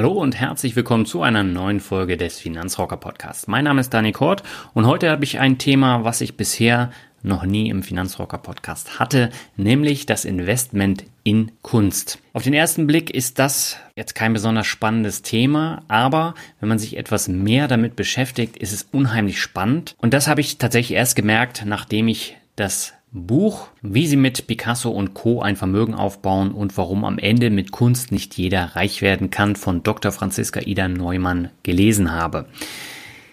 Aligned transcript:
Hallo 0.00 0.12
und 0.12 0.40
herzlich 0.40 0.76
willkommen 0.76 1.04
zu 1.04 1.20
einer 1.20 1.42
neuen 1.42 1.78
Folge 1.78 2.16
des 2.16 2.38
Finanzrocker 2.38 2.96
Podcasts. 2.96 3.48
Mein 3.48 3.64
Name 3.64 3.82
ist 3.82 3.92
Dani 3.92 4.12
Kort 4.12 4.42
und 4.72 4.86
heute 4.86 5.10
habe 5.10 5.24
ich 5.24 5.40
ein 5.40 5.58
Thema, 5.58 6.04
was 6.04 6.22
ich 6.22 6.38
bisher 6.38 6.90
noch 7.22 7.44
nie 7.44 7.68
im 7.68 7.82
Finanzrocker 7.82 8.38
Podcast 8.38 8.98
hatte, 8.98 9.28
nämlich 9.58 10.06
das 10.06 10.24
Investment 10.24 11.04
in 11.22 11.52
Kunst. 11.60 12.18
Auf 12.32 12.44
den 12.44 12.54
ersten 12.54 12.86
Blick 12.86 13.10
ist 13.10 13.38
das 13.38 13.76
jetzt 13.94 14.14
kein 14.14 14.32
besonders 14.32 14.66
spannendes 14.66 15.20
Thema, 15.20 15.82
aber 15.88 16.34
wenn 16.60 16.70
man 16.70 16.78
sich 16.78 16.96
etwas 16.96 17.28
mehr 17.28 17.68
damit 17.68 17.94
beschäftigt, 17.94 18.56
ist 18.56 18.72
es 18.72 18.88
unheimlich 18.92 19.38
spannend. 19.38 19.96
Und 19.98 20.14
das 20.14 20.28
habe 20.28 20.40
ich 20.40 20.56
tatsächlich 20.56 20.96
erst 20.96 21.14
gemerkt, 21.14 21.64
nachdem 21.66 22.08
ich 22.08 22.38
das 22.56 22.94
Buch, 23.12 23.68
wie 23.82 24.06
sie 24.06 24.16
mit 24.16 24.46
Picasso 24.46 24.90
und 24.90 25.14
Co. 25.14 25.42
ein 25.42 25.56
Vermögen 25.56 25.94
aufbauen 25.94 26.52
und 26.52 26.76
warum 26.76 27.04
am 27.04 27.18
Ende 27.18 27.50
mit 27.50 27.72
Kunst 27.72 28.12
nicht 28.12 28.34
jeder 28.36 28.76
reich 28.76 29.02
werden 29.02 29.30
kann 29.30 29.56
von 29.56 29.82
Dr. 29.82 30.12
Franziska 30.12 30.60
Ida 30.60 30.86
Neumann 30.86 31.50
gelesen 31.64 32.12
habe. 32.12 32.46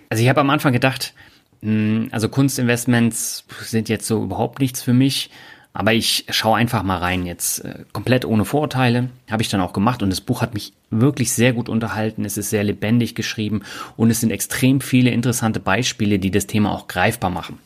Also 0.09 0.23
ich 0.23 0.30
habe 0.30 0.42
am 0.42 0.50
Anfang 0.50 0.73
gedacht, 0.73 1.14
hm, 1.61 2.08
also 2.11 2.28
Kunstinvestments 2.28 3.45
sind 3.61 3.88
jetzt 3.89 4.08
so 4.08 4.23
überhaupt 4.23 4.59
nichts 4.59 4.81
für 4.81 4.94
mich, 4.94 5.30
aber 5.73 5.94
ich 5.94 6.25
schaue 6.31 6.58
einfach 6.58 6.81
mal 6.81 6.98
rein 6.98 7.28
jetzt 7.28 7.64
äh, 7.64 7.83
komplett 7.94 8.25
ohne 8.25 8.45
Vorurteile, 8.45 9.09
habe 9.30 9.44
ich 9.44 9.50
dann 9.50 9.61
auch 9.61 9.73
gemacht 9.73 10.02
und 10.02 10.09
das 10.09 10.22
Buch 10.22 10.42
hat 10.42 10.55
mich 10.55 10.73
wirklich 10.89 11.31
sehr 11.31 11.53
gut 11.53 11.70
unterhalten, 11.70 12.25
es 12.25 12.36
ist 12.36 12.50
sehr 12.50 12.64
lebendig 12.64 13.14
geschrieben 13.14 13.61
und 13.95 14.09
es 14.09 14.22
sind 14.22 14.31
extrem 14.31 14.81
viele 14.81 15.11
interessante 15.11 15.59
Beispiele, 15.59 16.17
die 16.17 16.31
das 16.31 16.48
Thema 16.48 16.72
auch 16.72 16.88
greifbar 16.88 17.30
machen. 17.30 17.59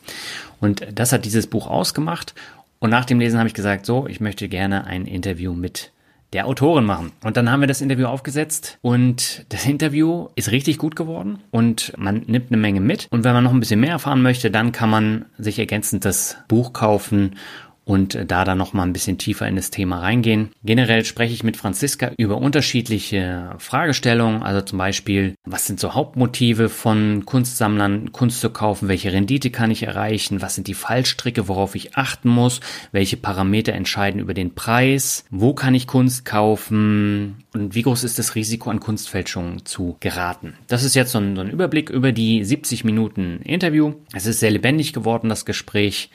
Und 0.62 0.86
das 0.94 1.12
hat 1.12 1.24
dieses 1.24 1.48
Buch 1.48 1.66
ausgemacht. 1.66 2.34
Und 2.78 2.90
nach 2.90 3.04
dem 3.04 3.18
Lesen 3.18 3.38
habe 3.38 3.48
ich 3.48 3.54
gesagt, 3.54 3.84
so, 3.84 4.06
ich 4.06 4.20
möchte 4.20 4.48
gerne 4.48 4.86
ein 4.86 5.06
Interview 5.06 5.54
mit 5.54 5.90
der 6.32 6.46
Autorin 6.46 6.84
machen. 6.84 7.10
Und 7.24 7.36
dann 7.36 7.50
haben 7.50 7.60
wir 7.60 7.66
das 7.66 7.80
Interview 7.80 8.06
aufgesetzt 8.06 8.78
und 8.80 9.44
das 9.50 9.66
Interview 9.66 10.28
ist 10.34 10.50
richtig 10.50 10.78
gut 10.78 10.96
geworden 10.96 11.40
und 11.50 11.92
man 11.98 12.22
nimmt 12.26 12.50
eine 12.50 12.56
Menge 12.56 12.80
mit. 12.80 13.06
Und 13.10 13.24
wenn 13.24 13.34
man 13.34 13.44
noch 13.44 13.52
ein 13.52 13.60
bisschen 13.60 13.80
mehr 13.80 13.90
erfahren 13.90 14.22
möchte, 14.22 14.50
dann 14.50 14.72
kann 14.72 14.88
man 14.88 15.26
sich 15.36 15.58
ergänzend 15.58 16.04
das 16.04 16.38
Buch 16.48 16.72
kaufen 16.72 17.36
und 17.84 18.18
da 18.28 18.44
dann 18.44 18.58
noch 18.58 18.72
mal 18.72 18.84
ein 18.84 18.92
bisschen 18.92 19.18
tiefer 19.18 19.48
in 19.48 19.56
das 19.56 19.70
Thema 19.70 19.98
reingehen. 19.98 20.50
Generell 20.62 21.04
spreche 21.04 21.34
ich 21.34 21.42
mit 21.42 21.56
Franziska 21.56 22.12
über 22.16 22.38
unterschiedliche 22.38 23.54
Fragestellungen, 23.58 24.42
also 24.42 24.60
zum 24.60 24.78
Beispiel, 24.78 25.34
was 25.44 25.66
sind 25.66 25.80
so 25.80 25.94
Hauptmotive 25.94 26.68
von 26.68 27.24
Kunstsammlern, 27.26 28.12
Kunst 28.12 28.40
zu 28.40 28.50
kaufen, 28.50 28.88
welche 28.88 29.12
Rendite 29.12 29.50
kann 29.50 29.70
ich 29.70 29.82
erreichen, 29.82 30.42
was 30.42 30.54
sind 30.54 30.68
die 30.68 30.74
Fallstricke, 30.74 31.48
worauf 31.48 31.74
ich 31.74 31.96
achten 31.96 32.28
muss, 32.28 32.60
welche 32.92 33.16
Parameter 33.16 33.72
entscheiden 33.72 34.20
über 34.20 34.34
den 34.34 34.54
Preis, 34.54 35.24
wo 35.30 35.54
kann 35.54 35.74
ich 35.74 35.86
Kunst 35.86 36.24
kaufen 36.24 37.44
und 37.52 37.74
wie 37.74 37.82
groß 37.82 38.04
ist 38.04 38.18
das 38.18 38.34
Risiko 38.34 38.70
an 38.70 38.80
Kunstfälschungen 38.80 39.64
zu 39.66 39.96
geraten. 40.00 40.54
Das 40.68 40.84
ist 40.84 40.94
jetzt 40.94 41.12
so 41.12 41.18
ein, 41.18 41.36
so 41.36 41.42
ein 41.42 41.50
Überblick 41.50 41.90
über 41.90 42.12
die 42.12 42.44
70 42.44 42.84
Minuten 42.84 43.40
Interview. 43.42 43.94
Es 44.14 44.26
ist 44.26 44.40
sehr 44.40 44.50
lebendig 44.50 44.92
geworden, 44.92 45.28
das 45.28 45.44
Gespräch. 45.44 46.10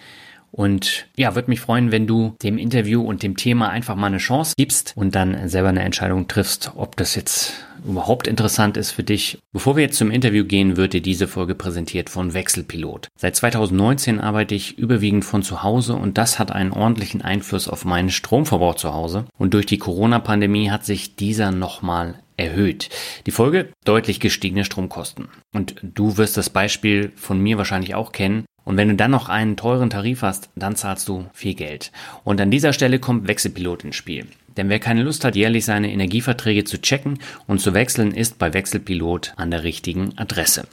Und 0.57 1.06
ja, 1.16 1.35
würde 1.35 1.51
mich 1.51 1.59
freuen, 1.59 1.91
wenn 1.91 2.07
du 2.07 2.35
dem 2.41 2.57
Interview 2.57 3.03
und 3.03 3.22
dem 3.22 3.38
Thema 3.38 3.69
einfach 3.69 3.95
mal 3.95 4.07
eine 4.07 4.18
Chance 4.18 4.56
gibst 4.57 4.91
und 4.95 5.13
dann 5.13 5.47
selber 5.47 5.69
eine 5.69 5.84
Entscheidung 5.84 6.28
triffst, 6.28 6.72
ob 6.75 6.97
das 6.97 7.13
jetzt 7.13 7.53
überhaupt 7.85 8.28
interessant 8.28 8.75
ist 8.75 8.90
für 8.90 9.03
dich. 9.03 9.38
Bevor 9.53 9.75
wir 9.75 9.84
jetzt 9.84 10.00
zum 10.00 10.09
Interview 10.09 10.45
gehen, 10.45 10.75
wird 10.75 10.94
dir 10.94 11.01
diese 11.01 11.28
Folge 11.28 11.53
präsentiert 11.53 12.09
von 12.09 12.34
Wechselpilot. 12.34 13.07
Seit 13.19 13.35
2019 13.35 14.19
arbeite 14.19 14.56
ich 14.56 14.79
überwiegend 14.79 15.25
von 15.25 15.44
zu 15.44 15.62
Hause 15.62 15.94
und 15.94 16.18
das 16.18 16.40
hat 16.40 16.51
einen 16.51 16.72
ordentlichen 16.72 17.22
Einfluss 17.22 17.68
auf 17.68 17.85
meinen 17.85 18.09
Stromverbrauch 18.09 18.75
zu 18.75 18.95
Hause. 18.95 19.25
Und 19.38 19.53
durch 19.53 19.68
die 19.68 19.78
Corona-Pandemie 19.78 20.72
hat 20.72 20.85
sich 20.85 21.16
dieser 21.16 21.51
nochmal 21.51 22.16
erhöht. 22.35 22.89
Die 23.28 23.31
Folge 23.31 23.69
deutlich 23.84 24.19
gestiegene 24.19 24.66
Stromkosten. 24.66 25.28
Und 25.53 25.75
du 25.84 26.18
wirst 26.18 26.35
das 26.35 26.50
Beispiel 26.50 27.12
von 27.16 27.39
mir 27.39 27.59
wahrscheinlich 27.59 27.94
auch 27.94 28.12
kennen. 28.12 28.45
Und 28.67 28.75
wenn 28.75 28.89
du 28.89 28.95
dann 28.95 29.11
noch 29.11 29.29
einen 29.29 29.55
teuren 29.55 29.89
Tarif 29.89 30.23
hast, 30.23 30.50
dann 30.57 30.75
zahlst 30.75 31.07
du 31.07 31.25
viel 31.31 31.53
Geld. 31.53 31.94
Und 32.25 32.41
an 32.41 32.51
dieser 32.51 32.73
Stelle 32.73 33.00
kommt 33.00 33.25
Wechselpilot 33.25 33.85
ins 33.85 33.95
Spiel. 33.95 34.28
Denn 34.57 34.67
wer 34.67 34.79
keine 34.79 35.03
Lust 35.03 35.23
hat, 35.23 35.38
jährlich 35.38 35.63
seine 35.63 35.89
Energieverträge 35.89 36.66
zu 36.66 36.81
checken 36.81 37.19
und 37.45 37.61
zu 37.61 37.73
wechseln, 37.73 38.11
ist 38.11 38.39
bei 38.39 38.53
Wechselpilot 38.53 39.31
an 39.38 39.51
der 39.51 39.63
richtigen 39.63 40.17
Adresse. 40.17 40.67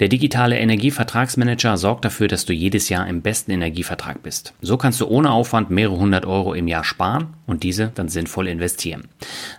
Der 0.00 0.08
digitale 0.08 0.58
Energievertragsmanager 0.58 1.76
sorgt 1.76 2.04
dafür, 2.04 2.26
dass 2.26 2.46
du 2.46 2.52
jedes 2.52 2.88
Jahr 2.88 3.06
im 3.06 3.22
besten 3.22 3.52
Energievertrag 3.52 4.24
bist. 4.24 4.52
So 4.60 4.76
kannst 4.76 5.00
du 5.00 5.06
ohne 5.06 5.30
Aufwand 5.30 5.70
mehrere 5.70 5.98
hundert 5.98 6.26
Euro 6.26 6.52
im 6.52 6.66
Jahr 6.66 6.82
sparen 6.82 7.35
und 7.46 7.62
diese 7.62 7.92
dann 7.94 8.08
sinnvoll 8.08 8.48
investieren. 8.48 9.08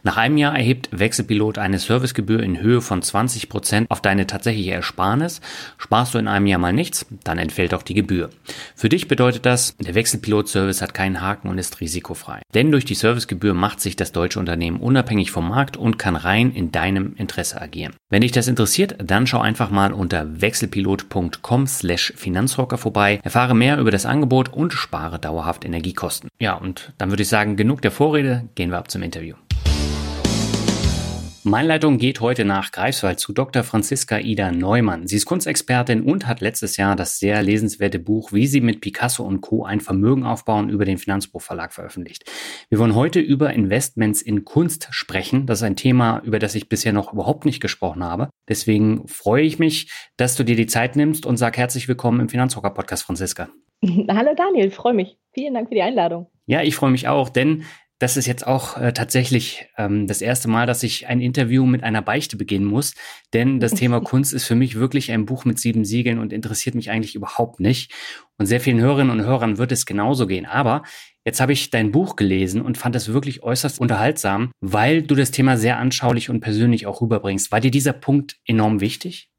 Nach 0.04 0.18
einem 0.18 0.38
Jahr 0.38 0.56
erhebt 0.56 0.90
Wechselpilot 0.92 1.58
eine 1.58 1.80
Servicegebühr 1.80 2.42
in 2.42 2.60
Höhe 2.60 2.82
von 2.82 3.02
20 3.02 3.50
Prozent 3.50 3.90
auf 3.90 4.02
deine 4.02 4.28
tatsächliche 4.28 4.72
Ersparnis. 4.72 5.42
Sparst 5.78 6.14
du 6.14 6.18
in 6.18 6.28
einem 6.28 6.46
Jahr 6.46 6.60
mal 6.60 6.74
nichts, 6.74 7.06
dann 7.24 7.38
entfällt 7.38 7.74
auch 7.74 7.84
die 7.84 7.94
Gebühr. 7.94 8.30
Für 8.76 8.90
dich 8.90 9.08
bedeutet 9.08 9.46
das, 9.46 9.76
der 9.78 9.96
Wechselpilot-Service 9.96 10.82
hat 10.82 10.94
keinen 10.94 11.22
Haken 11.22 11.50
und 11.50 11.58
ist 11.58 11.80
risikofrei. 11.82 12.42
Denn 12.54 12.72
durch 12.72 12.86
die 12.86 12.96
Servicegebühr 12.96 13.54
macht 13.54 13.82
sich 13.82 13.96
das 13.96 14.12
deutsche 14.12 14.40
Unternehmen 14.40 14.80
unabhängig 14.80 15.32
vom 15.32 15.50
Markt 15.50 15.78
und 15.78 15.98
kann 15.98 16.16
rein 16.16 16.52
in 16.52 16.72
deinem 16.72 17.16
Interesse 17.16 17.62
agieren. 17.62 17.94
Wenn 18.10 18.22
dich 18.22 18.32
das 18.32 18.48
interessiert, 18.48 18.96
dann 19.04 19.28
schau 19.28 19.40
einfach 19.40 19.70
mal 19.70 19.92
unter 19.92 20.42
wechselpilot.com 20.42 21.68
slash 21.68 22.14
Finanzrocker 22.16 22.78
vorbei, 22.78 23.20
erfahre 23.24 23.56
mehr 23.56 23.78
über 23.80 23.92
das 23.92 24.06
Angebot 24.06 24.54
und 24.54 24.74
spare 24.74 25.20
dauerhaft 25.20 25.66
Energiekosten. 25.66 26.30
Ja, 26.40 26.54
und 26.54 26.94
dann 26.98 27.10
würde 27.10 27.24
ich 27.24 27.30
sagen, 27.30 27.56
genug 27.58 27.77
der 27.82 27.92
Vorrede, 27.92 28.50
gehen 28.56 28.72
wir 28.72 28.78
ab 28.78 28.92
zum 28.92 29.02
Interview. 29.04 29.36
Meine 31.50 31.70
Leitung 31.70 31.98
geht 31.98 32.20
heute 32.20 32.44
nach 32.44 32.74
Greifswald 32.74 33.22
zu 33.22 33.32
Dr. 33.32 33.64
Franziska 33.64 34.20
Ida 34.20 34.52
Neumann. 34.52 35.08
Sie 35.08 35.16
ist 35.16 35.26
Kunstexpertin 35.26 36.02
und 36.02 36.28
hat 36.28 36.42
letztes 36.42 36.76
Jahr 36.76 36.98
das 36.98 37.20
sehr 37.20 37.42
lesenswerte 37.42 38.00
Buch 38.00 38.34
Wie 38.34 38.48
sie 38.48 38.60
mit 38.60 38.82
Picasso 38.82 39.24
und 39.24 39.40
Co. 39.40 39.64
ein 39.64 39.80
Vermögen 39.80 40.26
aufbauen 40.26 40.68
über 40.68 40.84
den 40.84 40.98
Finanzbuchverlag 40.98 41.72
veröffentlicht. 41.72 42.30
Wir 42.70 42.80
wollen 42.80 42.96
heute 42.96 43.22
über 43.22 43.54
Investments 43.54 44.22
in 44.22 44.44
Kunst 44.44 44.90
sprechen. 44.92 45.46
Das 45.46 45.60
ist 45.60 45.64
ein 45.64 45.78
Thema, 45.78 46.22
über 46.26 46.38
das 46.38 46.54
ich 46.54 46.68
bisher 46.68 46.92
noch 46.92 47.14
überhaupt 47.14 47.46
nicht 47.46 47.62
gesprochen 47.62 48.04
habe. 48.04 48.30
Deswegen 48.50 49.08
freue 49.08 49.44
ich 49.44 49.58
mich, 49.58 49.90
dass 50.18 50.36
du 50.36 50.44
dir 50.44 50.58
die 50.58 50.68
Zeit 50.68 50.98
nimmst 50.98 51.26
und 51.26 51.38
sag 51.38 51.56
herzlich 51.56 51.88
willkommen 51.88 52.20
im 52.20 52.28
Finanzrocker 52.28 52.72
Podcast, 52.72 53.04
Franziska. 53.04 53.48
Hallo 54.10 54.34
Daniel, 54.36 54.72
freue 54.72 54.94
mich. 54.94 55.18
Vielen 55.34 55.54
Dank 55.54 55.70
für 55.70 55.76
die 55.76 55.82
Einladung. 55.82 56.28
Ja, 56.48 56.64
ich 56.64 56.76
freue 56.76 56.92
mich 56.92 57.08
auch, 57.08 57.30
denn 57.30 57.64
das 58.00 58.16
ist 58.16 58.28
jetzt 58.28 58.46
auch 58.46 58.78
äh, 58.78 58.94
tatsächlich 58.94 59.68
ähm, 59.78 60.06
das 60.06 60.22
erste 60.22 60.48
Mal, 60.48 60.68
dass 60.68 60.84
ich 60.84 61.08
ein 61.08 61.20
Interview 61.20 61.66
mit 61.66 61.84
einer 61.84 62.04
Beichte 62.04 62.38
beginnen 62.38 62.66
muss, 62.66 62.94
denn 63.34 63.60
das 63.60 63.72
Thema 63.76 64.02
Kunst 64.02 64.34
ist 64.34 64.46
für 64.46 64.56
mich 64.56 64.76
wirklich 64.76 65.12
ein 65.12 65.26
Buch 65.26 65.46
mit 65.46 65.60
sieben 65.60 65.84
Siegeln 65.84 66.20
und 66.20 66.32
interessiert 66.32 66.76
mich 66.76 66.92
eigentlich 66.92 67.16
überhaupt 67.16 67.60
nicht. 67.60 67.92
Und 68.38 68.46
sehr 68.46 68.62
vielen 68.62 68.80
Hörerinnen 68.80 69.12
und 69.12 69.26
Hörern 69.26 69.58
wird 69.58 69.72
es 69.72 69.88
genauso 69.88 70.28
gehen. 70.28 70.46
Aber 70.46 70.84
jetzt 71.26 71.42
habe 71.42 71.54
ich 71.54 71.72
dein 71.72 71.92
Buch 71.92 72.16
gelesen 72.16 72.62
und 72.62 72.78
fand 72.78 72.96
es 72.96 73.12
wirklich 73.12 73.42
äußerst 73.42 73.80
unterhaltsam, 73.80 74.52
weil 74.60 75.02
du 75.02 75.16
das 75.16 75.32
Thema 75.32 75.58
sehr 75.58 75.78
anschaulich 75.78 76.30
und 76.30 76.40
persönlich 76.40 76.86
auch 76.86 77.02
rüberbringst. 77.02 77.52
War 77.52 77.62
dir 77.62 77.72
dieser 77.72 77.94
Punkt 77.94 78.38
enorm 78.46 78.80
wichtig? 78.80 79.32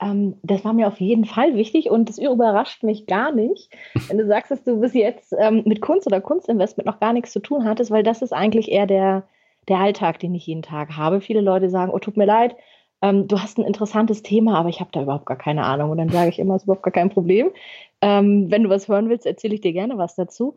Ähm, 0.00 0.36
das 0.42 0.64
war 0.64 0.72
mir 0.72 0.88
auf 0.88 1.00
jeden 1.00 1.24
Fall 1.24 1.54
wichtig 1.54 1.90
und 1.90 2.08
das 2.08 2.18
überrascht 2.18 2.82
mich 2.82 3.06
gar 3.06 3.32
nicht, 3.32 3.74
wenn 4.08 4.18
du 4.18 4.26
sagst, 4.26 4.50
dass 4.50 4.62
du 4.62 4.80
bis 4.80 4.94
jetzt 4.94 5.34
ähm, 5.38 5.62
mit 5.64 5.80
Kunst 5.80 6.06
oder 6.06 6.20
Kunstinvestment 6.20 6.86
noch 6.86 7.00
gar 7.00 7.12
nichts 7.12 7.32
zu 7.32 7.40
tun 7.40 7.64
hattest, 7.64 7.90
weil 7.90 8.02
das 8.02 8.22
ist 8.22 8.32
eigentlich 8.32 8.70
eher 8.70 8.86
der, 8.86 9.24
der 9.68 9.78
Alltag, 9.78 10.18
den 10.18 10.34
ich 10.34 10.46
jeden 10.46 10.62
Tag 10.62 10.96
habe. 10.96 11.20
Viele 11.20 11.40
Leute 11.40 11.70
sagen, 11.70 11.92
oh, 11.92 11.98
tut 11.98 12.16
mir 12.16 12.26
leid, 12.26 12.56
ähm, 13.02 13.28
du 13.28 13.40
hast 13.40 13.58
ein 13.58 13.64
interessantes 13.64 14.22
Thema, 14.22 14.58
aber 14.58 14.68
ich 14.68 14.80
habe 14.80 14.90
da 14.92 15.02
überhaupt 15.02 15.26
gar 15.26 15.36
keine 15.36 15.64
Ahnung. 15.64 15.90
Und 15.90 15.98
dann 15.98 16.08
sage 16.08 16.30
ich 16.30 16.38
immer, 16.38 16.54
es 16.54 16.62
ist 16.62 16.64
überhaupt 16.66 16.82
gar 16.82 16.92
kein 16.92 17.10
Problem. 17.10 17.50
Ähm, 18.00 18.50
wenn 18.50 18.62
du 18.62 18.70
was 18.70 18.88
hören 18.88 19.08
willst, 19.08 19.26
erzähle 19.26 19.54
ich 19.54 19.60
dir 19.60 19.72
gerne 19.72 19.98
was 19.98 20.14
dazu. 20.14 20.56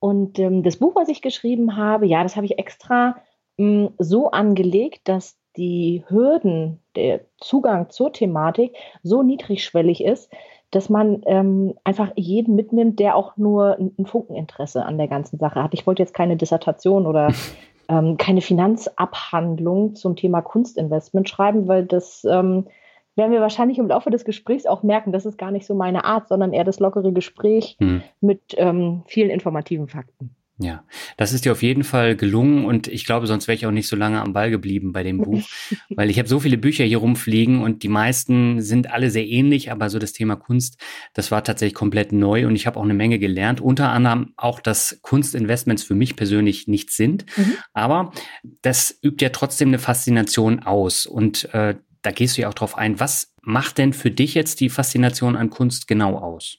Und 0.00 0.38
ähm, 0.38 0.62
das 0.62 0.78
Buch, 0.78 0.96
was 0.96 1.08
ich 1.08 1.22
geschrieben 1.22 1.76
habe, 1.76 2.06
ja, 2.06 2.22
das 2.22 2.36
habe 2.36 2.46
ich 2.46 2.58
extra 2.58 3.16
mh, 3.58 3.88
hm, 3.88 3.94
so 3.98 4.30
angelegt, 4.30 5.02
dass 5.04 5.38
die 5.60 6.02
Hürden, 6.08 6.80
der 6.96 7.20
Zugang 7.36 7.90
zur 7.90 8.14
Thematik 8.14 8.74
so 9.02 9.22
niedrigschwellig 9.22 10.02
ist, 10.02 10.32
dass 10.70 10.88
man 10.88 11.22
ähm, 11.26 11.74
einfach 11.84 12.12
jeden 12.16 12.56
mitnimmt, 12.56 12.98
der 12.98 13.14
auch 13.14 13.36
nur 13.36 13.76
ein 13.78 14.06
Funkeninteresse 14.06 14.86
an 14.86 14.96
der 14.96 15.08
ganzen 15.08 15.38
Sache 15.38 15.62
hat. 15.62 15.74
Ich 15.74 15.86
wollte 15.86 16.02
jetzt 16.02 16.14
keine 16.14 16.36
Dissertation 16.36 17.06
oder 17.06 17.34
ähm, 17.90 18.16
keine 18.16 18.40
Finanzabhandlung 18.40 19.96
zum 19.96 20.16
Thema 20.16 20.40
Kunstinvestment 20.40 21.28
schreiben, 21.28 21.68
weil 21.68 21.84
das 21.84 22.24
ähm, 22.24 22.66
werden 23.14 23.32
wir 23.32 23.42
wahrscheinlich 23.42 23.78
im 23.78 23.88
Laufe 23.88 24.08
des 24.08 24.24
Gesprächs 24.24 24.64
auch 24.64 24.82
merken, 24.82 25.12
das 25.12 25.26
ist 25.26 25.36
gar 25.36 25.50
nicht 25.50 25.66
so 25.66 25.74
meine 25.74 26.04
Art, 26.04 26.28
sondern 26.28 26.54
eher 26.54 26.64
das 26.64 26.80
lockere 26.80 27.12
Gespräch 27.12 27.76
hm. 27.78 28.00
mit 28.22 28.40
ähm, 28.56 29.02
vielen 29.06 29.28
informativen 29.28 29.88
Fakten. 29.88 30.34
Ja, 30.62 30.84
das 31.16 31.32
ist 31.32 31.46
dir 31.46 31.52
auf 31.52 31.62
jeden 31.62 31.84
Fall 31.84 32.16
gelungen 32.16 32.66
und 32.66 32.86
ich 32.86 33.06
glaube, 33.06 33.26
sonst 33.26 33.48
wäre 33.48 33.56
ich 33.56 33.64
auch 33.64 33.70
nicht 33.70 33.88
so 33.88 33.96
lange 33.96 34.20
am 34.20 34.34
Ball 34.34 34.50
geblieben 34.50 34.92
bei 34.92 35.02
dem 35.02 35.16
Buch, 35.22 35.48
weil 35.88 36.10
ich 36.10 36.18
habe 36.18 36.28
so 36.28 36.38
viele 36.38 36.58
Bücher 36.58 36.84
hier 36.84 36.98
rumfliegen 36.98 37.62
und 37.62 37.82
die 37.82 37.88
meisten 37.88 38.60
sind 38.60 38.90
alle 38.90 39.10
sehr 39.10 39.26
ähnlich, 39.26 39.72
aber 39.72 39.88
so 39.88 39.98
das 39.98 40.12
Thema 40.12 40.36
Kunst, 40.36 40.78
das 41.14 41.30
war 41.30 41.42
tatsächlich 41.44 41.72
komplett 41.72 42.12
neu 42.12 42.46
und 42.46 42.56
ich 42.56 42.66
habe 42.66 42.78
auch 42.78 42.84
eine 42.84 42.92
Menge 42.92 43.18
gelernt, 43.18 43.62
unter 43.62 43.88
anderem 43.88 44.34
auch, 44.36 44.60
dass 44.60 44.98
Kunstinvestments 45.00 45.82
für 45.82 45.94
mich 45.94 46.14
persönlich 46.14 46.68
nichts 46.68 46.94
sind, 46.94 47.24
mhm. 47.38 47.54
aber 47.72 48.12
das 48.60 48.98
übt 49.02 49.24
ja 49.24 49.30
trotzdem 49.30 49.68
eine 49.68 49.78
Faszination 49.78 50.60
aus 50.60 51.06
und 51.06 51.54
äh, 51.54 51.76
da 52.02 52.10
gehst 52.10 52.36
du 52.36 52.42
ja 52.42 52.48
auch 52.48 52.54
drauf 52.54 52.76
ein. 52.76 53.00
Was 53.00 53.34
macht 53.40 53.78
denn 53.78 53.94
für 53.94 54.10
dich 54.10 54.34
jetzt 54.34 54.60
die 54.60 54.68
Faszination 54.68 55.36
an 55.36 55.48
Kunst 55.48 55.88
genau 55.88 56.18
aus? 56.18 56.58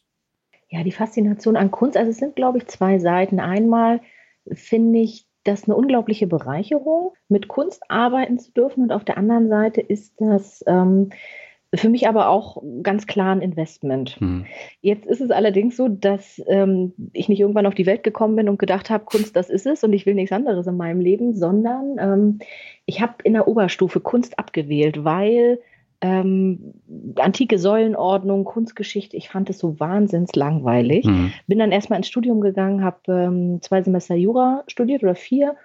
Ja, 0.72 0.84
die 0.84 0.92
Faszination 0.92 1.58
an 1.58 1.70
Kunst, 1.70 1.98
also 1.98 2.10
es 2.10 2.18
sind, 2.18 2.36
glaube 2.36 2.58
ich, 2.58 2.68
zwei 2.68 2.98
Seiten. 2.98 3.40
Einmal 3.40 4.00
finde 4.50 5.00
ich 5.00 5.28
das 5.44 5.66
eine 5.66 5.76
unglaubliche 5.76 6.28
Bereicherung, 6.28 7.14
mit 7.28 7.48
Kunst 7.48 7.84
arbeiten 7.90 8.40
zu 8.40 8.52
dürfen. 8.52 8.84
Und 8.84 8.92
auf 8.92 9.04
der 9.04 9.18
anderen 9.18 9.50
Seite 9.50 9.82
ist 9.82 10.14
das 10.20 10.64
ähm, 10.68 11.10
für 11.74 11.90
mich 11.90 12.08
aber 12.08 12.30
auch 12.30 12.62
ganz 12.84 13.06
klar 13.06 13.34
ein 13.34 13.42
Investment. 13.42 14.18
Hm. 14.20 14.46
Jetzt 14.82 15.06
ist 15.06 15.22
es 15.22 15.32
allerdings 15.32 15.78
so, 15.78 15.88
dass 15.88 16.42
ähm, 16.48 16.94
ich 17.14 17.28
nicht 17.28 17.40
irgendwann 17.40 17.66
auf 17.66 17.76
die 17.76 17.86
Welt 17.86 18.04
gekommen 18.04 18.36
bin 18.36 18.50
und 18.50 18.60
gedacht 18.60 18.90
habe, 18.90 19.06
Kunst, 19.06 19.36
das 19.36 19.50
ist 19.50 19.66
es 19.66 19.84
und 19.84 19.94
ich 19.94 20.06
will 20.06 20.14
nichts 20.14 20.34
anderes 20.34 20.68
in 20.68 20.78
meinem 20.78 21.00
Leben, 21.00 21.34
sondern 21.34 21.98
ähm, 21.98 22.40
ich 22.86 23.02
habe 23.02 23.16
in 23.24 23.34
der 23.34 23.48
Oberstufe 23.48 24.00
Kunst 24.00 24.38
abgewählt, 24.38 25.04
weil 25.04 25.60
ähm, 26.02 26.74
antike 27.16 27.60
Säulenordnung, 27.60 28.44
Kunstgeschichte, 28.44 29.16
ich 29.16 29.30
fand 29.30 29.50
es 29.50 29.60
so 29.60 29.80
wahnsinns 29.80 30.36
langweilig. 30.36 31.06
Mhm. 31.06 31.32
Bin 31.48 31.60
dann 31.60 31.72
erstmal 31.72 31.98
ins 31.98 32.08
Studium 32.08 32.42
gegangen, 32.42 32.84
habe 32.84 33.00
ähm, 33.08 33.62
zwei 33.62 33.82
Semester 33.84 34.16
Jura 34.16 34.64
studiert 34.68 35.04
oder 35.04 35.16
vier 35.16 35.56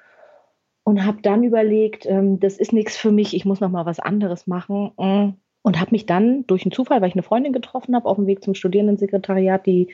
und 0.84 1.04
habe 1.04 1.22
dann 1.22 1.42
überlegt, 1.42 2.06
ähm, 2.06 2.38
das 2.38 2.58
ist 2.58 2.72
nichts 2.72 2.96
für 2.96 3.10
mich, 3.10 3.34
ich 3.34 3.44
muss 3.44 3.60
noch 3.60 3.70
mal 3.70 3.86
was 3.86 3.98
anderes 3.98 4.46
machen. 4.46 4.92
Mm. 4.98 5.34
Und 5.62 5.80
habe 5.80 5.90
mich 5.90 6.06
dann 6.06 6.46
durch 6.46 6.64
einen 6.64 6.70
Zufall, 6.70 7.00
weil 7.00 7.08
ich 7.08 7.16
eine 7.16 7.24
Freundin 7.24 7.52
getroffen 7.52 7.96
habe, 7.96 8.08
auf 8.08 8.14
dem 8.14 8.28
Weg 8.28 8.44
zum 8.44 8.54
Studierendensekretariat, 8.54 9.66
die 9.66 9.88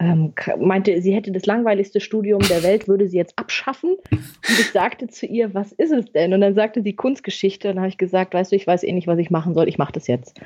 ähm, 0.00 0.34
meinte, 0.58 1.00
sie 1.00 1.14
hätte 1.14 1.30
das 1.30 1.46
langweiligste 1.46 2.00
Studium 2.00 2.40
der 2.40 2.64
Welt, 2.64 2.88
würde 2.88 3.08
sie 3.08 3.16
jetzt 3.16 3.38
abschaffen. 3.38 3.94
Und 4.10 4.58
ich 4.58 4.72
sagte 4.72 5.06
zu 5.06 5.24
ihr, 5.24 5.54
was 5.54 5.70
ist 5.70 5.92
es 5.92 6.10
denn? 6.10 6.34
Und 6.34 6.40
dann 6.40 6.54
sagte 6.54 6.82
sie 6.82 6.94
Kunstgeschichte. 6.94 7.68
Und 7.68 7.76
dann 7.76 7.82
habe 7.82 7.90
ich 7.90 7.98
gesagt, 7.98 8.34
weißt 8.34 8.50
du, 8.50 8.56
ich 8.56 8.66
weiß 8.66 8.82
eh 8.82 8.92
nicht, 8.92 9.06
was 9.06 9.18
ich 9.18 9.30
machen 9.30 9.54
soll, 9.54 9.68
ich 9.68 9.78
mache 9.78 9.92
das 9.92 10.08
jetzt. 10.08 10.40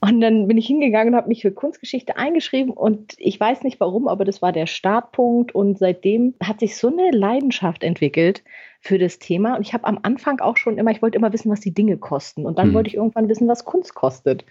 Und 0.00 0.20
dann 0.20 0.48
bin 0.48 0.58
ich 0.58 0.66
hingegangen 0.66 1.14
und 1.14 1.16
habe 1.16 1.28
mich 1.28 1.42
für 1.42 1.52
Kunstgeschichte 1.52 2.16
eingeschrieben. 2.16 2.72
Und 2.72 3.14
ich 3.18 3.38
weiß 3.38 3.62
nicht 3.62 3.78
warum, 3.78 4.08
aber 4.08 4.24
das 4.24 4.42
war 4.42 4.52
der 4.52 4.66
Startpunkt. 4.66 5.54
Und 5.54 5.78
seitdem 5.78 6.34
hat 6.42 6.58
sich 6.58 6.76
so 6.76 6.88
eine 6.88 7.12
Leidenschaft 7.12 7.84
entwickelt 7.84 8.42
für 8.80 8.98
das 8.98 9.20
Thema. 9.20 9.54
Und 9.54 9.62
ich 9.62 9.74
habe 9.74 9.86
am 9.86 10.00
Anfang 10.02 10.40
auch 10.40 10.56
schon 10.56 10.76
immer, 10.76 10.90
ich 10.90 11.02
wollte 11.02 11.18
immer 11.18 11.32
wissen, 11.32 11.52
was 11.52 11.60
die 11.60 11.74
Dinge 11.74 11.98
kosten. 11.98 12.46
Und 12.46 12.58
dann 12.58 12.70
mhm. 12.70 12.74
wollte 12.74 12.88
ich 12.88 12.96
irgendwann 12.96 13.28
wissen, 13.28 13.46
was 13.46 13.64
Kunst 13.64 13.94
kostet. 13.94 14.44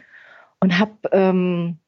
Und 0.61 0.79
habe 0.79 0.93
ähm, 1.11 1.79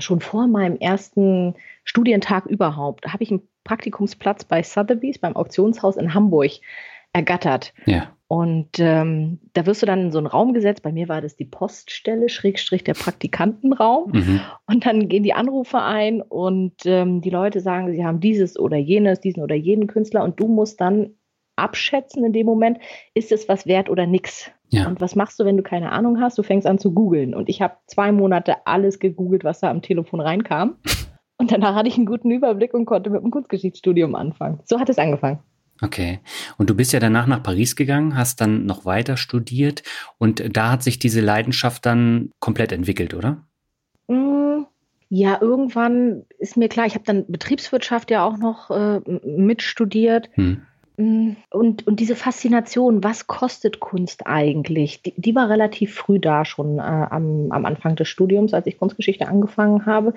schon 0.00 0.20
vor 0.20 0.46
meinem 0.46 0.76
ersten 0.76 1.54
Studientag 1.84 2.46
überhaupt, 2.46 3.06
habe 3.06 3.22
ich 3.22 3.30
einen 3.30 3.48
Praktikumsplatz 3.64 4.44
bei 4.44 4.62
Sotheby's 4.62 5.18
beim 5.18 5.36
Auktionshaus 5.36 5.96
in 5.96 6.14
Hamburg 6.14 6.52
ergattert. 7.12 7.72
Ja. 7.86 8.14
Und 8.28 8.78
ähm, 8.78 9.40
da 9.54 9.66
wirst 9.66 9.82
du 9.82 9.86
dann 9.86 10.02
in 10.02 10.12
so 10.12 10.18
einen 10.18 10.28
Raum 10.28 10.54
gesetzt. 10.54 10.84
Bei 10.84 10.92
mir 10.92 11.08
war 11.08 11.20
das 11.20 11.34
die 11.34 11.44
Poststelle, 11.44 12.28
Schrägstrich 12.28 12.84
der 12.84 12.94
Praktikantenraum. 12.94 14.12
Mhm. 14.12 14.40
Und 14.66 14.86
dann 14.86 15.08
gehen 15.08 15.24
die 15.24 15.32
Anrufe 15.32 15.82
ein 15.82 16.22
und 16.22 16.74
ähm, 16.84 17.22
die 17.22 17.30
Leute 17.30 17.58
sagen, 17.58 17.92
sie 17.92 18.04
haben 18.04 18.20
dieses 18.20 18.56
oder 18.56 18.76
jenes, 18.76 19.20
diesen 19.20 19.42
oder 19.42 19.56
jenen 19.56 19.88
Künstler. 19.88 20.22
Und 20.22 20.38
du 20.38 20.46
musst 20.46 20.80
dann 20.80 21.14
abschätzen 21.60 22.24
in 22.24 22.32
dem 22.32 22.46
Moment, 22.46 22.78
ist 23.14 23.32
es 23.32 23.48
was 23.48 23.66
wert 23.66 23.88
oder 23.90 24.06
nichts. 24.06 24.50
Ja. 24.70 24.86
Und 24.86 25.00
was 25.00 25.16
machst 25.16 25.38
du, 25.40 25.44
wenn 25.44 25.56
du 25.56 25.62
keine 25.62 25.92
Ahnung 25.92 26.20
hast? 26.20 26.38
Du 26.38 26.42
fängst 26.42 26.66
an 26.66 26.78
zu 26.78 26.92
googeln. 26.92 27.34
Und 27.34 27.48
ich 27.48 27.60
habe 27.60 27.74
zwei 27.86 28.12
Monate 28.12 28.66
alles 28.66 28.98
gegoogelt, 28.98 29.44
was 29.44 29.60
da 29.60 29.70
am 29.70 29.82
Telefon 29.82 30.20
reinkam. 30.20 30.76
Und 31.38 31.52
danach 31.52 31.74
hatte 31.74 31.88
ich 31.88 31.96
einen 31.96 32.04
guten 32.04 32.30
Überblick 32.30 32.74
und 32.74 32.84
konnte 32.84 33.08
mit 33.08 33.22
dem 33.22 33.30
Kunstgeschichtsstudium 33.30 34.14
anfangen. 34.14 34.60
So 34.66 34.78
hat 34.78 34.90
es 34.90 34.98
angefangen. 34.98 35.38
Okay. 35.80 36.20
Und 36.58 36.68
du 36.68 36.74
bist 36.74 36.92
ja 36.92 37.00
danach 37.00 37.26
nach 37.26 37.42
Paris 37.42 37.76
gegangen, 37.76 38.14
hast 38.14 38.42
dann 38.42 38.66
noch 38.66 38.84
weiter 38.84 39.16
studiert 39.16 39.82
und 40.18 40.54
da 40.54 40.72
hat 40.72 40.82
sich 40.82 40.98
diese 40.98 41.22
Leidenschaft 41.22 41.86
dann 41.86 42.30
komplett 42.40 42.72
entwickelt, 42.72 43.14
oder? 43.14 43.46
Mm, 44.08 44.66
ja, 45.08 45.38
irgendwann 45.40 46.24
ist 46.38 46.58
mir 46.58 46.68
klar, 46.68 46.84
ich 46.84 46.94
habe 46.94 47.04
dann 47.06 47.24
Betriebswirtschaft 47.26 48.10
ja 48.10 48.22
auch 48.22 48.36
noch 48.36 48.70
äh, 48.70 49.00
mitstudiert. 49.24 50.28
Hm. 50.34 50.66
Mm, 51.00 51.36
und, 51.50 51.86
und 51.86 51.98
diese 51.98 52.14
Faszination, 52.14 53.02
was 53.02 53.26
kostet 53.26 53.80
Kunst 53.80 54.26
eigentlich, 54.26 55.02
die, 55.02 55.14
die 55.16 55.34
war 55.34 55.48
relativ 55.48 55.94
früh 55.94 56.18
da 56.18 56.44
schon 56.44 56.78
äh, 56.78 56.82
am, 56.82 57.50
am 57.50 57.64
Anfang 57.64 57.96
des 57.96 58.08
Studiums, 58.08 58.52
als 58.52 58.66
ich 58.66 58.78
Kunstgeschichte 58.78 59.26
angefangen 59.26 59.86
habe, 59.86 60.12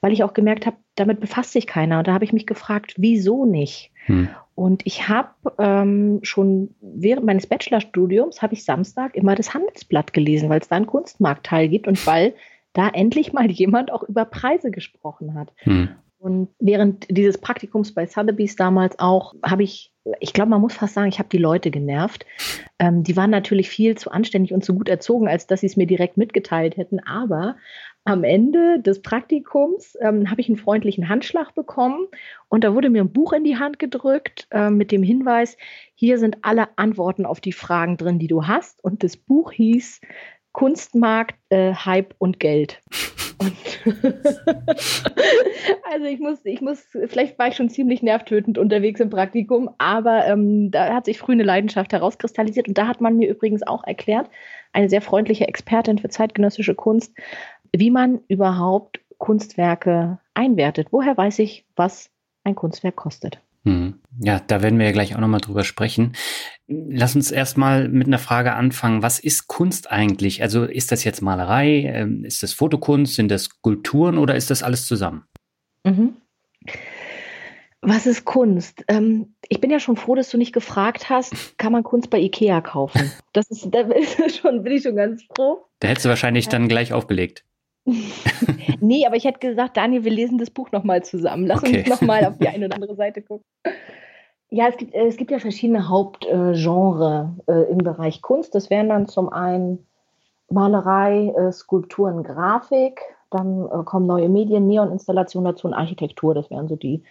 weil 0.00 0.12
ich 0.12 0.22
auch 0.22 0.34
gemerkt 0.34 0.64
habe, 0.66 0.76
damit 0.94 1.18
befasst 1.18 1.52
sich 1.52 1.66
keiner. 1.66 1.98
Und 1.98 2.06
da 2.06 2.12
habe 2.12 2.24
ich 2.24 2.32
mich 2.32 2.46
gefragt, 2.46 2.94
wieso 2.96 3.46
nicht? 3.46 3.90
Hm. 4.06 4.28
Und 4.54 4.82
ich 4.86 5.08
habe 5.08 5.30
ähm, 5.58 6.20
schon 6.22 6.74
während 6.80 7.26
meines 7.26 7.46
Bachelorstudiums, 7.46 8.40
habe 8.40 8.54
ich 8.54 8.64
Samstag 8.64 9.16
immer 9.16 9.34
das 9.34 9.54
Handelsblatt 9.54 10.12
gelesen, 10.12 10.48
weil 10.48 10.60
es 10.60 10.68
da 10.68 10.76
einen 10.76 10.86
Kunstmarktteil 10.86 11.68
gibt 11.68 11.88
und 11.88 12.06
weil 12.06 12.34
da 12.74 12.88
endlich 12.88 13.32
mal 13.32 13.50
jemand 13.50 13.92
auch 13.92 14.04
über 14.04 14.24
Preise 14.24 14.70
gesprochen 14.70 15.34
hat. 15.34 15.52
Hm. 15.58 15.90
Und 16.18 16.48
während 16.58 17.06
dieses 17.08 17.38
Praktikums 17.38 17.94
bei 17.94 18.06
Sotheby's 18.06 18.56
damals 18.56 18.98
auch, 18.98 19.34
habe 19.44 19.62
ich, 19.62 19.92
ich 20.18 20.32
glaube, 20.32 20.50
man 20.50 20.60
muss 20.60 20.74
fast 20.74 20.94
sagen, 20.94 21.08
ich 21.08 21.20
habe 21.20 21.28
die 21.28 21.38
Leute 21.38 21.70
genervt. 21.70 22.26
Ähm, 22.80 23.04
die 23.04 23.16
waren 23.16 23.30
natürlich 23.30 23.68
viel 23.68 23.96
zu 23.96 24.10
anständig 24.10 24.52
und 24.52 24.64
zu 24.64 24.74
gut 24.74 24.88
erzogen, 24.88 25.28
als 25.28 25.46
dass 25.46 25.60
sie 25.60 25.66
es 25.66 25.76
mir 25.76 25.86
direkt 25.86 26.16
mitgeteilt 26.16 26.76
hätten. 26.76 26.98
Aber 27.00 27.56
am 28.04 28.24
Ende 28.24 28.80
des 28.80 29.02
Praktikums 29.02 29.96
ähm, 30.00 30.30
habe 30.30 30.40
ich 30.40 30.48
einen 30.48 30.56
freundlichen 30.56 31.08
Handschlag 31.08 31.54
bekommen 31.54 32.08
und 32.48 32.64
da 32.64 32.74
wurde 32.74 32.90
mir 32.90 33.02
ein 33.02 33.12
Buch 33.12 33.32
in 33.32 33.44
die 33.44 33.58
Hand 33.58 33.78
gedrückt 33.78 34.48
äh, 34.50 34.70
mit 34.70 34.90
dem 34.92 35.02
Hinweis, 35.02 35.56
hier 35.94 36.18
sind 36.18 36.38
alle 36.42 36.68
Antworten 36.76 37.26
auf 37.26 37.40
die 37.40 37.52
Fragen 37.52 37.96
drin, 37.96 38.18
die 38.18 38.28
du 38.28 38.46
hast. 38.46 38.82
Und 38.82 39.04
das 39.04 39.16
Buch 39.16 39.52
hieß 39.52 40.00
Kunstmarkt, 40.58 41.36
äh, 41.50 41.72
Hype 41.72 42.16
und 42.18 42.40
Geld. 42.40 42.80
also 45.88 46.06
ich 46.06 46.18
muss, 46.18 46.44
ich 46.44 46.60
muss, 46.60 46.84
vielleicht 47.06 47.38
war 47.38 47.46
ich 47.46 47.54
schon 47.54 47.70
ziemlich 47.70 48.02
nervtötend 48.02 48.58
unterwegs 48.58 48.98
im 48.98 49.08
Praktikum, 49.08 49.70
aber 49.78 50.26
ähm, 50.26 50.72
da 50.72 50.92
hat 50.94 51.04
sich 51.04 51.16
früh 51.16 51.30
eine 51.30 51.44
Leidenschaft 51.44 51.92
herauskristallisiert 51.92 52.66
und 52.66 52.76
da 52.76 52.88
hat 52.88 53.00
man 53.00 53.16
mir 53.16 53.28
übrigens 53.28 53.64
auch 53.64 53.84
erklärt, 53.84 54.30
eine 54.72 54.88
sehr 54.88 55.00
freundliche 55.00 55.46
Expertin 55.46 55.98
für 55.98 56.08
zeitgenössische 56.08 56.74
Kunst, 56.74 57.14
wie 57.72 57.92
man 57.92 58.18
überhaupt 58.26 58.98
Kunstwerke 59.18 60.18
einwertet. 60.34 60.88
Woher 60.90 61.16
weiß 61.16 61.38
ich, 61.38 61.66
was 61.76 62.10
ein 62.42 62.56
Kunstwerk 62.56 62.96
kostet? 62.96 63.40
Hm. 63.68 63.94
Ja, 64.20 64.40
da 64.40 64.62
werden 64.62 64.78
wir 64.78 64.86
ja 64.86 64.92
gleich 64.92 65.14
auch 65.14 65.20
nochmal 65.20 65.40
drüber 65.40 65.62
sprechen. 65.62 66.14
Lass 66.66 67.14
uns 67.14 67.30
erstmal 67.30 67.88
mit 67.88 68.06
einer 68.06 68.18
Frage 68.18 68.54
anfangen. 68.54 69.02
Was 69.02 69.20
ist 69.20 69.46
Kunst 69.46 69.90
eigentlich? 69.90 70.42
Also 70.42 70.64
ist 70.64 70.90
das 70.90 71.04
jetzt 71.04 71.20
Malerei? 71.20 71.82
Ähm, 71.82 72.24
ist 72.24 72.42
das 72.42 72.52
Fotokunst? 72.52 73.14
Sind 73.14 73.30
das 73.30 73.44
Skulpturen 73.44 74.18
oder 74.18 74.34
ist 74.34 74.50
das 74.50 74.62
alles 74.62 74.86
zusammen? 74.86 75.24
Mhm. 75.84 76.16
Was 77.80 78.06
ist 78.06 78.24
Kunst? 78.24 78.84
Ähm, 78.88 79.34
ich 79.48 79.60
bin 79.60 79.70
ja 79.70 79.78
schon 79.78 79.96
froh, 79.96 80.16
dass 80.16 80.30
du 80.30 80.38
nicht 80.38 80.52
gefragt 80.52 81.08
hast, 81.10 81.56
kann 81.58 81.72
man 81.72 81.84
Kunst 81.84 82.10
bei 82.10 82.18
Ikea 82.18 82.60
kaufen? 82.60 83.12
Das 83.32 83.50
ist, 83.50 83.68
da 83.70 83.84
schon, 84.28 84.64
bin 84.64 84.72
ich 84.72 84.82
schon 84.82 84.96
ganz 84.96 85.22
froh. 85.24 85.64
Da 85.78 85.88
hättest 85.88 86.06
du 86.06 86.08
wahrscheinlich 86.08 86.48
dann 86.48 86.66
gleich 86.66 86.92
aufgelegt. 86.92 87.44
nee, 88.80 89.06
aber 89.06 89.16
ich 89.16 89.24
hätte 89.24 89.38
gesagt, 89.38 89.76
Daniel, 89.76 90.04
wir 90.04 90.12
lesen 90.12 90.38
das 90.38 90.50
Buch 90.50 90.70
nochmal 90.72 91.02
zusammen. 91.02 91.46
Lass 91.46 91.62
okay. 91.62 91.80
uns 91.80 91.88
nochmal 91.88 92.24
auf 92.24 92.38
die 92.38 92.48
eine 92.48 92.66
oder 92.66 92.76
andere 92.76 92.96
Seite 92.96 93.22
gucken. 93.22 93.44
Ja, 94.50 94.68
es 94.68 94.76
gibt, 94.76 94.94
äh, 94.94 95.06
es 95.06 95.16
gibt 95.16 95.30
ja 95.30 95.38
verschiedene 95.38 95.88
Hauptgenre 95.88 97.36
äh, 97.46 97.70
im 97.70 97.78
Bereich 97.78 98.22
Kunst. 98.22 98.54
Das 98.54 98.70
wären 98.70 98.88
dann 98.88 99.06
zum 99.06 99.28
einen 99.28 99.86
Malerei, 100.50 101.32
äh, 101.36 101.52
Skulpturen, 101.52 102.22
Grafik, 102.22 103.00
dann 103.30 103.68
kommen 103.84 104.06
neue 104.06 104.30
Medien, 104.30 104.66
Neon-Installationen 104.66 105.52
dazu 105.52 105.66
und 105.66 105.74
Architektur. 105.74 106.34
Das 106.34 106.48
wären 106.50 106.66
so 106.66 106.76
die 106.76 107.02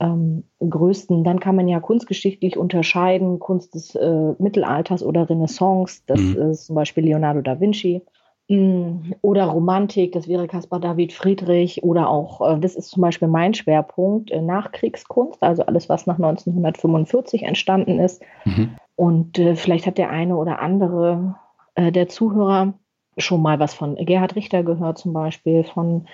ähm, 0.00 0.44
größten. 0.58 1.22
Dann 1.22 1.38
kann 1.38 1.54
man 1.56 1.68
ja 1.68 1.80
kunstgeschichtlich 1.80 2.56
unterscheiden, 2.56 3.38
Kunst 3.38 3.74
des 3.74 3.94
äh, 3.94 4.34
Mittelalters 4.38 5.02
oder 5.02 5.28
Renaissance, 5.28 6.02
das 6.06 6.20
mhm. 6.20 6.50
ist 6.50 6.66
zum 6.66 6.74
Beispiel 6.74 7.04
Leonardo 7.04 7.40
da 7.40 7.60
Vinci. 7.60 8.02
Mm, 8.48 9.12
oder 9.22 9.46
Romantik, 9.46 10.12
das 10.12 10.28
wäre 10.28 10.46
Caspar 10.46 10.78
David 10.78 11.12
Friedrich 11.12 11.82
oder 11.82 12.10
auch, 12.10 12.40
äh, 12.40 12.60
das 12.60 12.74
ist 12.74 12.90
zum 12.90 13.00
Beispiel 13.00 13.28
mein 13.28 13.54
Schwerpunkt, 13.54 14.30
äh, 14.30 14.42
Nachkriegskunst, 14.42 15.42
also 15.42 15.64
alles, 15.64 15.88
was 15.88 16.06
nach 16.06 16.18
1945 16.18 17.44
entstanden 17.44 17.98
ist. 18.00 18.22
Mhm. 18.44 18.76
Und 18.96 19.38
äh, 19.38 19.56
vielleicht 19.56 19.86
hat 19.86 19.98
der 19.98 20.10
eine 20.10 20.36
oder 20.36 20.60
andere 20.60 21.36
der 21.76 22.08
Zuhörer 22.08 22.74
schon 23.18 23.42
mal 23.42 23.58
was 23.58 23.74
von 23.74 23.96
Gerhard 23.96 24.36
Richter 24.36 24.62
gehört, 24.62 24.98
zum 24.98 25.12
Beispiel, 25.12 25.64
von 25.64 26.06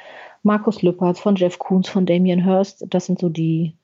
Markus 0.43 0.83
Lüppert, 0.83 1.19
von 1.19 1.37
Jeff 1.37 1.59
Koons, 1.59 1.89
von 1.89 2.07
Damien 2.07 2.43
Hirst. 2.43 2.87
Das 2.89 3.07
sind 3.07 3.19
so 3.19 3.29
die 3.29 3.77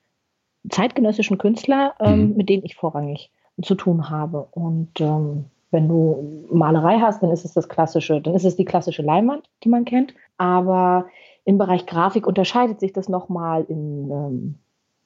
zeitgenössischen 0.69 1.39
Künstler, 1.39 1.95
ähm, 2.01 2.31
mhm. 2.31 2.37
mit 2.37 2.49
denen 2.49 2.65
ich 2.65 2.77
vorrangig 2.77 3.31
zu 3.63 3.75
tun 3.75 4.11
habe. 4.11 4.49
Und 4.51 5.01
ähm, 5.01 5.47
wenn 5.71 5.89
du 5.89 6.47
Malerei 6.51 6.99
hast, 6.99 7.23
dann 7.23 7.31
ist 7.31 7.45
es 7.45 7.53
das 7.53 7.69
klassische, 7.69 8.21
dann 8.21 8.35
ist 8.35 8.45
es 8.45 8.57
die 8.57 8.65
klassische 8.65 9.03
Leinwand, 9.03 9.49
die 9.65 9.69
man 9.69 9.85
kennt. 9.85 10.15
Aber 10.39 11.07
im 11.45 11.59
Bereich 11.59 11.87
Grafik 11.87 12.27
unterscheidet 12.27 12.81
sich 12.81 12.93
das 12.93 13.09
nochmal 13.09 13.65
in, 13.69 14.11
ähm, 14.11 14.55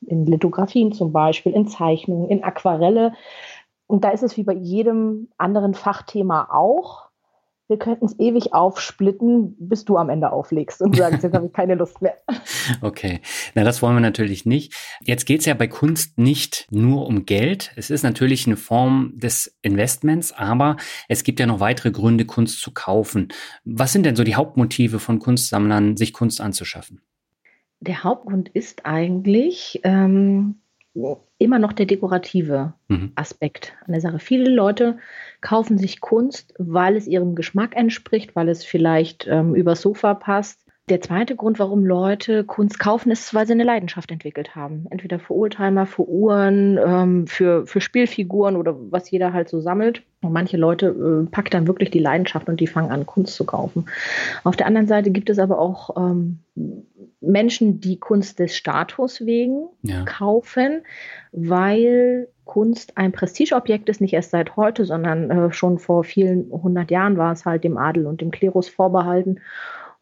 in 0.07 0.27
Lithografien 0.27 0.93
zum 0.93 1.13
Beispiel, 1.13 1.53
in 1.53 1.67
Zeichnungen, 1.67 2.29
in 2.29 2.43
Aquarelle. 2.43 3.15
Und 3.87 4.05
da 4.05 4.11
ist 4.11 4.23
es 4.23 4.37
wie 4.37 4.45
bei 4.45 4.55
jedem 4.55 5.29
anderen 5.37 5.75
Fachthema 5.75 6.49
auch 6.51 7.10
wir 7.71 7.79
könnten 7.79 8.07
es 8.07 8.19
ewig 8.19 8.53
aufsplitten, 8.53 9.55
bis 9.61 9.85
du 9.85 9.97
am 9.97 10.11
Ende 10.11 10.33
auflegst 10.33 10.83
und 10.83 10.97
sagst, 10.97 11.23
jetzt 11.23 11.33
habe 11.33 11.47
ich 11.47 11.53
keine 11.53 11.77
Lust 11.77 12.03
mehr. 12.03 12.17
Okay, 12.83 13.21
na 13.55 13.65
das 13.65 13.81
wollen 13.81 13.95
wir 13.97 14.01
natürlich 14.01 14.45
nicht. 14.45 14.75
Jetzt 15.03 15.25
geht 15.25 15.41
es 15.41 15.47
ja 15.47 15.55
bei 15.55 15.67
Kunst 15.67 16.19
nicht 16.19 16.67
nur 16.71 17.07
um 17.07 17.25
Geld. 17.25 17.73
Es 17.77 17.91
ist 17.91 18.03
natürlich 18.03 18.47
eine 18.47 18.57
Form 18.57 19.13
des 19.15 19.57
Investments, 19.63 20.33
aber 20.33 20.77
es 21.09 21.25
gibt 21.25 21.41
ja 21.41 21.47
noch 21.47 21.61
weitere 21.61 21.91
Gründe, 21.91 22.25
Kunst 22.25 22.61
zu 22.61 22.73
kaufen. 22.73 23.29
Was 23.65 23.93
sind 23.93 24.05
denn 24.05 24.17
so 24.17 24.25
die 24.25 24.35
Hauptmotive 24.35 24.99
von 24.99 25.21
Kunstsammlern, 25.21 25.97
sich 25.97 26.13
Kunst 26.13 26.41
anzuschaffen? 26.41 27.01
Der 27.81 28.03
Hauptgrund 28.05 28.49
ist 28.49 28.85
eigentlich, 28.85 29.81
ähm, 29.85 30.60
immer 31.39 31.59
noch 31.59 31.73
der 31.73 31.87
dekorative 31.87 32.75
mhm. 32.89 33.13
Aspekt 33.15 33.75
an 33.87 33.93
der 33.93 34.01
Sache. 34.01 34.19
Viele 34.19 34.51
Leute 34.51 34.99
kaufen 35.41 35.79
sich 35.79 36.01
Kunst, 36.01 36.55
weil 36.59 36.97
es 36.97 37.07
ihrem 37.07 37.35
Geschmack 37.35 37.77
entspricht, 37.77 38.35
weil 38.35 38.49
es 38.49 38.65
vielleicht 38.65 39.27
ähm, 39.29 39.55
übers 39.55 39.83
Sofa 39.83 40.15
passt. 40.15 40.67
Der 40.89 41.01
zweite 41.01 41.37
Grund, 41.37 41.61
warum 41.61 41.85
Leute 41.85 42.43
Kunst 42.43 42.81
kaufen, 42.81 43.13
ist, 43.13 43.33
weil 43.33 43.47
sie 43.47 43.53
eine 43.53 43.63
Leidenschaft 43.63 44.11
entwickelt 44.11 44.57
haben. 44.57 44.87
Entweder 44.91 45.21
für 45.21 45.35
Oldtimer, 45.35 45.87
für 45.87 46.09
Uhren, 46.09 46.79
ähm, 46.85 47.27
für, 47.29 47.65
für 47.67 47.81
Spielfiguren 47.81 48.57
oder 48.57 48.75
was 48.91 49.09
jeder 49.09 49.33
halt 49.33 49.49
so 49.49 49.61
sammelt. 49.61 50.03
Und 50.21 50.33
manche 50.33 50.57
Leute 50.57 50.87
äh, 50.87 51.31
packen 51.31 51.51
dann 51.51 51.67
wirklich 51.69 51.91
die 51.91 52.01
Leidenschaft 52.01 52.49
und 52.49 52.59
die 52.59 52.67
fangen 52.67 52.91
an, 52.91 53.07
Kunst 53.07 53.37
zu 53.37 53.45
kaufen. 53.45 53.87
Auf 54.43 54.57
der 54.57 54.67
anderen 54.67 54.89
Seite 54.89 55.13
gibt 55.13 55.31
es 55.31 55.39
aber 55.39 55.61
auch 55.61 55.97
ähm, 55.97 56.41
Menschen, 57.21 57.81
die 57.81 57.99
Kunst 57.99 58.41
des 58.41 58.57
Status 58.57 59.25
wegen 59.25 59.69
ja. 59.83 60.05
kaufen, 60.05 60.83
weil 61.31 62.29
Kunst 62.45 62.97
ein 62.97 63.13
Prestigeobjekt 63.13 63.89
ist, 63.89 64.01
nicht 64.01 64.15
erst 64.15 64.33
seit 64.33 64.57
heute, 64.57 64.85
sondern 64.85 65.31
äh, 65.31 65.53
schon 65.53 65.79
vor 65.79 66.03
vielen 66.03 66.51
hundert 66.51 66.91
Jahren 66.91 67.17
war 67.17 67.33
es 67.33 67.45
halt 67.45 67.63
dem 67.63 67.77
Adel 67.77 68.07
und 68.07 68.21
dem 68.21 68.33
Klerus 68.33 68.69
vorbehalten 68.69 69.41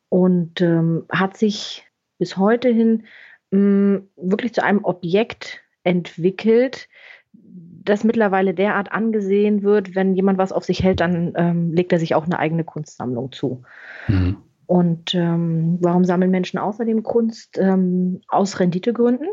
und 0.09 0.61
ähm, 0.61 1.05
hat 1.11 1.37
sich 1.37 1.87
bis 2.19 2.37
heute 2.37 2.69
hin 2.69 3.05
mh, 3.51 3.59
mm, 3.59 4.09
wirklich 4.17 4.55
zu 4.55 4.63
einem 4.63 4.85
Objekt 4.85 5.61
entwickelt, 5.85 6.89
das 7.33 8.05
mittlerweile 8.05 8.55
derart 8.55 8.93
angesehen 8.93 9.63
wird, 9.63 9.95
wenn 9.95 10.15
jemand 10.15 10.39
was 10.39 10.53
auf 10.53 10.65
sich 10.65 10.83
hält, 10.83 11.01
dann 11.01 11.33
ähm, 11.37 11.73
legt 11.73 11.93
er 11.93 11.99
sich 11.99 12.15
auch 12.15 12.25
eine 12.25 12.39
eigene 12.39 12.65
Kunstsammlung 12.65 13.33
zu. 13.33 13.63
Mhm. 14.09 14.37
Und 14.67 15.15
ähm, 15.15 15.79
warum 15.81 16.05
sammeln 16.05 16.31
Menschen 16.31 16.59
außerdem 16.59 17.03
Kunst? 17.03 17.57
Ähm, 17.57 18.21
aus 18.29 18.61
Renditegründen, 18.61 19.29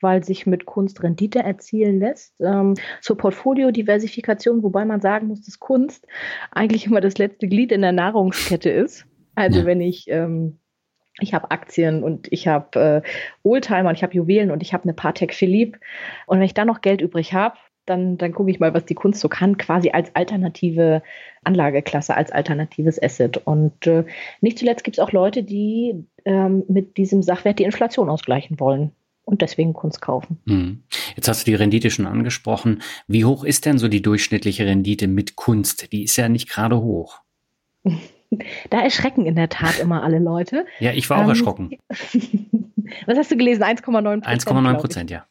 weil 0.00 0.22
sich 0.22 0.46
mit 0.46 0.66
Kunst 0.66 1.02
Rendite 1.02 1.40
erzielen 1.40 1.98
lässt. 1.98 2.40
Ähm, 2.40 2.74
zur 3.00 3.16
Portfoliodiversifikation, 3.16 4.62
wobei 4.62 4.84
man 4.84 5.00
sagen 5.00 5.26
muss, 5.26 5.42
dass 5.42 5.58
Kunst 5.58 6.06
eigentlich 6.52 6.86
immer 6.86 7.00
das 7.00 7.18
letzte 7.18 7.48
Glied 7.48 7.72
in 7.72 7.82
der 7.82 7.90
Nahrungskette 7.90 8.70
ist. 8.70 9.04
Also 9.38 9.60
ja. 9.60 9.66
wenn 9.66 9.80
ich 9.80 10.10
ähm, 10.10 10.58
ich 11.20 11.34
habe 11.34 11.50
Aktien 11.50 12.02
und 12.02 12.28
ich 12.32 12.46
habe 12.46 13.02
äh, 13.04 13.08
Oldtimer 13.42 13.88
und 13.88 13.94
ich 13.94 14.02
habe 14.02 14.14
Juwelen 14.14 14.50
und 14.50 14.62
ich 14.62 14.72
habe 14.72 14.84
eine 14.84 14.94
Patek 14.94 15.34
Philippe. 15.34 15.78
Und 16.26 16.38
wenn 16.38 16.44
ich 16.44 16.54
da 16.54 16.64
noch 16.64 16.80
Geld 16.80 17.00
übrig 17.00 17.34
habe, 17.34 17.56
dann, 17.86 18.18
dann 18.18 18.32
gucke 18.32 18.50
ich 18.50 18.60
mal, 18.60 18.74
was 18.74 18.84
die 18.84 18.94
Kunst 18.94 19.20
so 19.20 19.28
kann, 19.28 19.56
quasi 19.56 19.90
als 19.90 20.14
alternative 20.14 21.02
Anlageklasse, 21.42 22.14
als 22.14 22.30
alternatives 22.30 23.02
Asset. 23.02 23.38
Und 23.38 23.86
äh, 23.86 24.04
nicht 24.40 24.58
zuletzt 24.58 24.84
gibt 24.84 24.98
es 24.98 25.02
auch 25.02 25.12
Leute, 25.12 25.42
die 25.42 26.04
ähm, 26.24 26.64
mit 26.68 26.96
diesem 26.96 27.22
Sachwert 27.22 27.58
die 27.58 27.64
Inflation 27.64 28.10
ausgleichen 28.10 28.60
wollen 28.60 28.92
und 29.24 29.42
deswegen 29.42 29.72
Kunst 29.72 30.00
kaufen. 30.00 30.38
Hm. 30.46 30.82
Jetzt 31.16 31.28
hast 31.28 31.46
du 31.46 31.50
die 31.50 31.54
Rendite 31.54 31.90
schon 31.90 32.06
angesprochen. 32.06 32.82
Wie 33.06 33.24
hoch 33.24 33.44
ist 33.44 33.66
denn 33.66 33.78
so 33.78 33.88
die 33.88 34.02
durchschnittliche 34.02 34.66
Rendite 34.66 35.08
mit 35.08 35.36
Kunst? 35.36 35.92
Die 35.92 36.04
ist 36.04 36.16
ja 36.16 36.28
nicht 36.28 36.48
gerade 36.48 36.80
hoch. 36.80 37.20
Da 38.70 38.80
erschrecken 38.82 39.26
in 39.26 39.36
der 39.36 39.48
Tat 39.48 39.78
immer 39.80 40.02
alle 40.02 40.18
Leute. 40.18 40.66
Ja, 40.80 40.92
ich 40.92 41.08
war 41.08 41.18
auch 41.18 41.22
ähm, 41.22 41.30
erschrocken. 41.30 41.70
Was 43.06 43.18
hast 43.18 43.30
du 43.30 43.36
gelesen? 43.36 43.62
1,9 43.62 44.20
Prozent. 44.20 44.26
1,9 44.26 44.74
Prozent, 44.74 45.10
ja. 45.10 45.26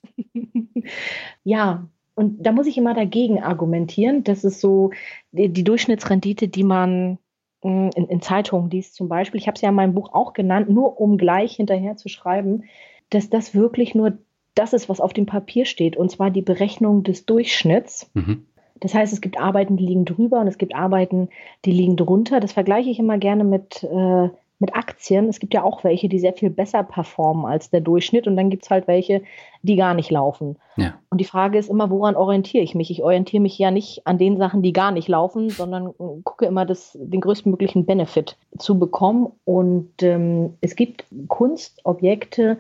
ja, 1.43 1.87
und 2.15 2.43
da 2.43 2.51
muss 2.51 2.67
ich 2.67 2.77
immer 2.77 2.93
dagegen 2.93 3.43
argumentieren. 3.43 4.23
Das 4.23 4.43
ist 4.43 4.59
so 4.59 4.91
die, 5.31 5.49
die 5.49 5.63
Durchschnittsrendite, 5.63 6.47
die 6.47 6.63
man 6.63 7.19
hm, 7.61 7.91
in, 7.95 8.07
in, 8.07 8.21
Zeitungen 8.21 8.69
liest 8.71 8.95
zum 8.95 9.07
Beispiel. 9.07 9.39
Ich 9.39 9.47
habe 9.47 9.55
es 9.55 9.61
ja 9.61 9.69
in 9.69 9.75
meinem 9.75 9.93
Buch 9.93 10.13
auch 10.13 10.33
genannt, 10.33 10.69
nur 10.69 10.99
um 10.99 11.17
gleich 11.17 11.55
hinterher 11.55 11.95
zu 11.95 12.09
schreiben, 12.09 12.63
dass 13.09 13.29
das 13.29 13.53
wirklich 13.53 13.93
nur 13.95 14.17
das 14.55 14.73
ist, 14.73 14.89
was 14.89 14.99
auf 14.99 15.13
dem 15.13 15.27
Papier 15.27 15.65
steht, 15.65 15.95
und 15.95 16.09
zwar 16.09 16.31
die 16.31 16.41
Berechnung 16.41 17.03
des 17.03 17.25
Durchschnitts. 17.25 18.09
Mhm. 18.15 18.47
Das 18.79 18.93
heißt, 18.93 19.13
es 19.13 19.21
gibt 19.21 19.39
Arbeiten, 19.39 19.77
die 19.77 19.85
liegen 19.85 20.05
drüber 20.05 20.39
und 20.39 20.47
es 20.47 20.57
gibt 20.57 20.75
Arbeiten, 20.75 21.29
die 21.65 21.71
liegen 21.71 21.97
drunter. 21.97 22.39
Das 22.39 22.53
vergleiche 22.53 22.89
ich 22.89 22.99
immer 22.99 23.17
gerne 23.17 23.43
mit 23.43 23.83
äh, 23.83 24.29
mit 24.59 24.75
Aktien, 24.75 25.29
es 25.29 25.39
gibt 25.39 25.53
ja 25.53 25.63
auch 25.63 25.83
welche, 25.83 26.09
die 26.09 26.19
sehr 26.19 26.33
viel 26.33 26.49
besser 26.49 26.83
performen 26.83 27.45
als 27.45 27.69
der 27.69 27.81
Durchschnitt 27.81 28.27
und 28.27 28.35
dann 28.35 28.49
gibt 28.49 28.63
es 28.63 28.71
halt 28.71 28.87
welche, 28.87 29.21
die 29.61 29.75
gar 29.75 29.93
nicht 29.93 30.09
laufen. 30.09 30.57
Ja. 30.77 30.95
Und 31.09 31.21
die 31.21 31.25
Frage 31.25 31.59
ist 31.59 31.69
immer, 31.69 31.91
woran 31.91 32.15
orientiere 32.15 32.63
ich 32.63 32.73
mich? 32.73 32.89
Ich 32.89 33.03
orientiere 33.03 33.41
mich 33.41 33.57
ja 33.59 33.69
nicht 33.69 34.07
an 34.07 34.17
den 34.17 34.37
Sachen, 34.37 34.63
die 34.63 34.73
gar 34.73 34.91
nicht 34.91 35.07
laufen, 35.07 35.51
sondern 35.51 35.93
gucke 36.23 36.45
immer, 36.45 36.65
das, 36.65 36.97
den 36.99 37.21
größtmöglichen 37.21 37.85
Benefit 37.85 38.35
zu 38.57 38.79
bekommen. 38.79 39.31
Und 39.45 39.91
ähm, 40.01 40.55
es 40.61 40.75
gibt 40.75 41.05
Kunstobjekte, 41.27 42.57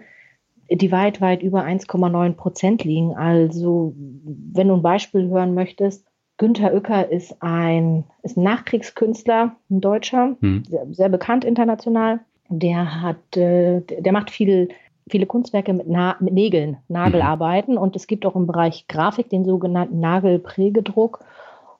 die 0.69 0.91
weit, 0.91 1.19
weit 1.19 1.41
über 1.41 1.63
1,9 1.63 2.33
Prozent 2.33 2.83
liegen. 2.83 3.15
Also, 3.15 3.93
wenn 3.95 4.67
du 4.67 4.75
ein 4.75 4.81
Beispiel 4.83 5.29
hören 5.29 5.55
möchtest, 5.55 6.06
Günther 6.37 6.73
Uecker 6.73 7.09
ist 7.11 7.41
ein, 7.41 8.03
ist 8.21 8.37
ein 8.37 8.43
Nachkriegskünstler, 8.43 9.55
ein 9.69 9.81
Deutscher, 9.81 10.35
hm. 10.39 10.63
sehr, 10.65 10.85
sehr, 10.91 11.09
bekannt 11.09 11.43
international. 11.43 12.19
Der 12.49 13.01
hat, 13.01 13.35
äh, 13.35 13.81
der 13.81 14.13
macht 14.13 14.29
viel, 14.29 14.69
viele 15.09 15.25
Kunstwerke 15.25 15.73
mit, 15.73 15.87
Na 15.89 16.15
mit 16.19 16.33
Nägeln, 16.33 16.77
Nagelarbeiten. 16.87 17.73
Mhm. 17.73 17.81
Und 17.81 17.95
es 17.95 18.07
gibt 18.07 18.25
auch 18.25 18.35
im 18.35 18.47
Bereich 18.47 18.87
Grafik 18.87 19.29
den 19.29 19.45
sogenannten 19.45 19.99
Nagelprägedruck. 19.99 21.19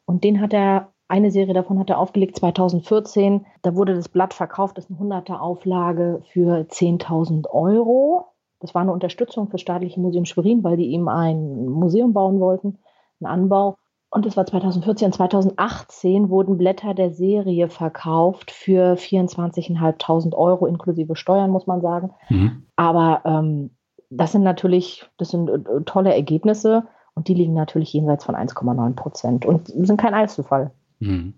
Und 0.05 0.23
den 0.23 0.41
hat 0.41 0.53
er, 0.53 0.89
eine 1.07 1.31
Serie 1.31 1.53
davon 1.53 1.79
hat 1.79 1.89
er 1.89 1.99
aufgelegt 1.99 2.35
2014. 2.35 3.45
Da 3.61 3.75
wurde 3.75 3.95
das 3.95 4.09
Blatt 4.09 4.33
verkauft, 4.33 4.77
das 4.77 4.89
ist 4.89 4.99
eine 4.99 5.15
100er 5.15 5.39
Auflage 5.39 6.21
für 6.33 6.65
10.000 6.65 7.49
Euro. 7.49 8.25
Das 8.59 8.73
war 8.73 8.81
eine 8.81 8.91
Unterstützung 8.91 9.49
für 9.49 9.59
Staatliche 9.59 9.99
Museum 9.99 10.25
Schwerin, 10.25 10.63
weil 10.63 10.77
die 10.77 10.87
ihm 10.87 11.07
ein 11.07 11.67
Museum 11.67 12.11
bauen 12.11 12.39
wollten, 12.39 12.79
einen 13.21 13.27
Anbau. 13.27 13.77
Und 14.09 14.25
es 14.25 14.37
war 14.37 14.45
2014, 14.45 15.11
2018 15.11 16.29
wurden 16.29 16.57
Blätter 16.57 16.93
der 16.93 17.11
Serie 17.11 17.69
verkauft 17.69 18.51
für 18.51 18.93
24.500 18.93 20.33
Euro 20.33 20.65
inklusive 20.65 21.15
Steuern, 21.15 21.49
muss 21.49 21.67
man 21.67 21.81
sagen. 21.81 22.11
Mhm. 22.29 22.63
Aber 22.77 23.21
ähm, 23.25 23.71
das 24.09 24.31
sind 24.31 24.43
natürlich, 24.43 25.05
das 25.17 25.29
sind 25.29 25.49
äh, 25.49 25.83
tolle 25.85 26.13
Ergebnisse 26.13 26.87
und 27.15 27.27
die 27.27 27.33
liegen 27.33 27.53
natürlich 27.53 27.91
jenseits 27.91 28.23
von 28.23 28.35
1,9 28.35 28.95
Prozent 28.95 29.45
und 29.45 29.67
sind 29.67 29.99
kein 29.99 30.13
Einzelfall. 30.13 30.71
Mhm. 30.99 31.33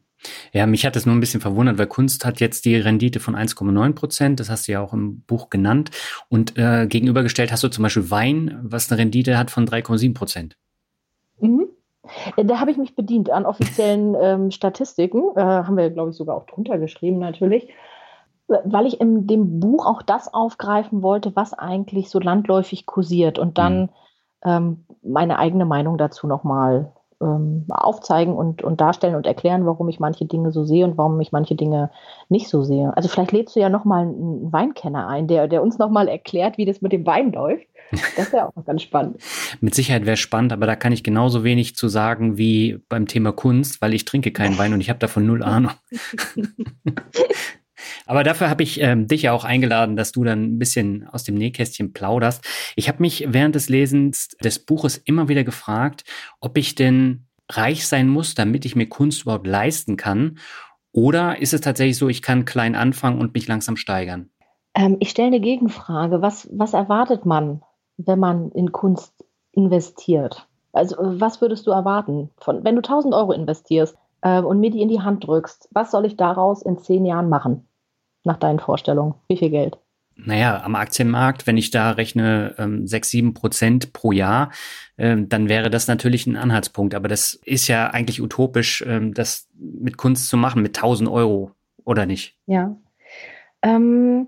Ja, 0.51 0.67
mich 0.67 0.85
hat 0.85 0.95
es 0.95 1.05
nur 1.05 1.15
ein 1.15 1.21
bisschen 1.21 1.41
verwundert, 1.41 1.77
weil 1.77 1.87
Kunst 1.87 2.25
hat 2.25 2.41
jetzt 2.41 2.65
die 2.65 2.75
Rendite 2.75 3.19
von 3.19 3.35
1,9 3.35 3.93
Prozent, 3.93 4.39
das 4.39 4.49
hast 4.49 4.67
du 4.67 4.73
ja 4.73 4.81
auch 4.81 4.93
im 4.93 5.21
Buch 5.21 5.49
genannt. 5.49 5.91
Und 6.27 6.57
äh, 6.57 6.87
gegenübergestellt 6.87 7.51
hast 7.51 7.63
du 7.63 7.69
zum 7.69 7.83
Beispiel 7.83 8.11
Wein, 8.11 8.59
was 8.61 8.91
eine 8.91 8.99
Rendite 8.99 9.37
hat 9.37 9.49
von 9.49 9.65
3,7 9.65 10.13
Prozent. 10.13 10.57
Äh, 12.35 12.45
da 12.45 12.59
habe 12.59 12.71
ich 12.71 12.77
mich 12.77 12.95
bedient 12.95 13.29
an 13.29 13.45
offiziellen 13.45 14.15
ähm, 14.21 14.51
Statistiken. 14.51 15.23
Äh, 15.35 15.41
haben 15.41 15.77
wir, 15.77 15.89
glaube 15.89 16.11
ich, 16.11 16.15
sogar 16.15 16.35
auch 16.35 16.45
drunter 16.45 16.77
geschrieben, 16.77 17.19
natürlich. 17.19 17.69
weil 18.47 18.85
ich 18.85 18.99
in 18.99 19.27
dem 19.27 19.59
Buch 19.59 19.85
auch 19.85 20.01
das 20.01 20.33
aufgreifen 20.33 21.03
wollte, 21.03 21.35
was 21.35 21.53
eigentlich 21.53 22.09
so 22.09 22.19
landläufig 22.19 22.85
kursiert 22.85 23.37
und 23.37 23.57
dann 23.57 23.81
mhm. 23.81 23.89
ähm, 24.43 24.85
meine 25.03 25.39
eigene 25.39 25.65
Meinung 25.65 25.97
dazu 25.97 26.27
nochmal 26.27 26.91
ähm, 27.21 27.65
aufzeigen 27.69 28.33
und, 28.33 28.63
und 28.63 28.81
darstellen 28.81 29.15
und 29.15 29.25
erklären, 29.25 29.65
warum 29.65 29.89
ich 29.89 29.99
manche 29.99 30.25
Dinge 30.25 30.51
so 30.51 30.63
sehe 30.63 30.85
und 30.85 30.97
warum 30.97 31.19
ich 31.19 31.31
manche 31.31 31.55
Dinge 31.55 31.91
nicht 32.29 32.49
so 32.49 32.63
sehe. 32.63 32.95
Also 32.95 33.09
vielleicht 33.09 33.31
lädst 33.31 33.55
du 33.55 33.59
ja 33.59 33.69
nochmal 33.69 34.03
einen 34.03 34.51
Weinkenner 34.51 35.07
ein, 35.07 35.27
der, 35.27 35.47
der 35.47 35.61
uns 35.61 35.77
nochmal 35.77 36.07
erklärt, 36.07 36.57
wie 36.57 36.65
das 36.65 36.81
mit 36.81 36.91
dem 36.91 37.05
Wein 37.05 37.31
läuft. 37.31 37.67
Das 38.15 38.31
wäre 38.31 38.47
auch 38.47 38.55
noch 38.55 38.65
ganz 38.65 38.83
spannend. 38.83 39.17
mit 39.61 39.73
Sicherheit 39.73 40.05
wäre 40.05 40.17
spannend, 40.17 40.53
aber 40.53 40.65
da 40.65 40.75
kann 40.75 40.91
ich 40.91 41.03
genauso 41.03 41.43
wenig 41.43 41.75
zu 41.75 41.87
sagen 41.87 42.37
wie 42.37 42.79
beim 42.87 43.07
Thema 43.07 43.31
Kunst, 43.31 43.81
weil 43.81 43.93
ich 43.93 44.05
trinke 44.05 44.31
keinen 44.31 44.57
Wein 44.57 44.73
und 44.73 44.81
ich 44.81 44.89
habe 44.89 44.99
davon 44.99 45.25
null 45.25 45.43
Ahnung. 45.43 45.71
Aber 48.05 48.23
dafür 48.23 48.49
habe 48.49 48.63
ich 48.63 48.81
ähm, 48.81 49.07
dich 49.07 49.23
ja 49.23 49.33
auch 49.33 49.45
eingeladen, 49.45 49.95
dass 49.95 50.11
du 50.11 50.23
dann 50.23 50.43
ein 50.43 50.59
bisschen 50.59 51.07
aus 51.07 51.23
dem 51.23 51.35
Nähkästchen 51.35 51.93
plauderst. 51.93 52.45
Ich 52.75 52.87
habe 52.87 53.01
mich 53.01 53.25
während 53.29 53.55
des 53.55 53.69
Lesens 53.69 54.29
des 54.43 54.59
Buches 54.59 54.97
immer 54.97 55.27
wieder 55.27 55.43
gefragt, 55.43 56.03
ob 56.39 56.57
ich 56.57 56.75
denn 56.75 57.25
reich 57.51 57.87
sein 57.87 58.07
muss, 58.07 58.35
damit 58.35 58.65
ich 58.65 58.75
mir 58.75 58.87
Kunst 58.87 59.23
überhaupt 59.23 59.47
leisten 59.47 59.97
kann. 59.97 60.37
Oder 60.91 61.39
ist 61.39 61.53
es 61.53 61.61
tatsächlich 61.61 61.97
so, 61.97 62.09
ich 62.09 62.21
kann 62.21 62.45
klein 62.45 62.75
anfangen 62.75 63.19
und 63.19 63.33
mich 63.33 63.47
langsam 63.47 63.77
steigern? 63.77 64.29
Ähm, 64.75 64.97
ich 64.99 65.09
stelle 65.09 65.27
eine 65.27 65.39
Gegenfrage. 65.39 66.21
Was, 66.21 66.49
was 66.51 66.73
erwartet 66.73 67.25
man, 67.25 67.61
wenn 67.97 68.19
man 68.19 68.51
in 68.51 68.71
Kunst 68.71 69.13
investiert? 69.51 70.47
Also 70.71 70.95
was 70.99 71.41
würdest 71.41 71.65
du 71.67 71.71
erwarten, 71.71 72.29
von, 72.37 72.63
wenn 72.63 72.75
du 72.75 72.81
1000 72.81 73.13
Euro 73.13 73.31
investierst 73.31 73.97
äh, 74.21 74.41
und 74.41 74.59
mir 74.59 74.69
die 74.69 74.81
in 74.81 74.89
die 74.89 75.01
Hand 75.01 75.25
drückst? 75.25 75.69
Was 75.71 75.91
soll 75.91 76.05
ich 76.05 76.15
daraus 76.15 76.61
in 76.61 76.77
zehn 76.77 77.05
Jahren 77.05 77.29
machen? 77.29 77.67
Nach 78.23 78.37
deinen 78.37 78.59
Vorstellungen? 78.59 79.15
Wie 79.27 79.37
viel 79.37 79.49
Geld? 79.49 79.77
Naja, 80.25 80.61
am 80.63 80.75
Aktienmarkt, 80.75 81.47
wenn 81.47 81.57
ich 81.57 81.71
da 81.71 81.91
rechne 81.91 82.55
ähm, 82.57 82.85
6, 82.85 83.09
7 83.09 83.33
Prozent 83.33 83.93
pro 83.93 84.11
Jahr, 84.11 84.51
ähm, 84.97 85.29
dann 85.29 85.47
wäre 85.47 85.69
das 85.69 85.87
natürlich 85.87 86.27
ein 86.27 86.35
Anhaltspunkt. 86.35 86.93
Aber 86.93 87.07
das 87.07 87.39
ist 87.45 87.67
ja 87.67 87.87
eigentlich 87.87 88.21
utopisch, 88.21 88.83
ähm, 88.85 89.13
das 89.13 89.47
mit 89.55 89.97
Kunst 89.97 90.27
zu 90.27 90.37
machen, 90.37 90.61
mit 90.61 90.77
1000 90.77 91.09
Euro, 91.09 91.51
oder 91.85 92.05
nicht? 92.05 92.35
Ja. 92.47 92.75
Ähm, 93.61 94.27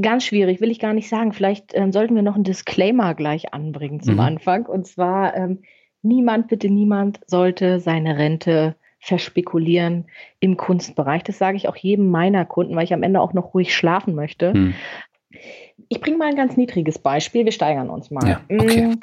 ganz 0.00 0.24
schwierig, 0.24 0.60
will 0.60 0.70
ich 0.70 0.78
gar 0.78 0.92
nicht 0.92 1.08
sagen. 1.08 1.32
Vielleicht 1.32 1.72
ähm, 1.74 1.92
sollten 1.92 2.14
wir 2.14 2.22
noch 2.22 2.34
einen 2.34 2.44
Disclaimer 2.44 3.14
gleich 3.14 3.54
anbringen 3.54 4.00
zum 4.00 4.14
mhm. 4.14 4.20
Anfang. 4.20 4.66
Und 4.66 4.86
zwar, 4.86 5.34
ähm, 5.34 5.62
niemand, 6.02 6.48
bitte 6.48 6.68
niemand 6.68 7.20
sollte 7.26 7.80
seine 7.80 8.18
Rente 8.18 8.76
verspekulieren 9.02 10.06
im 10.38 10.56
Kunstbereich. 10.56 11.24
Das 11.24 11.36
sage 11.36 11.56
ich 11.56 11.68
auch 11.68 11.76
jedem 11.76 12.08
meiner 12.08 12.44
Kunden, 12.44 12.76
weil 12.76 12.84
ich 12.84 12.94
am 12.94 13.02
Ende 13.02 13.20
auch 13.20 13.32
noch 13.32 13.52
ruhig 13.52 13.74
schlafen 13.74 14.14
möchte. 14.14 14.52
Hm. 14.52 14.74
Ich 15.88 16.00
bringe 16.00 16.18
mal 16.18 16.28
ein 16.28 16.36
ganz 16.36 16.56
niedriges 16.56 17.00
Beispiel. 17.00 17.44
Wir 17.44 17.52
steigern 17.52 17.90
uns 17.90 18.12
mal. 18.12 18.26
Ja, 18.28 18.40
okay. 18.48 18.94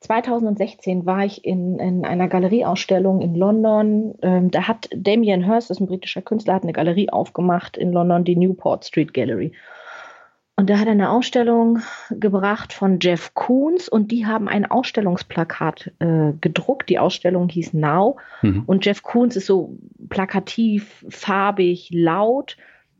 2016 0.00 0.98
mm, 0.98 1.06
war 1.06 1.24
ich 1.24 1.44
in, 1.44 1.80
in 1.80 2.04
einer 2.04 2.28
Galerieausstellung 2.28 3.20
in 3.20 3.34
London. 3.34 4.14
Ähm, 4.22 4.52
da 4.52 4.68
hat 4.68 4.88
Damien 4.94 5.44
Hirst, 5.44 5.70
das 5.70 5.78
ist 5.78 5.80
ein 5.80 5.88
britischer 5.88 6.22
Künstler, 6.22 6.54
hat 6.54 6.62
eine 6.62 6.72
Galerie 6.72 7.10
aufgemacht 7.10 7.76
in 7.76 7.92
London, 7.92 8.22
die 8.22 8.36
Newport 8.36 8.84
Street 8.84 9.12
Gallery. 9.12 9.52
Und 10.58 10.68
da 10.68 10.80
hat 10.80 10.86
er 10.86 10.92
eine 10.92 11.10
Ausstellung 11.10 11.78
gebracht 12.10 12.72
von 12.72 12.98
Jeff 13.00 13.32
Koons 13.32 13.88
und 13.88 14.10
die 14.10 14.26
haben 14.26 14.48
ein 14.48 14.68
Ausstellungsplakat 14.68 15.92
äh, 16.00 16.32
gedruckt. 16.40 16.88
Die 16.88 16.98
Ausstellung 16.98 17.48
hieß 17.48 17.74
Now. 17.74 18.16
Mhm. 18.42 18.64
Und 18.66 18.84
Jeff 18.84 19.04
Koons 19.04 19.36
ist 19.36 19.46
so 19.46 19.78
plakativ, 20.08 21.06
farbig, 21.08 21.90
laut. 21.92 22.56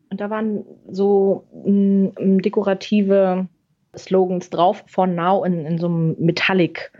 Und 0.08 0.20
da 0.20 0.30
waren 0.30 0.62
so 0.88 1.48
m, 1.64 2.12
m, 2.14 2.40
dekorative 2.42 3.48
Slogans 3.96 4.50
drauf 4.50 4.84
von 4.86 5.16
Now 5.16 5.42
in, 5.42 5.66
in 5.66 5.78
so 5.78 5.88
einem 5.88 6.14
Metallic, 6.20 6.92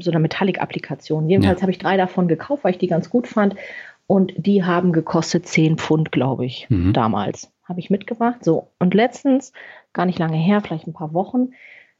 so 0.00 0.10
einer 0.10 0.20
Metallic-Applikation. 0.20 1.30
Jedenfalls 1.30 1.60
ja. 1.60 1.62
habe 1.62 1.72
ich 1.72 1.78
drei 1.78 1.96
davon 1.96 2.28
gekauft, 2.28 2.64
weil 2.64 2.72
ich 2.72 2.78
die 2.78 2.88
ganz 2.88 3.08
gut 3.08 3.26
fand. 3.26 3.56
Und 4.06 4.34
die 4.36 4.64
haben 4.64 4.92
gekostet 4.92 5.46
10 5.46 5.78
Pfund, 5.78 6.12
glaube 6.12 6.44
ich, 6.44 6.66
mhm. 6.68 6.92
damals. 6.92 7.50
Habe 7.68 7.80
ich 7.80 7.90
mitgebracht. 7.90 8.44
So. 8.44 8.68
Und 8.78 8.94
letztens 8.94 9.52
gar 9.92 10.06
nicht 10.06 10.18
lange 10.18 10.36
her, 10.36 10.60
vielleicht 10.60 10.86
ein 10.86 10.92
paar 10.92 11.12
Wochen, 11.12 11.50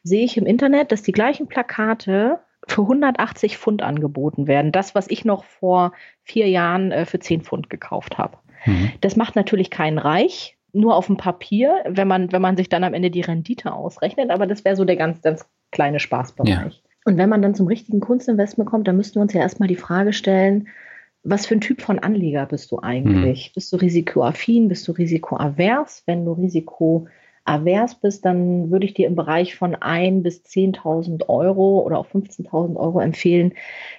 sehe 0.02 0.24
ich 0.24 0.36
im 0.36 0.46
Internet, 0.46 0.92
dass 0.92 1.02
die 1.02 1.12
gleichen 1.12 1.46
Plakate 1.46 2.40
für 2.66 2.82
180 2.82 3.58
Pfund 3.58 3.82
angeboten 3.82 4.46
werden. 4.46 4.72
Das, 4.72 4.94
was 4.94 5.08
ich 5.10 5.24
noch 5.24 5.44
vor 5.44 5.92
vier 6.22 6.48
Jahren 6.48 6.92
äh, 6.92 7.06
für 7.06 7.18
10 7.18 7.42
Pfund 7.42 7.70
gekauft 7.70 8.18
habe. 8.18 8.38
Mhm. 8.66 8.92
Das 9.00 9.16
macht 9.16 9.36
natürlich 9.36 9.70
keinen 9.70 9.98
reich, 9.98 10.56
nur 10.72 10.96
auf 10.96 11.06
dem 11.06 11.16
Papier, 11.16 11.82
wenn 11.86 12.08
man, 12.08 12.32
wenn 12.32 12.42
man 12.42 12.56
sich 12.56 12.68
dann 12.68 12.84
am 12.84 12.94
Ende 12.94 13.10
die 13.10 13.20
Rendite 13.20 13.72
ausrechnet. 13.72 14.30
Aber 14.30 14.46
das 14.46 14.64
wäre 14.64 14.76
so 14.76 14.84
der 14.84 14.96
ganz, 14.96 15.22
ganz 15.22 15.48
kleine 15.70 16.00
Spaßbereich. 16.00 16.74
Ja. 16.74 16.88
Und 17.04 17.16
wenn 17.16 17.28
man 17.28 17.40
dann 17.40 17.54
zum 17.54 17.66
richtigen 17.66 18.00
Kunstinvestment 18.00 18.68
kommt, 18.68 18.86
dann 18.86 18.96
müssten 18.96 19.16
wir 19.16 19.22
uns 19.22 19.32
ja 19.32 19.40
erstmal 19.40 19.68
die 19.68 19.76
Frage 19.76 20.12
stellen, 20.12 20.68
was 21.22 21.46
für 21.46 21.54
ein 21.54 21.60
Typ 21.60 21.82
von 21.82 21.98
Anleger 21.98 22.46
bist 22.46 22.70
du 22.70 22.78
eigentlich? 22.80 23.48
Mhm. 23.48 23.54
Bist 23.54 23.72
du 23.72 23.76
risikoaffin? 23.76 24.68
Bist 24.68 24.86
du 24.88 24.92
risikoavers? 24.92 26.02
Wenn 26.06 26.24
du 26.24 26.32
Risiko 26.32 27.06
avers 27.44 27.94
bist, 27.94 28.24
dann 28.24 28.70
würde 28.70 28.86
ich 28.86 28.94
dir 28.94 29.06
im 29.06 29.16
Bereich 29.16 29.56
von 29.56 29.74
1 29.74 30.22
bis 30.22 30.44
10.000 30.44 31.28
Euro 31.28 31.80
oder 31.80 31.98
auch 31.98 32.06
15.000 32.06 32.76
Euro 32.76 33.00
empfehlen, 33.00 33.54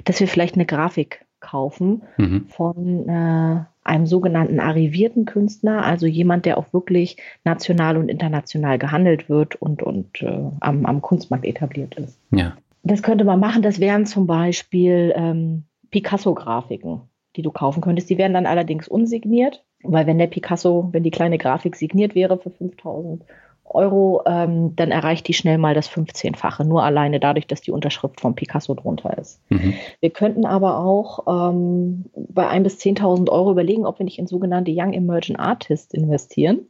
dass 0.06 0.20
wir 0.20 0.28
vielleicht 0.28 0.56
eine 0.56 0.66
Grafik 0.66 1.26
kaufen 1.40 2.04
mhm. 2.18 2.46
von 2.48 3.10
äh, 3.10 3.64
einem 3.84 4.06
sogenannten 4.06 4.60
arrivierten 4.60 5.26
Künstler, 5.26 5.84
also 5.84 6.06
jemand, 6.06 6.46
der 6.46 6.58
auch 6.58 6.74
wirklich 6.74 7.18
national 7.44 7.98
und 7.98 8.10
international 8.10 8.78
gehandelt 8.78 9.30
wird 9.30 9.56
und, 9.56 9.82
und 9.82 10.22
äh, 10.22 10.42
am, 10.60 10.86
am 10.86 11.02
Kunstmarkt 11.02 11.46
etabliert 11.46 11.96
ist. 11.96 12.20
Ja. 12.32 12.56
Das 12.84 13.04
könnte 13.04 13.24
man 13.24 13.40
machen. 13.40 13.62
Das 13.62 13.80
wären 13.80 14.06
zum 14.06 14.28
Beispiel 14.28 15.14
ähm, 15.16 15.64
Picasso-Grafiken, 15.92 17.02
die 17.36 17.42
du 17.42 17.52
kaufen 17.52 17.82
könntest. 17.82 18.10
Die 18.10 18.18
werden 18.18 18.34
dann 18.34 18.46
allerdings 18.46 18.88
unsigniert. 18.88 19.64
Weil 19.84 20.08
wenn 20.08 20.18
der 20.18 20.28
Picasso, 20.28 20.90
wenn 20.92 21.04
die 21.04 21.12
kleine 21.12 21.38
Grafik 21.38 21.76
signiert 21.76 22.14
wäre 22.16 22.38
für 22.38 22.50
5000 22.50 23.24
Euro, 23.72 24.24
ähm, 24.26 24.76
dann 24.76 24.92
erreicht 24.92 25.28
die 25.28 25.34
schnell 25.34 25.58
mal 25.58 25.76
das 25.76 25.90
15-fache, 25.90 26.64
nur 26.66 26.84
alleine 26.84 27.20
dadurch, 27.20 27.48
dass 27.48 27.62
die 27.62 27.72
Unterschrift 27.72 28.20
von 28.20 28.36
Picasso 28.36 28.74
drunter 28.74 29.18
ist. 29.18 29.42
Mhm. 29.50 29.76
Wir 30.00 30.10
könnten 30.10 30.46
aber 30.46 30.80
auch 30.80 31.52
ähm, 31.52 32.06
bei 32.16 32.50
1.000 32.50 32.64
bis 32.64 32.80
10.000 32.80 33.30
Euro 33.30 33.52
überlegen, 33.52 33.86
ob 33.86 34.00
wir 34.00 34.06
nicht 34.06 34.20
in 34.20 34.28
sogenannte 34.28 34.72
Young 34.74 34.94
Emerging 34.94 35.36
Artists 35.36 35.94
investieren. 35.94 36.62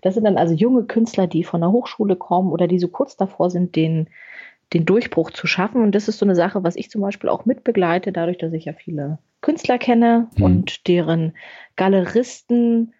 Das 0.00 0.14
sind 0.14 0.24
dann 0.24 0.38
also 0.38 0.54
junge 0.54 0.84
Künstler, 0.84 1.26
die 1.26 1.44
von 1.44 1.60
der 1.60 1.72
Hochschule 1.72 2.16
kommen 2.16 2.50
oder 2.50 2.66
die 2.66 2.78
so 2.78 2.88
kurz 2.88 3.16
davor 3.16 3.50
sind, 3.50 3.76
den, 3.76 4.08
den 4.72 4.86
Durchbruch 4.86 5.30
zu 5.30 5.46
schaffen. 5.46 5.82
Und 5.82 5.94
das 5.94 6.08
ist 6.08 6.18
so 6.18 6.24
eine 6.24 6.34
Sache, 6.34 6.64
was 6.64 6.76
ich 6.76 6.90
zum 6.90 7.02
Beispiel 7.02 7.28
auch 7.28 7.44
mitbegleite, 7.44 8.12
dadurch, 8.12 8.38
dass 8.38 8.54
ich 8.54 8.64
ja 8.64 8.72
viele 8.72 9.18
Künstler 9.46 9.78
kenne 9.78 10.28
mhm. 10.36 10.44
und 10.44 10.88
deren 10.88 11.34
Galeristen 11.76 12.92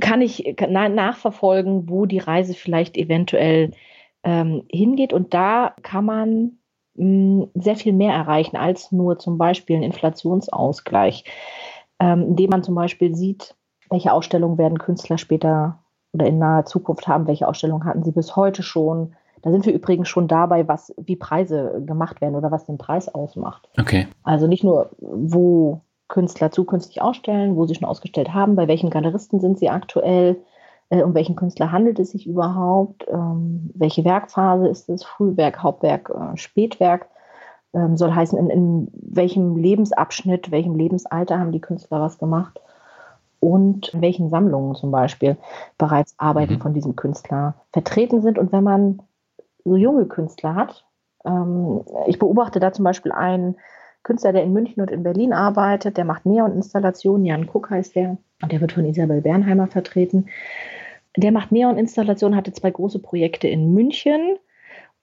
kann 0.00 0.20
ich 0.20 0.56
nachverfolgen, 0.68 1.88
wo 1.88 2.06
die 2.06 2.18
Reise 2.18 2.54
vielleicht 2.54 2.96
eventuell 2.96 3.70
ähm, 4.24 4.64
hingeht. 4.68 5.12
Und 5.12 5.34
da 5.34 5.76
kann 5.82 6.04
man 6.04 6.58
mh, 6.96 7.46
sehr 7.54 7.76
viel 7.76 7.92
mehr 7.92 8.14
erreichen 8.14 8.56
als 8.56 8.90
nur 8.90 9.20
zum 9.20 9.38
Beispiel 9.38 9.76
einen 9.76 9.84
Inflationsausgleich, 9.84 11.22
ähm, 12.00 12.22
indem 12.30 12.50
man 12.50 12.64
zum 12.64 12.74
Beispiel 12.74 13.14
sieht, 13.14 13.54
welche 13.90 14.12
Ausstellungen 14.12 14.58
werden 14.58 14.78
Künstler 14.78 15.18
später 15.18 15.78
oder 16.12 16.26
in 16.26 16.40
naher 16.40 16.64
Zukunft 16.64 17.06
haben, 17.06 17.28
welche 17.28 17.46
Ausstellungen 17.46 17.84
hatten 17.84 18.02
sie 18.02 18.12
bis 18.12 18.34
heute 18.34 18.64
schon. 18.64 19.14
Da 19.42 19.50
sind 19.50 19.66
wir 19.66 19.72
übrigens 19.72 20.08
schon 20.08 20.28
dabei, 20.28 20.66
was, 20.68 20.94
wie 20.96 21.16
Preise 21.16 21.82
gemacht 21.86 22.20
werden 22.20 22.34
oder 22.34 22.50
was 22.50 22.66
den 22.66 22.78
Preis 22.78 23.12
ausmacht. 23.12 23.68
Okay. 23.78 24.08
Also 24.22 24.46
nicht 24.46 24.64
nur, 24.64 24.90
wo 24.98 25.80
Künstler 26.08 26.50
zukünftig 26.50 27.02
ausstellen, 27.02 27.56
wo 27.56 27.66
sie 27.66 27.74
schon 27.74 27.88
ausgestellt 27.88 28.32
haben, 28.32 28.56
bei 28.56 28.66
welchen 28.66 28.90
Galeristen 28.90 29.40
sind 29.40 29.58
sie 29.58 29.68
aktuell, 29.68 30.36
äh, 30.90 31.02
um 31.02 31.14
welchen 31.14 31.36
Künstler 31.36 31.70
handelt 31.70 31.98
es 31.98 32.10
sich 32.10 32.26
überhaupt, 32.26 33.06
ähm, 33.08 33.70
welche 33.74 34.04
Werkphase 34.04 34.68
ist 34.68 34.88
es, 34.88 35.04
Frühwerk, 35.04 35.62
Hauptwerk, 35.62 36.10
äh, 36.10 36.36
Spätwerk, 36.36 37.08
ähm, 37.74 37.96
soll 37.96 38.14
heißen, 38.14 38.38
in, 38.38 38.48
in 38.48 38.88
welchem 38.92 39.56
Lebensabschnitt, 39.56 40.50
welchem 40.50 40.74
Lebensalter 40.74 41.38
haben 41.38 41.52
die 41.52 41.60
Künstler 41.60 42.00
was 42.00 42.18
gemacht 42.18 42.58
und 43.40 43.88
in 43.88 44.00
welchen 44.00 44.30
Sammlungen 44.30 44.74
zum 44.74 44.90
Beispiel 44.90 45.36
bereits 45.76 46.14
Arbeiten 46.18 46.54
mhm. 46.54 46.60
von 46.60 46.74
diesem 46.74 46.96
Künstler 46.96 47.54
vertreten 47.72 48.22
sind. 48.22 48.38
Und 48.38 48.52
wenn 48.52 48.64
man 48.64 49.00
so 49.68 49.76
junge 49.76 50.06
Künstler 50.06 50.54
hat, 50.54 50.86
ähm, 51.24 51.82
ich 52.06 52.18
beobachte 52.18 52.60
da 52.60 52.72
zum 52.72 52.84
Beispiel 52.84 53.12
einen 53.12 53.56
Künstler, 54.02 54.32
der 54.32 54.44
in 54.44 54.52
München 54.52 54.80
und 54.80 54.90
in 54.90 55.02
Berlin 55.02 55.32
arbeitet, 55.32 55.96
der 55.96 56.04
macht 56.04 56.24
Neon-Installationen, 56.24 57.26
Jan 57.26 57.46
Kuck 57.46 57.70
heißt 57.70 57.94
der, 57.94 58.16
und 58.42 58.52
der 58.52 58.60
wird 58.60 58.72
von 58.72 58.84
Isabel 58.84 59.20
Bernheimer 59.20 59.66
vertreten. 59.66 60.28
Der 61.16 61.32
macht 61.32 61.52
Neon-Installationen, 61.52 62.36
hatte 62.36 62.52
zwei 62.52 62.70
große 62.70 63.00
Projekte 63.00 63.48
in 63.48 63.74
München 63.74 64.38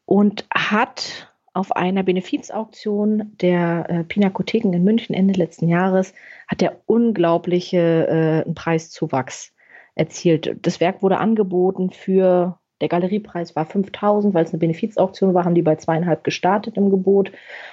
und 0.05 0.45
hat 0.53 1.31
auf 1.53 1.71
einer 1.71 2.03
Benefizauktion 2.03 3.33
der 3.41 3.89
äh, 3.89 4.03
Pinakotheken 4.03 4.73
in 4.73 4.83
München 4.83 5.15
Ende 5.15 5.33
letzten 5.33 5.69
Jahres 5.69 6.13
hat 6.47 6.61
der 6.61 6.81
unglaubliche 6.85 8.43
äh, 8.45 8.51
Preiszuwachs 8.53 9.53
erzielt. 9.95 10.57
Das 10.61 10.79
Werk 10.81 11.01
wurde 11.01 11.17
angeboten 11.17 11.91
für, 11.91 12.59
der 12.85 12.99
Galeriepreis 12.99 13.55
war 13.55 13.65
5000, 13.65 14.33
weil 14.35 14.45
es 14.45 14.51
eine 14.51 14.59
Benefizauktion 14.59 15.33
war, 15.33 15.43
haben 15.43 15.55
die 15.55 15.63
bei 15.63 15.75
zweieinhalb 15.75 16.23
gestartet 16.23 16.77
im 16.77 16.91
Gebot 16.91 17.31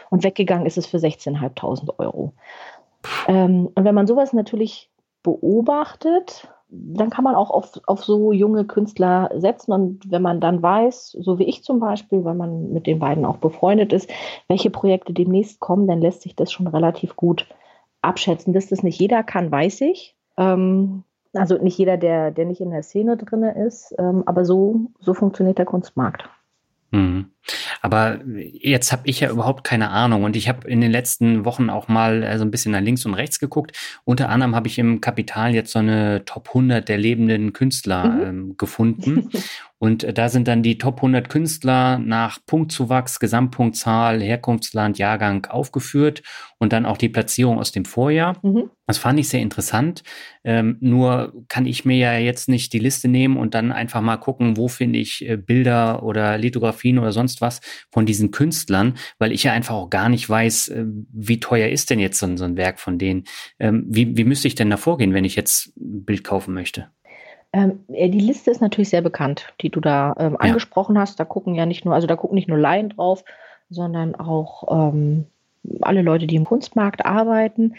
und 0.09 0.25
weggegangen 0.25 0.67
ist 0.67 0.79
es 0.79 0.87
für 0.87 0.97
16.500 0.97 1.99
Euro. 1.99 2.33
Ähm, 3.29 3.69
und 3.75 3.85
wenn 3.85 3.95
man 3.95 4.07
sowas 4.07 4.33
natürlich 4.33 4.91
beobachtet, 5.23 6.49
dann 6.71 7.11
kann 7.11 7.25
man 7.25 7.35
auch 7.35 7.51
auf, 7.51 7.79
auf 7.87 8.03
so 8.03 8.33
junge 8.33 8.65
Künstler 8.65 9.31
setzen. 9.35 9.73
Und 9.73 10.11
wenn 10.11 10.23
man 10.23 10.41
dann 10.41 10.63
weiß, 10.63 11.11
so 11.21 11.39
wie 11.39 11.45
ich 11.45 11.63
zum 11.63 11.79
Beispiel, 11.79 12.25
weil 12.25 12.35
man 12.35 12.73
mit 12.73 12.87
den 12.87 12.99
beiden 12.99 13.27
auch 13.27 13.37
befreundet 13.37 13.93
ist, 13.93 14.11
welche 14.49 14.71
Projekte 14.71 15.13
demnächst 15.13 15.61
kommen, 15.61 15.87
dann 15.87 16.01
lässt 16.01 16.23
sich 16.23 16.35
das 16.35 16.51
schon 16.51 16.67
relativ 16.67 17.17
gut 17.17 17.47
abschätzen. 18.01 18.55
Dass 18.55 18.69
das 18.69 18.83
nicht 18.83 18.99
jeder 18.99 19.23
kann, 19.23 19.53
weiß 19.53 19.83
ich. 19.83 20.17
Ähm, 20.39 21.05
also 21.35 21.57
nicht 21.59 21.79
jeder, 21.79 21.97
der, 21.97 22.31
der 22.31 22.45
nicht 22.45 22.61
in 22.61 22.71
der 22.71 22.83
Szene 22.83 23.17
drin 23.17 23.43
ist, 23.43 23.95
ähm, 23.99 24.23
aber 24.27 24.45
so, 24.45 24.93
so 25.01 25.15
funktioniert 25.15 25.59
der 25.59 25.67
Kunstmarkt. 25.67 26.29
Mhm. 26.91 27.32
Aber 27.81 28.21
jetzt 28.25 28.93
habe 28.93 29.03
ich 29.07 29.21
ja 29.21 29.31
überhaupt 29.31 29.65
keine 29.65 29.91
Ahnung 29.91 30.25
und 30.25 30.37
ich 30.37 30.49
habe 30.49 30.69
in 30.69 30.81
den 30.81 30.91
letzten 30.91 31.45
Wochen 31.45 31.71
auch 31.71 31.89
mal 31.89 32.23
äh, 32.23 32.39
so 32.39 32.45
ein 32.45 32.51
bisschen 32.51 32.73
nach 32.73 32.81
links 32.81 33.05
und 33.05 33.15
rechts 33.15 33.39
geguckt. 33.39 33.77
Unter 34.05 34.29
anderem 34.29 34.55
habe 34.55 34.69
ich 34.69 34.79
im 34.79 35.01
Kapital 35.01 35.55
jetzt 35.55 35.73
so 35.73 35.79
eine 35.79 36.25
Top 36.25 36.49
100 36.49 36.89
der 36.89 36.99
lebenden 36.99 37.53
Künstler 37.53 38.05
mhm. 38.05 38.23
ähm, 38.23 38.55
gefunden 38.57 39.31
Und 39.83 40.05
äh, 40.05 40.13
da 40.13 40.29
sind 40.29 40.47
dann 40.47 40.63
die 40.63 40.79
Top 40.79 40.99
100 40.99 41.29
Künstler 41.29 41.99
nach 41.99 42.39
Punktzuwachs, 42.47 43.19
Gesamtpunktzahl, 43.19 44.23
Herkunftsland, 44.23 44.97
Jahrgang 44.97 45.47
aufgeführt 45.47 46.23
und 46.59 46.73
dann 46.73 46.87
auch 46.87 46.97
die 46.97 47.09
Platzierung 47.09 47.59
aus 47.59 47.73
dem 47.73 47.85
Vorjahr. 47.85 48.37
Mhm. 48.45 48.71
Das 48.87 48.99
fand 48.99 49.19
ich 49.19 49.29
sehr 49.29 49.41
interessant. 49.41 50.05
Ähm, 50.45 50.77
nur 50.79 51.33
kann 51.49 51.67
ich 51.67 51.85
mir 51.85 51.97
ja 51.97 52.17
jetzt 52.17 52.49
nicht 52.49 52.73
die 52.73 52.79
Liste 52.79 53.09
nehmen 53.09 53.37
und 53.37 53.55
dann 53.55 53.73
einfach 53.73 54.01
mal 54.03 54.19
gucken, 54.19 54.57
wo 54.57 54.69
finde 54.69 55.01
ich 55.01 55.29
äh, 55.29 55.37
Bilder 55.37 56.05
oder 56.05 56.39
Lithografien 56.39 57.01
oder 57.01 57.11
sonst 57.11 57.32
was 57.41 57.61
von 57.91 58.07
diesen 58.07 58.31
Künstlern, 58.31 58.95
weil 59.19 59.33
ich 59.33 59.45
ja 59.45 59.53
einfach 59.53 59.75
auch 59.75 59.91
gar 59.91 60.09
nicht 60.09 60.29
weiß, 60.29 60.69
äh, 60.69 60.85
wie 61.13 61.41
teuer 61.41 61.69
ist 61.69 61.91
denn 61.91 61.99
jetzt 61.99 62.19
so, 62.19 62.37
so 62.37 62.45
ein 62.45 62.57
Werk 62.57 62.81
von 62.81 62.99
denen. 62.99 63.25
Ähm, 63.59 63.85
wie, 63.89 64.17
wie 64.17 64.25
müsste 64.25 64.49
ich 64.49 64.55
denn 64.55 64.71
da 64.71 64.77
vorgehen, 64.77 65.15
wenn 65.15 65.25
ich 65.25 65.37
jetzt 65.37 65.77
ein 65.77 66.05
Bild 66.05 66.25
kaufen 66.25 66.55
möchte? 66.55 66.89
Ähm, 67.53 67.81
die 67.89 68.19
Liste 68.19 68.51
ist 68.51 68.61
natürlich 68.61 68.89
sehr 68.89 69.03
bekannt, 69.03 69.53
die 69.61 69.69
du 69.69 69.81
da 69.81 70.15
ähm, 70.19 70.37
angesprochen 70.39 70.95
ja. 70.95 71.03
hast. 71.03 71.21
Da 71.21 71.25
gucken 71.25 71.55
ja 71.55 71.67
nicht 71.67 71.85
nur, 71.85 71.95
also 71.95 72.07
da 72.07 72.17
gucken 72.17 72.35
nicht 72.35 72.49
nur 72.49 72.59
Laien 72.59 72.91
drauf, 72.91 73.25
sondern 73.69 74.15
auch 74.15 74.93
ähm, 74.93 75.27
alle 75.81 76.03
Leute, 76.03 76.27
die 76.27 76.35
im 76.35 76.45
Kunstmarkt 76.45 77.05
arbeiten. 77.05 77.75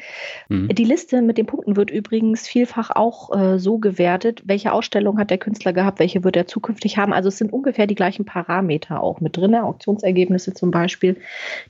Mhm. 0.49 0.69
Die 0.69 0.85
Liste 0.85 1.21
mit 1.21 1.37
den 1.37 1.45
Punkten 1.45 1.75
wird 1.75 1.91
übrigens 1.91 2.47
vielfach 2.47 2.91
auch 2.91 3.35
äh, 3.35 3.59
so 3.59 3.77
gewertet, 3.77 4.41
welche 4.45 4.71
Ausstellung 4.71 5.19
hat 5.19 5.29
der 5.29 5.37
Künstler 5.37 5.73
gehabt, 5.73 5.99
welche 5.99 6.23
wird 6.23 6.37
er 6.37 6.47
zukünftig 6.47 6.97
haben. 6.97 7.13
Also 7.13 7.27
es 7.29 7.37
sind 7.37 7.51
ungefähr 7.51 7.87
die 7.87 7.95
gleichen 7.95 8.25
Parameter 8.25 9.01
auch 9.01 9.19
mit 9.19 9.35
drin, 9.35 9.55
Auktionsergebnisse 9.55 10.53
zum 10.53 10.71
Beispiel, 10.71 11.17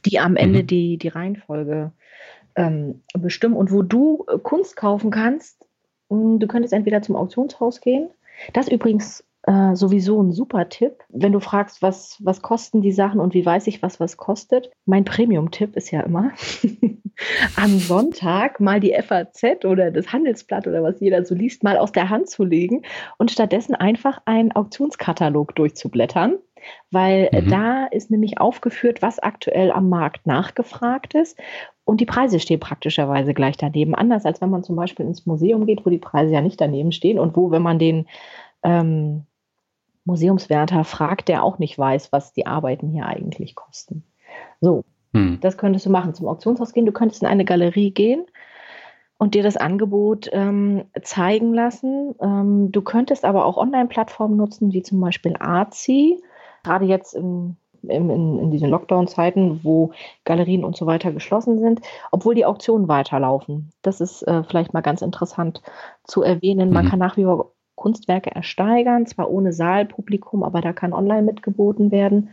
die 0.05 0.19
am 0.19 0.35
Ende 0.35 0.63
mhm. 0.63 0.67
die, 0.67 0.97
die 0.97 1.07
Reihenfolge 1.07 1.91
ähm, 2.55 3.01
bestimmen. 3.17 3.55
Und 3.55 3.71
wo 3.71 3.81
du 3.81 4.25
äh, 4.31 4.37
Kunst 4.37 4.75
kaufen 4.75 5.11
kannst, 5.11 5.65
hm, 6.09 6.39
du 6.39 6.47
könntest 6.47 6.73
entweder 6.73 7.01
zum 7.01 7.15
Auktionshaus 7.15 7.81
gehen. 7.81 8.09
Das 8.53 8.67
übrigens 8.67 9.23
äh, 9.43 9.75
sowieso 9.75 10.21
ein 10.21 10.31
super 10.31 10.69
Tipp. 10.69 11.03
Wenn 11.09 11.33
du 11.33 11.39
fragst, 11.39 11.81
was, 11.81 12.17
was 12.23 12.41
kosten 12.41 12.81
die 12.81 12.91
Sachen 12.91 13.19
und 13.19 13.33
wie 13.33 13.45
weiß 13.45 13.67
ich, 13.67 13.81
was 13.81 13.99
was 13.99 14.17
kostet. 14.17 14.71
Mein 14.85 15.05
Premium-Tipp 15.05 15.75
ist 15.75 15.91
ja 15.91 16.01
immer, 16.01 16.31
am 17.57 17.77
Sonntag 17.79 18.59
mal 18.59 18.79
die 18.79 18.93
FAZ 18.93 19.65
oder 19.65 19.91
das 19.91 20.13
Handelsblatt 20.13 20.67
oder 20.67 20.81
was 20.81 20.99
jeder 20.99 21.25
so 21.25 21.35
liest, 21.35 21.63
mal 21.63 21.77
aus 21.77 21.91
der 21.91 22.09
Hand 22.09 22.29
zu 22.29 22.43
legen 22.43 22.83
und 23.17 23.31
stattdessen 23.31 23.75
einfach 23.75 24.21
einen 24.25 24.53
Auktionskatalog 24.53 25.55
durchzublättern 25.55 26.37
weil 26.91 27.29
mhm. 27.33 27.49
da 27.49 27.85
ist 27.87 28.11
nämlich 28.11 28.39
aufgeführt, 28.39 29.01
was 29.01 29.19
aktuell 29.19 29.71
am 29.71 29.89
Markt 29.89 30.25
nachgefragt 30.25 31.13
ist 31.13 31.37
und 31.85 31.99
die 31.99 32.05
Preise 32.05 32.39
stehen 32.39 32.59
praktischerweise 32.59 33.33
gleich 33.33 33.57
daneben. 33.57 33.95
Anders 33.95 34.25
als 34.25 34.41
wenn 34.41 34.49
man 34.49 34.63
zum 34.63 34.75
Beispiel 34.75 35.05
ins 35.05 35.25
Museum 35.25 35.65
geht, 35.65 35.85
wo 35.85 35.89
die 35.89 35.97
Preise 35.97 36.33
ja 36.33 36.41
nicht 36.41 36.61
daneben 36.61 36.91
stehen 36.91 37.19
und 37.19 37.35
wo, 37.35 37.51
wenn 37.51 37.61
man 37.61 37.79
den 37.79 38.07
ähm, 38.63 39.25
Museumswärter 40.05 40.83
fragt, 40.83 41.27
der 41.29 41.43
auch 41.43 41.59
nicht 41.59 41.77
weiß, 41.77 42.11
was 42.11 42.33
die 42.33 42.45
Arbeiten 42.45 42.89
hier 42.89 43.05
eigentlich 43.05 43.55
kosten. 43.55 44.03
So, 44.61 44.83
hm. 45.13 45.39
das 45.41 45.57
könntest 45.57 45.85
du 45.85 45.89
machen. 45.89 46.13
Zum 46.13 46.27
Auktionshaus 46.27 46.73
gehen, 46.73 46.85
du 46.85 46.91
könntest 46.91 47.21
in 47.21 47.27
eine 47.27 47.45
Galerie 47.45 47.91
gehen 47.91 48.25
und 49.17 49.35
dir 49.35 49.43
das 49.43 49.57
Angebot 49.57 50.29
ähm, 50.33 50.85
zeigen 51.01 51.53
lassen. 51.53 52.15
Ähm, 52.21 52.71
du 52.71 52.81
könntest 52.81 53.23
aber 53.25 53.45
auch 53.45 53.57
Online-Plattformen 53.57 54.35
nutzen, 54.35 54.73
wie 54.73 54.83
zum 54.83 54.99
Beispiel 54.99 55.35
Arzi. 55.39 56.21
Gerade 56.63 56.85
jetzt 56.85 57.13
im 57.13 57.57
in, 57.83 58.39
in 58.39 58.51
diesen 58.51 58.69
Lockdown-Zeiten, 58.69 59.61
wo 59.63 59.91
Galerien 60.23 60.63
und 60.63 60.75
so 60.75 60.85
weiter 60.85 61.11
geschlossen 61.11 61.59
sind, 61.59 61.81
obwohl 62.11 62.35
die 62.35 62.45
Auktionen 62.45 62.87
weiterlaufen. 62.87 63.71
Das 63.81 64.01
ist 64.01 64.23
äh, 64.23 64.43
vielleicht 64.43 64.73
mal 64.73 64.81
ganz 64.81 65.01
interessant 65.01 65.61
zu 66.05 66.23
erwähnen. 66.23 66.71
Man 66.71 66.85
mhm. 66.85 66.89
kann 66.89 66.99
nach 66.99 67.17
wie 67.17 67.23
vor 67.23 67.51
Kunstwerke 67.83 68.31
ersteigern, 68.31 69.05
zwar 69.05 69.29
ohne 69.29 69.51
Saalpublikum, 69.51 70.43
aber 70.43 70.61
da 70.61 70.71
kann 70.71 70.93
online 70.93 71.23
mitgeboten 71.23 71.91
werden. 71.91 72.29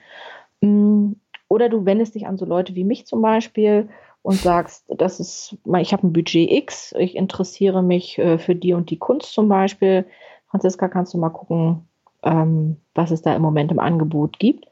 Mm, 0.60 1.14
oder 1.48 1.68
du 1.68 1.84
wendest 1.86 2.14
dich 2.14 2.28
an 2.28 2.38
so 2.38 2.44
Leute 2.44 2.76
wie 2.76 2.84
mich 2.84 3.04
zum 3.04 3.20
Beispiel 3.20 3.88
und 4.22 4.36
sagst, 4.36 4.84
das 4.88 5.18
ist, 5.18 5.56
ich 5.80 5.92
habe 5.92 6.06
ein 6.06 6.12
Budget 6.12 6.52
X, 6.52 6.94
ich 6.96 7.16
interessiere 7.16 7.82
mich 7.82 8.16
äh, 8.18 8.38
für 8.38 8.54
die 8.54 8.74
und 8.74 8.90
die 8.90 8.98
Kunst 8.98 9.32
zum 9.32 9.48
Beispiel. 9.48 10.06
Franziska, 10.50 10.86
kannst 10.86 11.14
du 11.14 11.18
mal 11.18 11.30
gucken, 11.30 11.88
ähm, 12.22 12.76
was 12.94 13.10
es 13.10 13.22
da 13.22 13.34
im 13.34 13.42
Moment 13.42 13.72
im 13.72 13.80
Angebot 13.80 14.38
gibt. 14.38 14.66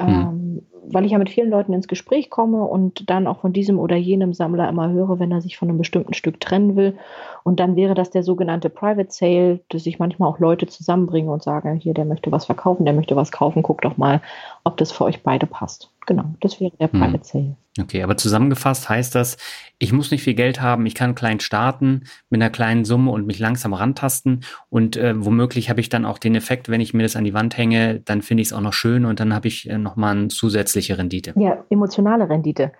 Hm. 0.00 0.08
Ähm, 0.08 0.62
weil 0.88 1.04
ich 1.04 1.12
ja 1.12 1.18
mit 1.18 1.30
vielen 1.30 1.50
Leuten 1.50 1.72
ins 1.72 1.88
Gespräch 1.88 2.30
komme 2.30 2.62
und 2.64 3.10
dann 3.10 3.26
auch 3.26 3.40
von 3.40 3.52
diesem 3.52 3.78
oder 3.78 3.96
jenem 3.96 4.32
Sammler 4.32 4.68
immer 4.68 4.90
höre, 4.90 5.18
wenn 5.18 5.32
er 5.32 5.40
sich 5.40 5.56
von 5.56 5.68
einem 5.68 5.78
bestimmten 5.78 6.14
Stück 6.14 6.40
trennen 6.40 6.76
will. 6.76 6.96
Und 7.42 7.60
dann 7.60 7.76
wäre 7.76 7.94
das 7.94 8.10
der 8.10 8.22
sogenannte 8.22 8.70
Private 8.70 9.10
Sale, 9.10 9.60
dass 9.68 9.86
ich 9.86 9.98
manchmal 9.98 10.28
auch 10.28 10.38
Leute 10.38 10.66
zusammenbringe 10.66 11.30
und 11.30 11.42
sage, 11.42 11.72
hier, 11.72 11.94
der 11.94 12.04
möchte 12.04 12.30
was 12.30 12.46
verkaufen, 12.46 12.84
der 12.84 12.94
möchte 12.94 13.16
was 13.16 13.32
kaufen, 13.32 13.62
guckt 13.62 13.84
doch 13.84 13.96
mal, 13.96 14.20
ob 14.64 14.76
das 14.76 14.92
für 14.92 15.04
euch 15.04 15.22
beide 15.22 15.46
passt. 15.46 15.90
Genau, 16.06 16.24
das 16.40 16.60
wäre 16.60 16.72
der 16.78 16.90
hm. 16.90 17.00
Private 17.00 17.24
Sale. 17.24 17.56
Okay, 17.80 18.02
aber 18.02 18.16
zusammengefasst 18.16 18.88
heißt 18.88 19.14
das, 19.14 19.36
ich 19.78 19.92
muss 19.92 20.10
nicht 20.10 20.22
viel 20.22 20.34
Geld 20.34 20.62
haben, 20.62 20.86
ich 20.86 20.94
kann 20.94 21.14
klein 21.14 21.40
starten 21.40 22.04
mit 22.30 22.40
einer 22.40 22.50
kleinen 22.50 22.84
Summe 22.84 23.10
und 23.10 23.26
mich 23.26 23.38
langsam 23.38 23.74
rantasten 23.74 24.44
und 24.70 24.96
äh, 24.96 25.14
womöglich 25.16 25.68
habe 25.68 25.80
ich 25.80 25.88
dann 25.88 26.06
auch 26.06 26.18
den 26.18 26.34
Effekt, 26.34 26.70
wenn 26.70 26.80
ich 26.80 26.94
mir 26.94 27.02
das 27.02 27.16
an 27.16 27.24
die 27.24 27.34
Wand 27.34 27.58
hänge, 27.58 28.00
dann 28.00 28.22
finde 28.22 28.42
ich 28.42 28.48
es 28.48 28.52
auch 28.54 28.60
noch 28.60 28.72
schön 28.72 29.04
und 29.04 29.20
dann 29.20 29.34
habe 29.34 29.48
ich 29.48 29.68
äh, 29.68 29.76
nochmal 29.76 30.16
eine 30.16 30.28
zusätzliche 30.28 30.96
Rendite. 30.96 31.34
Ja, 31.36 31.64
emotionale 31.68 32.30
Rendite 32.30 32.72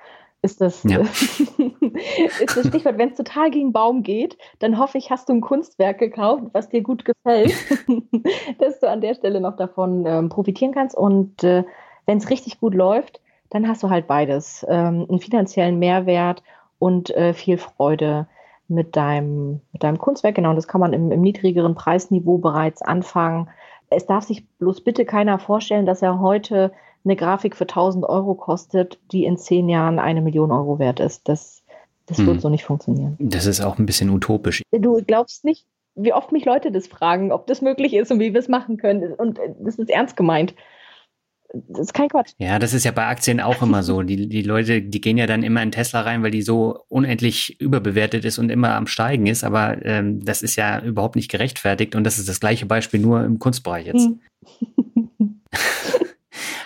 ist 0.43 0.61
das, 0.61 0.83
ja. 0.85 1.01
ist 1.01 2.57
das 2.57 2.69
Stichwort. 2.69 2.99
Wenn 2.99 3.11
es 3.11 3.17
total 3.17 3.51
gegen 3.51 3.73
Baum 3.73 4.03
geht, 4.03 4.39
dann 4.61 4.79
hoffe 4.79 4.97
ich, 4.97 5.11
hast 5.11 5.29
du 5.29 5.35
ein 5.35 5.41
Kunstwerk 5.41 5.99
gekauft, 5.99 6.45
was 6.53 6.69
dir 6.69 6.83
gut 6.83 7.05
gefällt, 7.05 7.53
dass 8.59 8.81
du 8.81 8.89
an 8.89 9.01
der 9.01 9.15
Stelle 9.15 9.41
noch 9.41 9.57
davon 9.57 10.05
ähm, 10.07 10.29
profitieren 10.29 10.73
kannst 10.73 10.97
und 10.97 11.43
äh, 11.43 11.65
wenn 12.07 12.19
es 12.19 12.31
richtig 12.31 12.61
gut 12.61 12.75
läuft, 12.75 13.21
dann 13.51 13.69
hast 13.69 13.83
du 13.83 13.91
halt 13.91 14.07
beides. 14.07 14.65
Ähm, 14.69 15.07
einen 15.09 15.21
finanziellen 15.21 15.79
Mehrwert 15.79 16.43
und 16.79 17.11
äh, 17.11 17.35
viel 17.35 17.59
Freude 17.59 18.27
mit 18.69 18.97
deinem, 18.97 19.61
mit 19.73 19.83
deinem 19.83 19.99
Kunstwerk. 19.99 20.35
Genau, 20.35 20.51
und 20.51 20.57
das 20.57 20.69
kann 20.69 20.81
man 20.81 20.93
im, 20.93 21.13
im 21.13 21.21
niedrigeren 21.21 21.75
Preisniveau 21.75 22.39
bereits 22.39 22.83
anfangen. 22.83 23.49
Es 23.91 24.07
darf 24.07 24.25
sich 24.25 24.47
bloß 24.59 24.83
bitte 24.83 25.05
keiner 25.05 25.39
vorstellen, 25.39 25.87
dass 25.87 26.03
er 26.03 26.21
heute 26.21 26.73
eine 27.05 27.15
Grafik 27.15 27.55
für 27.55 27.65
1000 27.65 28.05
Euro 28.05 28.35
kostet, 28.35 28.99
die 29.13 29.25
in 29.25 29.37
zehn 29.37 29.69
Jahren 29.69 30.01
eine 30.01 30.21
Million 30.21 30.51
Euro 30.51 30.81
wert 30.81 30.99
ist. 30.99 31.29
Das, 31.29 31.63
das 32.07 32.19
hm. 32.19 32.27
wird 32.27 32.41
so 32.41 32.49
nicht 32.49 32.65
funktionieren. 32.65 33.17
Das 33.21 33.47
ist 33.47 33.61
auch 33.61 33.79
ein 33.79 33.87
bisschen 33.87 34.11
utopisch. 34.11 34.63
Du 34.73 35.01
glaubst 35.05 35.45
nicht, 35.45 35.67
wie 35.95 36.13
oft 36.13 36.33
mich 36.33 36.45
Leute 36.45 36.73
das 36.73 36.89
fragen, 36.89 37.31
ob 37.31 37.47
das 37.47 37.63
möglich 37.63 37.95
ist 37.95 38.11
und 38.11 38.19
wie 38.19 38.33
wir 38.33 38.41
es 38.41 38.49
machen 38.49 38.77
können. 38.77 39.13
Und 39.13 39.39
äh, 39.39 39.55
das 39.61 39.77
ist 39.77 39.89
ernst 39.89 40.17
gemeint 40.17 40.55
das 41.53 41.81
ist 41.81 41.95
kein 41.95 42.09
Quatsch. 42.09 42.33
Ja, 42.39 42.59
das 42.59 42.75
ist 42.75 42.85
ja 42.85 42.91
bei 42.91 43.07
Aktien 43.07 43.41
auch 43.41 43.63
immer 43.63 43.83
so. 43.83 44.03
Die, 44.03 44.29
die 44.29 44.43
Leute, 44.43 44.83
die 44.83 45.01
gehen 45.01 45.17
ja 45.17 45.27
dann 45.27 45.43
immer 45.43 45.63
in 45.63 45.73
Tesla 45.73 46.03
rein, 46.03 46.23
weil 46.23 46.31
die 46.31 46.43
so 46.43 46.85
unendlich 46.89 47.61
überbewertet 47.61 48.25
ist 48.25 48.39
und 48.39 48.51
immer 48.51 48.75
am 48.75 48.87
Steigen 48.87 49.27
ist. 49.27 49.45
Aber 49.45 49.85
ähm, 49.85 50.25
das 50.25 50.43
ist 50.43 50.57
ja 50.57 50.81
überhaupt 50.81 51.17
nicht 51.17 51.31
gerechtfertigt. 51.31 51.95
Und 51.95 52.05
das 52.05 52.19
ist 52.19 52.29
das 52.29 52.41
gleiche 52.41 52.67
Beispiel 52.67 53.01
nur 53.01 53.25
im 53.25 53.39
Kunstbereich 53.39 53.87
jetzt. 53.87 54.07
Hm. 54.07 54.21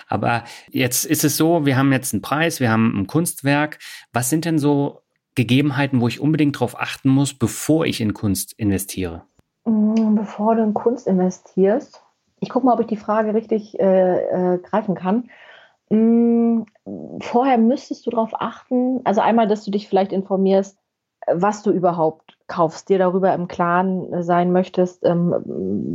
Aber 0.07 0.43
jetzt 0.69 1.05
ist 1.05 1.23
es 1.23 1.37
so, 1.37 1.65
wir 1.65 1.77
haben 1.77 1.93
jetzt 1.93 2.13
einen 2.13 2.21
Preis, 2.21 2.59
wir 2.59 2.69
haben 2.69 2.99
ein 2.99 3.07
Kunstwerk. 3.07 3.79
Was 4.11 4.29
sind 4.29 4.43
denn 4.43 4.59
so 4.59 5.01
Gegebenheiten, 5.35 6.01
wo 6.01 6.07
ich 6.09 6.19
unbedingt 6.19 6.57
darauf 6.57 6.77
achten 6.77 7.07
muss, 7.07 7.33
bevor 7.33 7.85
ich 7.85 8.01
in 8.01 8.13
Kunst 8.13 8.51
investiere? 8.57 9.23
Hm, 9.65 10.15
bevor 10.15 10.55
du 10.55 10.63
in 10.63 10.73
Kunst 10.73 11.07
investierst, 11.07 12.01
ich 12.41 12.49
gucke 12.49 12.65
mal, 12.65 12.73
ob 12.73 12.81
ich 12.81 12.87
die 12.87 12.97
Frage 12.97 13.33
richtig 13.33 13.79
äh, 13.79 14.55
äh, 14.55 14.57
greifen 14.57 14.95
kann. 14.95 15.29
Hm, 15.89 16.65
vorher 17.21 17.57
müsstest 17.57 18.05
du 18.05 18.09
darauf 18.09 18.31
achten, 18.33 19.01
also 19.05 19.21
einmal, 19.21 19.47
dass 19.47 19.63
du 19.63 19.71
dich 19.71 19.87
vielleicht 19.87 20.11
informierst, 20.11 20.77
was 21.31 21.61
du 21.61 21.71
überhaupt 21.71 22.37
kaufst, 22.47 22.89
dir 22.89 22.97
darüber 22.97 23.33
im 23.33 23.47
Klaren 23.47 24.23
sein 24.23 24.51
möchtest, 24.51 25.05
ähm, 25.05 25.35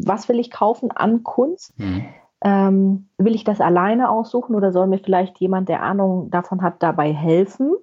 was 0.07 0.29
will 0.29 0.39
ich 0.39 0.51
kaufen 0.51 0.93
an 0.93 1.25
Kunst? 1.25 1.77
Mhm. 1.79 2.05
Ähm, 2.45 3.09
will 3.19 3.35
ich 3.35 3.43
das 3.43 3.61
alleine 3.61 4.09
aussuchen 4.09 4.55
oder 4.55 4.71
soll 4.71 4.87
mir 4.87 4.99
vielleicht 4.99 5.39
jemand, 5.39 5.69
der 5.69 5.83
Ahnung 5.83 6.31
davon 6.31 6.63
hat, 6.63 6.83
dabei 6.83 7.13
helfen? 7.13 7.75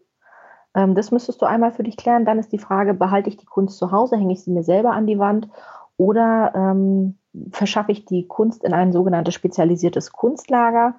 Ähm, 0.73 0.95
das 0.95 1.11
müsstest 1.11 1.41
du 1.41 1.45
einmal 1.45 1.73
für 1.73 1.83
dich 1.83 1.97
klären. 1.97 2.23
Dann 2.23 2.39
ist 2.39 2.53
die 2.53 2.59
Frage, 2.59 2.93
behalte 2.93 3.29
ich 3.29 3.37
die 3.37 3.45
Kunst 3.45 3.77
zu 3.77 3.91
Hause, 3.91 4.15
hänge 4.15 4.31
ich 4.31 4.43
sie 4.43 4.51
mir 4.51 4.63
selber 4.63 4.91
an 4.91 5.05
die 5.05 5.19
Wand 5.19 5.49
oder 5.97 6.53
ähm, 6.55 7.17
verschaffe 7.51 7.91
ich 7.91 8.05
die 8.05 8.27
Kunst 8.27 8.63
in 8.63 8.73
ein 8.73 8.91
sogenanntes 8.91 9.33
spezialisiertes 9.33 10.11
Kunstlager? 10.11 10.95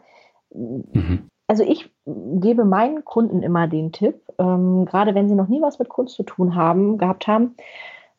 Mhm. 0.53 1.29
Also 1.47 1.63
ich 1.63 1.91
gebe 2.07 2.65
meinen 2.65 3.05
Kunden 3.05 3.43
immer 3.43 3.69
den 3.69 3.93
Tipp, 3.93 4.23
ähm, 4.39 4.87
gerade 4.87 5.15
wenn 5.15 5.29
sie 5.29 5.35
noch 5.35 5.49
nie 5.49 5.61
was 5.61 5.79
mit 5.79 5.89
Kunst 5.89 6.15
zu 6.15 6.23
tun 6.23 6.55
haben, 6.55 6.97
gehabt 6.97 7.27
haben, 7.27 7.55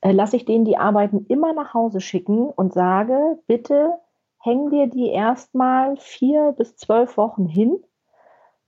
äh, 0.02 0.12
lasse 0.12 0.36
ich 0.36 0.46
denen 0.46 0.66
die 0.66 0.78
Arbeiten 0.78 1.26
immer 1.28 1.54
nach 1.54 1.74
Hause 1.74 2.02
schicken 2.02 2.48
und 2.48 2.74
sage, 2.74 3.40
bitte 3.48 3.94
häng 4.40 4.70
dir 4.70 4.88
die 4.88 5.10
erstmal 5.10 5.98
vier 5.98 6.54
bis 6.56 6.76
zwölf 6.78 7.18
Wochen 7.18 7.48
hin 7.48 7.80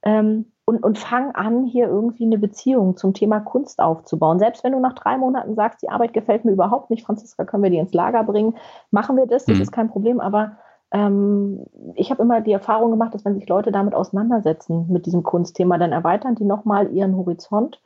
ähm, 0.02 0.52
und, 0.70 0.84
und 0.84 0.98
fang 0.98 1.34
an, 1.34 1.64
hier 1.64 1.88
irgendwie 1.88 2.26
eine 2.26 2.38
Beziehung 2.38 2.98
zum 2.98 3.14
Thema 3.14 3.40
Kunst 3.40 3.80
aufzubauen. 3.80 4.38
Selbst 4.38 4.66
wenn 4.66 4.74
du 4.74 4.82
nach 4.82 4.96
drei 4.96 5.18
Monaten 5.18 5.56
sagst, 5.56 5.82
die 5.82 5.88
Arbeit 5.88 6.12
gefällt 6.12 6.44
mir 6.44 6.52
überhaupt 6.52 6.90
nicht, 6.90 7.06
Franziska, 7.06 7.46
können 7.46 7.64
wir 7.64 7.70
die 7.70 7.78
ins 7.78 7.94
Lager 7.94 8.26
bringen, 8.26 8.54
machen 8.92 9.16
wir 9.16 9.28
das, 9.28 9.46
das 9.46 9.56
mhm. 9.56 9.62
ist 9.62 9.72
kein 9.72 9.88
Problem, 9.90 10.20
aber 10.20 10.58
ähm, 10.92 11.66
ich 11.96 12.12
habe 12.12 12.22
immer 12.22 12.42
die 12.42 12.52
Erfahrung 12.52 12.92
gemacht, 12.92 13.14
dass 13.14 13.24
wenn 13.24 13.36
sich 13.36 13.48
Leute 13.48 13.72
damit 13.72 13.96
auseinandersetzen, 13.96 14.88
mit 14.90 15.06
diesem 15.06 15.24
Kunstthema, 15.24 15.78
dann 15.78 15.94
erweitern 15.94 16.36
die 16.36 16.44
nochmal 16.44 16.92
ihren 16.92 17.16
Horizont 17.16 17.82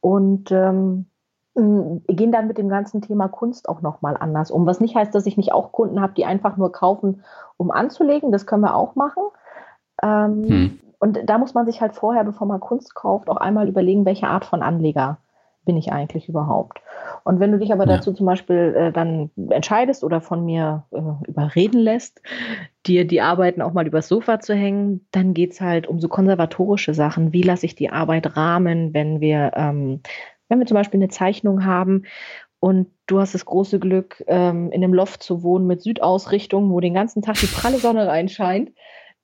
und 0.00 0.52
ähm, 0.52 1.06
gehen 1.54 2.32
dann 2.32 2.48
mit 2.48 2.58
dem 2.58 2.68
ganzen 2.68 3.00
Thema 3.00 3.28
Kunst 3.28 3.66
auch 3.66 3.80
nochmal 3.80 4.18
anders 4.20 4.50
um. 4.50 4.66
Was 4.66 4.78
nicht 4.78 4.94
heißt, 4.94 5.14
dass 5.14 5.24
ich 5.24 5.38
nicht 5.38 5.54
auch 5.54 5.72
Kunden 5.72 6.02
habe, 6.02 6.12
die 6.12 6.26
einfach 6.26 6.58
nur 6.58 6.70
kaufen, 6.70 7.24
um 7.56 7.70
anzulegen. 7.70 8.30
Das 8.30 8.44
können 8.44 8.62
wir 8.62 8.74
auch 8.74 8.94
machen. 8.94 9.22
Ähm, 10.02 10.44
hm. 10.46 10.80
Und 11.00 11.18
da 11.24 11.38
muss 11.38 11.54
man 11.54 11.66
sich 11.66 11.80
halt 11.80 11.94
vorher, 11.94 12.24
bevor 12.24 12.46
man 12.46 12.60
Kunst 12.60 12.94
kauft, 12.94 13.28
auch 13.28 13.38
einmal 13.38 13.68
überlegen, 13.68 14.04
welche 14.04 14.28
Art 14.28 14.44
von 14.44 14.62
Anleger 14.62 15.18
bin 15.64 15.76
ich 15.76 15.92
eigentlich 15.92 16.28
überhaupt. 16.28 16.80
Und 17.24 17.40
wenn 17.40 17.52
du 17.52 17.58
dich 17.58 17.72
aber 17.72 17.86
ja. 17.86 17.96
dazu 17.96 18.12
zum 18.12 18.26
Beispiel 18.26 18.74
äh, 18.76 18.92
dann 18.92 19.30
entscheidest 19.50 20.04
oder 20.04 20.20
von 20.20 20.44
mir 20.44 20.84
äh, 20.90 21.28
überreden 21.28 21.80
lässt, 21.80 22.22
dir 22.86 23.06
die 23.06 23.20
Arbeiten 23.20 23.62
auch 23.62 23.72
mal 23.72 23.86
übers 23.86 24.08
Sofa 24.08 24.40
zu 24.40 24.54
hängen, 24.54 25.06
dann 25.10 25.34
geht 25.34 25.52
es 25.52 25.60
halt 25.60 25.86
um 25.86 26.00
so 26.00 26.08
konservatorische 26.08 26.94
Sachen. 26.94 27.32
Wie 27.32 27.42
lasse 27.42 27.66
ich 27.66 27.74
die 27.74 27.90
Arbeit 27.90 28.36
rahmen, 28.36 28.94
wenn 28.94 29.20
wir, 29.20 29.52
ähm, 29.54 30.00
wenn 30.48 30.58
wir 30.58 30.66
zum 30.66 30.76
Beispiel 30.76 30.98
eine 30.98 31.08
Zeichnung 31.08 31.64
haben 31.64 32.04
und 32.58 32.88
du 33.06 33.20
hast 33.20 33.34
das 33.34 33.44
große 33.44 33.78
Glück, 33.78 34.22
ähm, 34.26 34.70
in 34.70 34.82
einem 34.82 34.94
Loft 34.94 35.22
zu 35.22 35.42
wohnen 35.42 35.66
mit 35.66 35.82
Südausrichtung, 35.82 36.70
wo 36.70 36.80
den 36.80 36.94
ganzen 36.94 37.22
Tag 37.22 37.36
die 37.36 37.46
pralle 37.46 37.78
Sonne 37.78 38.06
reinscheint, 38.06 38.72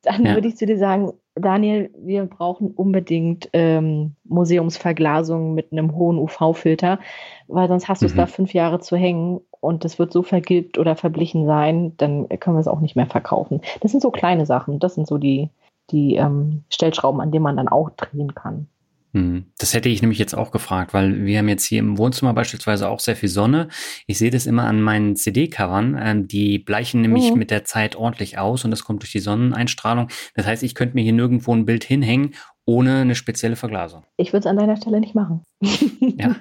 dann 0.03 0.25
ja. 0.25 0.35
würde 0.35 0.49
ich 0.49 0.57
zu 0.57 0.67
dir 0.67 0.79
sagen, 0.79 1.12
Daniel, 1.38 1.90
wir 1.99 2.25
brauchen 2.25 2.70
unbedingt 2.70 3.51
ähm, 3.53 4.16
Museumsverglasung 4.25 5.55
mit 5.55 5.70
einem 5.70 5.94
hohen 5.94 6.18
UV-Filter, 6.18 6.99
weil 7.46 7.68
sonst 7.68 7.88
hast 7.88 8.01
du 8.01 8.07
es 8.07 8.14
mhm. 8.14 8.18
da 8.18 8.27
fünf 8.27 8.55
Jahre 8.55 8.81
zu 8.81 8.96
hängen 8.96 9.40
und 9.61 9.85
das 9.85 9.99
wird 9.99 10.12
so 10.12 10.22
vergilbt 10.22 10.79
oder 10.79 10.96
verblichen 10.96 11.46
sein, 11.46 11.92
dann 11.99 12.29
können 12.40 12.57
wir 12.57 12.61
es 12.61 12.68
auch 12.68 12.81
nicht 12.81 12.96
mehr 12.96 13.07
verkaufen. 13.07 13.61
Das 13.81 13.90
sind 13.90 14.01
so 14.01 14.11
kleine 14.11 14.46
Sachen, 14.46 14.79
das 14.79 14.94
sind 14.94 15.07
so 15.07 15.18
die, 15.18 15.51
die 15.90 16.16
ähm, 16.16 16.64
Stellschrauben, 16.70 17.20
an 17.20 17.31
denen 17.31 17.44
man 17.44 17.57
dann 17.57 17.68
auch 17.68 17.90
drehen 17.90 18.35
kann. 18.35 18.68
Hm. 19.16 19.46
Das 19.57 19.72
hätte 19.72 19.88
ich 19.88 20.02
nämlich 20.02 20.18
jetzt 20.18 20.35
auch 20.35 20.50
gefragt, 20.50 20.92
weil 20.92 21.24
wir 21.24 21.38
haben 21.38 21.48
jetzt 21.48 21.64
hier 21.64 21.79
im 21.79 21.96
Wohnzimmer 21.96 22.35
beispielsweise 22.35 22.87
auch 22.90 23.00
sehr 23.00 23.16
viel 23.16 23.31
Sonne. 23.31 23.68
Ich 24.07 24.18
sehe 24.18 24.31
das 24.31 24.44
immer 24.44 24.64
an 24.64 24.83
meinen 24.83 25.16
CD-Covern. 25.16 25.98
Ähm, 25.98 26.29
die 26.29 26.59
bleichen 26.59 27.00
nämlich 27.00 27.31
mhm. 27.31 27.38
mit 27.38 27.50
der 27.50 27.64
Zeit 27.64 27.96
ordentlich 27.96 28.37
aus 28.37 28.66
und 28.66 28.70
das 28.70 28.85
kommt 28.85 29.00
durch 29.02 29.12
die 29.12 29.20
Sonneneinstrahlung. 29.20 30.09
Das 30.35 30.44
heißt, 30.44 30.62
ich 30.62 30.74
könnte 30.74 30.96
mir 30.96 31.02
hier 31.02 31.14
nirgendwo 31.14 31.55
ein 31.55 31.64
Bild 31.64 31.83
hinhängen 31.83 32.35
ohne 32.66 32.96
eine 32.96 33.14
spezielle 33.14 33.57
Verglasung. 33.57 34.02
Ich 34.18 34.33
würde 34.33 34.40
es 34.40 34.46
an 34.46 34.59
deiner 34.59 34.76
Stelle 34.76 35.00
nicht 35.00 35.14
machen. 35.14 35.44
ja. 35.62 36.37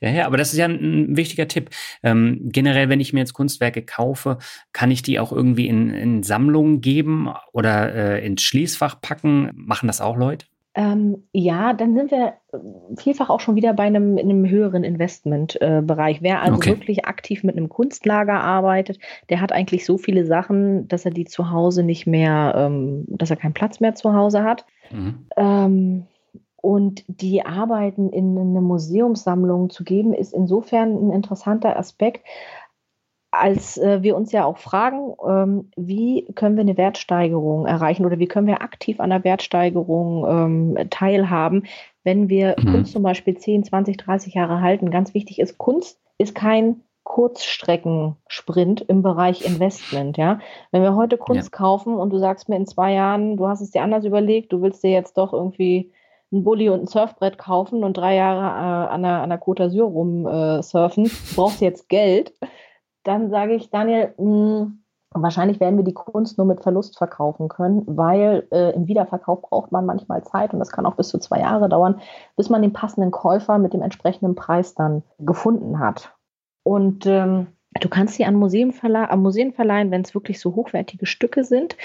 ja, 0.00 0.10
ja, 0.10 0.26
aber 0.26 0.36
das 0.36 0.52
ist 0.52 0.58
ja 0.58 0.66
ein, 0.66 1.12
ein 1.12 1.16
wichtiger 1.16 1.48
Tipp. 1.48 1.70
Ähm, 2.02 2.40
generell, 2.52 2.90
wenn 2.90 3.00
ich 3.00 3.14
mir 3.14 3.20
jetzt 3.20 3.32
Kunstwerke 3.32 3.82
kaufe, 3.82 4.38
kann 4.72 4.90
ich 4.90 5.02
die 5.02 5.18
auch 5.18 5.32
irgendwie 5.32 5.68
in, 5.68 5.88
in 5.90 6.22
Sammlungen 6.24 6.82
geben 6.82 7.32
oder 7.52 7.94
äh, 7.94 8.26
ins 8.26 8.42
Schließfach 8.42 9.00
packen? 9.00 9.50
Machen 9.54 9.86
das 9.86 10.00
auch 10.00 10.16
Leute? 10.16 10.46
Ähm, 10.74 11.24
ja, 11.32 11.72
dann 11.72 11.94
sind 11.94 12.10
wir 12.10 12.34
äh, 12.52 12.58
vielfach 12.96 13.30
auch 13.30 13.40
schon 13.40 13.56
wieder 13.56 13.72
bei 13.72 13.84
einem, 13.84 14.16
einem 14.18 14.48
höheren 14.48 14.84
Investmentbereich. 14.84 16.18
Äh, 16.18 16.22
Wer 16.22 16.42
also 16.42 16.56
okay. 16.56 16.70
wirklich 16.70 17.06
aktiv 17.06 17.42
mit 17.42 17.56
einem 17.56 17.68
Kunstlager 17.68 18.40
arbeitet, 18.40 18.98
der 19.28 19.40
hat 19.40 19.50
eigentlich 19.52 19.84
so 19.84 19.98
viele 19.98 20.24
Sachen, 20.24 20.86
dass 20.86 21.04
er 21.04 21.10
die 21.10 21.24
zu 21.24 21.50
Hause 21.50 21.82
nicht 21.82 22.06
mehr, 22.06 22.54
ähm, 22.56 23.04
dass 23.08 23.30
er 23.30 23.36
keinen 23.36 23.54
Platz 23.54 23.80
mehr 23.80 23.94
zu 23.94 24.12
Hause 24.14 24.44
hat. 24.44 24.66
Mhm. 24.90 25.26
Ähm, 25.36 26.06
und 26.60 27.04
die 27.06 27.46
Arbeiten 27.46 28.10
in 28.10 28.36
eine 28.36 28.60
Museumssammlung 28.60 29.70
zu 29.70 29.84
geben, 29.84 30.12
ist 30.12 30.34
insofern 30.34 31.08
ein 31.08 31.12
interessanter 31.12 31.78
Aspekt, 31.78 32.24
als 33.30 33.76
äh, 33.76 34.02
wir 34.02 34.16
uns 34.16 34.32
ja 34.32 34.44
auch 34.44 34.58
fragen, 34.58 35.14
ähm, 35.26 35.70
wie 35.76 36.24
können 36.34 36.56
wir 36.56 36.62
eine 36.62 36.76
Wertsteigerung 36.76 37.66
erreichen 37.66 38.06
oder 38.06 38.18
wie 38.18 38.26
können 38.26 38.46
wir 38.46 38.62
aktiv 38.62 39.00
an 39.00 39.10
der 39.10 39.24
Wertsteigerung 39.24 40.26
ähm, 40.26 40.90
teilhaben, 40.90 41.64
wenn 42.04 42.28
wir 42.28 42.56
mhm. 42.58 42.72
Kunst 42.72 42.92
zum 42.92 43.02
Beispiel 43.02 43.36
10, 43.36 43.64
20, 43.64 43.98
30 43.98 44.34
Jahre 44.34 44.60
halten. 44.62 44.90
Ganz 44.90 45.12
wichtig 45.14 45.40
ist, 45.40 45.58
Kunst 45.58 46.00
ist 46.16 46.34
kein 46.34 46.80
Kurzstreckensprint 47.04 48.82
im 48.82 49.02
Bereich 49.02 49.44
Investment, 49.44 50.18
ja. 50.18 50.40
Wenn 50.72 50.82
wir 50.82 50.94
heute 50.94 51.16
Kunst 51.16 51.50
ja. 51.52 51.58
kaufen 51.58 51.94
und 51.94 52.10
du 52.10 52.18
sagst 52.18 52.48
mir 52.48 52.56
in 52.56 52.66
zwei 52.66 52.92
Jahren, 52.92 53.36
du 53.36 53.48
hast 53.48 53.60
es 53.60 53.70
dir 53.70 53.82
anders 53.82 54.04
überlegt, 54.04 54.52
du 54.52 54.60
willst 54.60 54.82
dir 54.84 54.90
jetzt 54.90 55.16
doch 55.16 55.32
irgendwie 55.32 55.90
ein 56.30 56.44
Bulli 56.44 56.68
und 56.68 56.80
ein 56.82 56.86
Surfbrett 56.86 57.38
kaufen 57.38 57.82
und 57.82 57.96
drei 57.96 58.14
Jahre 58.14 58.88
äh, 58.88 58.92
an 58.92 59.02
der, 59.02 59.22
an 59.22 59.30
der 59.30 59.40
Côte 59.40 59.62
d'Azur 59.62 59.84
rumsurfen, 59.84 61.06
äh, 61.06 61.10
brauchst 61.34 61.62
jetzt 61.62 61.88
Geld, 61.88 62.34
dann 63.08 63.30
sage 63.30 63.54
ich, 63.54 63.70
Daniel, 63.70 64.14
mh, 64.18 64.60
hm, 64.60 64.84
wahrscheinlich 65.10 65.58
werden 65.60 65.76
wir 65.76 65.84
die 65.84 65.94
Kunst 65.94 66.36
nur 66.36 66.46
mit 66.46 66.62
Verlust 66.62 66.98
verkaufen 66.98 67.48
können, 67.48 67.82
weil 67.86 68.46
äh, 68.50 68.74
im 68.74 68.86
Wiederverkauf 68.86 69.42
braucht 69.42 69.72
man 69.72 69.86
manchmal 69.86 70.22
Zeit 70.24 70.52
und 70.52 70.58
das 70.58 70.70
kann 70.70 70.86
auch 70.86 70.96
bis 70.96 71.08
zu 71.08 71.18
zwei 71.18 71.40
Jahre 71.40 71.68
dauern, 71.68 72.00
bis 72.36 72.50
man 72.50 72.62
den 72.62 72.72
passenden 72.72 73.10
Käufer 73.10 73.58
mit 73.58 73.72
dem 73.72 73.82
entsprechenden 73.82 74.34
Preis 74.34 74.74
dann 74.74 75.02
gefunden 75.18 75.78
hat. 75.78 76.14
Und 76.62 77.06
ähm, 77.06 77.48
du 77.80 77.88
kannst 77.88 78.14
sie 78.14 78.26
an 78.26 78.34
Museen, 78.34 78.72
verle 78.72 79.10
an 79.10 79.22
Museen 79.22 79.52
verleihen, 79.52 79.90
wenn 79.90 80.02
es 80.02 80.14
wirklich 80.14 80.40
so 80.40 80.54
hochwertige 80.54 81.06
Stücke 81.06 81.44
sind. 81.44 81.76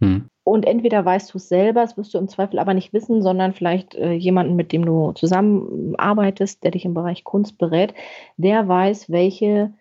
Hm. 0.00 0.28
Und 0.44 0.66
entweder 0.66 1.04
weißt 1.04 1.32
du 1.32 1.38
es 1.38 1.48
selber, 1.48 1.80
das 1.80 1.96
wirst 1.96 2.14
du 2.14 2.18
im 2.18 2.28
Zweifel 2.28 2.58
aber 2.58 2.74
nicht 2.74 2.92
wissen, 2.92 3.22
sondern 3.22 3.54
vielleicht 3.54 3.94
äh, 3.94 4.12
jemanden, 4.12 4.56
mit 4.56 4.72
dem 4.72 4.84
du 4.84 5.12
zusammenarbeitest, 5.12 6.62
der 6.62 6.70
dich 6.70 6.84
im 6.84 6.94
Bereich 6.94 7.24
Kunst 7.24 7.58
berät, 7.58 7.94
der 8.36 8.68
weiß, 8.68 9.10
welche 9.10 9.72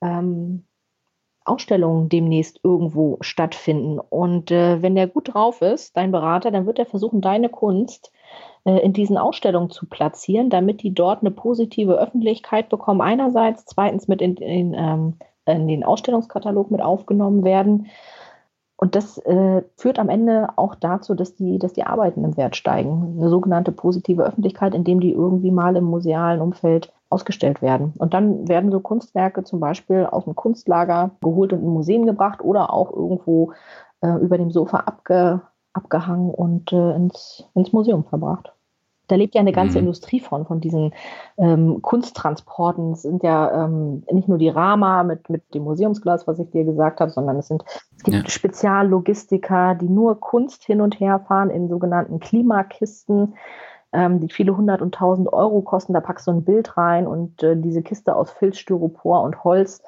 ähm, 0.00 0.64
Ausstellungen 1.48 2.08
demnächst 2.08 2.60
irgendwo 2.62 3.16
stattfinden. 3.20 3.98
Und 3.98 4.50
äh, 4.50 4.82
wenn 4.82 4.94
der 4.94 5.06
gut 5.06 5.34
drauf 5.34 5.62
ist, 5.62 5.96
dein 5.96 6.12
Berater, 6.12 6.50
dann 6.50 6.66
wird 6.66 6.78
er 6.78 6.86
versuchen, 6.86 7.20
deine 7.20 7.48
Kunst 7.48 8.12
äh, 8.64 8.78
in 8.80 8.92
diesen 8.92 9.16
Ausstellungen 9.16 9.70
zu 9.70 9.86
platzieren, 9.86 10.50
damit 10.50 10.82
die 10.82 10.94
dort 10.94 11.22
eine 11.22 11.30
positive 11.30 11.94
Öffentlichkeit 11.94 12.68
bekommen. 12.68 13.00
Einerseits, 13.00 13.64
zweitens 13.64 14.08
mit 14.08 14.20
in, 14.20 14.36
in, 14.36 14.74
ähm, 14.74 15.14
in 15.46 15.66
den 15.66 15.84
Ausstellungskatalog 15.84 16.70
mit 16.70 16.82
aufgenommen 16.82 17.44
werden. 17.44 17.86
Und 18.76 18.94
das 18.94 19.18
äh, 19.18 19.62
führt 19.76 19.98
am 19.98 20.08
Ende 20.08 20.50
auch 20.56 20.76
dazu, 20.76 21.14
dass 21.14 21.34
die, 21.34 21.58
dass 21.58 21.72
die 21.72 21.82
Arbeiten 21.82 22.22
im 22.22 22.36
Wert 22.36 22.54
steigen. 22.54 23.16
Eine 23.18 23.28
sogenannte 23.28 23.72
positive 23.72 24.22
Öffentlichkeit, 24.22 24.74
indem 24.74 25.00
die 25.00 25.10
irgendwie 25.10 25.50
mal 25.50 25.74
im 25.74 25.84
musealen 25.84 26.40
Umfeld 26.40 26.92
ausgestellt 27.10 27.62
werden. 27.62 27.94
Und 27.98 28.14
dann 28.14 28.48
werden 28.48 28.70
so 28.70 28.80
Kunstwerke 28.80 29.44
zum 29.44 29.60
Beispiel 29.60 30.06
aus 30.06 30.24
dem 30.24 30.34
Kunstlager 30.34 31.12
geholt 31.20 31.52
und 31.52 31.60
in 31.60 31.68
Museen 31.68 32.06
gebracht 32.06 32.40
oder 32.42 32.72
auch 32.72 32.92
irgendwo 32.92 33.52
äh, 34.02 34.14
über 34.20 34.36
dem 34.36 34.50
Sofa 34.50 34.80
abge, 34.80 35.40
abgehangen 35.72 36.30
und 36.30 36.72
äh, 36.72 36.94
ins, 36.94 37.44
ins 37.54 37.72
Museum 37.72 38.04
verbracht. 38.04 38.52
Da 39.08 39.16
lebt 39.16 39.34
ja 39.34 39.40
eine 39.40 39.52
ganze 39.52 39.78
mhm. 39.78 39.84
Industrie 39.84 40.20
von, 40.20 40.44
von 40.44 40.60
diesen 40.60 40.92
ähm, 41.38 41.80
Kunsttransporten. 41.80 42.92
Es 42.92 43.02
sind 43.02 43.22
ja 43.22 43.64
ähm, 43.64 44.02
nicht 44.12 44.28
nur 44.28 44.36
die 44.36 44.50
Rama 44.50 45.02
mit, 45.02 45.30
mit 45.30 45.54
dem 45.54 45.64
Museumsglas, 45.64 46.26
was 46.26 46.38
ich 46.38 46.50
dir 46.50 46.64
gesagt 46.64 47.00
habe, 47.00 47.10
sondern 47.10 47.38
es 47.38 47.48
sind 47.48 47.64
es 47.96 48.02
gibt 48.02 48.16
ja. 48.18 48.28
Speziallogistiker, 48.28 49.74
die 49.76 49.88
nur 49.88 50.20
Kunst 50.20 50.64
hin 50.64 50.82
und 50.82 51.00
her 51.00 51.20
fahren 51.26 51.48
in 51.48 51.68
sogenannten 51.70 52.20
Klimakisten 52.20 53.34
ähm, 53.92 54.20
die 54.20 54.28
viele 54.28 54.56
hundert 54.56 54.82
und 54.82 54.94
tausend 54.94 55.32
Euro 55.32 55.62
kosten. 55.62 55.92
Da 55.92 56.00
packst 56.00 56.26
du 56.26 56.32
ein 56.32 56.44
Bild 56.44 56.76
rein 56.76 57.06
und 57.06 57.42
äh, 57.42 57.56
diese 57.56 57.82
Kiste 57.82 58.14
aus 58.16 58.30
Filz, 58.30 58.58
Styropor 58.58 59.22
und 59.22 59.44
Holz 59.44 59.82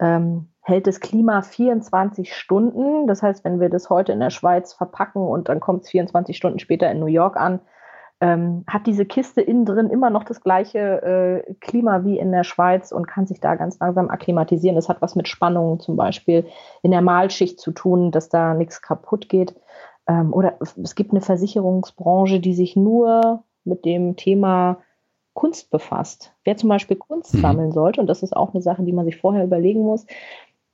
ähm, 0.00 0.48
hält 0.60 0.86
das 0.86 1.00
Klima 1.00 1.42
24 1.42 2.34
Stunden. 2.34 3.06
Das 3.06 3.22
heißt, 3.22 3.44
wenn 3.44 3.60
wir 3.60 3.70
das 3.70 3.90
heute 3.90 4.12
in 4.12 4.20
der 4.20 4.30
Schweiz 4.30 4.74
verpacken 4.74 5.22
und 5.22 5.48
dann 5.48 5.60
kommt 5.60 5.84
es 5.84 5.90
24 5.90 6.36
Stunden 6.36 6.58
später 6.58 6.90
in 6.90 7.00
New 7.00 7.06
York 7.06 7.36
an, 7.36 7.60
ähm, 8.20 8.64
hat 8.66 8.86
diese 8.86 9.06
Kiste 9.06 9.40
innen 9.40 9.64
drin 9.64 9.90
immer 9.90 10.10
noch 10.10 10.24
das 10.24 10.40
gleiche 10.40 10.78
äh, 11.46 11.54
Klima 11.60 12.04
wie 12.04 12.18
in 12.18 12.32
der 12.32 12.42
Schweiz 12.42 12.90
und 12.90 13.06
kann 13.06 13.26
sich 13.26 13.40
da 13.40 13.54
ganz 13.54 13.78
langsam 13.78 14.10
akklimatisieren. 14.10 14.74
Das 14.74 14.88
hat 14.88 15.00
was 15.00 15.14
mit 15.14 15.28
Spannungen 15.28 15.78
zum 15.78 15.96
Beispiel 15.96 16.46
in 16.82 16.90
der 16.90 17.00
Mahlschicht 17.00 17.60
zu 17.60 17.70
tun, 17.70 18.10
dass 18.10 18.28
da 18.28 18.54
nichts 18.54 18.82
kaputt 18.82 19.28
geht. 19.28 19.54
Ähm, 20.08 20.32
oder 20.32 20.58
es 20.60 20.94
gibt 20.94 21.12
eine 21.12 21.20
Versicherungsbranche, 21.20 22.40
die 22.40 22.54
sich 22.54 22.74
nur 22.74 23.44
mit 23.64 23.84
dem 23.84 24.16
Thema 24.16 24.78
Kunst 25.34 25.70
befasst. 25.70 26.32
Wer 26.42 26.56
zum 26.56 26.68
Beispiel 26.68 26.96
Kunst 26.96 27.34
mhm. 27.34 27.40
sammeln 27.40 27.72
sollte, 27.72 28.00
und 28.00 28.08
das 28.08 28.22
ist 28.22 28.34
auch 28.36 28.52
eine 28.52 28.62
Sache, 28.62 28.82
die 28.82 28.92
man 28.92 29.04
sich 29.04 29.18
vorher 29.18 29.44
überlegen 29.44 29.82
muss, 29.82 30.06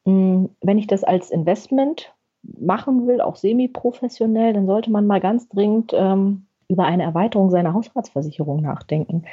mh, 0.04 0.12
hm, 0.12 0.48
wenn 0.62 0.78
ich 0.78 0.86
das 0.86 1.04
als 1.04 1.30
Investment 1.30 2.14
machen 2.42 3.06
will, 3.06 3.20
auch 3.20 3.36
semi-professionell, 3.36 4.52
dann 4.52 4.66
sollte 4.66 4.90
man 4.90 5.06
mal 5.06 5.20
ganz 5.20 5.48
dringend 5.48 5.92
ähm, 5.94 6.46
über 6.68 6.84
eine 6.84 7.02
Erweiterung 7.02 7.50
seiner 7.50 7.74
Hausratsversicherung 7.74 8.62
nachdenken. 8.62 9.24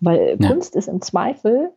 Weil 0.00 0.36
ja. 0.40 0.48
Kunst 0.48 0.76
ist 0.76 0.88
im 0.88 1.00
Zweifel 1.00 1.70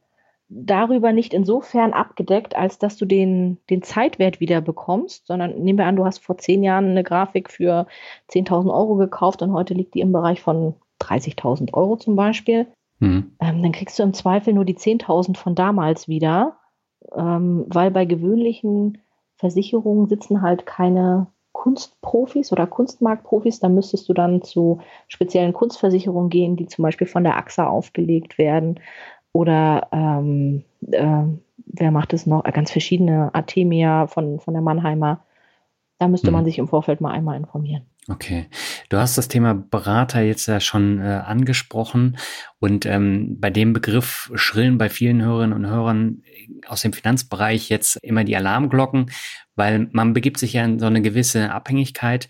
darüber 0.49 1.11
nicht 1.11 1.33
insofern 1.33 1.93
abgedeckt, 1.93 2.55
als 2.55 2.79
dass 2.79 2.97
du 2.97 3.05
den, 3.05 3.57
den 3.69 3.83
Zeitwert 3.83 4.39
wieder 4.39 4.61
bekommst, 4.61 5.27
sondern 5.27 5.61
nehmen 5.61 5.79
wir 5.79 5.85
an, 5.85 5.97
du 5.97 6.05
hast 6.05 6.19
vor 6.19 6.37
zehn 6.37 6.63
Jahren 6.63 6.89
eine 6.89 7.03
Grafik 7.03 7.49
für 7.49 7.87
10.000 8.31 8.73
Euro 8.73 8.95
gekauft 8.95 9.41
und 9.41 9.51
heute 9.51 9.73
liegt 9.73 9.93
die 9.93 10.01
im 10.01 10.13
Bereich 10.13 10.41
von 10.41 10.75
30.000 11.01 11.73
Euro 11.73 11.97
zum 11.97 12.15
Beispiel. 12.15 12.67
Mhm. 12.99 13.35
Ähm, 13.39 13.61
dann 13.61 13.71
kriegst 13.71 13.99
du 13.99 14.03
im 14.03 14.13
Zweifel 14.13 14.53
nur 14.53 14.65
die 14.65 14.77
10.000 14.77 15.35
von 15.35 15.53
damals 15.53 16.07
wieder, 16.07 16.57
ähm, 17.13 17.65
weil 17.67 17.91
bei 17.91 18.05
gewöhnlichen 18.05 18.99
Versicherungen 19.35 20.07
sitzen 20.07 20.41
halt 20.41 20.65
keine 20.65 21.27
Kunstprofis 21.51 22.51
oder 22.51 22.67
Kunstmarktprofis. 22.67 23.59
Da 23.59 23.67
müsstest 23.67 24.07
du 24.07 24.13
dann 24.13 24.41
zu 24.41 24.79
speziellen 25.07 25.53
Kunstversicherungen 25.53 26.29
gehen, 26.29 26.55
die 26.55 26.67
zum 26.67 26.83
Beispiel 26.83 27.07
von 27.07 27.23
der 27.23 27.35
AXA 27.35 27.67
aufgelegt 27.67 28.37
werden. 28.37 28.79
Oder 29.33 29.87
ähm, 29.91 30.63
äh, 30.91 31.23
wer 31.65 31.91
macht 31.91 32.13
es 32.13 32.25
noch? 32.25 32.43
Ganz 32.43 32.71
verschiedene 32.71 33.33
Artemia 33.33 34.07
von, 34.07 34.39
von 34.39 34.53
der 34.53 34.63
Mannheimer. 34.63 35.23
Da 35.99 36.07
müsste 36.07 36.27
mhm. 36.27 36.33
man 36.33 36.45
sich 36.45 36.57
im 36.57 36.67
Vorfeld 36.67 37.01
mal 37.01 37.11
einmal 37.11 37.37
informieren. 37.37 37.83
Okay. 38.09 38.47
Du 38.87 38.97
hast 38.97 39.17
das 39.17 39.27
Thema 39.27 39.53
Berater 39.53 40.21
jetzt 40.21 40.47
ja 40.47 40.61
schon 40.61 41.01
äh, 41.01 41.21
angesprochen 41.25 42.17
und 42.59 42.85
ähm, 42.85 43.37
bei 43.39 43.49
dem 43.49 43.73
Begriff 43.73 44.31
schrillen 44.35 44.77
bei 44.77 44.89
vielen 44.89 45.21
Hörerinnen 45.21 45.55
und 45.55 45.67
Hörern 45.67 46.23
aus 46.67 46.81
dem 46.81 46.93
Finanzbereich 46.93 47.67
jetzt 47.67 47.97
immer 47.97 48.23
die 48.23 48.37
Alarmglocken, 48.37 49.11
weil 49.55 49.89
man 49.91 50.13
begibt 50.13 50.37
sich 50.37 50.53
ja 50.53 50.63
in 50.63 50.79
so 50.79 50.85
eine 50.85 51.01
gewisse 51.01 51.51
Abhängigkeit 51.51 52.29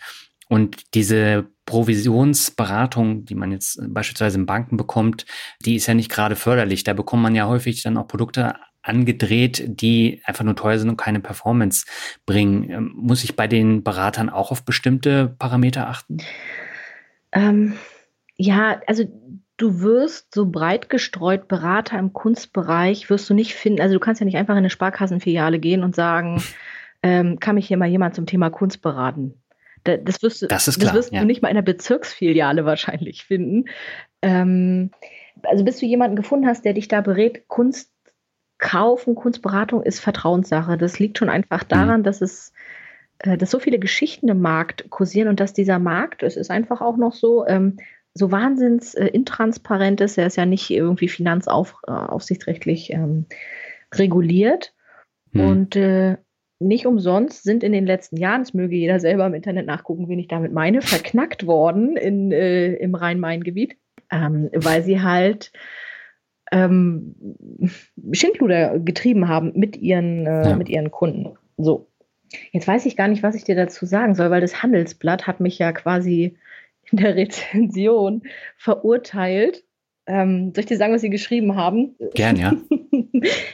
und 0.49 0.95
diese 0.95 1.47
Provisionsberatung, 1.67 3.25
die 3.25 3.35
man 3.35 3.51
jetzt 3.51 3.79
beispielsweise 3.89 4.39
in 4.39 4.45
Banken 4.47 4.77
bekommt, 4.77 5.25
die 5.63 5.75
ist 5.75 5.85
ja 5.85 5.93
nicht 5.93 6.09
gerade 6.09 6.35
förderlich. 6.35 6.83
Da 6.83 6.93
bekommt 6.93 7.21
man 7.21 7.35
ja 7.35 7.47
häufig 7.47 7.83
dann 7.83 7.97
auch 7.97 8.07
Produkte 8.07 8.55
angedreht, 8.81 9.63
die 9.67 10.21
einfach 10.23 10.45
nur 10.45 10.55
teuer 10.55 10.79
sind 10.79 10.89
und 10.89 10.97
keine 10.97 11.19
Performance 11.19 11.85
bringen. 12.25 12.69
Ähm, 12.69 12.93
muss 12.95 13.25
ich 13.25 13.35
bei 13.35 13.47
den 13.47 13.83
Beratern 13.83 14.29
auch 14.29 14.49
auf 14.49 14.63
bestimmte 14.63 15.35
Parameter 15.37 15.89
achten? 15.89 16.19
Ähm, 17.33 17.73
ja, 18.37 18.79
also 18.87 19.03
du 19.57 19.81
wirst 19.81 20.33
so 20.33 20.45
breit 20.45 20.89
gestreut 20.89 21.49
Berater 21.49 21.99
im 21.99 22.13
Kunstbereich 22.13 23.09
wirst 23.09 23.29
du 23.29 23.33
nicht 23.33 23.55
finden. 23.55 23.81
Also 23.81 23.93
du 23.93 23.99
kannst 23.99 24.21
ja 24.21 24.25
nicht 24.25 24.37
einfach 24.37 24.53
in 24.53 24.59
eine 24.59 24.69
Sparkassenfiliale 24.69 25.59
gehen 25.59 25.83
und 25.83 25.95
sagen, 25.95 26.41
ähm, 27.03 27.41
kann 27.41 27.55
mich 27.55 27.67
hier 27.67 27.77
mal 27.77 27.89
jemand 27.89 28.15
zum 28.15 28.25
Thema 28.25 28.49
Kunst 28.49 28.81
beraten. 28.81 29.33
Das 29.87 30.21
wirst, 30.21 30.41
du, 30.41 30.47
das, 30.47 30.65
klar, 30.65 30.85
das 30.85 30.93
wirst 30.93 31.13
ja. 31.13 31.21
du 31.21 31.25
nicht 31.25 31.41
mal 31.41 31.49
in 31.49 31.57
einer 31.57 31.65
Bezirksfiliale 31.65 32.65
wahrscheinlich 32.65 33.23
finden. 33.23 33.65
Ähm, 34.21 34.91
also 35.43 35.63
bis 35.63 35.79
du 35.79 35.85
jemanden 35.85 36.15
gefunden 36.15 36.47
hast, 36.47 36.65
der 36.65 36.73
dich 36.73 36.87
da 36.87 37.01
berät, 37.01 37.47
Kunst 37.47 37.91
kaufen, 38.57 39.15
Kunstberatung 39.15 39.83
ist 39.83 39.99
Vertrauenssache. 39.99 40.77
Das 40.77 40.99
liegt 40.99 41.17
schon 41.17 41.29
einfach 41.29 41.63
mhm. 41.63 41.69
daran, 41.69 41.99
mhm. 42.01 42.03
dass 42.03 42.21
es 42.21 42.53
äh, 43.19 43.37
dass 43.37 43.51
so 43.51 43.59
viele 43.59 43.79
Geschichten 43.79 44.29
im 44.29 44.41
Markt 44.41 44.89
kursieren 44.89 45.27
und 45.27 45.39
dass 45.39 45.53
dieser 45.53 45.79
Markt, 45.79 46.23
es 46.23 46.37
ist 46.37 46.51
einfach 46.51 46.81
auch 46.81 46.97
noch 46.97 47.13
so, 47.13 47.45
ähm, 47.47 47.77
so 48.13 48.31
wahnsinns 48.31 48.93
äh, 48.95 49.07
intransparent 49.07 50.01
ist. 50.01 50.17
Er 50.17 50.27
ist 50.27 50.37
ja 50.37 50.45
nicht 50.45 50.69
irgendwie 50.69 51.07
finanzaufsichtsrechtlich 51.07 52.91
äh, 52.91 52.95
ähm, 52.95 53.25
reguliert. 53.93 54.73
Mhm. 55.31 55.41
Und 55.41 55.75
äh, 55.75 56.17
nicht 56.59 56.85
umsonst 56.85 57.43
sind 57.43 57.63
in 57.63 57.71
den 57.71 57.85
letzten 57.85 58.17
Jahren, 58.17 58.41
es 58.41 58.53
möge 58.53 58.75
jeder 58.75 58.99
selber 58.99 59.25
im 59.25 59.33
Internet 59.33 59.65
nachgucken, 59.65 60.09
wen 60.09 60.19
ich 60.19 60.27
damit 60.27 60.51
meine, 60.51 60.81
verknackt 60.81 61.45
worden 61.45 61.97
in, 61.97 62.31
äh, 62.31 62.73
im 62.73 62.95
Rhein-Main-Gebiet, 62.95 63.77
ähm, 64.11 64.49
weil 64.53 64.83
sie 64.83 65.01
halt 65.01 65.51
ähm, 66.51 67.15
Schindluder 68.11 68.79
getrieben 68.79 69.27
haben 69.27 69.51
mit 69.55 69.77
ihren, 69.77 70.25
äh, 70.25 70.49
ja. 70.49 70.55
mit 70.55 70.69
ihren 70.69 70.91
Kunden. 70.91 71.37
So. 71.57 71.87
Jetzt 72.51 72.67
weiß 72.67 72.85
ich 72.85 72.97
gar 72.97 73.07
nicht, 73.07 73.23
was 73.23 73.35
ich 73.35 73.43
dir 73.43 73.55
dazu 73.55 73.85
sagen 73.85 74.15
soll, 74.15 74.29
weil 74.31 74.41
das 74.41 74.61
Handelsblatt 74.61 75.27
hat 75.27 75.39
mich 75.39 75.59
ja 75.59 75.71
quasi 75.71 76.37
in 76.91 76.97
der 76.97 77.15
Rezension 77.15 78.23
verurteilt. 78.57 79.63
Ähm, 80.07 80.53
soll 80.55 80.61
ich 80.61 80.65
dir 80.67 80.77
sagen, 80.77 80.93
was 80.93 81.01
sie 81.01 81.09
geschrieben 81.09 81.55
haben? 81.55 81.95
Gern, 82.13 82.37
ja. 82.37 82.53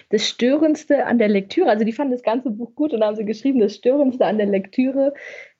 Das 0.09 0.27
Störendste 0.27 1.05
an 1.05 1.17
der 1.17 1.29
Lektüre, 1.29 1.69
also 1.69 1.85
die 1.85 1.93
fanden 1.93 2.11
das 2.11 2.21
ganze 2.21 2.51
Buch 2.51 2.75
gut 2.75 2.93
und 2.93 3.03
haben 3.03 3.15
sie 3.15 3.25
geschrieben, 3.25 3.59
das 3.59 3.75
Störendste 3.75 4.25
an 4.25 4.37
der 4.37 4.45
Lektüre 4.45 5.13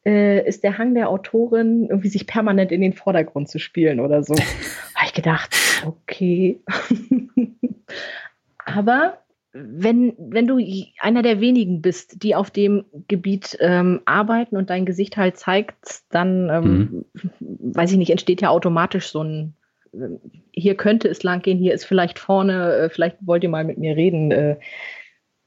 äh, 0.06 0.46
ist 0.48 0.64
der 0.64 0.78
Hang 0.78 0.94
der 0.94 1.10
Autorin, 1.10 1.88
irgendwie 1.90 2.10
sich 2.10 2.28
permanent 2.28 2.72
in 2.72 2.82
den 2.82 2.94
Vordergrund 2.94 3.50
zu 3.50 3.60
spielen 3.60 4.00
oder 4.00 4.24
so. 4.24 4.36
Habe 4.96 5.06
ich 5.06 5.14
gedacht, 5.14 5.56
okay. 5.86 6.60
Aber 8.66 9.18
wenn, 9.54 10.14
wenn 10.18 10.48
du 10.48 10.60
einer 11.00 11.22
der 11.22 11.40
wenigen 11.40 11.82
bist, 11.82 12.24
die 12.24 12.36
auf 12.36 12.50
dem 12.50 12.86
Gebiet 13.08 13.56
ähm, 13.60 14.02
arbeiten 14.06 14.58
und 14.58 14.70
dein 14.70 14.86
Gesicht 14.86 15.16
halt 15.16 15.38
zeigt, 15.38 16.02
dann, 16.10 16.50
ähm, 16.50 17.06
mhm. 17.14 17.76
weiß 17.76 17.92
ich 17.92 17.98
nicht, 17.98 18.10
entsteht 18.10 18.42
ja 18.42 18.50
automatisch 18.50 19.10
so 19.10 19.24
ein, 19.24 19.54
hier 20.52 20.76
könnte 20.76 21.08
es 21.08 21.24
langgehen, 21.24 21.58
hier 21.58 21.74
ist 21.74 21.86
vielleicht 21.86 22.20
vorne, 22.20 22.76
äh, 22.76 22.90
vielleicht 22.90 23.18
wollt 23.22 23.44
ihr 23.44 23.50
mal 23.50 23.64
mit 23.64 23.78
mir 23.78 23.96
reden, 23.96 24.32
äh, 24.32 24.58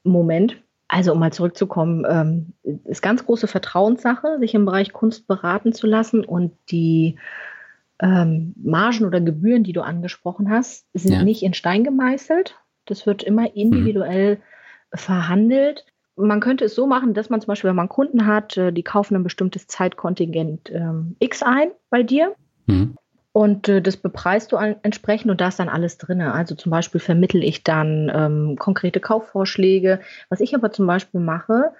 Moment. 0.03 0.57
Also 0.87 1.11
um 1.11 1.19
mal 1.19 1.33
zurückzukommen, 1.33 2.05
ähm, 2.09 2.53
ist 2.85 3.01
ganz 3.01 3.25
große 3.25 3.47
Vertrauenssache, 3.47 4.39
sich 4.39 4.55
im 4.55 4.65
Bereich 4.65 4.93
Kunst 4.93 5.27
beraten 5.27 5.73
zu 5.73 5.85
lassen 5.85 6.23
und 6.23 6.53
die 6.71 7.17
ähm, 7.99 8.53
Margen 8.55 9.05
oder 9.05 9.19
Gebühren, 9.19 9.63
die 9.63 9.73
du 9.73 9.81
angesprochen 9.81 10.49
hast, 10.49 10.87
sind 10.93 11.13
ja. 11.13 11.23
nicht 11.23 11.43
in 11.43 11.53
Stein 11.53 11.83
gemeißelt. 11.83 12.55
Das 12.85 13.05
wird 13.05 13.23
immer 13.23 13.41
mhm. 13.41 13.55
individuell 13.55 14.35
mhm. 14.35 14.39
verhandelt. 14.97 15.85
Man 16.15 16.39
könnte 16.39 16.65
es 16.65 16.73
so 16.73 16.87
machen, 16.87 17.13
dass 17.13 17.29
man 17.29 17.41
zum 17.41 17.47
Beispiel, 17.47 17.69
wenn 17.69 17.75
man 17.75 17.89
Kunden 17.89 18.25
hat, 18.25 18.55
äh, 18.55 18.71
die 18.71 18.83
kaufen 18.83 19.15
ein 19.15 19.23
bestimmtes 19.23 19.67
Zeitkontingent 19.67 20.71
ähm, 20.71 21.17
X 21.19 21.43
ein 21.43 21.71
bei 21.89 22.01
dir. 22.01 22.33
Mhm. 22.67 22.95
Und 23.37 23.69
äh, 23.69 23.83
das 23.83 23.97
bepreist 23.97 24.51
du 24.51 24.55
entsprechend 24.55 25.29
und 25.29 25.39
da 25.39 25.49
ist 25.49 25.59
dann 25.59 25.69
alles 25.69 25.99
drin. 25.99 26.21
Also 26.21 26.55
zum 26.55 26.71
Beispiel 26.71 26.99
vermittel 26.99 27.43
ich 27.43 27.63
dann 27.63 28.11
ähm, 28.11 28.55
konkrete 28.57 28.99
Kaufvorschläge. 28.99 29.99
Was 30.29 30.39
ich 30.39 30.55
aber 30.55 30.71
zum 30.71 30.87
Beispiel 30.87 31.19
mache, 31.19 31.71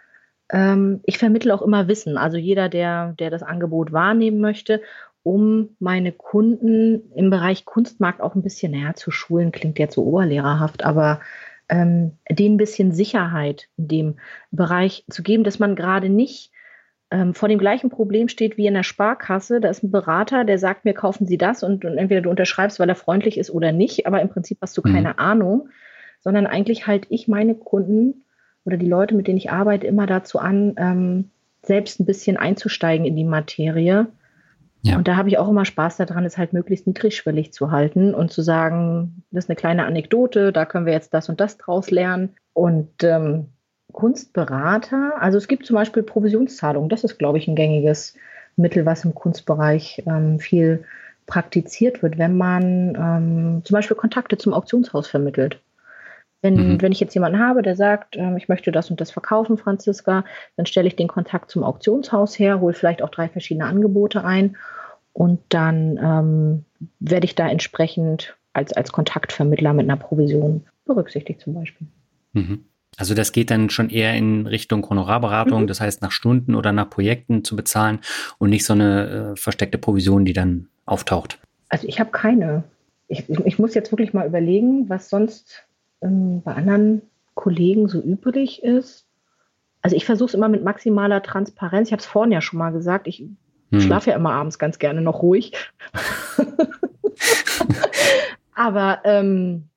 ähm, 0.51 0.99
ich 1.03 1.17
vermittle 1.17 1.51
auch 1.55 1.63
immer 1.63 1.87
Wissen. 1.87 2.15
Also 2.15 2.37
jeder, 2.37 2.69
der, 2.69 3.13
der 3.13 3.31
das 3.31 3.41
Angebot 3.41 3.91
wahrnehmen 3.91 4.39
möchte, 4.39 4.83
um 5.23 5.75
meine 5.79 6.11
Kunden 6.11 7.11
im 7.15 7.31
Bereich 7.31 7.65
Kunstmarkt 7.65 8.21
auch 8.21 8.35
ein 8.35 8.43
bisschen 8.43 8.73
näher 8.73 8.93
zu 8.93 9.09
schulen, 9.09 9.51
klingt 9.51 9.79
jetzt 9.79 9.95
so 9.95 10.03
oberlehrerhaft, 10.03 10.85
aber 10.85 11.21
ähm, 11.69 12.11
denen 12.29 12.53
ein 12.53 12.59
bisschen 12.59 12.91
Sicherheit 12.91 13.67
in 13.77 13.87
dem 13.87 14.19
Bereich 14.51 15.05
zu 15.09 15.23
geben, 15.23 15.43
dass 15.43 15.57
man 15.57 15.75
gerade 15.75 16.09
nicht 16.09 16.51
ähm, 17.09 17.33
vor 17.33 17.47
dem 17.47 17.59
gleichen 17.59 17.89
Problem 17.89 18.27
steht 18.27 18.57
wie 18.57 18.67
in 18.67 18.73
der 18.73 18.83
Sparkasse. 18.83 19.61
Da 19.61 19.69
ist 19.69 19.83
ein 19.83 19.91
Berater, 19.91 20.43
der 20.43 20.59
sagt 20.59 20.85
mir, 20.85 20.93
kaufen 20.93 21.25
Sie 21.25 21.37
das 21.37 21.63
und, 21.63 21.85
und 21.85 21.97
entweder 21.97 22.21
du 22.21 22.29
unterschreibst, 22.29 22.79
weil 22.79 22.89
er 22.89 22.95
freundlich 22.95 23.37
ist 23.37 23.49
oder 23.49 23.71
nicht, 23.71 24.05
aber 24.05 24.21
im 24.21 24.29
Prinzip 24.29 24.59
hast 24.61 24.77
du 24.77 24.81
mhm. 24.83 24.93
keine 24.93 25.19
Ahnung, 25.19 25.69
sondern 26.19 26.47
eigentlich 26.47 26.87
halt 26.87 27.07
ich 27.09 27.27
meine 27.27 27.55
Kunden 27.55 28.25
oder 28.65 28.77
die 28.77 28.87
Leute, 28.87 29.15
mit 29.15 29.27
denen 29.27 29.37
ich 29.37 29.51
arbeite, 29.51 29.87
immer 29.87 30.05
dazu 30.05 30.39
an, 30.39 30.73
ähm, 30.77 31.29
selbst 31.61 31.99
ein 31.99 32.05
bisschen 32.05 32.37
einzusteigen 32.37 33.05
in 33.05 33.15
die 33.15 33.23
Materie. 33.23 34.07
Ja. 34.81 34.97
Und 34.97 35.07
da 35.07 35.15
habe 35.15 35.29
ich 35.29 35.37
auch 35.37 35.49
immer 35.49 35.65
Spaß 35.65 35.97
daran, 35.97 36.25
es 36.25 36.37
halt 36.37 36.53
möglichst 36.53 36.87
niedrigschwellig 36.87 37.53
zu 37.53 37.71
halten 37.71 38.13
und 38.13 38.31
zu 38.31 38.41
sagen, 38.41 39.23
das 39.31 39.45
ist 39.45 39.49
eine 39.49 39.55
kleine 39.55 39.85
Anekdote, 39.85 40.51
da 40.51 40.65
können 40.65 40.85
wir 40.85 40.93
jetzt 40.93 41.13
das 41.13 41.29
und 41.29 41.39
das 41.39 41.57
draus 41.57 41.89
lernen. 41.89 42.35
Und 42.53 43.03
ähm, 43.03 43.47
Kunstberater, 43.97 45.19
also 45.19 45.39
es 45.39 45.47
gibt 45.47 45.65
zum 45.65 45.73
Beispiel 45.73 46.03
Provisionszahlungen, 46.03 46.87
das 46.87 47.03
ist, 47.03 47.17
glaube 47.17 47.39
ich, 47.39 47.47
ein 47.47 47.55
gängiges 47.55 48.13
Mittel, 48.55 48.85
was 48.85 49.03
im 49.03 49.15
Kunstbereich 49.15 50.03
ähm, 50.05 50.37
viel 50.37 50.83
praktiziert 51.25 52.03
wird, 52.03 52.19
wenn 52.19 52.37
man 52.37 52.93
ähm, 52.95 53.61
zum 53.65 53.73
Beispiel 53.73 53.97
Kontakte 53.97 54.37
zum 54.37 54.53
Auktionshaus 54.53 55.07
vermittelt. 55.07 55.59
Wenn, 56.43 56.73
mhm. 56.73 56.81
wenn 56.83 56.91
ich 56.91 56.99
jetzt 56.99 57.15
jemanden 57.15 57.39
habe, 57.39 57.63
der 57.63 57.75
sagt, 57.75 58.15
ähm, 58.17 58.37
ich 58.37 58.47
möchte 58.47 58.71
das 58.71 58.91
und 58.91 59.01
das 59.01 59.09
verkaufen, 59.09 59.57
Franziska, 59.57 60.25
dann 60.57 60.67
stelle 60.67 60.87
ich 60.87 60.95
den 60.95 61.07
Kontakt 61.07 61.49
zum 61.49 61.63
Auktionshaus 61.63 62.37
her, 62.37 62.61
hole 62.61 62.75
vielleicht 62.75 63.01
auch 63.01 63.09
drei 63.09 63.27
verschiedene 63.27 63.65
Angebote 63.65 64.23
ein 64.23 64.57
Und 65.11 65.39
dann 65.49 65.97
ähm, 65.97 66.65
werde 66.99 67.25
ich 67.25 67.33
da 67.33 67.49
entsprechend 67.49 68.37
als, 68.53 68.73
als 68.73 68.91
Kontaktvermittler 68.91 69.73
mit 69.73 69.89
einer 69.89 69.97
Provision 69.97 70.67
berücksichtigt 70.85 71.41
zum 71.41 71.55
Beispiel. 71.55 71.87
Mhm. 72.33 72.63
Also 72.97 73.13
das 73.13 73.31
geht 73.31 73.51
dann 73.51 73.69
schon 73.69 73.89
eher 73.89 74.15
in 74.15 74.47
Richtung 74.47 74.87
Honorarberatung, 74.89 75.63
mhm. 75.63 75.67
das 75.67 75.79
heißt 75.79 76.01
nach 76.01 76.11
Stunden 76.11 76.55
oder 76.55 76.71
nach 76.71 76.89
Projekten 76.89 77.43
zu 77.43 77.55
bezahlen 77.55 77.99
und 78.39 78.49
nicht 78.49 78.65
so 78.65 78.73
eine 78.73 79.33
äh, 79.33 79.35
versteckte 79.35 79.77
Provision, 79.77 80.25
die 80.25 80.33
dann 80.33 80.67
auftaucht. 80.85 81.39
Also 81.69 81.87
ich 81.87 81.99
habe 81.99 82.11
keine. 82.11 82.63
Ich, 83.07 83.29
ich, 83.29 83.59
muss 83.59 83.73
jetzt 83.73 83.91
wirklich 83.91 84.13
mal 84.13 84.27
überlegen, 84.27 84.89
was 84.89 85.09
sonst 85.09 85.63
ähm, 86.01 86.41
bei 86.41 86.53
anderen 86.53 87.03
Kollegen 87.35 87.87
so 87.87 88.01
übrig 88.01 88.63
ist. 88.63 89.05
Also 89.81 89.95
ich 89.95 90.05
versuche 90.05 90.29
es 90.29 90.33
immer 90.33 90.49
mit 90.49 90.63
maximaler 90.63 91.21
Transparenz. 91.21 91.89
Ich 91.89 91.93
habe 91.93 92.01
es 92.01 92.05
vorhin 92.05 92.33
ja 92.33 92.41
schon 92.41 92.59
mal 92.59 92.71
gesagt. 92.71 93.07
Ich 93.07 93.23
hm. 93.71 93.79
schlafe 93.79 94.09
ja 94.09 94.15
immer 94.15 94.33
abends 94.33 94.59
ganz 94.59 94.79
gerne 94.79 95.01
noch 95.01 95.21
ruhig. 95.21 95.53
Aber 98.55 99.01
ähm, 99.03 99.69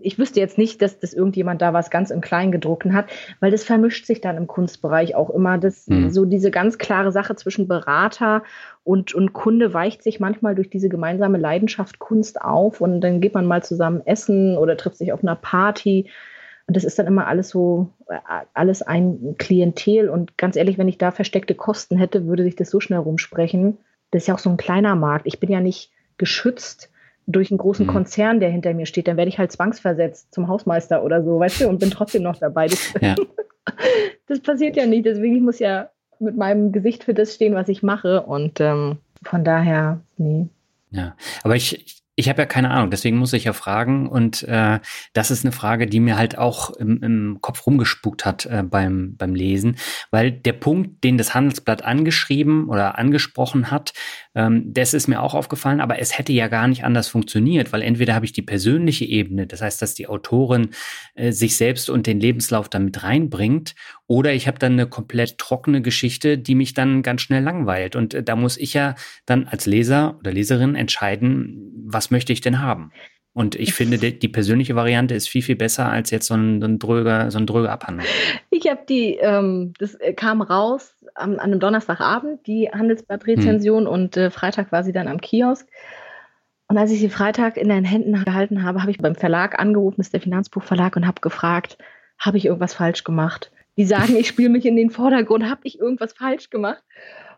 ich 0.00 0.18
wüsste 0.18 0.40
jetzt 0.40 0.56
nicht, 0.56 0.80
dass, 0.80 0.98
dass 0.98 1.12
irgendjemand 1.12 1.60
da 1.60 1.74
was 1.74 1.90
ganz 1.90 2.10
im 2.10 2.22
Kleingedruckten 2.22 2.94
hat, 2.94 3.10
weil 3.40 3.50
das 3.50 3.64
vermischt 3.64 4.06
sich 4.06 4.22
dann 4.22 4.38
im 4.38 4.46
Kunstbereich 4.46 5.14
auch 5.14 5.28
immer. 5.28 5.58
Das, 5.58 5.86
mhm. 5.88 6.10
So 6.10 6.24
diese 6.24 6.50
ganz 6.50 6.78
klare 6.78 7.12
Sache 7.12 7.36
zwischen 7.36 7.68
Berater 7.68 8.44
und, 8.82 9.14
und 9.14 9.34
Kunde 9.34 9.74
weicht 9.74 10.02
sich 10.02 10.20
manchmal 10.20 10.54
durch 10.54 10.70
diese 10.70 10.88
gemeinsame 10.88 11.36
Leidenschaft 11.36 11.98
Kunst 11.98 12.40
auf 12.40 12.80
und 12.80 13.02
dann 13.02 13.20
geht 13.20 13.34
man 13.34 13.44
mal 13.44 13.62
zusammen 13.62 14.00
essen 14.06 14.56
oder 14.56 14.76
trifft 14.78 14.96
sich 14.96 15.12
auf 15.12 15.22
einer 15.22 15.36
Party. 15.36 16.08
Und 16.66 16.76
das 16.76 16.84
ist 16.84 16.98
dann 16.98 17.06
immer 17.06 17.26
alles 17.26 17.50
so, 17.50 17.90
äh, 18.08 18.18
alles 18.54 18.80
ein 18.80 19.34
Klientel. 19.36 20.08
Und 20.08 20.38
ganz 20.38 20.56
ehrlich, 20.56 20.78
wenn 20.78 20.88
ich 20.88 20.96
da 20.96 21.10
versteckte 21.10 21.54
Kosten 21.54 21.98
hätte, 21.98 22.26
würde 22.26 22.44
sich 22.44 22.56
das 22.56 22.70
so 22.70 22.80
schnell 22.80 23.00
rumsprechen. 23.00 23.76
Das 24.12 24.22
ist 24.22 24.28
ja 24.28 24.34
auch 24.34 24.38
so 24.38 24.48
ein 24.48 24.56
kleiner 24.56 24.94
Markt. 24.94 25.26
Ich 25.26 25.40
bin 25.40 25.50
ja 25.50 25.60
nicht 25.60 25.90
geschützt 26.16 26.91
durch 27.26 27.50
einen 27.50 27.58
großen 27.58 27.86
mhm. 27.86 27.90
Konzern, 27.90 28.40
der 28.40 28.50
hinter 28.50 28.74
mir 28.74 28.86
steht, 28.86 29.08
dann 29.08 29.16
werde 29.16 29.28
ich 29.28 29.38
halt 29.38 29.52
zwangsversetzt 29.52 30.32
zum 30.34 30.48
Hausmeister 30.48 31.04
oder 31.04 31.22
so, 31.22 31.38
weißt 31.38 31.62
du, 31.62 31.68
und 31.68 31.78
bin 31.78 31.90
trotzdem 31.90 32.22
noch 32.22 32.36
dabei. 32.36 32.66
Das, 32.66 32.94
ja. 33.00 33.14
das 34.26 34.40
passiert 34.40 34.76
ja 34.76 34.86
nicht. 34.86 35.06
Deswegen 35.06 35.36
ich 35.36 35.42
muss 35.42 35.58
ja 35.58 35.90
mit 36.18 36.36
meinem 36.36 36.72
Gesicht 36.72 37.04
für 37.04 37.14
das 37.14 37.34
stehen, 37.34 37.54
was 37.54 37.68
ich 37.68 37.82
mache. 37.82 38.22
Und 38.22 38.60
ähm, 38.60 38.98
von 39.22 39.44
daher, 39.44 40.00
nee. 40.16 40.48
Ja, 40.90 41.16
aber 41.42 41.56
ich, 41.56 41.80
ich 41.86 42.01
habe 42.28 42.42
ja 42.42 42.46
keine 42.46 42.70
Ahnung, 42.70 42.90
deswegen 42.90 43.16
muss 43.16 43.32
ich 43.32 43.44
ja 43.44 43.52
fragen. 43.52 44.08
Und 44.08 44.42
äh, 44.44 44.80
das 45.12 45.30
ist 45.30 45.44
eine 45.44 45.52
Frage, 45.52 45.86
die 45.86 46.00
mir 46.00 46.16
halt 46.16 46.38
auch 46.38 46.70
im, 46.70 47.02
im 47.02 47.38
Kopf 47.40 47.66
rumgespukt 47.66 48.24
hat 48.24 48.46
äh, 48.46 48.62
beim, 48.62 49.16
beim 49.16 49.34
Lesen. 49.34 49.76
Weil 50.10 50.30
der 50.32 50.52
Punkt, 50.52 51.04
den 51.04 51.18
das 51.18 51.34
Handelsblatt 51.34 51.84
angeschrieben 51.84 52.68
oder 52.68 52.98
angesprochen 52.98 53.70
hat, 53.70 53.92
ähm, 54.34 54.72
das 54.72 54.94
ist 54.94 55.08
mir 55.08 55.20
auch 55.22 55.34
aufgefallen, 55.34 55.80
aber 55.80 55.98
es 55.98 56.16
hätte 56.16 56.32
ja 56.32 56.48
gar 56.48 56.68
nicht 56.68 56.84
anders 56.84 57.08
funktioniert, 57.08 57.72
weil 57.72 57.82
entweder 57.82 58.14
habe 58.14 58.24
ich 58.24 58.32
die 58.32 58.42
persönliche 58.42 59.04
Ebene, 59.04 59.46
das 59.46 59.60
heißt, 59.60 59.82
dass 59.82 59.94
die 59.94 60.08
Autorin 60.08 60.70
äh, 61.14 61.32
sich 61.32 61.56
selbst 61.56 61.90
und 61.90 62.06
den 62.06 62.20
Lebenslauf 62.20 62.68
damit 62.68 63.02
reinbringt, 63.02 63.74
oder 64.12 64.34
ich 64.34 64.46
habe 64.46 64.58
dann 64.58 64.72
eine 64.72 64.86
komplett 64.86 65.38
trockene 65.38 65.80
Geschichte, 65.80 66.36
die 66.36 66.54
mich 66.54 66.74
dann 66.74 67.02
ganz 67.02 67.22
schnell 67.22 67.42
langweilt. 67.42 67.96
Und 67.96 68.12
äh, 68.12 68.22
da 68.22 68.36
muss 68.36 68.58
ich 68.58 68.74
ja 68.74 68.94
dann 69.24 69.46
als 69.46 69.64
Leser 69.64 70.18
oder 70.18 70.32
Leserin 70.32 70.74
entscheiden, 70.74 71.72
was 71.86 72.10
möchte 72.12 72.32
ich 72.32 72.40
denn 72.40 72.60
haben. 72.60 72.92
Und 73.34 73.54
ich 73.54 73.72
finde, 73.72 73.96
die, 73.96 74.18
die, 74.18 74.28
persönliche 74.28 74.76
Variante 74.76 75.14
ist 75.14 75.26
viel, 75.26 75.40
viel 75.42 75.56
besser 75.56 75.90
als 75.90 76.10
jetzt 76.10 76.26
so 76.26 76.34
ein, 76.34 76.60
so 76.60 76.68
ein 76.68 76.78
dröger, 76.78 77.30
so 77.30 77.38
ein 77.38 77.46
dröger 77.46 77.72
Abhandlung. 77.72 78.06
Ich 78.50 78.68
habe 78.68 78.82
die, 78.86 79.14
ähm, 79.14 79.72
das 79.78 79.94
äh, 79.94 80.12
kam 80.12 80.42
raus 80.42 80.94
am, 81.14 81.32
an 81.32 81.40
einem 81.40 81.58
Donnerstagabend, 81.58 82.46
die 82.46 82.68
Handelsblatt-Rezension, 82.70 83.86
hm. 83.86 83.90
und 83.90 84.16
äh, 84.18 84.30
Freitag 84.30 84.70
war 84.70 84.84
sie 84.84 84.92
dann 84.92 85.08
am 85.08 85.20
Kiosk. 85.20 85.66
Und 86.68 86.76
als 86.76 86.92
ich 86.92 87.00
sie 87.00 87.08
Freitag 87.08 87.56
in 87.56 87.70
den 87.70 87.84
Händen 87.84 88.22
gehalten 88.22 88.62
habe, 88.62 88.82
habe 88.82 88.90
ich 88.90 88.98
beim 88.98 89.14
Verlag 89.14 89.58
angerufen, 89.58 89.96
das 89.98 90.08
ist 90.08 90.14
der 90.14 90.20
Finanzbuchverlag, 90.20 90.94
und 90.96 91.06
habe 91.06 91.22
gefragt, 91.22 91.78
habe 92.18 92.36
ich 92.36 92.44
irgendwas 92.44 92.74
falsch 92.74 93.02
gemacht? 93.02 93.50
die 93.76 93.84
sagen, 93.84 94.16
ich 94.16 94.28
spiele 94.28 94.50
mich 94.50 94.66
in 94.66 94.76
den 94.76 94.90
Vordergrund, 94.90 95.48
habe 95.48 95.62
ich 95.64 95.78
irgendwas 95.78 96.12
falsch 96.12 96.50
gemacht? 96.50 96.82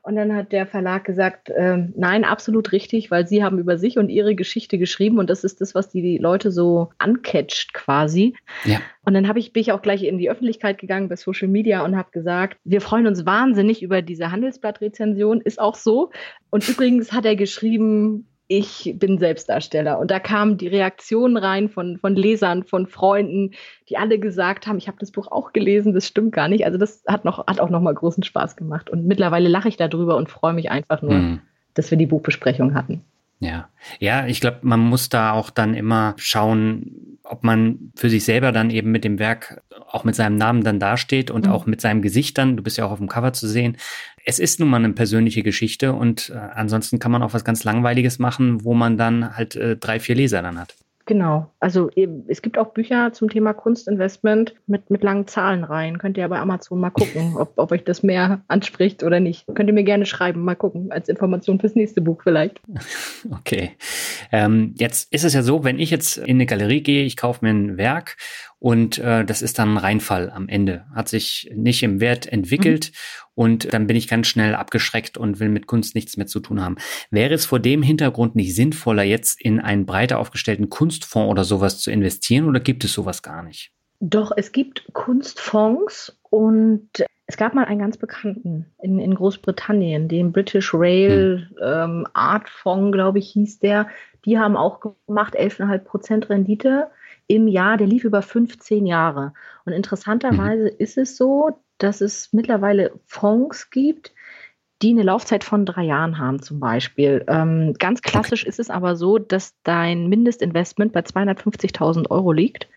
Und 0.05 0.17
dann 0.17 0.37
hat 0.37 0.53
der 0.53 0.67
Verlag 0.67 1.05
gesagt, 1.05 1.49
äh, 1.49 1.79
nein, 1.97 2.25
absolut 2.25 2.73
richtig, 2.73 3.11
weil 3.11 3.27
sie 3.27 3.43
haben 3.43 3.59
über 3.59 3.79
sich 3.79 3.97
und 3.97 4.11
ihre 4.11 4.35
Geschichte 4.35 4.77
geschrieben 4.77 5.19
und 5.19 5.31
das 5.31 5.45
ist 5.45 5.63
das, 5.63 5.75
was 5.75 5.89
die 5.89 6.19
Leute 6.19 6.51
so 6.51 6.91
ancatcht 6.99 7.73
quasi. 7.73 8.37
Ja. 8.65 8.83
Und 9.07 9.15
dann 9.15 9.29
habe 9.29 9.39
ich, 9.39 9.55
bin 9.55 9.63
ich 9.63 9.73
auch 9.73 9.81
gleich 9.81 10.03
in 10.03 10.19
die 10.19 10.29
Öffentlichkeit 10.29 10.77
gegangen 10.77 11.09
bei 11.09 11.17
Social 11.17 11.49
Media 11.49 11.83
und 11.83 11.97
habe 11.97 12.11
gesagt, 12.11 12.59
wir 12.65 12.83
freuen 12.83 13.07
uns 13.07 13.25
wahnsinnig 13.25 13.83
über 13.83 14.03
diese 14.03 14.31
Handelsblatt-Rezension, 14.31 15.41
ist 15.41 15.59
auch 15.59 15.75
so. 15.75 16.11
Und 16.51 16.69
übrigens 16.69 17.13
hat 17.13 17.25
er 17.25 17.35
geschrieben, 17.35 18.27
ich 18.47 18.95
bin 18.97 19.19
Selbstdarsteller. 19.19 19.99
Und 19.99 20.11
da 20.11 20.21
kamen 20.21 20.59
die 20.59 20.69
Reaktionen 20.69 21.37
rein 21.37 21.69
von, 21.69 21.99
von 21.99 22.15
Lesern, 22.15 22.65
von 22.65 22.87
Freunden, 22.87 23.53
die 23.89 23.97
alle 23.97 24.19
gesagt 24.19 24.67
haben, 24.67 24.77
ich 24.77 24.87
habe 24.87 24.99
das 25.01 25.13
Buch 25.13 25.29
auch 25.31 25.53
gelesen, 25.53 25.95
das 25.95 26.07
stimmt 26.07 26.33
gar 26.33 26.49
nicht. 26.49 26.65
Also 26.67 26.77
das 26.77 27.03
hat, 27.07 27.25
noch, 27.25 27.47
hat 27.47 27.61
auch 27.61 27.71
nochmal 27.71 27.95
großen 27.95 28.23
Spaß 28.23 28.57
gemacht. 28.57 28.91
Und 28.91 29.07
mittlerweile 29.07 29.49
lache 29.49 29.69
ich 29.69 29.77
darüber 29.77 30.17
und 30.17 30.29
freue 30.29 30.53
mich 30.53 30.71
einfach 30.71 31.01
nur, 31.01 31.15
mhm. 31.15 31.41
dass 31.75 31.91
wir 31.91 31.99
die 31.99 32.07
Buchbesprechung 32.07 32.75
hatten. 32.75 33.03
Ja, 33.45 33.69
ja, 33.99 34.27
ich 34.27 34.41
glaube, 34.41 34.61
man 34.63 34.81
muss 34.81 35.09
da 35.09 35.33
auch 35.33 35.51
dann 35.51 35.75
immer 35.75 36.15
schauen, 36.17 37.19
ob 37.23 37.45
man 37.45 37.93
für 37.95 38.09
sich 38.09 38.25
selber 38.25 38.53
dann 38.53 38.71
eben 38.71 38.91
mit 38.91 39.05
dem 39.05 39.19
Werk 39.19 39.63
auch 39.91 40.05
mit 40.05 40.15
seinem 40.15 40.37
Namen 40.37 40.65
dann 40.65 40.81
dasteht 40.81 41.31
und 41.31 41.47
mhm. 41.47 41.53
auch 41.53 41.67
mit 41.67 41.81
seinem 41.81 42.01
Gesicht 42.01 42.39
dann. 42.39 42.57
Du 42.57 42.63
bist 42.63 42.79
ja 42.79 42.87
auch 42.87 42.91
auf 42.91 42.99
dem 42.99 43.09
Cover 43.09 43.33
zu 43.33 43.47
sehen. 43.47 43.77
Es 44.25 44.39
ist 44.39 44.61
nun 44.61 44.71
mal 44.71 44.79
eine 44.79 44.93
persönliche 44.95 45.43
Geschichte 45.43 45.93
und 45.93 46.31
äh, 46.31 46.39
ansonsten 46.39 46.99
kann 46.99 47.13
man 47.13 47.23
auch 47.23 47.35
was 47.35 47.45
ganz 47.45 47.65
Langweiliges 47.65 48.19
machen, 48.19 48.65
wo 48.65 48.75
man 48.75 48.97
dann 48.97 49.37
halt 49.37 49.57
äh, 49.57 49.77
drei, 49.77 50.01
vier 50.01 50.15
Leser 50.15 50.41
dann 50.41 50.59
hat. 50.59 50.75
Genau. 51.07 51.53
Also 51.61 51.91
es 52.29 52.41
gibt 52.41 52.57
auch 52.57 52.73
Bücher 52.73 53.13
zum 53.13 53.29
Thema 53.29 53.53
Kunstinvestment 53.53 54.55
mit, 54.67 54.89
mit 54.91 55.03
langen 55.03 55.27
Zahlen 55.27 55.63
rein. 55.63 55.99
Könnt 55.99 56.17
ihr 56.17 56.27
bei 56.29 56.39
Amazon 56.39 56.81
mal 56.81 56.91
gucken, 56.91 57.37
ob, 57.37 57.53
ob 57.57 57.73
euch 57.73 57.85
das 57.85 58.03
mehr 58.03 58.43
anspricht 58.49 59.03
oder 59.03 59.21
nicht. 59.21 59.45
Könnt 59.55 59.69
ihr 59.69 59.75
mir 59.75 59.85
gerne 59.85 60.07
schreiben, 60.07 60.43
mal 60.43 60.55
gucken, 60.55 60.91
als 60.93 61.11
Information 61.11 61.61
fürs 61.61 61.75
nächste 61.75 62.01
Buch 62.01 62.23
vielleicht. 62.23 62.61
Okay. 63.31 63.73
Ähm, 64.33 64.75
jetzt 64.79 65.13
ist 65.13 65.25
es 65.25 65.33
ja 65.33 65.43
so, 65.43 65.65
wenn 65.65 65.79
ich 65.79 65.91
jetzt 65.91 66.19
in 66.19 66.37
eine 66.37 66.47
Galerie 66.47 66.83
gehe, 66.83 67.05
ich 67.05 67.17
kaufe 67.17 67.45
mir 67.45 67.51
ein 67.51 67.79
Werk 67.79 68.17
und 68.65 68.97
äh, 68.97 69.27
das 69.27 69.43
ist 69.43 69.59
dann 69.59 69.75
ein 69.75 69.77
Reinfall 69.77 70.31
am 70.31 70.49
Ende. 70.49 70.87
Hat 70.95 71.11
sich 71.11 71.53
nicht 71.55 71.83
im 71.83 72.01
Wert 72.01 72.27
entwickelt 72.27 72.93
mhm. 72.93 73.31
und 73.35 73.75
dann 73.75 73.87
bin 73.87 73.95
ich 73.95 74.09
ganz 74.09 74.27
schnell 74.27 74.55
abgeschreckt 74.55 75.19
und 75.19 75.39
will 75.39 75.51
mit 75.51 75.67
Kunst 75.67 75.95
nichts 75.95 76.17
mehr 76.17 76.27
zu 76.27 76.41
tun 76.41 76.63
haben. 76.63 76.77
Wäre 77.11 77.35
es 77.35 77.45
vor 77.45 77.61
dem 77.61 77.83
Hintergrund 77.83 78.37
nicht 78.37 78.55
sinnvoller, 78.55 79.03
jetzt 79.03 79.39
in 79.39 79.61
einen 79.61 79.85
breiter 79.85 80.19
aufgestellten 80.19 80.71
Kunstfonds 80.71 81.31
oder 81.31 81.45
sowas 81.45 81.79
zu 81.79 81.91
investieren 81.91 82.49
oder 82.49 82.59
gibt 82.59 82.85
es 82.85 82.95
sowas 82.95 83.23
gar 83.23 83.43
nicht? 83.43 83.71
Doch, 84.01 84.33
es 84.35 84.51
gibt 84.51 84.89
Kunstfonds 84.95 86.19
und 86.31 86.89
es 87.27 87.37
gab 87.37 87.53
mal 87.53 87.67
einen 87.67 87.81
ganz 87.81 87.99
bekannten 87.99 88.73
in, 88.83 88.99
in 88.99 89.15
Großbritannien, 89.15 90.09
den 90.09 90.33
British 90.33 90.73
Rail 90.73 91.51
hm. 91.51 91.57
ähm, 91.63 92.07
Art 92.15 92.49
Fonds, 92.49 92.93
glaube 92.93 93.19
ich, 93.19 93.29
hieß 93.29 93.59
der. 93.59 93.89
Die 94.25 94.39
haben 94.39 94.57
auch 94.57 94.81
gemacht 94.81 95.39
11,5 95.39 95.79
Prozent 95.81 96.31
Rendite 96.31 96.87
im 97.27 97.49
Jahr, 97.49 97.77
der 97.77 97.87
lief 97.87 98.05
über 98.05 98.23
15 98.23 98.87
Jahre. 98.87 99.33
Und 99.65 99.73
interessanterweise 99.73 100.65
mhm. 100.65 100.77
ist 100.79 100.99
es 100.99 101.17
so, 101.17 101.59
dass 101.79 102.01
es 102.01 102.33
mittlerweile 102.33 102.93
Fonds 103.07 103.71
gibt, 103.71 104.13
die 104.83 104.91
eine 104.91 105.03
Laufzeit 105.03 105.45
von 105.45 105.65
drei 105.65 105.85
Jahren 105.85 106.19
haben 106.19 106.43
zum 106.43 106.61
Beispiel. 106.61 107.25
Ähm, 107.29 107.75
ganz 107.79 108.03
klassisch 108.03 108.43
okay. 108.43 108.51
ist 108.51 108.61
es 108.61 108.71
aber 108.71 108.97
so, 108.97 109.19
dass 109.19 109.55
dein 109.63 110.09
Mindestinvestment 110.09 110.93
bei 110.93 111.01
250.000 111.01 112.11
Euro 112.11 112.33
liegt, 112.33 112.69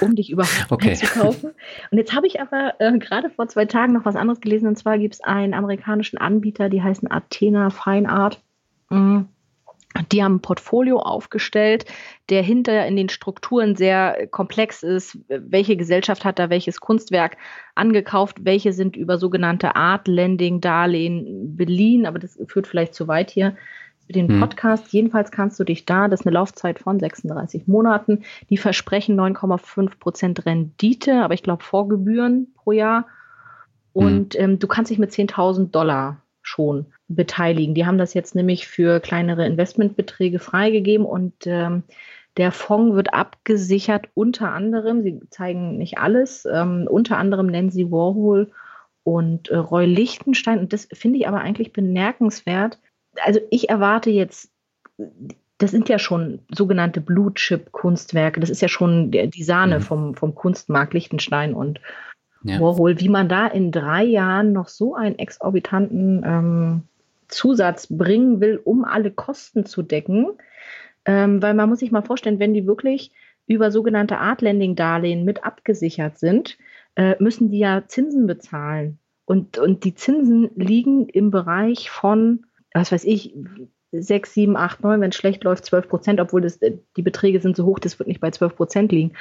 um 0.00 0.14
dich 0.14 0.30
überhaupt 0.30 0.66
okay. 0.70 0.90
einzukaufen. 0.90 1.50
Und 1.90 1.98
jetzt 1.98 2.14
habe 2.14 2.26
ich 2.26 2.40
aber 2.40 2.74
äh, 2.78 2.98
gerade 2.98 3.30
vor 3.30 3.48
zwei 3.48 3.64
Tagen 3.64 3.94
noch 3.94 4.04
was 4.04 4.16
anderes 4.16 4.40
gelesen. 4.40 4.68
Und 4.68 4.76
zwar 4.76 4.98
gibt 4.98 5.14
es 5.14 5.20
einen 5.22 5.54
amerikanischen 5.54 6.18
Anbieter, 6.18 6.68
die 6.68 6.82
heißen 6.82 7.10
Athena 7.10 7.70
Fine 7.70 8.08
Art. 8.08 8.42
Mhm. 8.90 9.28
Die 10.12 10.22
haben 10.22 10.36
ein 10.36 10.40
Portfolio 10.40 10.98
aufgestellt, 10.98 11.86
der 12.28 12.42
hinter 12.42 12.86
in 12.86 12.96
den 12.96 13.08
Strukturen 13.08 13.76
sehr 13.76 14.26
komplex 14.28 14.82
ist. 14.82 15.18
Welche 15.28 15.76
Gesellschaft 15.76 16.24
hat 16.24 16.38
da 16.38 16.50
welches 16.50 16.80
Kunstwerk 16.80 17.36
angekauft? 17.74 18.38
Welche 18.44 18.72
sind 18.72 18.96
über 18.96 19.18
sogenannte 19.18 19.76
Art 19.76 20.08
Lending 20.08 20.60
Darlehen 20.60 21.56
beliehen? 21.56 22.06
Aber 22.06 22.18
das 22.18 22.38
führt 22.46 22.66
vielleicht 22.66 22.94
zu 22.94 23.08
weit 23.08 23.30
hier 23.30 23.56
für 24.06 24.12
den 24.12 24.28
hm. 24.28 24.40
Podcast. 24.40 24.84
Hm. 24.84 24.90
Jedenfalls 24.92 25.30
kannst 25.30 25.58
du 25.60 25.64
dich 25.64 25.84
da, 25.84 26.08
das 26.08 26.20
ist 26.20 26.26
eine 26.26 26.34
Laufzeit 26.34 26.78
von 26.78 26.98
36 26.98 27.66
Monaten, 27.66 28.22
die 28.50 28.56
versprechen 28.56 29.18
9,5 29.18 29.98
Prozent 29.98 30.46
Rendite, 30.46 31.22
aber 31.22 31.34
ich 31.34 31.42
glaube 31.42 31.64
Vorgebühren 31.64 32.48
pro 32.54 32.72
Jahr. 32.72 33.06
Und 33.92 34.34
hm. 34.34 34.40
ähm, 34.42 34.58
du 34.58 34.66
kannst 34.66 34.90
dich 34.90 34.98
mit 34.98 35.10
10.000 35.10 35.70
Dollar 35.70 36.18
schon 36.46 36.86
beteiligen. 37.08 37.74
Die 37.74 37.86
haben 37.86 37.98
das 37.98 38.14
jetzt 38.14 38.34
nämlich 38.34 38.68
für 38.68 39.00
kleinere 39.00 39.46
Investmentbeträge 39.46 40.38
freigegeben 40.38 41.06
und 41.06 41.34
ähm, 41.46 41.82
der 42.36 42.52
Fonds 42.52 42.94
wird 42.94 43.14
abgesichert 43.14 44.08
unter 44.14 44.52
anderem, 44.52 45.02
sie 45.02 45.20
zeigen 45.30 45.78
nicht 45.78 45.98
alles, 45.98 46.46
ähm, 46.50 46.86
unter 46.88 47.16
anderem 47.16 47.46
nennen 47.46 47.70
sie 47.70 47.90
Warhol 47.90 48.52
und 49.02 49.48
äh, 49.48 49.56
Roy 49.56 49.86
Lichtenstein. 49.86 50.58
Und 50.58 50.72
das 50.72 50.88
finde 50.92 51.18
ich 51.18 51.28
aber 51.28 51.40
eigentlich 51.40 51.72
bemerkenswert. 51.72 52.78
also 53.24 53.40
ich 53.50 53.70
erwarte 53.70 54.10
jetzt, 54.10 54.50
das 55.58 55.70
sind 55.70 55.88
ja 55.88 55.98
schon 55.98 56.40
sogenannte 56.50 57.00
Blue 57.00 57.32
Chip 57.34 57.72
Kunstwerke. 57.72 58.40
Das 58.40 58.50
ist 58.50 58.60
ja 58.60 58.68
schon 58.68 59.10
die 59.10 59.42
Sahne 59.42 59.78
mhm. 59.78 59.82
vom, 59.82 60.14
vom 60.14 60.34
Kunstmarkt 60.34 60.92
Liechtenstein 60.92 61.54
und 61.54 61.80
ja. 62.48 62.60
Warhol. 62.60 62.98
Wie 63.00 63.08
man 63.08 63.28
da 63.28 63.46
in 63.46 63.72
drei 63.72 64.04
Jahren 64.04 64.52
noch 64.52 64.68
so 64.68 64.94
einen 64.94 65.18
exorbitanten 65.18 66.22
ähm, 66.24 66.82
Zusatz 67.28 67.88
bringen 67.88 68.40
will, 68.40 68.60
um 68.62 68.84
alle 68.84 69.10
Kosten 69.10 69.66
zu 69.66 69.82
decken. 69.82 70.28
Ähm, 71.04 71.40
weil 71.42 71.54
man 71.54 71.68
muss 71.68 71.80
sich 71.80 71.92
mal 71.92 72.02
vorstellen, 72.02 72.40
wenn 72.40 72.54
die 72.54 72.66
wirklich 72.66 73.12
über 73.46 73.70
sogenannte 73.70 74.18
Art-Lending-Darlehen 74.18 75.24
mit 75.24 75.44
abgesichert 75.44 76.18
sind, 76.18 76.58
äh, 76.96 77.14
müssen 77.20 77.50
die 77.50 77.60
ja 77.60 77.84
Zinsen 77.86 78.26
bezahlen. 78.26 78.98
Und, 79.24 79.58
und 79.58 79.84
die 79.84 79.94
Zinsen 79.94 80.50
liegen 80.56 81.08
im 81.08 81.30
Bereich 81.30 81.90
von, 81.90 82.46
was 82.72 82.90
weiß 82.92 83.04
ich, 83.04 83.34
6, 83.92 84.34
7, 84.34 84.56
8, 84.56 84.82
9, 84.82 85.00
wenn 85.00 85.10
es 85.10 85.16
schlecht 85.16 85.44
läuft, 85.44 85.64
12 85.64 85.88
Prozent, 85.88 86.20
obwohl 86.20 86.40
das, 86.40 86.56
äh, 86.62 86.78
die 86.96 87.02
Beträge 87.02 87.40
sind 87.40 87.56
so 87.56 87.64
hoch, 87.64 87.78
das 87.78 87.98
wird 87.98 88.08
nicht 88.08 88.20
bei 88.20 88.30
12 88.30 88.56
Prozent 88.56 88.92
liegen. 88.92 89.12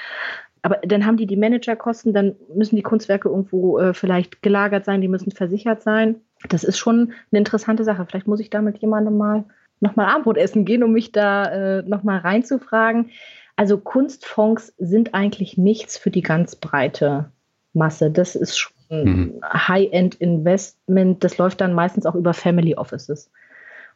Aber 0.65 0.77
dann 0.77 1.05
haben 1.05 1.15
die 1.15 1.27
die 1.27 1.37
Managerkosten, 1.37 2.11
dann 2.11 2.35
müssen 2.55 2.75
die 2.75 2.81
Kunstwerke 2.81 3.29
irgendwo 3.29 3.77
äh, 3.77 3.93
vielleicht 3.93 4.41
gelagert 4.41 4.83
sein, 4.83 4.99
die 4.99 5.07
müssen 5.07 5.29
versichert 5.29 5.83
sein. 5.83 6.15
Das 6.49 6.63
ist 6.63 6.79
schon 6.79 7.13
eine 7.31 7.37
interessante 7.37 7.83
Sache. 7.83 8.03
Vielleicht 8.09 8.25
muss 8.25 8.39
ich 8.39 8.49
da 8.49 8.63
mit 8.63 8.79
jemandem 8.79 9.15
mal 9.15 9.43
nochmal 9.79 10.07
Abendbrot 10.07 10.37
essen 10.37 10.65
gehen, 10.65 10.81
um 10.81 10.91
mich 10.91 11.11
da 11.11 11.45
äh, 11.45 11.83
nochmal 11.83 12.17
reinzufragen. 12.17 13.11
Also 13.55 13.77
Kunstfonds 13.77 14.73
sind 14.79 15.13
eigentlich 15.13 15.55
nichts 15.55 15.99
für 15.99 16.09
die 16.09 16.23
ganz 16.23 16.55
breite 16.55 17.29
Masse. 17.73 18.09
Das 18.09 18.35
ist 18.35 18.57
schon 18.57 18.73
mhm. 18.89 19.41
High-End-Investment. 19.43 21.23
Das 21.23 21.37
läuft 21.37 21.61
dann 21.61 21.73
meistens 21.73 22.07
auch 22.07 22.15
über 22.15 22.33
Family 22.33 22.73
Offices. 22.73 23.29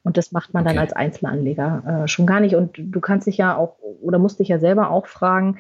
Und 0.04 0.18
das 0.18 0.32
macht 0.32 0.54
man 0.54 0.66
okay. 0.66 0.76
dann 0.76 0.84
als 0.84 0.94
Einzelanleger 0.94 2.04
äh, 2.04 2.08
schon 2.08 2.28
gar 2.28 2.42
nicht. 2.42 2.54
Und 2.54 2.76
du 2.78 3.00
kannst 3.00 3.26
dich 3.26 3.38
ja 3.38 3.58
auch 3.58 3.80
oder 4.04 4.20
musst 4.20 4.40
dich 4.40 4.50
ja 4.50 4.60
selber 4.60 4.92
auch 4.92 5.08
fragen, 5.08 5.58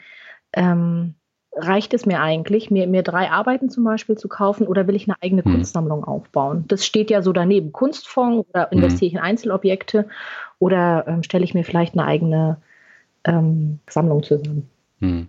ähm, 0.53 1.15
reicht 1.55 1.93
es 1.93 2.05
mir 2.05 2.21
eigentlich, 2.21 2.71
mir, 2.71 2.87
mir 2.87 3.03
drei 3.03 3.29
Arbeiten 3.31 3.69
zum 3.69 3.83
Beispiel 3.83 4.17
zu 4.17 4.27
kaufen 4.27 4.67
oder 4.67 4.87
will 4.87 4.95
ich 4.95 5.07
eine 5.07 5.15
eigene 5.21 5.41
mhm. 5.43 5.51
Kunstsammlung 5.53 6.03
aufbauen? 6.03 6.65
Das 6.67 6.85
steht 6.85 7.09
ja 7.09 7.21
so 7.21 7.33
daneben. 7.33 7.71
Kunstfonds 7.71 8.47
oder 8.49 8.67
mhm. 8.71 8.79
investiere 8.79 9.07
ich 9.07 9.13
in 9.13 9.19
Einzelobjekte 9.19 10.07
oder 10.59 11.05
ähm, 11.07 11.23
stelle 11.23 11.43
ich 11.43 11.53
mir 11.53 11.63
vielleicht 11.63 11.93
eine 11.93 12.05
eigene 12.05 12.57
ähm, 13.23 13.79
Sammlung 13.89 14.23
zusammen? 14.23 14.69
Mhm. 14.99 15.27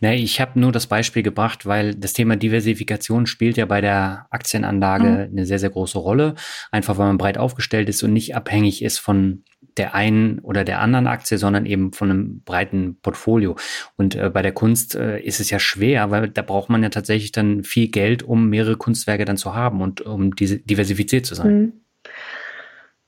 Nee, 0.00 0.16
ich 0.16 0.40
habe 0.40 0.58
nur 0.58 0.72
das 0.72 0.86
Beispiel 0.86 1.22
gebracht, 1.22 1.66
weil 1.66 1.94
das 1.94 2.12
Thema 2.12 2.36
Diversifikation 2.36 3.26
spielt 3.26 3.56
ja 3.56 3.66
bei 3.66 3.80
der 3.80 4.26
Aktienanlage 4.30 5.28
mhm. 5.28 5.32
eine 5.32 5.46
sehr, 5.46 5.58
sehr 5.58 5.70
große 5.70 5.98
Rolle. 5.98 6.34
Einfach 6.70 6.98
weil 6.98 7.08
man 7.08 7.18
breit 7.18 7.38
aufgestellt 7.38 7.88
ist 7.88 8.02
und 8.02 8.12
nicht 8.12 8.36
abhängig 8.36 8.82
ist 8.82 8.98
von 8.98 9.44
der 9.76 9.94
einen 9.94 10.38
oder 10.40 10.64
der 10.64 10.80
anderen 10.80 11.06
Aktie, 11.06 11.38
sondern 11.38 11.66
eben 11.66 11.92
von 11.92 12.10
einem 12.10 12.42
breiten 12.44 12.96
Portfolio. 13.02 13.56
Und 13.96 14.14
äh, 14.14 14.30
bei 14.30 14.42
der 14.42 14.52
Kunst 14.52 14.94
äh, 14.94 15.20
ist 15.20 15.40
es 15.40 15.50
ja 15.50 15.58
schwer, 15.58 16.10
weil 16.10 16.28
da 16.28 16.42
braucht 16.42 16.70
man 16.70 16.82
ja 16.82 16.90
tatsächlich 16.90 17.32
dann 17.32 17.64
viel 17.64 17.88
Geld, 17.88 18.22
um 18.22 18.48
mehrere 18.50 18.76
Kunstwerke 18.76 19.24
dann 19.24 19.36
zu 19.36 19.54
haben 19.54 19.80
und 19.80 20.00
um 20.02 20.36
diese 20.36 20.58
diversifiziert 20.58 21.26
zu 21.26 21.34
sein. 21.34 21.82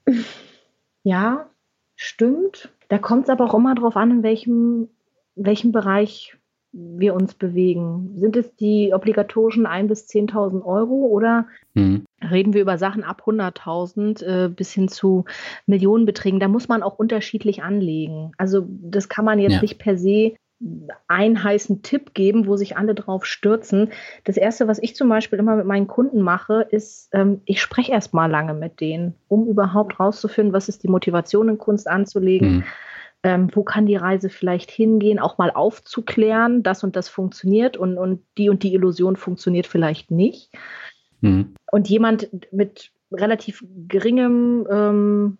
Mhm. 0.07 0.25
Ja, 1.05 1.51
stimmt. 1.95 2.71
Da 2.89 2.99
kommt 2.99 3.25
es 3.25 3.31
aber 3.31 3.45
auch 3.45 3.55
immer 3.55 3.75
darauf 3.75 3.97
an, 3.97 4.11
in 4.11 4.23
welchem, 4.23 4.89
welchem 5.37 5.71
Bereich 5.73 6.37
wir 6.77 7.15
uns 7.15 7.35
bewegen? 7.35 8.13
Sind 8.17 8.37
es 8.37 8.55
die 8.57 8.93
obligatorischen 8.93 9.67
1.000 9.67 9.87
bis 9.87 10.09
10.000 10.09 10.65
Euro 10.65 11.07
oder 11.07 11.47
mhm. 11.75 12.05
reden 12.23 12.53
wir 12.53 12.63
über 12.63 12.79
Sachen 12.79 13.05
ab 13.05 13.23
100.000 13.27 14.25
äh, 14.25 14.49
bis 14.49 14.73
hin 14.73 14.89
zu 14.89 15.25
Millionenbeträgen? 15.67 16.41
Da 16.41 16.49
muss 16.49 16.69
man 16.69 16.83
auch 16.83 16.99
unterschiedlich 16.99 17.63
anlegen. 17.63 18.33
Also 18.37 18.67
das 18.69 19.09
kann 19.09 19.25
man 19.25 19.39
jetzt 19.39 19.55
ja. 19.55 19.63
nicht 19.63 19.79
per 19.79 19.97
se 19.97 20.35
einen 21.07 21.43
heißen 21.43 21.83
Tipp 21.83 22.15
geben, 22.15 22.47
wo 22.47 22.57
sich 22.57 22.79
alle 22.79 22.95
drauf 22.95 23.27
stürzen. 23.27 23.91
Das 24.25 24.39
Erste, 24.39 24.67
was 24.69 24.79
ich 24.79 24.97
zum 24.97 25.09
Beispiel 25.09 25.39
immer 25.39 25.57
mit 25.57 25.67
meinen 25.67 25.87
Kunden 25.87 26.23
mache, 26.23 26.67
ist, 26.71 27.11
ähm, 27.13 27.43
ich 27.45 27.61
spreche 27.61 27.93
erst 27.93 28.15
mal 28.15 28.31
lange 28.31 28.55
mit 28.55 28.81
denen, 28.81 29.15
um 29.29 29.47
überhaupt 29.47 30.01
rauszufinden, 30.01 30.55
was 30.55 30.71
ist 30.71 30.83
die 30.83 30.89
Motivation 30.89 31.51
in 31.51 31.59
Kunst 31.59 31.89
anzulegen. 31.89 32.57
Mhm 32.57 32.65
ähm, 33.23 33.51
wo 33.53 33.63
kann 33.65 33.87
die 33.87 33.97
Reise 33.97 34.31
vielleicht 34.31 34.71
hingehen, 34.71 35.19
auch 35.19 35.39
mal 35.39 35.51
aufzuklären, 35.51 36.63
das 36.63 36.85
und 36.85 36.97
das 36.97 37.09
funktioniert 37.09 37.77
und, 37.77 37.99
und 37.99 38.23
die 38.39 38.49
und 38.49 38.63
die 38.63 38.75
Illusion 38.75 39.17
funktioniert 39.17 39.67
vielleicht 39.67 40.11
nicht. 40.11 40.51
Mhm. 41.21 41.55
Und 41.71 41.89
jemand 41.89 42.29
mit 42.53 42.93
relativ 43.11 43.65
geringem, 43.89 44.67
ähm, 44.71 45.39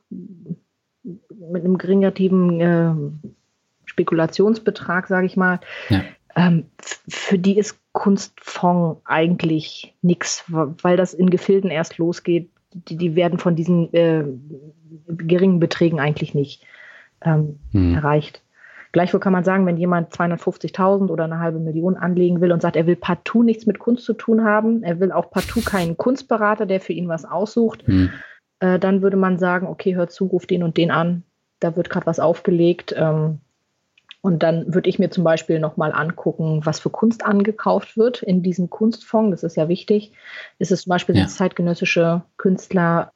mit 1.03 1.65
einem 1.65 1.79
geringativen 1.79 2.61
äh, 2.61 2.95
Spekulationsbetrag, 3.85 5.07
sage 5.07 5.27
ich 5.27 5.37
mal, 5.37 5.61
ja. 5.89 6.03
ähm, 6.35 6.67
für 7.09 7.39
die 7.39 7.59
ist 7.59 7.79
Kunstfonds 7.93 9.01
eigentlich 9.05 9.95
nichts, 10.03 10.45
weil 10.49 10.97
das 10.97 11.15
in 11.15 11.31
Gefilden 11.31 11.71
erst 11.71 11.99
losgeht. 11.99 12.51
Die, 12.73 12.97
die 12.97 13.15
werden 13.15 13.39
von 13.39 13.57
diesen 13.57 13.93
äh, 13.95 14.25
geringen 15.07 15.61
Beträgen 15.61 16.01
eigentlich 16.01 16.35
nicht 16.35 16.63
ähm, 17.27 17.59
hm. 17.73 17.95
erreicht. 17.95 18.43
Gleichwohl 18.93 19.21
kann 19.21 19.33
man 19.33 19.45
sagen, 19.45 19.67
wenn 19.67 19.77
jemand 19.77 20.15
250.000 20.15 21.11
oder 21.11 21.25
eine 21.25 21.39
halbe 21.39 21.59
Million 21.59 21.97
anlegen 21.97 22.41
will 22.41 22.53
und 22.53 22.63
sagt, 22.63 22.77
er 22.77 22.87
will 22.87 22.97
partout 22.97 23.43
nichts 23.43 23.67
mit 23.67 23.79
Kunst 23.79 24.05
zu 24.05 24.15
tun 24.15 24.45
haben, 24.45 24.83
er 24.83 25.01
will 25.01 25.13
auch 25.13 25.31
partout 25.31 25.63
keinen 25.67 25.99
Kunstberater, 25.99 26.65
der 26.65 26.81
für 26.81 26.95
ihn 26.95 27.09
was 27.09 27.25
aussucht, 27.25 27.87
hm. 27.87 28.11
äh, 28.61 28.79
dann 28.79 29.03
würde 29.03 29.19
man 29.19 29.39
sagen, 29.39 29.67
okay, 29.67 29.95
hör 29.95 30.09
zu, 30.09 30.27
ruf 30.27 30.47
den 30.47 30.63
und 30.63 30.79
den 30.79 30.91
an, 30.91 31.25
da 31.61 31.77
wird 31.77 31.91
gerade 31.91 32.07
was 32.07 32.21
aufgelegt. 32.21 32.95
Ähm, 32.97 33.41
und 34.27 34.43
dann 34.43 34.75
würde 34.75 34.89
ich 34.89 34.99
mir 34.99 35.09
zum 35.09 35.23
Beispiel 35.23 35.61
nochmal 35.61 35.93
angucken, 35.93 36.63
was 36.65 36.81
für 36.81 36.91
Kunst 36.91 37.25
angekauft 37.25 37.97
wird 37.97 38.25
in 38.25 38.43
diesem 38.43 38.69
Kunstfonds. 38.69 39.31
Das 39.31 39.45
ist 39.45 39.57
ja 39.57 39.69
wichtig. 39.69 40.11
Ist 40.59 40.73
es 40.73 40.83
zum 40.83 40.91
Beispiel 40.91 41.17
ja. 41.17 41.29
zeitgenössische 41.29 42.25
Künstler? 42.37 43.13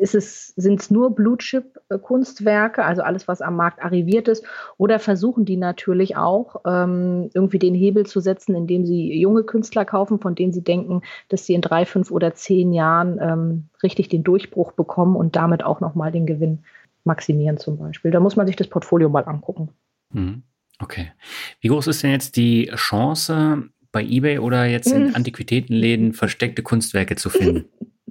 Ist 0.00 0.14
es, 0.14 0.54
sind 0.56 0.80
es 0.80 0.90
nur 0.90 1.14
Blue-Chip-Kunstwerke, 1.14 2.82
also 2.82 3.02
alles, 3.02 3.28
was 3.28 3.42
am 3.42 3.54
Markt 3.56 3.84
arriviert 3.84 4.28
ist? 4.28 4.46
Oder 4.78 4.98
versuchen 4.98 5.44
die 5.44 5.58
natürlich 5.58 6.16
auch, 6.16 6.62
ähm, 6.66 7.28
irgendwie 7.34 7.58
den 7.58 7.74
Hebel 7.74 8.06
zu 8.06 8.20
setzen, 8.20 8.54
indem 8.54 8.86
sie 8.86 9.12
junge 9.20 9.42
Künstler 9.42 9.84
kaufen, 9.84 10.20
von 10.20 10.34
denen 10.34 10.54
sie 10.54 10.64
denken, 10.64 11.02
dass 11.28 11.44
sie 11.44 11.52
in 11.52 11.60
drei, 11.60 11.84
fünf 11.84 12.10
oder 12.10 12.32
zehn 12.32 12.72
Jahren 12.72 13.18
ähm, 13.20 13.68
richtig 13.82 14.08
den 14.08 14.24
Durchbruch 14.24 14.72
bekommen 14.72 15.16
und 15.16 15.36
damit 15.36 15.62
auch 15.62 15.80
nochmal 15.80 16.12
den 16.12 16.24
Gewinn 16.24 16.64
maximieren 17.04 17.58
zum 17.58 17.76
Beispiel. 17.76 18.10
Da 18.10 18.20
muss 18.20 18.36
man 18.36 18.46
sich 18.46 18.56
das 18.56 18.68
Portfolio 18.68 19.10
mal 19.10 19.24
angucken. 19.24 19.68
Mhm. 20.10 20.42
Okay. 20.78 21.12
Wie 21.60 21.68
groß 21.68 21.86
ist 21.86 22.02
denn 22.02 22.10
jetzt 22.10 22.36
die 22.36 22.70
Chance, 22.74 23.64
bei 23.92 24.02
eBay 24.02 24.38
oder 24.38 24.66
jetzt 24.66 24.92
in 24.92 25.14
Antiquitätenläden 25.14 26.12
versteckte 26.12 26.62
Kunstwerke 26.62 27.16
zu 27.16 27.30
finden? 27.30 27.64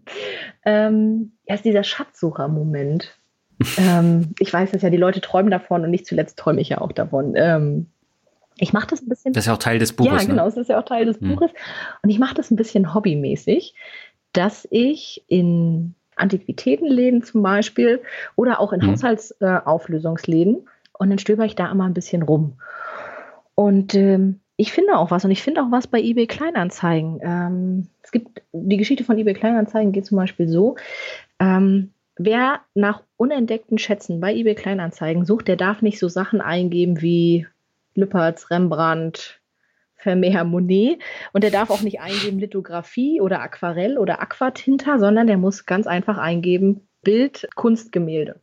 ähm, 0.66 1.34
ja, 1.48 1.56
ist 1.56 1.66
dieser 1.66 1.84
Schatzsucher-Moment. 1.84 3.20
ähm, 3.78 4.34
ich 4.40 4.52
weiß 4.52 4.74
es 4.74 4.82
ja, 4.82 4.90
die 4.90 4.98
Leute 4.98 5.22
träumen 5.22 5.52
davon 5.52 5.84
und 5.84 5.92
nicht 5.92 6.08
zuletzt 6.08 6.38
träume 6.38 6.60
ich 6.60 6.70
ja 6.70 6.82
auch 6.82 6.92
davon. 6.92 7.34
Ähm, 7.36 7.88
ich 8.58 8.74
mache 8.74 8.88
das 8.88 9.02
ein 9.02 9.10
bisschen. 9.10 9.34
Das 9.34 9.44
ist 9.44 9.48
ja 9.48 9.54
auch 9.54 9.60
Teil 9.60 9.80
des 9.80 9.94
Buches. 9.94 10.12
Ja, 10.12 10.20
ne? 10.20 10.28
genau, 10.28 10.46
das 10.46 10.58
ist 10.58 10.70
ja 10.70 10.80
auch 10.80 10.86
Teil 10.86 11.06
des 11.06 11.20
hm. 11.20 11.30
Buches. 11.30 11.52
Und 12.02 12.10
ich 12.10 12.20
mache 12.20 12.36
das 12.36 12.52
ein 12.52 12.56
bisschen 12.56 12.94
hobbymäßig, 12.94 13.76
dass 14.34 14.68
ich 14.72 15.24
in 15.28 15.94
Antiquitätenläden 16.16 17.24
zum 17.24 17.44
Beispiel 17.44 18.02
oder 18.36 18.60
auch 18.60 18.74
in 18.74 18.82
hm. 18.82 18.92
Haushaltsauflösungsläden 18.92 20.68
und 20.98 21.10
dann 21.10 21.20
stöber 21.20 21.46
ich 21.46 21.56
da 21.56 21.72
immer 21.72 21.86
ein 21.86 21.94
bisschen 21.94 22.24
rum. 22.24 22.54
Und 23.56 23.96
ähm, 23.96 24.40
ich 24.58 24.72
finde 24.72 24.98
auch 24.98 25.12
was 25.12 25.26
und 25.26 25.32
ich 25.32 25.44
finde 25.44 25.62
auch 25.62 25.72
was 25.72 25.88
bei 25.88 26.00
eBay 26.00 26.28
Kleinanzeigen. 26.28 27.20
Ähm, 27.22 27.88
es 28.04 28.12
gibt 28.12 28.42
die 28.54 28.78
Geschichte 28.78 29.04
von 29.04 29.18
eBay 29.18 29.34
Kleinanzeigen 29.34 29.92
geht 29.92 30.06
zum 30.06 30.18
Beispiel 30.18 30.48
so: 30.48 30.76
ähm, 31.40 31.92
Wer 32.18 32.62
nach 32.74 33.02
unentdeckten 33.18 33.78
Schätzen 33.78 34.22
bei 34.22 34.34
eBay 34.34 34.56
Kleinanzeigen 34.56 35.26
sucht, 35.26 35.50
der 35.50 35.58
darf 35.58 35.82
nicht 35.82 36.00
so 36.00 36.08
Sachen 36.08 36.40
eingeben 36.40 37.02
wie 37.02 37.46
Lüpertz, 37.94 38.50
Rembrandt, 38.50 39.42
Vermeer, 39.96 40.46
Monet 40.46 41.00
und 41.34 41.44
der 41.44 41.52
darf 41.52 41.70
auch 41.70 41.82
nicht 41.82 42.00
eingeben 42.00 42.40
Lithografie 42.40 43.20
oder 43.20 43.42
Aquarell 43.42 43.98
oder 43.98 44.22
Aquatinta, 44.22 45.00
sondern 45.00 45.28
der 45.28 45.38
muss 45.38 45.66
ganz 45.66 45.88
einfach 45.88 46.18
eingeben 46.18 46.88
Bild, 47.02 47.48
Kunstgemälde. 47.56 48.40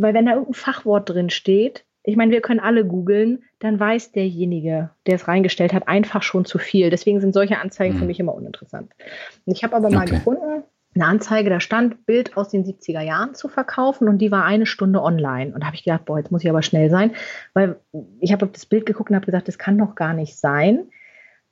Weil 0.00 0.14
wenn 0.14 0.26
da 0.26 0.32
irgendein 0.32 0.54
Fachwort 0.54 1.08
drin 1.08 1.30
steht, 1.30 1.84
ich 2.02 2.16
meine, 2.16 2.32
wir 2.32 2.40
können 2.40 2.60
alle 2.60 2.86
googeln, 2.86 3.42
dann 3.58 3.78
weiß 3.78 4.12
derjenige, 4.12 4.90
der 5.06 5.16
es 5.16 5.28
reingestellt 5.28 5.72
hat, 5.72 5.88
einfach 5.88 6.22
schon 6.22 6.44
zu 6.44 6.58
viel. 6.58 6.90
Deswegen 6.90 7.20
sind 7.20 7.34
solche 7.34 7.58
Anzeigen 7.58 7.94
mhm. 7.94 7.98
für 7.98 8.04
mich 8.06 8.18
immer 8.18 8.34
uninteressant. 8.34 8.92
Ich 9.44 9.62
habe 9.62 9.76
aber 9.76 9.90
mal 9.90 10.04
okay. 10.04 10.16
gefunden, 10.16 10.62
eine 10.94 11.04
Anzeige, 11.04 11.50
da 11.50 11.60
stand 11.60 12.06
Bild 12.06 12.36
aus 12.36 12.48
den 12.48 12.64
70er 12.64 13.02
Jahren 13.02 13.34
zu 13.34 13.48
verkaufen 13.48 14.08
und 14.08 14.18
die 14.18 14.30
war 14.30 14.44
eine 14.44 14.66
Stunde 14.66 15.02
online. 15.02 15.52
Und 15.52 15.60
da 15.60 15.66
habe 15.66 15.76
ich 15.76 15.84
gedacht, 15.84 16.06
boah, 16.06 16.18
jetzt 16.18 16.32
muss 16.32 16.42
ich 16.42 16.50
aber 16.50 16.62
schnell 16.62 16.90
sein, 16.90 17.12
weil 17.52 17.76
ich 18.20 18.32
habe 18.32 18.46
auf 18.46 18.52
das 18.52 18.66
Bild 18.66 18.86
geguckt 18.86 19.10
und 19.10 19.16
habe 19.16 19.26
gesagt, 19.26 19.48
das 19.48 19.58
kann 19.58 19.78
doch 19.78 19.94
gar 19.94 20.14
nicht 20.14 20.38
sein. 20.38 20.88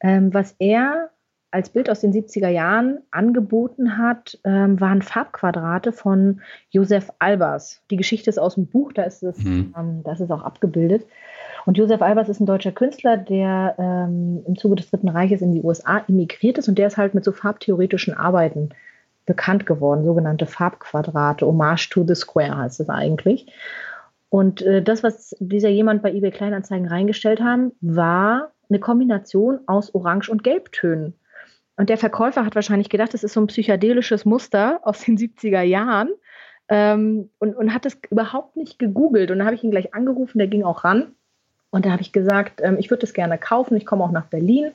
Ähm, 0.00 0.32
was 0.32 0.54
er 0.58 1.10
als 1.56 1.70
Bild 1.70 1.88
aus 1.88 2.00
den 2.00 2.12
70er 2.12 2.50
Jahren 2.50 2.98
angeboten 3.10 3.96
hat, 3.96 4.38
ähm, 4.44 4.78
waren 4.78 5.00
Farbquadrate 5.00 5.90
von 5.90 6.42
Josef 6.68 7.10
Albers. 7.18 7.80
Die 7.90 7.96
Geschichte 7.96 8.28
ist 8.28 8.36
aus 8.36 8.56
dem 8.56 8.66
Buch, 8.66 8.92
da 8.92 9.04
ist 9.04 9.22
es, 9.22 9.38
mhm. 9.38 9.74
ähm, 9.74 10.02
da 10.04 10.12
ist 10.12 10.30
auch 10.30 10.42
abgebildet. 10.42 11.06
Und 11.64 11.78
Josef 11.78 12.02
Albers 12.02 12.28
ist 12.28 12.40
ein 12.40 12.46
deutscher 12.46 12.72
Künstler, 12.72 13.16
der 13.16 13.74
ähm, 13.78 14.42
im 14.46 14.58
Zuge 14.58 14.76
des 14.76 14.90
Dritten 14.90 15.08
Reiches 15.08 15.40
in 15.40 15.54
die 15.54 15.62
USA 15.62 16.04
emigriert 16.06 16.58
ist 16.58 16.68
und 16.68 16.76
der 16.76 16.88
ist 16.88 16.98
halt 16.98 17.14
mit 17.14 17.24
so 17.24 17.32
farbtheoretischen 17.32 18.12
Arbeiten 18.12 18.68
bekannt 19.24 19.64
geworden, 19.64 20.04
sogenannte 20.04 20.44
Farbquadrate. 20.44 21.46
Hommage 21.46 21.88
to 21.88 22.04
the 22.06 22.14
Square 22.14 22.54
heißt 22.58 22.80
es 22.80 22.90
eigentlich. 22.90 23.46
Und 24.28 24.60
äh, 24.60 24.82
das, 24.82 25.02
was 25.02 25.34
dieser 25.40 25.70
jemand 25.70 26.02
bei 26.02 26.12
eBay 26.12 26.32
Kleinanzeigen 26.32 26.86
reingestellt 26.86 27.40
haben, 27.40 27.72
war 27.80 28.50
eine 28.68 28.78
Kombination 28.78 29.60
aus 29.66 29.94
Orange- 29.94 30.28
und 30.28 30.44
Gelbtönen. 30.44 31.14
Und 31.76 31.90
der 31.90 31.98
Verkäufer 31.98 32.44
hat 32.44 32.54
wahrscheinlich 32.54 32.88
gedacht, 32.88 33.12
das 33.14 33.24
ist 33.24 33.34
so 33.34 33.40
ein 33.40 33.48
psychedelisches 33.48 34.24
Muster 34.24 34.80
aus 34.82 35.00
den 35.00 35.18
70er 35.18 35.62
Jahren 35.62 36.10
ähm, 36.68 37.30
und, 37.38 37.54
und 37.54 37.74
hat 37.74 37.84
das 37.84 37.98
überhaupt 38.10 38.56
nicht 38.56 38.78
gegoogelt. 38.78 39.30
Und 39.30 39.38
dann 39.38 39.46
habe 39.46 39.56
ich 39.56 39.64
ihn 39.64 39.70
gleich 39.70 39.94
angerufen, 39.94 40.38
der 40.38 40.46
ging 40.46 40.64
auch 40.64 40.84
ran. 40.84 41.14
Und 41.70 41.84
da 41.84 41.90
habe 41.90 42.02
ich 42.02 42.12
gesagt, 42.12 42.60
ähm, 42.62 42.76
ich 42.78 42.90
würde 42.90 43.02
das 43.02 43.12
gerne 43.12 43.38
kaufen, 43.38 43.76
ich 43.76 43.84
komme 43.84 44.04
auch 44.04 44.12
nach 44.12 44.26
Berlin. 44.26 44.72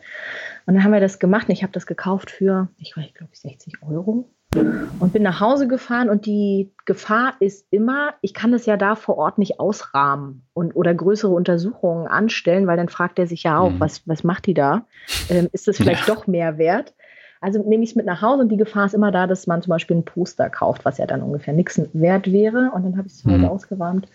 Und 0.66 0.76
dann 0.76 0.84
haben 0.84 0.91
wir 0.93 0.99
das 0.99 1.20
gemacht 1.20 1.49
und 1.49 1.54
ich 1.54 1.64
habe 1.64 1.74
das 1.74 1.88
gekauft 1.88 2.30
für, 2.30 2.68
ich 2.78 2.95
weiß, 2.95 3.06
ich 3.06 3.14
glaube, 3.16 3.36
60 3.36 3.82
Euro 3.82 4.30
und 4.54 5.14
bin 5.14 5.24
nach 5.24 5.39
Hause 5.39 5.68
gefahren 5.68 6.10
und 6.10 6.26
die 6.26 6.72
Gefahr 6.86 7.36
ist 7.39 7.66
immer, 7.72 8.14
ich 8.22 8.34
kann 8.34 8.52
das 8.52 8.66
ja 8.66 8.76
da 8.76 8.95
vor 8.95 9.18
Ort 9.18 9.38
nicht 9.38 9.60
ausrahmen 9.60 10.43
und 10.54 10.76
oder 10.76 10.93
größere 10.93 11.32
Untersuchungen 11.32 12.08
anstellen, 12.08 12.68
weil 12.68 12.78
dann 12.78 12.89
fragt 12.89 13.18
er 13.18 13.28
sich 13.28 13.43
ja 13.43 13.60
auch, 13.60 13.72
mhm. 13.72 13.80
was, 13.80 14.08
was 14.08 14.24
macht 14.24 14.45
die 14.45 14.54
da? 14.54 14.86
Ähm, 15.30 15.47
ist 15.54 15.68
das 15.68 15.78
vielleicht 15.78 16.08
ja. 16.08 16.14
doch 16.14 16.28
mehr 16.28 16.58
wert? 16.58 16.93
Also 17.39 17.64
nehme 17.64 17.84
ich 17.84 17.91
es 17.91 17.95
mit 17.95 18.06
nach 18.06 18.22
Hause 18.22 18.43
und 18.43 18.49
die 18.49 18.58
Gefahr 18.58 18.86
ist 18.86 18.93
immer 18.93 19.12
da, 19.12 19.26
dass 19.26 19.47
man 19.47 19.62
zum 19.62 19.72
Beispiel 19.72 19.97
ein 19.97 20.06
Poster 20.06 20.49
kauft, 20.49 20.86
was 20.86 20.97
ja 20.97 21.08
dann 21.08 21.24
ungefähr 21.24 21.54
nichts 21.54 21.82
wert 21.93 22.32
wäre. 22.32 22.72
Und 22.76 22.84
dann 22.84 22.97
habe 22.97 23.08
ich 23.08 23.14
es 23.14 23.26
mhm. 23.26 23.45
ausgeräumt 23.45 24.08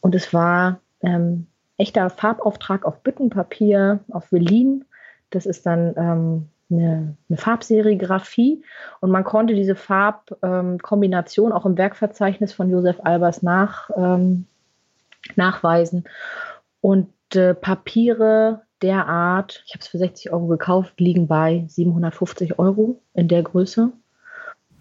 und 0.00 0.14
es 0.14 0.34
war 0.34 0.80
ähm, 1.02 1.46
echter 1.78 2.10
Farbauftrag 2.10 2.84
auf 2.84 3.00
Büttenpapier, 3.02 4.00
auf 4.10 4.32
Velin. 4.32 4.84
Das 5.30 5.46
ist 5.46 5.64
dann 5.64 5.94
ähm, 5.96 6.48
eine, 6.70 7.16
eine 7.28 7.38
Farbserigraphie 7.38 8.62
und 9.00 9.10
man 9.10 9.24
konnte 9.24 9.54
diese 9.54 9.74
Farbkombination 9.74 11.52
auch 11.52 11.66
im 11.66 11.78
Werkverzeichnis 11.78 12.52
von 12.52 12.70
Josef 12.70 13.00
Albers 13.02 13.42
nach, 13.42 13.90
ähm, 13.96 14.46
nachweisen. 15.36 16.04
Und 16.80 17.08
äh, 17.34 17.54
Papiere 17.54 18.62
der 18.82 19.06
Art, 19.06 19.62
ich 19.66 19.74
habe 19.74 19.80
es 19.80 19.88
für 19.88 19.98
60 19.98 20.32
Euro 20.32 20.46
gekauft, 20.46 21.00
liegen 21.00 21.26
bei 21.26 21.64
750 21.68 22.58
Euro 22.58 23.00
in 23.14 23.28
der 23.28 23.42
Größe. 23.42 23.92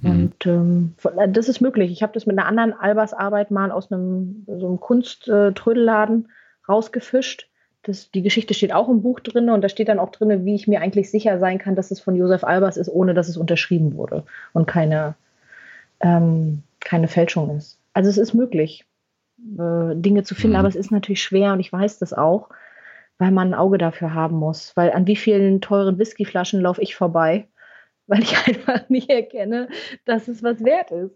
Mhm. 0.02 0.10
Und 0.10 0.46
ähm, 0.46 0.96
äh, 1.18 1.30
das 1.30 1.50
ist 1.50 1.62
möglich. 1.62 1.92
Ich 1.92 2.04
habe 2.04 2.14
das 2.14 2.26
mit 2.26 2.38
einer 2.38 2.48
anderen 2.48 2.74
Albers-Arbeit 2.74 3.52
mal 3.52 3.72
aus 3.72 3.92
einem, 3.92 4.46
so 4.48 4.68
einem 4.68 4.80
Kunsttrödelladen 4.80 6.30
rausgefischt 6.68 7.50
das, 7.88 8.12
die 8.12 8.22
Geschichte 8.22 8.54
steht 8.54 8.74
auch 8.74 8.90
im 8.90 9.02
Buch 9.02 9.20
drin 9.20 9.50
und 9.50 9.64
da 9.64 9.70
steht 9.70 9.88
dann 9.88 10.00
auch 10.00 10.12
drin, 10.12 10.46
wie 10.46 10.56
ich 10.56 10.68
mir 10.68 10.82
eigentlich 10.82 11.10
sicher 11.10 11.40
sein 11.40 11.58
kann, 11.58 11.76
dass 11.76 11.92
es 11.92 12.00
von 12.00 12.16
Josef 12.16 12.44
Albers 12.44 12.78
ist, 12.78 12.90
ohne 12.90 13.14
dass 13.14 13.30
es 13.30 13.38
unterschrieben 13.38 13.96
wurde 13.96 14.24
und 14.54 14.68
keine, 14.68 15.16
ähm, 16.00 16.64
keine 16.80 17.08
Fälschung 17.08 17.56
ist. 17.58 17.80
Also 17.94 18.10
es 18.10 18.18
ist 18.18 18.34
möglich, 18.34 18.86
äh, 19.40 19.96
Dinge 19.96 20.24
zu 20.24 20.36
finden, 20.36 20.54
mhm. 20.56 20.60
aber 20.60 20.68
es 20.68 20.76
ist 20.76 20.92
natürlich 20.92 21.24
schwer 21.24 21.54
und 21.54 21.60
ich 21.60 21.72
weiß 21.72 22.00
das 22.00 22.14
auch, 22.14 22.50
weil 23.18 23.32
man 23.32 23.50
ein 23.50 23.60
Auge 23.60 23.78
dafür 23.78 24.14
haben 24.14 24.38
muss. 24.38 24.76
Weil 24.76 24.92
an 24.92 25.08
wie 25.08 25.16
vielen 25.16 25.62
teuren 25.62 25.98
Whiskyflaschen 25.98 26.62
laufe 26.62 26.82
ich 26.82 26.96
vorbei, 26.96 27.48
weil 28.08 28.22
ich 28.22 28.36
einfach 28.48 28.90
nicht 28.90 29.10
erkenne, 29.10 29.70
dass 30.06 30.28
es 30.28 30.44
was 30.44 30.64
wert 30.64 30.92
ist. 30.92 31.16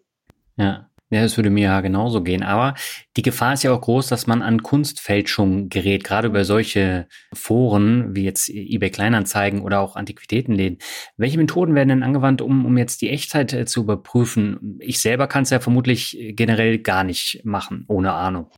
Ja. 0.57 0.89
Ja, 1.12 1.22
das 1.22 1.36
würde 1.36 1.49
mir 1.49 1.64
ja 1.64 1.82
genauso 1.82 2.24
gehen. 2.24 2.41
Aber 2.41 2.74
die 3.18 3.22
Gefahr 3.22 3.53
ist 3.53 3.64
ja 3.64 3.74
auch 3.74 3.82
groß, 3.82 4.07
dass 4.07 4.28
man 4.28 4.41
an 4.41 4.64
Kunstfälschung 4.64 5.68
gerät, 5.68 6.05
gerade 6.05 6.30
über 6.30 6.45
solche 6.45 7.07
Foren 7.34 8.16
wie 8.16 8.24
jetzt 8.24 8.49
eBay 8.49 8.89
Kleinanzeigen 8.89 9.62
oder 9.62 9.82
auch 9.82 9.97
Antiquitätenläden. 9.97 10.78
Welche 11.18 11.38
Methoden 11.38 11.76
werden 11.76 11.89
denn 11.89 12.03
angewandt, 12.03 12.41
um, 12.41 12.66
um 12.66 12.78
jetzt 12.78 13.01
die 13.01 13.09
Echtheit 13.09 13.51
äh, 13.51 13.66
zu 13.66 13.82
überprüfen? 13.82 14.80
Ich 14.80 15.01
selber 15.01 15.28
kann 15.28 15.43
es 15.43 15.49
ja 15.49 15.59
vermutlich 15.59 16.18
generell 16.30 16.80
gar 16.80 17.03
nicht 17.03 17.41
machen, 17.43 17.84
ohne 17.89 18.14
Ahnung. 18.14 18.49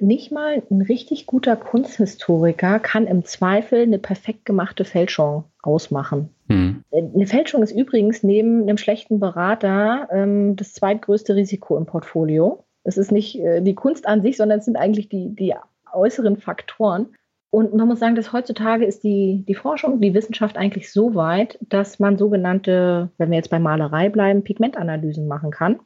Nicht 0.00 0.32
mal 0.32 0.62
ein 0.70 0.82
richtig 0.82 1.26
guter 1.26 1.56
Kunsthistoriker 1.56 2.78
kann 2.78 3.06
im 3.06 3.24
Zweifel 3.24 3.82
eine 3.82 3.98
perfekt 3.98 4.46
gemachte 4.46 4.84
Fälschung 4.84 5.44
ausmachen. 5.62 6.30
Hm. 6.48 6.82
Eine 6.90 7.26
Fälschung 7.26 7.62
ist 7.62 7.72
übrigens 7.72 8.22
neben 8.22 8.62
einem 8.62 8.78
schlechten 8.78 9.20
Berater 9.20 10.08
ähm, 10.10 10.56
das 10.56 10.72
zweitgrößte 10.72 11.34
Risiko 11.34 11.76
im 11.76 11.86
Portfolio. 11.86 12.64
Es 12.82 12.96
ist 12.96 13.12
nicht 13.12 13.38
äh, 13.38 13.60
die 13.60 13.74
Kunst 13.74 14.06
an 14.06 14.22
sich, 14.22 14.36
sondern 14.36 14.60
es 14.60 14.64
sind 14.64 14.76
eigentlich 14.76 15.08
die, 15.08 15.34
die 15.34 15.54
äußeren 15.92 16.38
Faktoren. 16.38 17.14
Und 17.50 17.74
man 17.74 17.88
muss 17.88 17.98
sagen, 17.98 18.14
dass 18.14 18.32
heutzutage 18.32 18.84
ist 18.84 19.02
die, 19.02 19.44
die 19.46 19.56
Forschung, 19.56 20.00
die 20.00 20.14
Wissenschaft 20.14 20.56
eigentlich 20.56 20.92
so 20.92 21.16
weit, 21.16 21.58
dass 21.68 21.98
man 21.98 22.16
sogenannte, 22.16 23.10
wenn 23.18 23.30
wir 23.30 23.36
jetzt 23.36 23.50
bei 23.50 23.58
Malerei 23.58 24.08
bleiben, 24.08 24.44
Pigmentanalysen 24.44 25.26
machen 25.26 25.50
kann. 25.50 25.80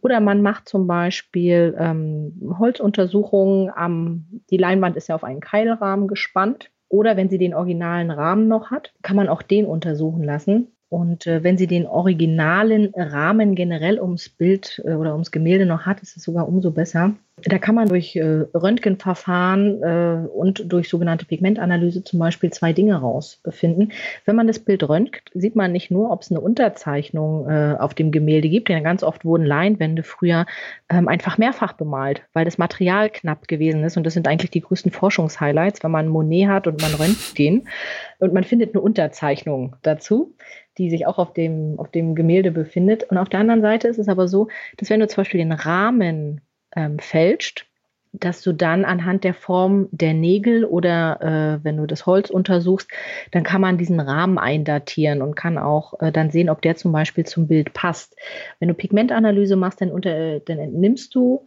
Oder 0.00 0.20
man 0.20 0.42
macht 0.42 0.68
zum 0.68 0.86
Beispiel 0.86 1.76
ähm, 1.76 2.54
Holzuntersuchungen 2.58 3.70
am, 3.74 4.42
die 4.50 4.58
Leinwand 4.58 4.96
ist 4.96 5.08
ja 5.08 5.16
auf 5.16 5.24
einen 5.24 5.40
Keilrahmen 5.40 6.06
gespannt. 6.06 6.70
Oder 6.88 7.16
wenn 7.16 7.28
sie 7.28 7.38
den 7.38 7.52
originalen 7.52 8.12
Rahmen 8.12 8.46
noch 8.46 8.70
hat, 8.70 8.94
kann 9.02 9.16
man 9.16 9.28
auch 9.28 9.42
den 9.42 9.66
untersuchen 9.66 10.22
lassen. 10.22 10.68
Und 10.88 11.26
äh, 11.26 11.42
wenn 11.42 11.58
sie 11.58 11.66
den 11.66 11.86
originalen 11.86 12.94
Rahmen 12.94 13.56
generell 13.56 14.00
ums 14.00 14.28
Bild 14.28 14.80
äh, 14.84 14.94
oder 14.94 15.12
ums 15.12 15.32
Gemälde 15.32 15.66
noch 15.66 15.84
hat, 15.84 16.00
ist 16.00 16.16
es 16.16 16.22
sogar 16.22 16.48
umso 16.48 16.70
besser. 16.70 17.14
Da 17.44 17.58
kann 17.58 17.74
man 17.74 17.88
durch 17.88 18.16
äh, 18.16 18.44
Röntgenverfahren 18.54 19.82
äh, 19.82 20.28
und 20.28 20.72
durch 20.72 20.88
sogenannte 20.88 21.26
Pigmentanalyse 21.26 22.04
zum 22.04 22.18
Beispiel 22.18 22.50
zwei 22.50 22.72
Dinge 22.72 22.96
rausfinden. 22.96 23.92
Wenn 24.24 24.36
man 24.36 24.46
das 24.46 24.58
Bild 24.58 24.88
röntgt, 24.88 25.30
sieht 25.34 25.56
man 25.56 25.72
nicht 25.72 25.90
nur, 25.90 26.10
ob 26.10 26.22
es 26.22 26.30
eine 26.30 26.40
Unterzeichnung 26.40 27.48
äh, 27.48 27.76
auf 27.78 27.94
dem 27.94 28.10
Gemälde 28.10 28.48
gibt, 28.48 28.68
denn 28.68 28.84
ganz 28.84 29.02
oft 29.02 29.24
wurden 29.24 29.46
Leinwände 29.46 30.02
früher 30.02 30.46
ähm, 30.88 31.08
einfach 31.08 31.38
mehrfach 31.38 31.74
bemalt, 31.74 32.22
weil 32.32 32.44
das 32.44 32.58
Material 32.58 33.10
knapp 33.10 33.48
gewesen 33.48 33.84
ist. 33.84 33.96
Und 33.96 34.04
das 34.04 34.14
sind 34.14 34.28
eigentlich 34.28 34.50
die 34.50 34.62
größten 34.62 34.92
Forschungshighlights, 34.92 35.82
wenn 35.82 35.90
man 35.90 36.08
Monet 36.08 36.48
hat 36.48 36.66
und 36.66 36.80
man 36.80 36.94
röntgt 36.94 37.38
den 37.38 37.68
und 38.18 38.32
man 38.32 38.44
findet 38.44 38.74
eine 38.74 38.82
Unterzeichnung 38.82 39.76
dazu 39.82 40.34
die 40.78 40.90
sich 40.90 41.06
auch 41.06 41.18
auf 41.18 41.32
dem, 41.32 41.74
auf 41.78 41.90
dem 41.90 42.14
Gemälde 42.14 42.52
befindet. 42.52 43.02
Und 43.10 43.18
auf 43.18 43.28
der 43.28 43.40
anderen 43.40 43.60
Seite 43.60 43.88
ist 43.88 43.98
es 43.98 44.08
aber 44.08 44.28
so, 44.28 44.48
dass 44.76 44.88
wenn 44.88 45.00
du 45.00 45.08
zum 45.08 45.22
Beispiel 45.22 45.38
den 45.38 45.50
Rahmen 45.52 46.40
ähm, 46.74 46.98
fälscht, 46.98 47.66
dass 48.12 48.42
du 48.42 48.52
dann 48.52 48.84
anhand 48.84 49.24
der 49.24 49.34
Form 49.34 49.88
der 49.90 50.14
Nägel 50.14 50.64
oder 50.64 51.20
äh, 51.60 51.64
wenn 51.64 51.76
du 51.76 51.86
das 51.86 52.06
Holz 52.06 52.30
untersuchst, 52.30 52.90
dann 53.32 53.42
kann 53.42 53.60
man 53.60 53.78
diesen 53.78 54.00
Rahmen 54.00 54.38
eindatieren 54.38 55.20
und 55.22 55.34
kann 55.34 55.58
auch 55.58 56.00
äh, 56.00 56.10
dann 56.10 56.30
sehen, 56.30 56.48
ob 56.48 56.62
der 56.62 56.76
zum 56.76 56.92
Beispiel 56.92 57.26
zum 57.26 57.48
Bild 57.48 57.74
passt. 57.74 58.16
Wenn 58.60 58.68
du 58.68 58.74
Pigmentanalyse 58.74 59.56
machst, 59.56 59.80
dann, 59.80 59.90
unter, 59.90 60.10
äh, 60.10 60.40
dann 60.40 60.58
entnimmst 60.58 61.14
du 61.14 61.46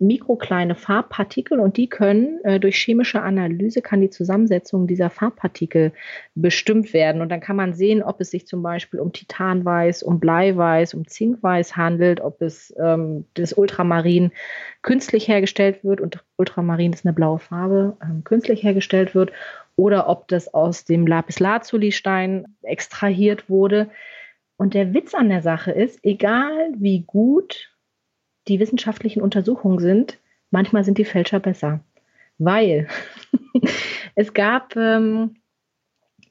mikrokleine 0.00 0.74
Farbpartikel 0.74 1.60
und 1.60 1.76
die 1.76 1.88
können 1.88 2.42
äh, 2.44 2.58
durch 2.58 2.76
chemische 2.76 3.20
Analyse 3.20 3.82
kann 3.82 4.00
die 4.00 4.10
Zusammensetzung 4.10 4.86
dieser 4.86 5.10
Farbpartikel 5.10 5.92
bestimmt 6.34 6.94
werden 6.94 7.20
und 7.20 7.28
dann 7.28 7.40
kann 7.40 7.56
man 7.56 7.74
sehen, 7.74 8.02
ob 8.02 8.20
es 8.20 8.30
sich 8.30 8.46
zum 8.46 8.62
Beispiel 8.62 8.98
um 8.98 9.12
Titanweiß, 9.12 10.02
um 10.02 10.18
Bleiweiß, 10.18 10.94
um 10.94 11.06
Zinkweiß 11.06 11.76
handelt, 11.76 12.20
ob 12.20 12.40
es 12.40 12.74
ähm, 12.78 13.26
das 13.34 13.52
Ultramarin 13.52 14.32
künstlich 14.82 15.28
hergestellt 15.28 15.84
wird 15.84 16.00
und 16.00 16.24
Ultramarin 16.38 16.94
ist 16.94 17.04
eine 17.04 17.12
blaue 17.12 17.38
Farbe, 17.38 17.98
ähm, 18.02 18.24
künstlich 18.24 18.62
hergestellt 18.62 19.14
wird 19.14 19.32
oder 19.76 20.08
ob 20.08 20.28
das 20.28 20.52
aus 20.52 20.84
dem 20.84 21.06
Lapislazuli-Stein 21.06 22.56
extrahiert 22.62 23.50
wurde. 23.50 23.90
Und 24.56 24.74
der 24.74 24.92
Witz 24.94 25.14
an 25.14 25.28
der 25.28 25.42
Sache 25.42 25.72
ist, 25.72 26.00
egal 26.02 26.72
wie 26.76 27.02
gut 27.06 27.69
die 28.50 28.60
wissenschaftlichen 28.60 29.22
Untersuchungen 29.22 29.78
sind, 29.78 30.18
manchmal 30.50 30.84
sind 30.84 30.98
die 30.98 31.04
Fälscher 31.04 31.40
besser. 31.40 31.80
Weil 32.38 32.88
es 34.16 34.34
gab 34.34 34.74
ähm, 34.76 35.36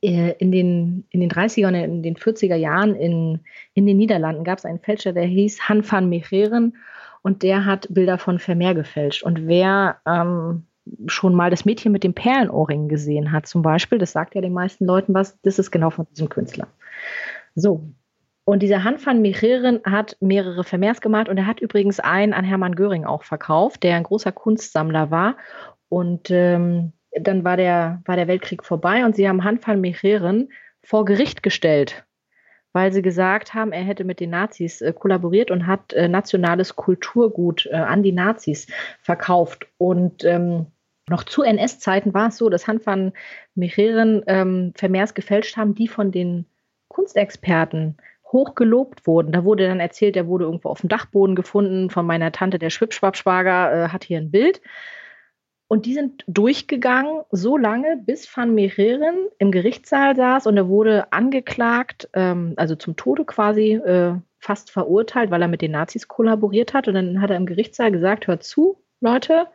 äh, 0.02 0.34
in, 0.38 0.52
den, 0.52 1.06
in 1.10 1.22
den 1.22 1.32
30er 1.32 1.68
und 1.68 1.76
in 1.76 2.04
den 2.04 2.16
40er 2.16 2.56
Jahren 2.56 2.94
in, 2.96 3.40
in 3.74 3.86
den 3.86 3.98
Niederlanden 3.98 4.44
gab 4.44 4.58
es 4.58 4.66
einen 4.66 4.80
Fälscher, 4.80 5.14
der 5.14 5.26
hieß 5.26 5.70
Han 5.70 5.90
van 5.90 6.10
Mecheren 6.10 6.76
und 7.22 7.42
der 7.42 7.66
hat 7.66 7.88
Bilder 7.90 8.18
von 8.18 8.40
Vermeer 8.40 8.76
gefälscht. 8.76 9.24
Und 9.24 9.48
wer 9.48 9.98
ähm, 10.06 10.66
schon 11.08 11.36
mal 11.36 11.50
das 11.50 11.64
Mädchen 11.64 11.92
mit 11.92 12.04
dem 12.04 12.14
Perlenohrring 12.14 12.90
gesehen 12.90 13.32
hat, 13.32 13.48
zum 13.48 13.62
Beispiel, 13.62 13.98
das 13.98 14.12
sagt 14.12 14.36
ja 14.36 14.42
den 14.42 14.54
meisten 14.54 14.86
Leuten 14.86 15.14
was, 15.14 15.40
das 15.42 15.58
ist 15.58 15.72
genau 15.72 15.90
von 15.90 16.06
diesem 16.12 16.28
Künstler. 16.28 16.68
So, 17.56 17.84
und 18.50 18.64
dieser 18.64 18.84
Han 18.84 18.98
van 19.06 19.22
Mecheren 19.22 19.80
hat 19.86 20.18
mehrere 20.22 20.64
Vermehrs 20.64 21.02
gemalt 21.02 21.30
und 21.30 21.38
er 21.38 21.46
hat 21.46 21.60
übrigens 21.60 22.00
einen 22.00 22.34
an 22.34 22.44
Hermann 22.44 22.74
Göring 22.74 23.06
auch 23.06 23.22
verkauft, 23.22 23.84
der 23.84 23.96
ein 23.96 24.02
großer 24.02 24.32
Kunstsammler 24.32 25.12
war. 25.12 25.38
Und 25.88 26.32
ähm, 26.32 26.94
dann 27.12 27.44
war 27.44 27.58
der, 27.58 28.02
war 28.06 28.16
der 28.16 28.28
Weltkrieg 28.28 28.64
vorbei 28.64 29.06
und 29.06 29.16
sie 29.16 29.30
haben 29.30 29.44
Han 29.44 29.60
van 29.64 29.80
Mecheren 29.80 30.50
vor 30.82 31.06
Gericht 31.06 31.44
gestellt, 31.44 32.08
weil 32.74 32.92
sie 32.92 33.04
gesagt 33.04 33.54
haben, 33.54 33.72
er 33.72 33.84
hätte 33.84 34.04
mit 34.04 34.20
den 34.20 34.32
Nazis 34.32 34.82
äh, 34.82 34.94
kollaboriert 34.94 35.52
und 35.52 35.68
hat 35.68 35.94
äh, 35.94 36.08
nationales 36.08 36.76
Kulturgut 36.76 37.68
äh, 37.68 37.76
an 37.76 38.02
die 38.02 38.14
Nazis 38.14 38.66
verkauft. 39.00 39.68
Und 39.78 40.24
ähm, 40.24 40.66
noch 41.08 41.24
zu 41.24 41.44
NS-Zeiten 41.44 42.16
war 42.16 42.30
es 42.30 42.38
so, 42.38 42.50
dass 42.50 42.68
Han 42.68 42.84
van 42.84 43.14
Mecheren 43.54 44.24
ähm, 44.26 44.74
Vermehrs 44.76 45.14
gefälscht 45.14 45.56
haben, 45.56 45.76
die 45.76 45.88
von 45.88 46.12
den 46.12 46.48
Kunstexperten 46.88 47.98
hoch 48.32 48.56
gelobt 48.56 49.08
wurden. 49.08 49.32
Da 49.32 49.44
wurde 49.44 49.68
dann 49.68 49.80
erzählt, 49.80 50.16
er 50.16 50.28
wurde 50.28 50.46
irgendwo 50.46 50.70
auf 50.70 50.82
dem 50.82 50.90
Dachboden 50.90 51.36
gefunden 51.36 51.90
von 51.90 52.06
meiner 52.06 52.32
Tante, 52.32 52.60
der 52.60 52.70
Schwipschwappschwager, 52.70 53.86
äh, 53.86 53.90
hat 53.90 54.04
hier 54.04 54.20
ein 54.20 54.32
Bild. 54.32 54.62
Und 55.68 55.86
die 55.86 55.94
sind 55.94 56.24
durchgegangen, 56.28 57.22
so 57.30 57.56
lange, 57.56 57.98
bis 58.04 58.28
Van 58.36 58.56
Mecheren 58.56 59.28
im 59.38 59.52
Gerichtssaal 59.52 60.16
saß 60.16 60.48
und 60.48 60.58
er 60.58 60.68
wurde 60.68 61.14
angeklagt, 61.14 62.10
ähm, 62.14 62.54
also 62.58 62.76
zum 62.76 62.96
Tode 62.96 63.24
quasi 63.24 63.74
äh, 63.74 64.16
fast 64.40 64.72
verurteilt, 64.72 65.30
weil 65.30 65.44
er 65.44 65.48
mit 65.48 65.62
den 65.62 65.72
Nazis 65.72 66.08
kollaboriert 66.08 66.74
hat. 66.74 66.88
Und 66.88 66.96
dann 66.96 67.22
hat 67.22 67.30
er 67.30 67.36
im 67.36 67.46
Gerichtssaal 67.46 67.92
gesagt, 67.92 68.26
hört 68.26 68.44
zu, 68.44 68.84
Leute, 69.00 69.46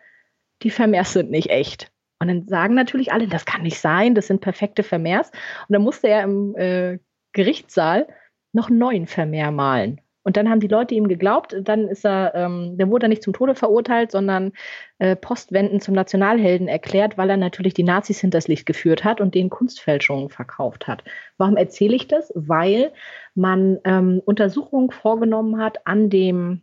die 0.62 0.70
Vermehrs 0.70 1.12
sind 1.12 1.32
nicht 1.32 1.50
echt. 1.50 1.90
Und 2.20 2.28
dann 2.28 2.46
sagen 2.46 2.74
natürlich 2.74 3.12
alle, 3.12 3.26
das 3.26 3.44
kann 3.44 3.62
nicht 3.62 3.80
sein, 3.80 4.14
das 4.14 4.28
sind 4.28 4.40
perfekte 4.40 4.84
Vermehrs. 4.84 5.30
Und 5.68 5.72
dann 5.72 5.82
musste 5.82 6.08
er 6.08 6.22
im 6.22 6.54
äh, 6.54 6.98
Gerichtssaal 7.32 8.06
noch 8.54 8.70
neuen 8.70 9.06
Vermehr 9.06 9.50
malen. 9.50 10.00
Und 10.24 10.38
dann 10.38 10.48
haben 10.48 10.60
die 10.60 10.68
Leute 10.68 10.94
ihm 10.94 11.06
geglaubt, 11.06 11.54
dann 11.62 11.86
ist 11.86 12.04
er, 12.04 12.34
ähm, 12.34 12.78
der 12.78 12.88
wurde 12.88 13.06
er 13.06 13.08
nicht 13.10 13.22
zum 13.22 13.34
Tode 13.34 13.54
verurteilt, 13.54 14.10
sondern 14.10 14.52
äh, 14.98 15.16
postwendend 15.16 15.82
zum 15.82 15.94
Nationalhelden 15.94 16.66
erklärt, 16.66 17.18
weil 17.18 17.28
er 17.28 17.36
natürlich 17.36 17.74
die 17.74 17.82
Nazis 17.82 18.20
hinters 18.20 18.48
Licht 18.48 18.64
geführt 18.64 19.04
hat 19.04 19.20
und 19.20 19.34
denen 19.34 19.50
Kunstfälschungen 19.50 20.30
verkauft 20.30 20.88
hat. 20.88 21.04
Warum 21.36 21.58
erzähle 21.58 21.94
ich 21.94 22.08
das? 22.08 22.32
Weil 22.34 22.92
man 23.34 23.78
ähm, 23.84 24.22
Untersuchungen 24.24 24.90
vorgenommen 24.90 25.60
hat 25.60 25.86
an 25.86 26.08
dem 26.08 26.62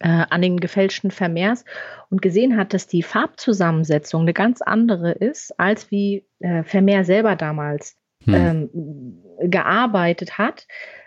äh, 0.00 0.24
an 0.30 0.42
den 0.42 0.58
gefälschten 0.58 1.10
Vermehrs 1.10 1.64
und 2.10 2.22
gesehen 2.22 2.56
hat, 2.56 2.74
dass 2.74 2.86
die 2.86 3.02
Farbzusammensetzung 3.02 4.22
eine 4.22 4.32
ganz 4.32 4.62
andere 4.62 5.12
ist, 5.12 5.60
als 5.60 5.90
wie 5.90 6.26
äh, 6.40 6.64
Vermeer 6.64 7.04
selber 7.04 7.36
damals 7.36 7.96
hm. 8.24 8.34
ähm, 8.34 9.50
gearbeitet 9.50 10.38
hat 10.38 10.66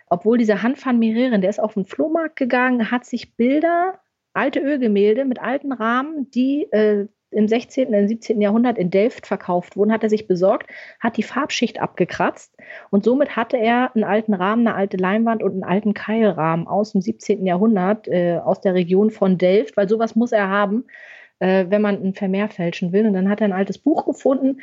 obwohl 0.10 0.38
dieser 0.38 0.64
Han 0.64 0.76
van 0.82 1.00
Merieren, 1.00 1.42
der 1.42 1.50
ist 1.50 1.60
auf 1.60 1.74
den 1.74 1.86
Flohmarkt 1.86 2.38
gegangen, 2.38 2.92
hat 2.92 3.06
sich 3.06 3.36
Bilder, 3.36 4.00
alte 4.34 4.60
Ölgemälde 4.60 5.26
mit 5.26 5.42
alten 5.42 5.72
Rahmen, 5.72 6.30
die 6.32 6.68
äh, 6.72 7.08
im 7.30 7.48
16. 7.50 7.94
und 7.94 8.08
17. 8.08 8.40
Jahrhundert 8.40 8.78
in 8.78 8.90
Delft 8.90 9.28
verkauft 9.28 9.76
wurden, 9.76 9.92
hat 9.92 10.04
er 10.04 10.10
sich 10.10 10.28
besorgt, 10.28 10.70
hat 11.02 11.18
die 11.18 11.24
Farbschicht 11.24 11.82
abgekratzt 11.82 12.56
und 12.90 13.04
somit 13.04 13.36
hatte 13.36 13.58
er 13.58 13.94
einen 13.94 14.06
alten 14.06 14.34
Rahmen, 14.34 14.66
eine 14.66 14.78
alte 14.78 14.96
Leinwand 14.96 15.44
und 15.44 15.52
einen 15.52 15.66
alten 15.66 15.94
Keilrahmen 15.94 16.68
aus 16.68 16.94
dem 16.94 17.02
17. 17.02 17.46
Jahrhundert 17.46 18.08
äh, 18.08 18.38
aus 18.38 18.62
der 18.62 18.76
Region 18.76 19.12
von 19.12 19.38
Delft, 19.38 19.76
weil 19.76 19.90
sowas 19.90 20.16
muss 20.16 20.32
er 20.32 20.48
haben, 20.48 20.86
äh, 21.40 21.66
wenn 21.68 21.82
man 21.82 22.02
ein 22.02 22.14
Vermehr 22.14 22.48
fälschen 22.48 22.94
will. 22.94 23.06
Und 23.06 23.14
dann 23.14 23.30
hat 23.30 23.42
er 23.42 23.46
ein 23.46 23.54
altes 23.54 23.78
Buch 23.78 24.06
gefunden, 24.06 24.62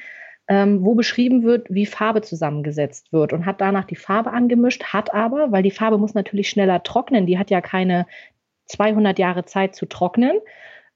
ähm, 0.49 0.85
wo 0.85 0.95
beschrieben 0.95 1.43
wird, 1.43 1.67
wie 1.71 1.87
Farbe 1.87 2.21
zusammengesetzt 2.21 3.13
wird 3.13 3.33
und 3.33 3.47
hat 3.47 3.61
danach 3.61 3.85
die 3.85 3.97
Farbe 3.97 4.33
angemischt, 4.33 4.85
hat 4.85 5.15
aber, 5.15 5.53
weil 5.53 5.63
die 5.63 5.71
Farbe 5.71 5.99
muss 5.99 6.15
natürlich 6.15 6.51
schneller 6.51 6.83
trocknen, 6.83 7.27
die 7.27 7.39
hat 7.39 7.51
ja 7.51 7.61
keine 7.61 8.07
200 8.67 9.19
Jahre 9.19 9.45
Zeit 9.45 9.75
zu 9.75 9.87
trocknen, 9.87 10.39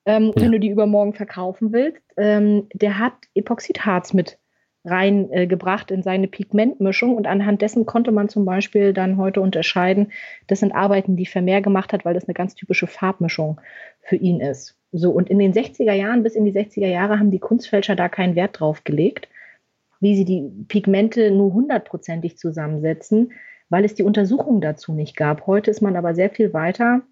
ähm, 0.05 0.33
ja. 0.35 0.43
wenn 0.43 0.53
du 0.53 0.61
die 0.61 0.69
übermorgen 0.69 1.15
verkaufen 1.15 1.73
willst, 1.73 2.03
ähm, 2.17 2.69
der 2.75 2.99
hat 2.99 3.15
Epoxidharz 3.35 4.13
mit 4.13 4.39
reingebracht 4.85 5.91
äh, 5.91 5.95
in 5.95 6.03
seine 6.03 6.29
Pigmentmischung 6.29 7.17
und 7.17 7.27
anhand 7.27 7.63
dessen 7.63 7.85
konnte 7.87 8.13
man 8.13 8.29
zum 8.29 8.45
Beispiel 8.45 8.93
dann 8.93 9.17
heute 9.17 9.41
unterscheiden, 9.41 10.13
das 10.47 10.61
sind 10.61 10.73
Arbeiten, 10.73 11.17
die 11.17 11.27
Vermeer 11.27 11.63
gemacht 11.63 11.93
hat, 11.93 12.05
weil 12.05 12.15
das 12.15 12.27
eine 12.27 12.35
ganz 12.35 12.55
typische 12.55 12.87
Farbmischung 12.87 13.61
für 14.03 14.17
ihn 14.17 14.41
ist. 14.41 14.77
So, 14.93 15.11
und 15.11 15.29
in 15.29 15.39
den 15.39 15.53
60er 15.53 15.93
Jahren 15.93 16.23
bis 16.23 16.35
in 16.35 16.45
die 16.45 16.53
60er 16.53 16.87
Jahre 16.87 17.19
haben 17.19 17.31
die 17.31 17.39
Kunstfälscher 17.39 17.97
da 17.97 18.09
keinen 18.09 18.37
Wert 18.37 18.61
drauf 18.61 18.85
gelegt 18.85 19.29
wie 20.01 20.17
sie 20.17 20.25
die 20.25 20.43
Pigmente 20.69 21.31
nur 21.31 21.53
hundertprozentig 21.53 22.39
zusammensetzen, 22.39 23.33
weil 23.69 23.85
es 23.85 23.95
die 23.95 24.03
Untersuchung 24.03 24.61
dazu 24.61 24.93
nicht 24.93 25.17
gab. 25.17 25.47
Heute 25.47 25.71
ist 25.71 25.83
man 25.83 25.97
aber 25.97 26.15
sehr 26.15 26.31
viel 26.31 26.53
weiter 26.53 27.03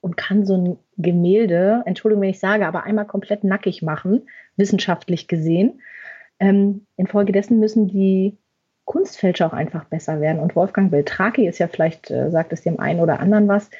und 0.00 0.16
kann 0.16 0.46
so 0.46 0.56
ein 0.56 0.78
Gemälde, 0.96 1.82
Entschuldigung, 1.86 2.22
wenn 2.22 2.30
ich 2.30 2.40
sage, 2.40 2.66
aber 2.66 2.84
einmal 2.84 3.06
komplett 3.06 3.44
nackig 3.44 3.82
machen, 3.82 4.22
wissenschaftlich 4.56 5.28
gesehen. 5.28 5.80
Ähm, 6.38 6.86
infolgedessen 6.96 7.58
müssen 7.58 7.88
die 7.88 8.36
Kunstfälscher 8.84 9.46
auch 9.46 9.52
einfach 9.52 9.84
besser 9.84 10.20
werden. 10.20 10.40
Und 10.40 10.56
Wolfgang 10.56 10.90
Beltraki 10.90 11.46
ist 11.46 11.58
ja 11.58 11.68
vielleicht, 11.68 12.10
äh, 12.10 12.30
sagt 12.30 12.52
es 12.52 12.62
dem 12.62 12.80
einen 12.80 13.00
oder 13.00 13.20
anderen 13.20 13.46
was, 13.46 13.70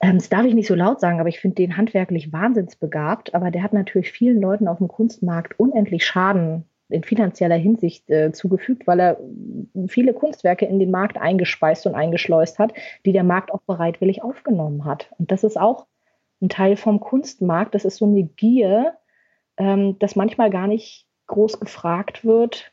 ähm, 0.00 0.18
das 0.18 0.28
darf 0.28 0.44
ich 0.44 0.54
nicht 0.54 0.66
so 0.66 0.74
laut 0.74 1.00
sagen, 1.00 1.20
aber 1.20 1.28
ich 1.28 1.38
finde 1.38 1.54
den 1.54 1.76
handwerklich 1.76 2.32
wahnsinnsbegabt. 2.32 3.34
Aber 3.34 3.50
der 3.50 3.62
hat 3.62 3.72
natürlich 3.72 4.10
vielen 4.10 4.40
Leuten 4.40 4.66
auf 4.66 4.78
dem 4.78 4.88
Kunstmarkt 4.88 5.58
unendlich 5.58 6.04
Schaden 6.04 6.64
in 6.92 7.04
finanzieller 7.04 7.56
Hinsicht 7.56 8.08
äh, 8.10 8.32
zugefügt, 8.32 8.86
weil 8.86 9.00
er 9.00 9.20
viele 9.88 10.14
Kunstwerke 10.14 10.66
in 10.66 10.78
den 10.78 10.90
Markt 10.90 11.18
eingespeist 11.18 11.86
und 11.86 11.94
eingeschleust 11.94 12.58
hat, 12.58 12.72
die 13.04 13.12
der 13.12 13.24
Markt 13.24 13.52
auch 13.52 13.62
bereitwillig 13.62 14.22
aufgenommen 14.22 14.84
hat. 14.84 15.10
Und 15.18 15.30
das 15.32 15.44
ist 15.44 15.58
auch 15.58 15.86
ein 16.40 16.48
Teil 16.48 16.76
vom 16.76 17.00
Kunstmarkt. 17.00 17.74
Das 17.74 17.84
ist 17.84 17.96
so 17.96 18.04
eine 18.04 18.24
Gier, 18.24 18.94
ähm, 19.56 19.98
dass 19.98 20.16
manchmal 20.16 20.50
gar 20.50 20.66
nicht 20.66 21.06
groß 21.26 21.60
gefragt 21.60 22.24
wird. 22.24 22.72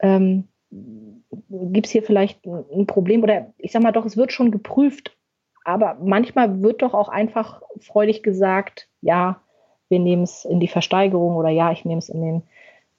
Ähm, 0.00 0.48
Gibt 0.70 1.86
es 1.86 1.92
hier 1.92 2.02
vielleicht 2.02 2.44
ein 2.46 2.86
Problem? 2.86 3.22
Oder 3.22 3.54
ich 3.56 3.72
sage 3.72 3.82
mal 3.82 3.92
doch, 3.92 4.04
es 4.04 4.16
wird 4.16 4.32
schon 4.32 4.50
geprüft, 4.50 5.16
aber 5.64 5.98
manchmal 6.02 6.62
wird 6.62 6.82
doch 6.82 6.94
auch 6.94 7.08
einfach 7.08 7.62
freudig 7.80 8.22
gesagt, 8.22 8.88
ja, 9.00 9.40
wir 9.88 9.98
nehmen 9.98 10.22
es 10.22 10.44
in 10.44 10.60
die 10.60 10.68
Versteigerung 10.68 11.36
oder 11.36 11.48
ja, 11.48 11.72
ich 11.72 11.84
nehme 11.84 11.98
es 11.98 12.08
in 12.08 12.20
den 12.20 12.42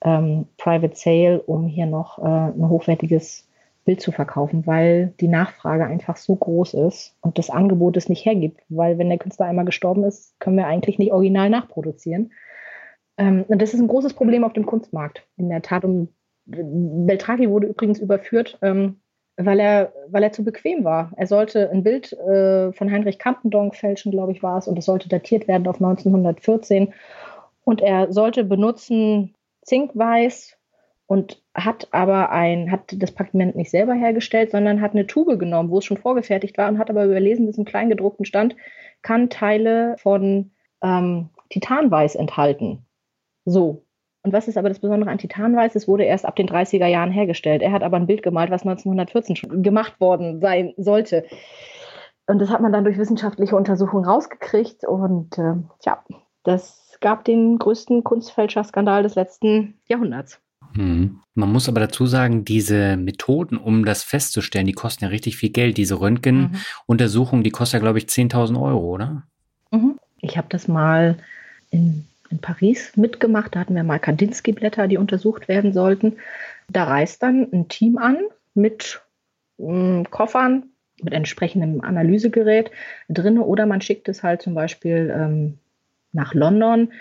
ähm, 0.02 0.48
Private 0.58 0.96
Sale, 0.96 1.42
um 1.42 1.68
hier 1.68 1.86
noch 1.86 2.20
äh, 2.20 2.22
ein 2.22 2.70
hochwertiges 2.70 3.48
Bild 3.86 4.02
zu 4.02 4.12
verkaufen, 4.12 4.68
weil 4.68 5.14
die 5.20 5.28
Nachfrage 5.28 5.86
einfach 5.86 6.18
so 6.18 6.36
groß 6.36 6.76
ist 6.76 7.16
und 7.22 7.38
das 7.38 7.50
Angebot 7.50 7.98
es 7.98 8.10
nicht 8.10 8.26
hergibt. 8.26 8.62
Weil 8.70 8.98
wenn 8.98 9.10
der 9.10 9.18
Künstler 9.18 9.48
einmal 9.48 9.66
gestorben 9.66 10.04
ist, 10.04 10.40
können 10.40 10.58
wir 10.58 10.68
eigentlich 10.68 11.00
nicht 11.00 11.12
original 11.12 11.50
nachproduzieren. 11.50 12.32
Ähm, 13.18 13.46
und 13.48 13.62
das 13.62 13.74
ist 13.74 13.80
ein 13.80 13.88
großes 13.88 14.14
Problem 14.14 14.44
auf 14.44 14.54
dem 14.54 14.66
Kunstmarkt. 14.66 15.24
In 15.38 15.50
der 15.50 15.62
Tat, 15.62 15.84
um 15.86 16.10
Beltraki 16.46 17.50
wurde 17.50 17.68
übrigens 17.68 18.00
überführt, 18.00 18.58
ähm, 18.62 19.02
weil, 19.38 19.60
er, 19.60 19.94
weil 20.08 20.24
er 20.24 20.32
zu 20.32 20.44
bequem 20.44 20.84
war. 20.84 21.12
Er 21.16 21.28
sollte 21.28 21.70
ein 21.70 21.84
Bild 21.84 22.14
äh, 22.14 22.72
von 22.74 22.92
Heinrich 22.92 23.20
Campendonk 23.20 23.76
fälschen, 23.76 24.12
glaube 24.12 24.32
ich, 24.32 24.44
war 24.44 24.58
es, 24.58 24.68
und 24.68 24.78
es 24.78 24.86
sollte 24.86 25.10
datiert 25.10 25.48
werden 25.48 25.68
auf 25.68 25.76
1914. 25.76 26.94
Und 27.64 27.82
er 27.82 28.12
sollte 28.12 28.44
benutzen 28.44 29.36
Zinkweiß 29.62 30.58
und 31.10 31.42
hat 31.56 31.88
aber 31.92 32.30
ein, 32.30 32.72
hat 32.72 32.82
das 33.02 33.12
Pigment 33.12 33.56
nicht 33.56 33.72
selber 33.72 33.94
hergestellt, 33.94 34.52
sondern 34.52 34.80
hat 34.80 34.92
eine 34.92 35.08
Tube 35.08 35.40
genommen, 35.40 35.72
wo 35.72 35.80
es 35.80 35.86
schon 35.86 35.98
vorgefertigt 35.98 36.58
war 36.58 36.70
und 36.70 36.78
hat 36.78 36.90
aber 36.90 37.06
überlesen, 37.06 37.48
dass 37.48 37.58
im 37.58 37.66
Kleingedruckten 37.66 38.26
stand, 38.26 38.56
kann 39.02 39.30
Teile 39.30 39.96
von 39.98 40.52
ähm, 40.84 41.30
Titanweiß 41.50 42.16
enthalten. 42.16 42.86
So. 43.46 43.86
Und 44.22 44.34
was 44.34 44.48
ist 44.48 44.58
aber 44.58 44.70
das 44.70 44.80
Besondere 44.80 45.10
an 45.10 45.18
Titanweiß? 45.18 45.76
Es 45.76 45.88
wurde 45.88 46.04
erst 46.04 46.26
ab 46.26 46.36
den 46.36 46.48
30er 46.48 46.86
Jahren 46.86 47.12
hergestellt. 47.12 47.62
Er 47.62 47.72
hat 47.72 47.84
aber 47.84 47.98
ein 47.98 48.06
Bild 48.06 48.22
gemalt, 48.22 48.52
was 48.52 48.62
1914 48.62 49.36
schon 49.36 49.64
gemacht 49.64 50.00
worden 50.00 50.42
sein 50.42 50.74
sollte. 50.78 51.26
Und 52.28 52.40
das 52.40 52.50
hat 52.50 52.62
man 52.62 52.72
dann 52.72 52.84
durch 52.84 53.00
wissenschaftliche 53.00 53.56
Untersuchungen 53.56 54.06
rausgekriegt. 54.06 54.84
Und 54.84 55.38
äh, 55.40 55.56
tja, 55.80 56.04
das 56.44 56.89
gab 57.00 57.26
den 57.26 57.58
größten 57.58 58.04
Kunstfälscherskandal 58.04 59.04
des 59.04 59.16
letzten 59.16 59.76
Jahrhunderts. 59.88 60.40
Hm. 60.74 61.20
Man 61.34 61.52
muss 61.52 61.70
aber 61.70 61.80
dazu 61.80 62.06
sagen, 62.06 62.44
diese 62.46 62.98
Methoden, 62.98 63.58
um 63.58 63.86
das 63.86 64.04
festzustellen, 64.04 64.68
die 64.68 64.74
kosten 64.74 65.06
ja 65.06 65.10
richtig 65.10 65.38
viel 65.38 65.50
Geld. 65.50 65.78
Diese 65.78 66.00
Röntgenuntersuchung, 66.00 67.44
die 67.44 67.50
kostet 67.50 67.80
ja, 67.80 67.80
glaube 67.80 67.98
ich, 67.98 68.06
10.000 68.06 68.62
Euro, 68.62 68.94
oder? 68.94 69.24
Mhm. 69.72 69.98
Ich 70.22 70.38
habe 70.38 70.48
das 70.50 70.68
mal 70.68 71.18
in, 71.72 72.06
in, 72.30 72.40
Paris 72.40 72.98
mitgemacht. 72.98 73.56
Da 73.56 73.62
hatten 73.62 73.76
wir 73.76 73.84
mal 73.84 74.00
Kandinsky-Blätter, 74.00 74.88
die 74.88 74.98
untersucht 74.98 75.48
werden 75.48 75.72
sollten. 75.72 76.18
Da 76.68 76.84
reist 76.84 77.24
dann 77.24 77.48
ein 77.54 77.70
Team 77.70 77.98
an 77.98 78.18
mit 78.54 79.02
äh, 79.60 80.04
Koffern, 80.10 80.64
mit 81.02 81.14
entsprechendem 81.14 81.82
Analysegerät 81.82 82.72
drin 83.08 83.40
oder 83.40 83.66
man 83.66 83.80
schickt 83.80 84.10
es 84.10 84.24
halt 84.24 84.42
zum 84.42 84.54
Beispiel 84.54 85.14
ähm, 85.16 85.60
nach 86.12 86.34
London, 86.34 86.92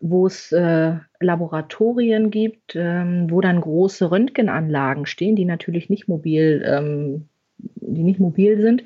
wo 0.00 0.26
es 0.26 0.50
äh, 0.52 0.94
Laboratorien 1.20 2.30
gibt, 2.30 2.74
ähm, 2.74 3.30
wo 3.30 3.40
dann 3.40 3.60
große 3.60 4.10
Röntgenanlagen 4.10 5.06
stehen, 5.06 5.36
die 5.36 5.44
natürlich 5.44 5.88
nicht 5.90 6.08
mobil, 6.08 6.62
ähm, 6.66 7.28
die 7.56 8.02
nicht 8.02 8.18
mobil 8.18 8.60
sind. 8.60 8.84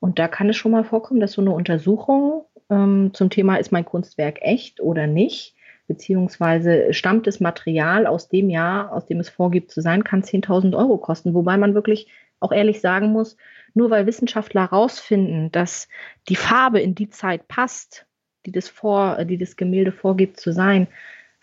Und 0.00 0.18
da 0.18 0.26
kann 0.26 0.48
es 0.48 0.56
schon 0.56 0.72
mal 0.72 0.82
vorkommen, 0.82 1.20
dass 1.20 1.32
so 1.32 1.40
eine 1.40 1.52
Untersuchung 1.52 2.44
ähm, 2.70 3.10
zum 3.12 3.30
Thema, 3.30 3.56
ist 3.56 3.70
mein 3.70 3.84
Kunstwerk 3.84 4.38
echt 4.40 4.80
oder 4.80 5.06
nicht, 5.06 5.54
beziehungsweise 5.86 6.92
stammt 6.92 7.28
das 7.28 7.38
Material 7.38 8.08
aus 8.08 8.28
dem 8.28 8.50
Jahr, 8.50 8.92
aus 8.92 9.06
dem 9.06 9.20
es 9.20 9.28
vorgibt 9.28 9.70
zu 9.70 9.80
sein, 9.80 10.02
kann 10.02 10.22
10.000 10.22 10.76
Euro 10.76 10.98
kosten. 10.98 11.34
Wobei 11.34 11.56
man 11.56 11.74
wirklich 11.74 12.08
auch 12.40 12.50
ehrlich 12.50 12.80
sagen 12.80 13.12
muss, 13.12 13.36
nur 13.74 13.90
weil 13.90 14.06
Wissenschaftler 14.06 14.62
herausfinden, 14.62 15.52
dass 15.52 15.88
die 16.28 16.36
Farbe 16.36 16.80
in 16.80 16.96
die 16.96 17.08
Zeit 17.08 17.46
passt, 17.46 18.06
die 18.46 18.52
das, 18.52 18.68
vor, 18.68 19.24
die 19.24 19.38
das 19.38 19.56
Gemälde 19.56 19.92
vorgibt 19.92 20.38
zu 20.40 20.52
sein, 20.52 20.88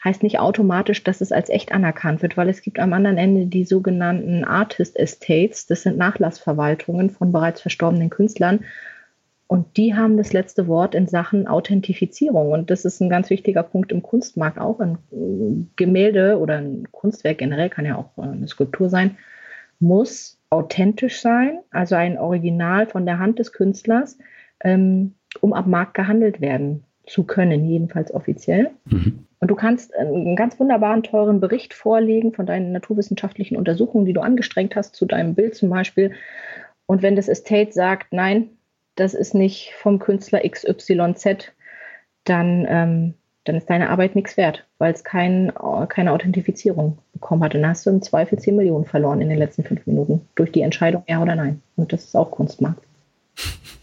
heißt 0.04 0.24
nicht 0.24 0.40
automatisch, 0.40 1.04
dass 1.04 1.22
es 1.22 1.32
als 1.32 1.50
echt 1.50 1.72
anerkannt 1.72 2.22
wird, 2.22 2.38
weil 2.38 2.50
es 2.50 2.62
gibt 2.62 2.80
am 2.80 2.94
anderen 2.94 3.18
Ende 3.18 3.48
die 3.48 3.66
sogenannten 3.66 4.46
Artist 4.46 4.98
Estates, 4.98 5.68
das 5.68 5.84
sind 5.84 5.98
Nachlassverwaltungen 5.98 7.10
von 7.10 7.32
bereits 7.32 7.62
verstorbenen 7.62 8.10
Künstlern. 8.10 8.62
Und 9.48 9.78
die 9.78 9.96
haben 9.96 10.16
das 10.16 10.32
letzte 10.32 10.68
Wort 10.68 10.94
in 10.94 11.08
Sachen 11.08 11.48
Authentifizierung. 11.48 12.52
Und 12.52 12.70
das 12.70 12.86
ist 12.86 13.02
ein 13.02 13.10
ganz 13.10 13.32
wichtiger 13.32 13.64
Punkt 13.64 13.92
im 13.92 14.04
Kunstmarkt 14.04 14.60
auch. 14.60 14.80
Ein 14.80 15.00
Gemälde 15.76 16.38
oder 16.38 16.60
ein 16.60 16.88
Kunstwerk 16.92 17.40
generell 17.40 17.70
kann 17.70 17.86
ja 17.86 17.96
auch 17.96 18.16
eine 18.22 18.48
Skulptur 18.48 18.90
sein, 18.90 19.18
muss 19.80 20.40
authentisch 20.52 21.22
sein, 21.22 21.60
also 21.72 21.96
ein 21.96 22.18
Original 22.18 22.86
von 22.86 23.08
der 23.08 23.18
Hand 23.18 23.40
des 23.40 23.52
Künstlers, 23.52 24.20
ähm, 24.64 25.16
um 25.42 25.54
am 25.54 25.70
Markt 25.70 25.96
gehandelt 25.96 26.42
werden 26.42 26.84
zu 27.10 27.24
können, 27.24 27.68
jedenfalls 27.68 28.14
offiziell. 28.14 28.72
Mhm. 28.86 29.26
Und 29.40 29.48
du 29.50 29.56
kannst 29.56 29.96
einen 29.96 30.36
ganz 30.36 30.60
wunderbaren, 30.60 31.04
teuren 31.04 31.40
Bericht 31.40 31.74
vorlegen 31.74 32.34
von 32.34 32.46
deinen 32.46 32.72
naturwissenschaftlichen 32.72 33.58
Untersuchungen, 33.58 34.06
die 34.06 34.14
du 34.14 34.22
angestrengt 34.22 34.76
hast, 34.76 34.96
zu 34.96 35.06
deinem 35.06 35.34
Bild 35.34 35.56
zum 35.56 35.70
Beispiel. 35.70 36.12
Und 36.86 37.02
wenn 37.02 37.16
das 37.16 37.28
Estate 37.28 37.72
sagt, 37.72 38.14
nein, 38.14 38.50
das 38.96 39.14
ist 39.14 39.34
nicht 39.34 39.74
vom 39.76 40.00
Künstler 40.00 40.42
XYZ, 40.48 41.52
dann, 42.26 42.66
ähm, 42.70 43.14
dann 43.46 43.56
ist 43.56 43.70
deine 43.70 43.90
Arbeit 43.90 44.16
nichts 44.16 44.38
wert, 44.38 44.68
weil 44.78 44.94
es 44.94 45.04
kein, 45.04 45.52
keine 45.88 46.12
Authentifizierung 46.12 47.00
bekommen 47.14 47.44
hat. 47.44 47.56
dann 47.56 47.68
hast 47.68 47.86
du 47.86 47.90
im 47.90 48.02
Zweifel 48.02 48.38
10 48.38 48.56
Millionen 48.56 48.86
verloren 48.86 49.22
in 49.22 49.30
den 49.30 49.40
letzten 49.40 49.64
fünf 49.64 49.88
Minuten 49.88 50.28
durch 50.36 50.52
die 50.52 50.62
Entscheidung 50.62 51.04
ja 51.08 51.22
oder 51.22 51.36
nein. 51.36 51.62
Und 51.76 51.94
das 51.94 52.04
ist 52.04 52.16
auch 52.16 52.30
Kunstmarkt. 52.30 52.84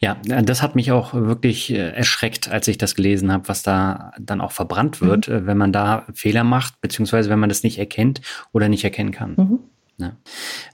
Ja, 0.00 0.16
das 0.22 0.62
hat 0.62 0.76
mich 0.76 0.92
auch 0.92 1.12
wirklich 1.12 1.72
äh, 1.72 1.90
erschreckt, 1.90 2.48
als 2.48 2.68
ich 2.68 2.78
das 2.78 2.94
gelesen 2.94 3.32
habe, 3.32 3.48
was 3.48 3.64
da 3.64 4.12
dann 4.20 4.40
auch 4.40 4.52
verbrannt 4.52 5.00
wird, 5.00 5.28
mhm. 5.28 5.34
Äh, 5.34 5.46
wenn 5.46 5.58
man 5.58 5.72
da 5.72 6.06
Fehler 6.14 6.44
macht, 6.44 6.80
beziehungsweise 6.80 7.30
wenn 7.30 7.40
man 7.40 7.48
das 7.48 7.64
nicht 7.64 7.78
erkennt 7.78 8.20
oder 8.52 8.68
nicht 8.68 8.84
erkennen 8.84 9.10
kann. 9.10 9.34
Mhm. 9.36 9.58
Ja. 10.00 10.12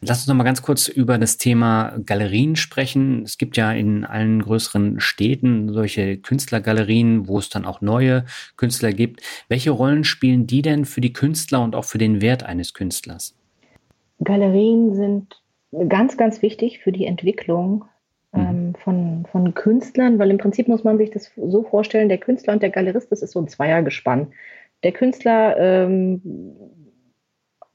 Lass 0.03 0.19
uns 0.19 0.27
noch 0.27 0.35
mal 0.35 0.45
ganz 0.45 0.61
kurz 0.61 0.87
über 0.87 1.17
das 1.17 1.39
Thema 1.39 1.97
Galerien 2.05 2.57
sprechen. 2.57 3.23
Es 3.23 3.39
gibt 3.39 3.57
ja 3.57 3.73
in 3.73 4.05
allen 4.05 4.43
größeren 4.43 5.01
Städten 5.01 5.73
solche 5.73 6.19
Künstlergalerien, 6.19 7.27
wo 7.27 7.39
es 7.39 7.49
dann 7.49 7.65
auch 7.65 7.81
neue 7.81 8.27
Künstler 8.59 8.93
gibt. 8.93 9.23
Welche 9.49 9.71
Rollen 9.71 10.05
spielen 10.05 10.47
die 10.47 10.61
denn 10.61 10.85
für 10.85 11.01
die 11.01 11.15
Künstler 11.15 11.63
und 11.63 11.75
auch 11.75 11.87
für 11.87 11.97
den 11.97 12.21
Wert 12.21 12.43
eines 12.43 12.75
Künstlers? 12.75 13.35
Galerien 14.23 14.95
sind 14.95 15.41
ganz, 15.89 16.19
ganz 16.19 16.43
wichtig 16.43 16.81
für 16.81 16.93
die 16.93 17.07
Entwicklung 17.07 17.77
mhm. 17.77 17.94
Ähm, 18.35 18.75
von, 18.83 19.27
von 19.31 19.55
Künstlern, 19.55 20.19
weil 20.19 20.31
im 20.31 20.39
Prinzip 20.39 20.69
muss 20.69 20.85
man 20.85 20.99
sich 20.99 21.11
das 21.11 21.33
so 21.37 21.63
vorstellen, 21.63 22.09
der 22.09 22.19
Künstler 22.19 22.53
und 22.53 22.63
der 22.63 22.71
Galerist, 22.71 23.11
das 23.13 23.23
ist 23.23 23.33
so 23.33 23.41
ein 23.41 23.49
Zweiergespann. 23.49 24.33
Der 24.83 24.93
Künstler 24.93 25.57
ähm, 25.59 26.21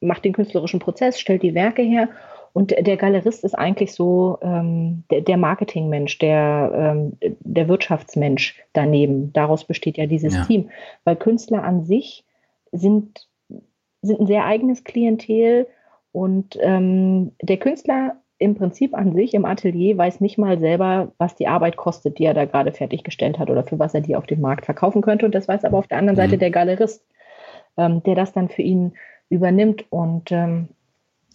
macht 0.02 0.26
den 0.26 0.34
künstlerischen 0.34 0.80
Prozess, 0.80 1.20
stellt 1.20 1.44
die 1.44 1.56
Werke 1.56 1.82
her 1.82 2.10
und 2.54 2.72
der 2.72 2.98
Galerist 2.98 3.44
ist 3.44 3.56
eigentlich 3.56 3.94
so 3.94 4.38
ähm, 4.42 5.04
der, 5.12 5.22
der 5.22 5.38
Marketingmensch, 5.38 6.18
der, 6.20 6.72
ähm, 6.74 7.18
der 7.22 7.68
Wirtschaftsmensch 7.68 8.62
daneben. 8.74 9.32
Daraus 9.34 9.66
besteht 9.66 9.98
ja 9.98 10.08
dieses 10.08 10.36
ja. 10.36 10.46
Team. 10.46 10.70
Weil 11.04 11.16
Künstler 11.16 11.64
an 11.64 11.84
sich 11.84 12.26
sind, 12.72 13.28
sind 14.02 14.20
ein 14.22 14.28
sehr 14.28 14.46
eigenes 14.46 14.84
Klientel 14.84 15.68
und 16.12 16.58
ähm, 16.62 17.32
der 17.42 17.58
Künstler 17.58 18.16
im 18.40 18.56
Prinzip 18.56 18.96
an 18.96 19.14
sich 19.14 19.34
im 19.34 19.46
Atelier 19.46 19.98
weiß 19.98 20.22
nicht 20.22 20.38
mal 20.38 20.58
selber, 20.60 21.12
was 21.18 21.36
die 21.36 21.48
Arbeit 21.48 21.76
kostet, 21.76 22.18
die 22.18 22.26
er 22.26 22.34
da 22.34 22.46
gerade 22.46 22.72
fertiggestellt 22.72 23.38
hat 23.38 23.50
oder 23.50 23.64
für 23.64 23.78
was 23.78 23.94
er 23.94 24.02
die 24.02 24.16
auf 24.16 24.26
dem 24.26 24.40
Markt 24.40 24.66
verkaufen 24.66 25.02
könnte. 25.02 25.26
Und 25.26 25.36
das 25.36 25.50
weiß 25.50 25.66
aber 25.66 25.78
auf 25.78 25.88
der 25.88 25.98
anderen 25.98 26.16
Seite 26.16 26.38
mhm. 26.38 26.40
der 26.40 26.52
Galerist, 26.52 27.04
ähm, 27.78 28.02
der 28.04 28.16
das 28.16 28.32
dann 28.32 28.48
für 28.48 28.62
ihn 28.62 28.94
übernimmt. 29.28 29.86
Und 29.90 30.32
ähm, 30.32 30.70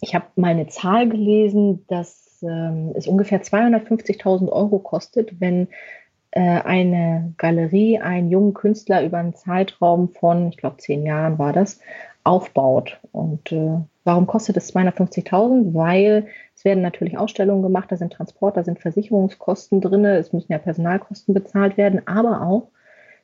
ich 0.01 0.15
habe 0.15 0.25
mal 0.35 0.49
eine 0.49 0.67
Zahl 0.67 1.07
gelesen, 1.07 1.85
dass 1.87 2.39
ähm, 2.41 2.91
es 2.95 3.07
ungefähr 3.07 3.41
250.000 3.41 4.49
Euro 4.51 4.79
kostet, 4.79 5.39
wenn 5.39 5.67
äh, 6.31 6.39
eine 6.41 7.35
Galerie 7.37 7.99
einen 7.99 8.31
jungen 8.31 8.55
Künstler 8.55 9.03
über 9.03 9.19
einen 9.19 9.35
Zeitraum 9.35 10.09
von, 10.09 10.49
ich 10.49 10.57
glaube, 10.57 10.77
zehn 10.77 11.05
Jahren 11.05 11.37
war 11.37 11.53
das, 11.53 11.79
aufbaut. 12.25 12.99
Und 13.11 13.51
äh, 13.51 13.77
warum 14.03 14.27
kostet 14.27 14.57
es 14.57 14.75
250.000? 14.75 15.73
Weil 15.73 16.27
es 16.55 16.65
werden 16.65 16.81
natürlich 16.81 17.17
Ausstellungen 17.17 17.61
gemacht, 17.61 17.91
da 17.91 17.95
sind 17.95 18.11
Transport, 18.11 18.57
da 18.57 18.63
sind 18.63 18.79
Versicherungskosten 18.79 19.79
drin, 19.79 20.03
es 20.05 20.33
müssen 20.33 20.51
ja 20.51 20.57
Personalkosten 20.57 21.33
bezahlt 21.33 21.77
werden, 21.77 22.01
aber 22.07 22.41
auch, 22.41 22.69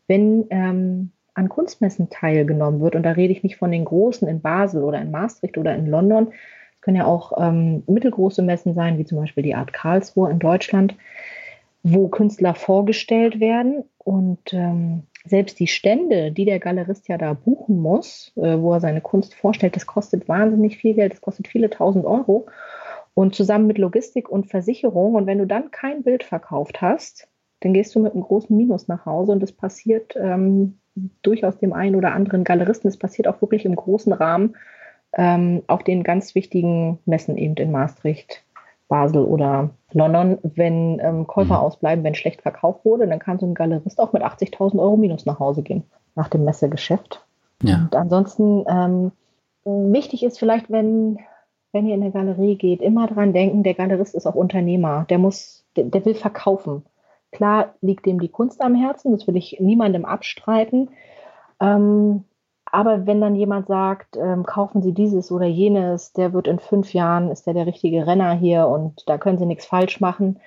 wenn 0.08 0.46
ähm, 0.52 1.12
an 1.34 1.50
Kunstmessen 1.50 2.10
teilgenommen 2.10 2.80
wird, 2.82 2.96
und 2.96 3.04
da 3.04 3.12
rede 3.12 3.34
ich 3.34 3.44
nicht 3.44 3.58
von 3.58 3.72
den 3.72 3.86
großen 3.86 4.28
in 4.28 4.42
Basel 4.42 4.84
oder 4.84 5.02
in 5.02 5.12
Maastricht 5.12 5.58
oder 5.58 5.76
in 5.76 5.88
London, 5.88 6.28
es 6.76 6.82
können 6.82 6.98
ja 6.98 7.06
auch 7.06 7.34
ähm, 7.38 7.84
mittelgroße 7.88 8.42
Messen 8.42 8.76
sein, 8.76 8.98
wie 8.98 9.06
zum 9.06 9.18
Beispiel 9.18 9.44
die 9.44 9.56
Art 9.56 9.74
Karlsruhe 9.74 10.30
in 10.30 10.40
Deutschland, 10.40 10.96
wo 11.84 12.08
Künstler 12.10 12.54
vorgestellt 12.54 13.40
werden 13.40 13.84
und 13.98 14.54
ähm, 14.54 15.04
selbst 15.26 15.60
die 15.60 15.68
Stände, 15.68 16.32
die 16.32 16.46
der 16.46 16.60
Galerist 16.60 17.08
ja 17.08 17.18
da 17.18 17.34
buchen 17.34 17.80
muss, 17.80 18.32
äh, 18.36 18.58
wo 18.58 18.74
er 18.74 18.80
seine 18.80 19.02
Kunst 19.02 19.36
vorstellt, 19.36 19.76
das 19.76 19.86
kostet 19.86 20.28
wahnsinnig 20.28 20.78
viel 20.78 20.94
Geld, 20.94 21.14
das 21.14 21.22
kostet 21.22 21.48
viele 21.48 21.70
tausend 21.70 22.06
Euro. 22.06 22.48
Und 23.14 23.36
zusammen 23.36 23.68
mit 23.68 23.78
Logistik 23.78 24.30
und 24.30 24.50
Versicherung. 24.50 25.16
Und 25.16 25.28
wenn 25.28 25.38
du 25.38 25.46
dann 25.46 25.70
kein 25.70 26.04
Bild 26.04 26.24
verkauft 26.24 26.82
hast, 26.82 27.28
dann 27.60 27.74
gehst 27.74 27.94
du 27.94 28.00
mit 28.00 28.14
einem 28.14 28.24
großen 28.24 28.56
Minus 28.56 28.88
nach 28.88 29.06
Hause. 29.06 29.34
Und 29.34 29.42
das 29.42 29.52
passiert 29.52 30.16
ähm, 30.16 30.80
durchaus 31.22 31.58
dem 31.58 31.74
einen 31.74 31.96
oder 31.96 32.14
anderen 32.14 32.46
Galeristen. 32.46 32.90
Das 32.90 32.98
passiert 32.98 33.28
auch 33.28 33.42
wirklich 33.42 33.66
im 33.66 33.76
großen 33.76 34.14
Rahmen 34.14 34.56
ähm, 35.14 35.64
auf 35.68 35.84
den 35.84 36.04
ganz 36.04 36.36
wichtigen 36.36 37.00
Messen 37.06 37.38
eben 37.38 37.56
in 37.56 37.72
Maastricht, 37.72 38.44
Basel 38.92 39.24
oder 39.24 39.70
London, 39.94 40.38
wenn 40.44 41.00
ähm, 41.00 41.26
Käufer 41.26 41.56
mhm. 41.56 41.62
ausbleiben, 41.62 42.04
wenn 42.04 42.14
schlecht 42.14 42.42
verkauft 42.42 42.84
wurde, 42.84 43.08
dann 43.08 43.20
kann 43.20 43.40
so 43.40 43.46
ein 43.46 43.54
Galerist 43.54 44.00
auch 44.02 44.12
mit 44.12 44.22
80.000 44.22 44.80
Euro 44.80 44.98
Minus 44.98 45.26
nach 45.26 45.40
Hause 45.40 45.64
gehen 45.64 45.84
nach 46.16 46.28
dem 46.28 46.44
Messegeschäft. 46.44 47.26
Ja. 47.64 47.84
Und 47.86 47.96
ansonsten 47.96 48.66
ähm, 48.68 49.12
wichtig 49.64 50.24
ist 50.24 50.38
vielleicht, 50.38 50.70
wenn, 50.70 51.20
wenn 51.72 51.88
ihr 51.88 51.96
in 51.96 52.02
eine 52.02 52.12
Galerie 52.12 52.56
geht, 52.56 52.82
immer 52.82 53.08
dran 53.08 53.32
denken, 53.32 53.64
der 53.64 53.76
Galerist 53.76 54.14
ist 54.14 54.28
auch 54.28 54.36
Unternehmer. 54.36 55.06
Der 55.10 55.20
muss, 55.20 55.64
der, 55.78 55.86
der 55.86 56.06
will 56.06 56.16
verkaufen. 56.16 56.84
Klar 57.32 57.76
liegt 57.80 58.06
dem 58.06 58.20
die 58.20 58.28
Kunst 58.28 58.62
am 58.62 58.76
Herzen, 58.76 59.14
das 59.14 59.26
will 59.26 59.38
ich 59.38 59.58
niemandem 59.62 60.04
abstreiten. 60.04 60.90
Ähm, 61.62 62.26
aber 62.72 63.06
wenn 63.06 63.22
dann 63.22 63.36
jemand 63.36 63.68
sagt, 63.68 64.18
ähm, 64.18 64.46
kaufen 64.46 64.82
Sie 64.82 64.94
dieses 64.94 65.32
oder 65.32 65.46
jenes, 65.46 66.14
der 66.14 66.34
wird 66.34 66.48
in 66.48 66.60
fünf 66.60 66.94
Jahren, 66.94 67.30
ist 67.30 67.46
der 67.46 67.54
der 67.54 67.66
richtige 67.66 68.08
Renner 68.08 68.34
hier 68.34 68.68
und 68.68 69.04
da 69.08 69.18
können 69.18 69.38
Sie 69.38 69.46
nichts 69.46 69.66
falsch 69.66 70.00
machen, 70.00 70.40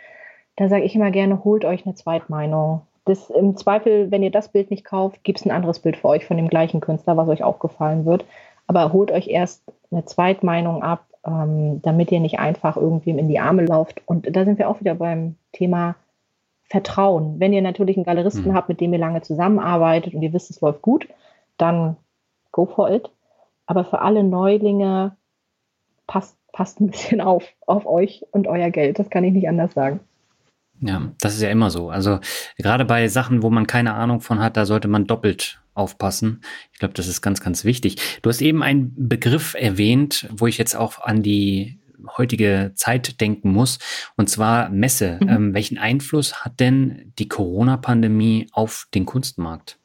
da 0.57 0.69
sage 0.69 0.85
ich 0.85 0.95
immer 0.95 1.11
gerne, 1.11 1.45
holt 1.45 1.65
euch 1.65 1.85
eine 1.85 1.95
Zweitmeinung. 1.95 2.83
Das, 3.05 3.29
Im 3.29 3.57
Zweifel, 3.57 4.11
wenn 4.11 4.23
ihr 4.23 4.31
das 4.31 4.49
Bild 4.49 4.71
nicht 4.71 4.85
kauft, 4.85 5.25
gibt 5.25 5.41
es 5.41 5.47
ein 5.47 5.51
anderes 5.51 5.81
Bild 5.81 5.97
für 5.97 6.09
euch 6.09 6.25
von 6.25 6.37
dem 6.37 6.49
gleichen 6.49 6.81
Künstler, 6.81 7.17
was 7.17 7.29
euch 7.29 7.43
auch 7.43 7.59
gefallen 7.59 8.07
wird. 8.07 8.25
Aber 8.67 8.93
holt 8.93 9.11
euch 9.11 9.29
erst 9.29 9.63
eine 9.91 10.07
Zweitmeinung 10.07 10.83
ab, 10.83 11.05
ähm, 11.27 11.83
damit 11.83 12.11
ihr 12.13 12.21
nicht 12.21 12.39
einfach 12.39 12.77
irgendwem 12.77 13.19
in 13.19 13.29
die 13.29 13.41
Arme 13.41 13.67
lauft. 13.67 14.01
Und 14.07 14.35
da 14.35 14.45
sind 14.45 14.59
wir 14.59 14.71
auch 14.71 14.81
wieder 14.81 14.95
beim 14.95 15.37
Thema 15.53 15.97
Vertrauen. 16.71 17.41
Wenn 17.41 17.53
ihr 17.53 17.61
natürlich 17.61 17.97
einen 17.97 18.07
Galeristen 18.07 18.53
mhm. 18.53 18.55
habt, 18.55 18.69
mit 18.71 18.81
dem 18.81 18.93
ihr 18.93 18.99
lange 18.99 19.21
zusammenarbeitet 19.21 20.15
und 20.15 20.23
ihr 20.23 20.33
wisst, 20.33 20.51
es 20.51 20.63
läuft 20.63 20.81
gut, 20.81 21.07
dann 21.59 21.97
go 22.55 22.67
for 22.67 22.91
it. 22.91 23.11
Aber 23.67 23.85
für 23.85 24.01
alle 24.01 24.25
Neulinge 24.25 25.17
passt, 26.07 26.39
passt 26.53 26.81
ein 26.81 26.91
bisschen 26.91 27.21
auf, 27.33 27.45
auf 27.67 27.85
euch 27.85 28.25
und 28.31 28.47
euer 28.47 28.71
Geld. 28.71 28.99
Das 28.99 29.11
kann 29.11 29.25
ich 29.25 29.33
nicht 29.33 29.49
anders 29.49 29.75
sagen. 29.75 30.01
Ja, 30.81 31.13
das 31.21 31.35
ist 31.35 31.43
ja 31.43 31.51
immer 31.51 31.71
so. 31.71 31.91
Also 31.91 32.19
gerade 32.59 32.85
bei 32.85 33.09
Sachen, 33.09 33.43
wo 33.43 33.51
man 33.51 33.67
keine 33.67 33.95
Ahnung 33.95 34.21
von 34.21 34.41
hat, 34.41 34.57
da 34.57 34.67
sollte 34.67 34.89
man 34.89 35.07
doppelt 35.07 35.61
aufpassen. 35.73 36.43
Ich 36.73 36.79
glaube, 36.79 36.95
das 36.95 37.09
ist 37.09 37.23
ganz, 37.23 37.41
ganz 37.41 37.65
wichtig. 37.65 38.21
Du 38.23 38.31
hast 38.31 38.43
eben 38.43 38.63
einen 38.63 38.93
Begriff 38.97 39.55
erwähnt, 39.59 40.29
wo 40.31 40.47
ich 40.47 40.59
jetzt 40.59 40.77
auch 40.77 41.01
an 41.01 41.23
die 41.23 41.79
heutige 42.19 42.73
Zeit 42.75 43.21
denken 43.21 43.51
muss, 43.51 43.79
und 44.17 44.29
zwar 44.29 44.69
Messe. 44.69 45.19
Mhm. 45.23 45.29
Ähm, 45.29 45.55
welchen 45.55 45.79
Einfluss 45.79 46.45
hat 46.45 46.61
denn 46.61 47.13
die 47.19 47.29
Corona-Pandemie 47.29 48.49
auf 48.53 48.87
den 48.95 49.07
Kunstmarkt? 49.07 49.79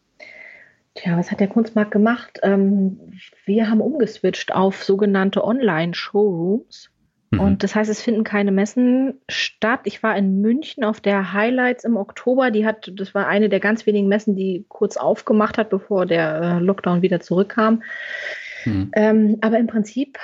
Tja, 0.96 1.18
was 1.18 1.32
hat 1.32 1.40
der 1.40 1.48
Kunstmarkt 1.48 1.92
gemacht? 1.92 2.40
Ähm, 2.44 3.14
wir 3.46 3.70
haben 3.70 3.82
umgeswitcht 3.82 4.54
auf 4.54 4.84
sogenannte 4.84 5.44
Online-Showrooms. 5.44 6.92
Mhm. 7.32 7.40
Und 7.40 7.64
das 7.64 7.76
heißt, 7.76 7.90
es 7.90 8.02
finden 8.02 8.24
keine 8.24 8.52
Messen 8.52 9.22
statt. 9.30 9.82
Ich 9.84 10.02
war 10.02 10.18
in 10.18 10.42
München 10.42 10.84
auf 10.84 11.00
der 11.00 11.34
Highlights 11.34 11.84
im 11.84 11.96
Oktober. 11.96 12.52
Die 12.52 12.66
hat, 12.66 12.92
das 12.96 13.14
war 13.14 13.28
eine 13.28 13.50
der 13.50 13.60
ganz 13.60 13.86
wenigen 13.86 14.08
Messen, 14.08 14.36
die 14.36 14.66
kurz 14.68 14.98
aufgemacht 14.98 15.58
hat, 15.58 15.70
bevor 15.70 16.06
der 16.06 16.42
äh, 16.42 16.60
Lockdown 16.60 17.02
wieder 17.02 17.20
zurückkam. 17.20 17.84
Mhm. 18.66 18.92
Ähm, 18.94 19.38
aber 19.42 19.60
im 19.60 19.68
Prinzip 19.68 20.18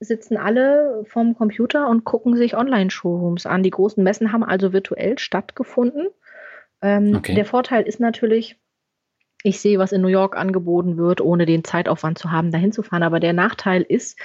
sitzen 0.00 0.36
alle 0.36 1.04
vorm 1.06 1.36
Computer 1.36 1.88
und 1.88 2.04
gucken 2.04 2.36
sich 2.36 2.56
Online-Showrooms 2.56 3.46
an. 3.46 3.62
Die 3.62 3.70
großen 3.70 4.02
Messen 4.02 4.32
haben 4.32 4.42
also 4.42 4.72
virtuell 4.72 5.18
stattgefunden. 5.18 6.08
Ähm, 6.82 7.14
okay. 7.16 7.34
Der 7.34 7.44
Vorteil 7.44 7.82
ist 7.82 8.00
natürlich, 8.00 8.58
ich 9.42 9.60
sehe, 9.60 9.78
was 9.78 9.92
in 9.92 10.02
New 10.02 10.08
York 10.08 10.36
angeboten 10.36 10.96
wird, 10.96 11.20
ohne 11.20 11.46
den 11.46 11.64
Zeitaufwand 11.64 12.18
zu 12.18 12.30
haben, 12.30 12.50
dahin 12.50 12.72
zu 12.72 12.82
fahren. 12.82 13.02
Aber 13.02 13.20
der 13.20 13.32
Nachteil 13.32 13.82
ist, 13.82 14.18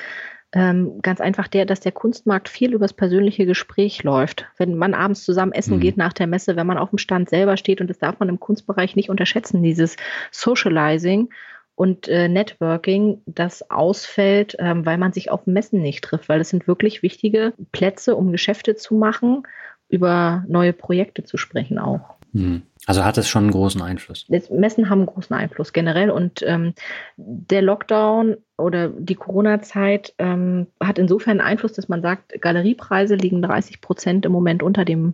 ähm, 0.56 1.02
ganz 1.02 1.20
einfach 1.20 1.48
der, 1.50 1.66
dass 1.66 1.82
der 1.82 1.92
Kunstmarkt 1.92 2.48
viel 2.48 2.74
übers 2.74 2.94
persönliche 2.94 3.46
Gespräch 3.46 4.04
läuft. 4.04 4.46
Wenn 4.58 4.76
man 4.76 4.94
abends 4.94 5.26
zusammen 5.26 5.52
essen 5.52 5.78
mhm. 5.78 5.82
geht 5.82 5.98
nach 5.98 6.14
der 6.14 6.28
Messe, 6.28 6.56
wenn 6.56 6.68
man 6.68 6.78
auf 6.78 6.90
dem 6.90 6.98
Stand 6.98 7.30
selber 7.30 7.58
steht, 7.58 7.82
und 7.82 7.90
das 7.90 7.98
darf 7.98 8.20
man 8.20 8.30
im 8.30 8.40
Kunstbereich 8.40 8.96
nicht 8.96 9.10
unterschätzen, 9.10 9.64
dieses 9.64 9.98
Socializing 10.32 11.30
und 11.76 12.08
äh, 12.08 12.30
Networking, 12.30 13.22
das 13.26 13.70
ausfällt, 13.70 14.56
ähm, 14.60 14.86
weil 14.86 14.98
man 14.98 15.12
sich 15.12 15.30
auf 15.30 15.46
Messen 15.46 15.82
nicht 15.82 16.06
trifft, 16.06 16.30
weil 16.30 16.40
das 16.40 16.50
sind 16.50 16.68
wirklich 16.68 17.04
wichtige 17.04 17.54
Plätze, 17.74 18.16
um 18.16 18.32
Geschäfte 18.32 18.76
zu 18.76 18.96
machen, 18.96 19.44
über 19.90 20.46
neue 20.48 20.72
Projekte 20.72 21.24
zu 21.24 21.36
sprechen 21.36 21.80
auch. 21.80 22.16
Mhm. 22.36 22.64
Also 22.86 23.06
hat 23.06 23.18
es 23.18 23.30
schon 23.30 23.44
einen 23.44 23.52
großen 23.52 23.82
Einfluss. 23.82 24.28
Messen 24.28 24.90
haben 24.90 25.00
einen 25.00 25.08
großen 25.08 25.36
Einfluss 25.36 25.72
generell 25.72 26.12
und 26.12 26.44
ähm, 26.46 26.74
der 27.16 27.62
Lockdown 27.62 28.36
oder 28.58 28.90
die 28.90 29.16
Corona-Zeit 29.16 30.14
ähm, 30.18 30.68
hat 30.84 31.00
insofern 31.00 31.40
Einfluss, 31.40 31.74
dass 31.74 31.88
man 31.88 32.02
sagt, 32.02 32.40
Galeriepreise 32.42 33.16
liegen 33.16 33.42
30 33.42 33.80
Prozent 33.80 34.26
im 34.26 34.34
Moment 34.34 34.64
unter 34.64 34.84
dem 34.84 35.14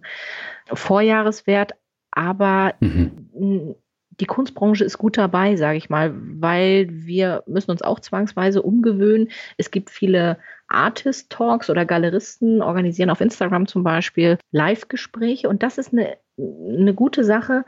Vorjahreswert, 0.73 1.73
aber 2.09 2.73
mhm. 2.79 3.75
die 4.19 4.25
Kunstbranche 4.25 4.83
ist 4.83 4.97
gut 4.97 5.15
dabei, 5.15 5.55
sage 5.57 5.77
ich 5.77 5.91
mal, 5.91 6.13
weil 6.15 6.87
wir 6.89 7.43
müssen 7.45 7.69
uns 7.69 7.83
auch 7.83 7.99
zwangsweise 7.99 8.63
umgewöhnen. 8.63 9.29
Es 9.57 9.69
gibt 9.69 9.91
viele 9.91 10.39
Artist-Talks 10.67 11.69
oder 11.69 11.85
Galeristen 11.85 12.63
organisieren 12.63 13.11
auf 13.11 13.21
Instagram 13.21 13.67
zum 13.67 13.83
Beispiel 13.83 14.39
Live-Gespräche 14.51 15.47
und 15.47 15.61
das 15.61 15.77
ist 15.77 15.93
eine 15.93 16.17
eine 16.37 16.93
gute 16.93 17.23
Sache, 17.23 17.65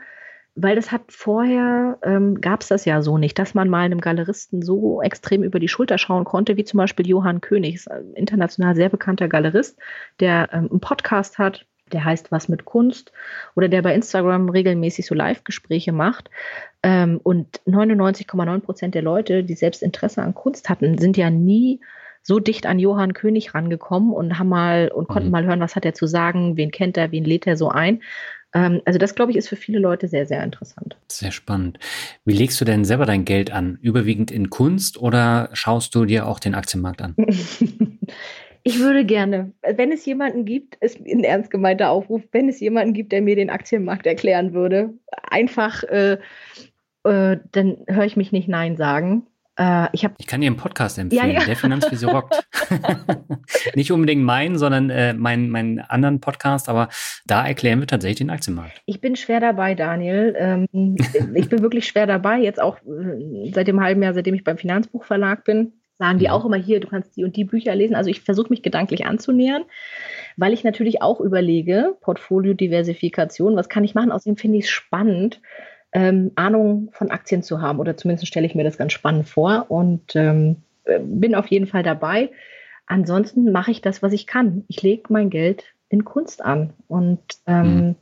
weil 0.56 0.76
das 0.76 0.92
hat 0.92 1.02
vorher, 1.08 1.98
ähm, 2.02 2.40
gab 2.40 2.62
es 2.62 2.68
das 2.68 2.84
ja 2.84 3.02
so 3.02 3.18
nicht, 3.18 3.38
dass 3.38 3.54
man 3.54 3.68
mal 3.68 3.84
einem 3.84 4.00
Galeristen 4.00 4.62
so 4.62 5.02
extrem 5.02 5.42
über 5.42 5.58
die 5.58 5.68
Schulter 5.68 5.98
schauen 5.98 6.24
konnte, 6.24 6.56
wie 6.56 6.64
zum 6.64 6.78
Beispiel 6.78 7.06
Johann 7.06 7.40
König, 7.40 7.86
international 8.14 8.76
sehr 8.76 8.88
bekannter 8.88 9.28
Galerist, 9.28 9.78
der 10.20 10.48
ähm, 10.52 10.68
einen 10.70 10.80
Podcast 10.80 11.38
hat, 11.38 11.66
der 11.92 12.04
heißt 12.04 12.30
Was 12.30 12.48
mit 12.48 12.64
Kunst 12.64 13.12
oder 13.56 13.68
der 13.68 13.82
bei 13.82 13.94
Instagram 13.94 14.48
regelmäßig 14.48 15.06
so 15.06 15.14
Live-Gespräche 15.14 15.92
macht. 15.92 16.30
Ähm, 16.82 17.20
und 17.22 17.60
99,9 17.66 18.60
Prozent 18.60 18.94
der 18.94 19.02
Leute, 19.02 19.42
die 19.42 19.54
selbst 19.54 19.82
Interesse 19.82 20.22
an 20.22 20.34
Kunst 20.34 20.68
hatten, 20.68 20.98
sind 20.98 21.16
ja 21.16 21.30
nie 21.30 21.80
so 22.22 22.40
dicht 22.40 22.64
an 22.66 22.78
Johann 22.78 23.12
König 23.12 23.54
rangekommen 23.54 24.12
und 24.12 24.38
haben 24.38 24.48
mal 24.48 24.88
und 24.88 25.08
konnten 25.08 25.28
mhm. 25.28 25.32
mal 25.32 25.44
hören, 25.44 25.60
was 25.60 25.76
hat 25.76 25.84
er 25.84 25.94
zu 25.94 26.06
sagen, 26.06 26.56
wen 26.56 26.70
kennt 26.70 26.96
er, 26.96 27.12
wen 27.12 27.24
lädt 27.24 27.46
er 27.46 27.56
so 27.56 27.68
ein. 27.68 28.02
Ähm, 28.54 28.80
also 28.84 28.98
das, 28.98 29.14
glaube 29.14 29.32
ich, 29.32 29.36
ist 29.36 29.48
für 29.48 29.56
viele 29.56 29.78
Leute 29.78 30.08
sehr, 30.08 30.26
sehr 30.26 30.42
interessant. 30.42 30.96
Sehr 31.08 31.32
spannend. 31.32 31.78
Wie 32.24 32.34
legst 32.34 32.60
du 32.60 32.64
denn 32.64 32.84
selber 32.84 33.04
dein 33.04 33.24
Geld 33.24 33.52
an? 33.52 33.78
Überwiegend 33.82 34.30
in 34.30 34.48
Kunst 34.48 34.96
oder 34.96 35.50
schaust 35.52 35.94
du 35.94 36.04
dir 36.04 36.26
auch 36.26 36.38
den 36.38 36.54
Aktienmarkt 36.54 37.02
an? 37.02 37.16
Ich 38.66 38.78
würde 38.78 39.04
gerne, 39.04 39.52
wenn 39.60 39.92
es 39.92 40.06
jemanden 40.06 40.46
gibt, 40.46 40.76
ist 40.76 40.98
ein 40.98 41.22
ernst 41.22 41.50
gemeinter 41.50 41.90
Aufruf, 41.90 42.22
wenn 42.32 42.48
es 42.48 42.60
jemanden 42.60 42.94
gibt, 42.94 43.12
der 43.12 43.20
mir 43.20 43.36
den 43.36 43.50
Aktienmarkt 43.50 44.06
erklären 44.06 44.54
würde, 44.54 44.94
einfach, 45.28 45.82
äh, 45.84 46.16
äh, 47.04 47.36
dann 47.52 47.84
höre 47.86 48.06
ich 48.06 48.16
mich 48.16 48.32
nicht 48.32 48.48
Nein 48.48 48.78
sagen. 48.78 49.26
Äh, 49.56 49.88
ich, 49.92 50.04
hab, 50.04 50.14
ich 50.18 50.26
kann 50.26 50.40
dir 50.40 50.48
einen 50.48 50.56
Podcast 50.56 50.98
empfehlen, 50.98 51.30
ja, 51.30 51.40
ja. 51.40 51.44
der 51.44 51.56
Finanzvisio 51.56 52.10
rockt. 52.10 52.44
Nicht 53.74 53.92
unbedingt 53.92 54.24
meinen, 54.24 54.58
sondern 54.58 54.90
äh, 54.90 55.14
meinen, 55.14 55.48
meinen 55.50 55.80
anderen 55.80 56.20
Podcast, 56.20 56.68
aber 56.68 56.88
da 57.26 57.46
erklären 57.46 57.80
wir 57.80 57.86
tatsächlich 57.86 58.18
den 58.18 58.30
Aktienmarkt. 58.30 58.82
Ich 58.86 59.00
bin 59.00 59.14
schwer 59.14 59.40
dabei, 59.40 59.74
Daniel. 59.74 60.34
Ähm, 60.36 60.96
ich 61.34 61.48
bin 61.48 61.62
wirklich 61.62 61.86
schwer 61.86 62.06
dabei, 62.06 62.40
jetzt 62.40 62.60
auch 62.60 62.78
äh, 62.78 63.52
seit 63.52 63.68
dem 63.68 63.80
halben 63.80 64.02
Jahr, 64.02 64.14
seitdem 64.14 64.34
ich 64.34 64.44
beim 64.44 64.58
Finanzbuchverlag 64.58 65.44
bin. 65.44 65.72
Sagen 65.96 66.18
die. 66.18 66.26
Mhm. 66.26 66.32
auch 66.32 66.44
immer 66.44 66.56
hier, 66.56 66.80
du 66.80 66.88
kannst 66.88 67.16
die 67.16 67.22
und 67.22 67.36
die 67.36 67.44
Bücher 67.44 67.72
lesen. 67.76 67.94
Also 67.94 68.10
ich 68.10 68.20
versuche 68.20 68.50
mich 68.50 68.62
gedanklich 68.62 69.06
anzunähern, 69.06 69.62
weil 70.36 70.52
ich 70.52 70.64
natürlich 70.64 71.02
auch 71.02 71.20
überlege, 71.20 71.96
Portfolio-Diversifikation, 72.00 73.54
was 73.54 73.68
kann 73.68 73.84
ich 73.84 73.94
machen? 73.94 74.10
Außerdem 74.10 74.36
finde 74.36 74.58
ich 74.58 74.64
es 74.64 74.70
spannend, 74.70 75.40
ähm, 75.94 76.32
Ahnung 76.34 76.90
von 76.92 77.10
Aktien 77.10 77.42
zu 77.42 77.62
haben. 77.62 77.78
Oder 77.78 77.96
zumindest 77.96 78.26
stelle 78.26 78.46
ich 78.46 78.54
mir 78.54 78.64
das 78.64 78.76
ganz 78.76 78.92
spannend 78.92 79.28
vor 79.28 79.66
und 79.68 80.14
ähm, 80.16 80.56
äh, 80.84 80.98
bin 80.98 81.34
auf 81.34 81.46
jeden 81.46 81.66
Fall 81.66 81.84
dabei. 81.84 82.30
Ansonsten 82.86 83.50
mache 83.50 83.70
ich 83.70 83.80
das, 83.80 84.02
was 84.02 84.12
ich 84.12 84.26
kann. 84.26 84.64
Ich 84.68 84.82
lege 84.82 85.04
mein 85.08 85.30
Geld 85.30 85.64
in 85.88 86.04
Kunst 86.04 86.44
an. 86.44 86.74
Und 86.88 87.20
ähm, 87.46 87.76
mhm. 87.76 87.94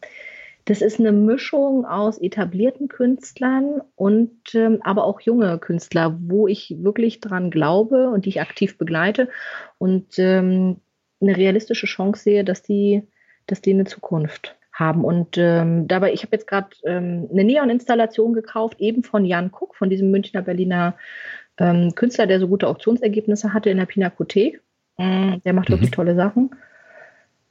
das 0.64 0.80
ist 0.80 0.98
eine 0.98 1.12
Mischung 1.12 1.84
aus 1.84 2.18
etablierten 2.18 2.88
Künstlern 2.88 3.82
und 3.94 4.54
ähm, 4.54 4.80
aber 4.82 5.04
auch 5.04 5.20
junge 5.20 5.58
Künstler, 5.58 6.18
wo 6.18 6.48
ich 6.48 6.76
wirklich 6.78 7.20
dran 7.20 7.50
glaube 7.50 8.08
und 8.08 8.24
die 8.24 8.30
ich 8.30 8.40
aktiv 8.40 8.78
begleite 8.78 9.28
und 9.78 10.18
ähm, 10.18 10.78
eine 11.20 11.36
realistische 11.36 11.86
Chance 11.86 12.22
sehe, 12.22 12.44
dass 12.44 12.62
die, 12.62 13.02
dass 13.46 13.60
die 13.60 13.74
eine 13.74 13.84
Zukunft 13.84 14.56
haben. 14.72 15.04
Und 15.04 15.36
ähm, 15.38 15.86
dabei, 15.86 16.12
ich 16.12 16.22
habe 16.22 16.34
jetzt 16.34 16.46
gerade 16.46 16.68
ähm, 16.84 17.28
eine 17.30 17.44
Neon-Installation 17.44 18.32
gekauft, 18.32 18.80
eben 18.80 19.02
von 19.02 19.24
Jan 19.24 19.50
Kuck, 19.52 19.76
von 19.76 19.90
diesem 19.90 20.10
Münchner 20.10 20.42
Berliner 20.42 20.94
ähm, 21.58 21.94
Künstler, 21.94 22.26
der 22.26 22.40
so 22.40 22.48
gute 22.48 22.68
Auktionsergebnisse 22.68 23.52
hatte 23.52 23.70
in 23.70 23.76
der 23.76 23.86
Pinakothek. 23.86 24.60
Mm, 24.98 25.34
der 25.44 25.52
macht 25.52 25.68
mhm. 25.68 25.74
wirklich 25.74 25.90
tolle 25.90 26.14
Sachen. 26.14 26.50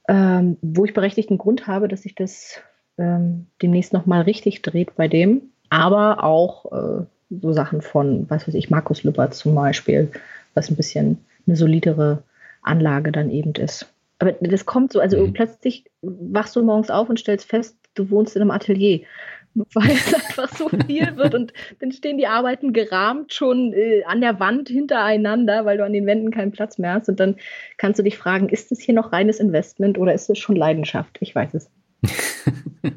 Ähm, 0.07 0.57
wo 0.61 0.86
ich 0.86 0.93
berechtigten 0.93 1.38
Grund 1.38 1.67
habe, 1.67 1.88
dass 1.88 2.01
sich 2.01 2.15
das 2.15 2.59
ähm, 2.97 3.47
demnächst 3.61 3.93
nochmal 3.93 4.22
richtig 4.22 4.61
dreht 4.61 4.95
bei 4.95 5.07
dem. 5.07 5.51
Aber 5.69 6.24
auch 6.24 6.72
äh, 6.72 7.05
so 7.30 7.53
Sachen 7.53 7.82
von, 7.82 8.30
was 8.30 8.47
weiß 8.47 8.55
ich, 8.55 8.69
Markus 8.69 9.03
Lübbert 9.03 9.34
zum 9.34 9.55
Beispiel, 9.55 10.11
was 10.53 10.69
ein 10.69 10.76
bisschen 10.76 11.24
eine 11.47 11.55
solidere 11.55 12.24
Anlage 12.61 13.11
dann 13.11 13.30
eben 13.30 13.53
ist. 13.53 13.88
Aber 14.22 14.34
das 14.34 14.67
kommt 14.67 14.93
so, 14.93 14.99
also 14.99 15.17
mhm. 15.17 15.34
plötzlich 15.34 15.86
wachst 16.03 16.55
du 16.55 16.61
morgens 16.61 16.91
auf 16.91 17.09
und 17.09 17.19
stellst 17.19 17.49
fest, 17.49 17.76
du 17.95 18.11
wohnst 18.11 18.36
in 18.36 18.43
einem 18.43 18.51
Atelier, 18.51 19.01
weil 19.55 19.89
es 19.89 20.13
einfach 20.13 20.55
so 20.55 20.69
viel 20.69 21.07
wird 21.17 21.34
und 21.34 21.53
dann 21.80 21.91
stehen 21.91 22.19
die 22.19 22.28
Arbeiten 22.28 22.72
gerahmt 22.72 23.34
schon 23.34 23.74
äh, 23.74 24.03
an 24.05 24.22
der 24.22 24.39
Wand 24.39 24.69
hintereinander, 24.69 25.65
weil 25.65 25.78
du 25.78 25.86
an 25.86 25.91
den 25.91 26.05
Wänden 26.05 26.30
keinen 26.30 26.51
Platz 26.51 26.78
mehr 26.78 26.93
hast 26.93 27.09
und 27.09 27.19
dann 27.19 27.36
kannst 27.78 27.97
du 27.97 28.03
dich 28.03 28.15
fragen, 28.15 28.47
ist 28.47 28.72
es 28.72 28.80
hier 28.80 28.93
noch 28.93 29.11
reines 29.11 29.39
Investment 29.39 29.97
oder 29.97 30.13
ist 30.13 30.30
es 30.30 30.38
schon 30.38 30.55
Leidenschaft? 30.55 31.17
Ich 31.19 31.34
weiß 31.34 31.55
es. 31.55 31.72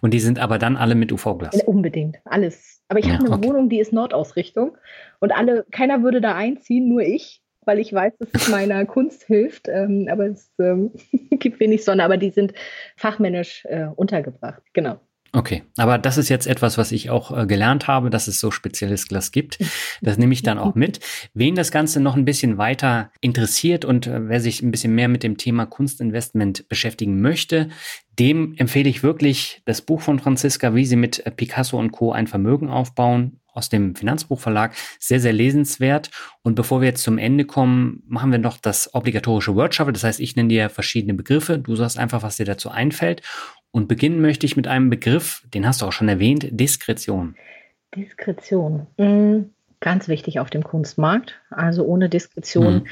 und 0.00 0.14
die 0.14 0.20
sind 0.20 0.38
aber 0.38 0.58
dann 0.58 0.76
alle 0.76 0.94
mit 0.94 1.10
UV-Glas. 1.10 1.56
Ja, 1.56 1.64
unbedingt, 1.64 2.18
alles. 2.26 2.80
Aber 2.86 3.00
ich 3.00 3.06
ja, 3.06 3.14
habe 3.14 3.26
eine 3.26 3.34
okay. 3.34 3.48
Wohnung, 3.48 3.68
die 3.68 3.80
ist 3.80 3.92
Nordausrichtung 3.92 4.76
und 5.18 5.32
alle, 5.32 5.66
keiner 5.72 6.04
würde 6.04 6.20
da 6.20 6.36
einziehen, 6.36 6.88
nur 6.88 7.02
ich 7.02 7.42
weil 7.70 7.78
ich 7.78 7.92
weiß, 7.92 8.14
dass 8.18 8.28
es 8.34 8.48
meiner 8.48 8.84
Kunst 8.86 9.22
hilft. 9.24 9.68
Ähm, 9.68 10.08
aber 10.10 10.26
es 10.26 10.52
ähm, 10.58 10.90
gibt 11.30 11.60
wenig 11.60 11.84
Sonne, 11.84 12.02
aber 12.02 12.16
die 12.16 12.30
sind 12.30 12.52
fachmännisch 12.96 13.64
äh, 13.66 13.86
untergebracht. 13.94 14.62
Genau. 14.72 14.98
Okay, 15.32 15.62
aber 15.76 15.96
das 15.96 16.18
ist 16.18 16.28
jetzt 16.28 16.48
etwas, 16.48 16.76
was 16.76 16.90
ich 16.90 17.08
auch 17.08 17.36
äh, 17.36 17.46
gelernt 17.46 17.86
habe, 17.86 18.10
dass 18.10 18.26
es 18.26 18.40
so 18.40 18.50
spezielles 18.50 19.06
Glas 19.06 19.30
gibt. 19.30 19.60
Das 20.02 20.18
nehme 20.18 20.32
ich 20.32 20.42
dann 20.42 20.58
auch 20.58 20.74
mit. 20.74 20.98
Wen 21.34 21.54
das 21.54 21.70
Ganze 21.70 22.00
noch 22.00 22.16
ein 22.16 22.24
bisschen 22.24 22.58
weiter 22.58 23.12
interessiert 23.20 23.84
und 23.84 24.08
äh, 24.08 24.28
wer 24.28 24.40
sich 24.40 24.60
ein 24.60 24.72
bisschen 24.72 24.96
mehr 24.96 25.06
mit 25.06 25.22
dem 25.22 25.36
Thema 25.36 25.66
Kunstinvestment 25.66 26.68
beschäftigen 26.68 27.20
möchte, 27.20 27.68
dem 28.18 28.54
empfehle 28.56 28.88
ich 28.88 29.04
wirklich 29.04 29.62
das 29.66 29.82
Buch 29.82 30.00
von 30.00 30.18
Franziska, 30.18 30.74
wie 30.74 30.84
sie 30.84 30.96
mit 30.96 31.24
äh, 31.24 31.30
Picasso 31.30 31.78
und 31.78 31.92
Co. 31.92 32.10
ein 32.10 32.26
Vermögen 32.26 32.68
aufbauen 32.68 33.39
aus 33.54 33.68
dem 33.68 33.94
Finanzbuchverlag. 33.94 34.74
Sehr, 34.98 35.20
sehr 35.20 35.32
lesenswert. 35.32 36.10
Und 36.42 36.54
bevor 36.54 36.80
wir 36.80 36.88
jetzt 36.88 37.02
zum 37.02 37.18
Ende 37.18 37.44
kommen, 37.44 38.02
machen 38.06 38.32
wir 38.32 38.38
noch 38.38 38.58
das 38.58 38.94
obligatorische 38.94 39.54
Word 39.54 39.74
Shuffle. 39.74 39.92
Das 39.92 40.04
heißt, 40.04 40.20
ich 40.20 40.36
nenne 40.36 40.48
dir 40.48 40.70
verschiedene 40.70 41.14
Begriffe. 41.14 41.58
Du 41.58 41.76
sagst 41.76 41.98
einfach, 41.98 42.22
was 42.22 42.36
dir 42.36 42.46
dazu 42.46 42.70
einfällt. 42.70 43.22
Und 43.70 43.88
beginnen 43.88 44.20
möchte 44.20 44.46
ich 44.46 44.56
mit 44.56 44.66
einem 44.66 44.90
Begriff, 44.90 45.44
den 45.54 45.66
hast 45.66 45.80
du 45.82 45.86
auch 45.86 45.92
schon 45.92 46.08
erwähnt, 46.08 46.48
Diskretion. 46.50 47.36
Diskretion. 47.94 48.86
Mhm. 48.96 49.50
Ganz 49.80 50.08
wichtig 50.08 50.40
auf 50.40 50.50
dem 50.50 50.62
Kunstmarkt. 50.62 51.40
Also 51.50 51.84
ohne 51.84 52.08
Diskretion 52.08 52.74
mhm. 52.74 52.86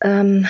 ähm, 0.00 0.46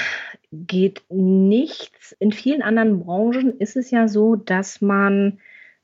geht 0.53 1.03
nichts. 1.09 2.13
In 2.19 2.33
vielen 2.33 2.63
anderen 2.63 3.01
Branchen 3.01 3.59
ist 3.59 3.77
es 3.77 3.91
ja 3.91 4.09
so, 4.09 4.37
dass 4.37 4.81
man 4.81 5.39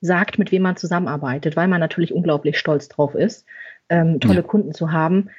sagt, 0.04 0.38
mit 0.38 0.52
wem 0.52 0.62
man 0.62 0.76
zusammenarbeitet, 0.76 1.56
weil 1.56 1.68
man 1.68 1.80
natürlich 1.80 2.12
unglaublich 2.12 2.58
stolz 2.58 2.88
drauf 2.88 3.14
ist, 3.14 3.46
ähm, 3.88 4.20
tolle 4.20 4.36
ja. 4.36 4.42
Kunden 4.42 4.72
zu 4.72 4.92
haben. 4.92 5.30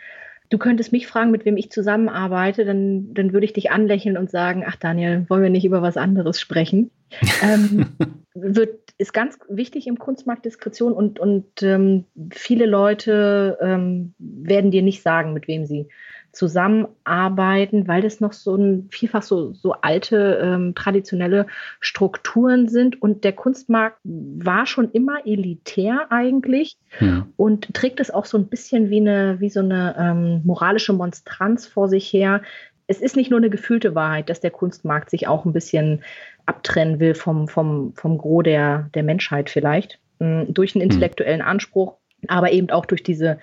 du 0.49 0.57
könntest 0.57 0.91
mich 0.91 1.07
fragen, 1.07 1.31
mit 1.31 1.45
wem 1.45 1.57
ich 1.57 1.71
zusammenarbeite, 1.71 2.65
dann, 2.65 3.13
dann 3.13 3.33
würde 3.33 3.45
ich 3.45 3.53
dich 3.53 3.71
anlächeln 3.71 4.17
und 4.17 4.29
sagen, 4.29 4.63
ach 4.67 4.75
Daniel, 4.75 5.25
wollen 5.27 5.43
wir 5.43 5.49
nicht 5.49 5.65
über 5.65 5.81
was 5.81 5.97
anderes 5.97 6.39
sprechen? 6.39 6.91
ähm, 7.43 7.87
wird, 8.33 8.93
ist 8.97 9.13
ganz 9.13 9.39
wichtig 9.49 9.87
im 9.87 9.99
Kunstmarkt 9.99 10.45
Diskretion 10.45 10.93
und, 10.93 11.19
und 11.19 11.63
ähm, 11.63 12.05
viele 12.31 12.65
Leute 12.65 13.57
ähm, 13.61 14.13
werden 14.19 14.71
dir 14.71 14.81
nicht 14.81 15.01
sagen, 15.01 15.33
mit 15.33 15.47
wem 15.47 15.65
sie 15.65 15.87
zusammenarbeiten, 16.35 17.87
weil 17.87 18.01
das 18.01 18.19
noch 18.19 18.33
so 18.33 18.55
ein 18.55 18.87
vielfach 18.91 19.23
so, 19.23 19.53
so 19.53 19.73
alte 19.73 20.39
ähm, 20.41 20.75
traditionelle 20.75 21.47
Strukturen 21.79 22.67
sind 22.67 23.01
und 23.01 23.23
der 23.23 23.33
Kunstmarkt 23.33 23.97
war 24.03 24.65
schon 24.65 24.91
immer 24.91 25.25
elitär 25.25 26.07
eigentlich 26.09 26.77
ja. 26.99 27.25
und 27.37 27.73
trägt 27.73 27.99
es 27.99 28.11
auch 28.11 28.25
so 28.25 28.37
ein 28.37 28.47
bisschen 28.47 28.89
wie 28.89 28.99
eine 28.99 29.39
wie 29.39 29.49
so 29.49 29.61
eine 29.61 29.95
ähm, 29.97 30.41
moralische 30.43 30.93
Monstranz 30.93 31.65
vor 31.65 31.87
sich 31.87 32.11
her. 32.11 32.41
Es 32.87 33.01
ist 33.01 33.15
nicht 33.15 33.31
nur 33.31 33.39
eine 33.39 33.49
gefühlte 33.49 33.95
Wahrheit, 33.95 34.29
dass 34.29 34.41
der 34.41 34.51
Kunstmarkt 34.51 35.09
sich 35.09 35.27
auch 35.27 35.45
ein 35.45 35.53
bisschen 35.53 36.03
abtrennen 36.45 36.99
will 36.99 37.15
vom, 37.15 37.47
vom, 37.47 37.93
vom 37.95 38.17
Gros 38.17 38.43
der, 38.43 38.89
der 38.93 39.03
Menschheit 39.03 39.49
vielleicht, 39.49 39.99
mh, 40.19 40.45
durch 40.49 40.75
einen 40.75 40.83
hm. 40.83 40.91
intellektuellen 40.91 41.41
Anspruch, 41.41 41.95
aber 42.27 42.51
eben 42.51 42.69
auch 42.69 42.85
durch 42.85 43.01
diese 43.01 43.39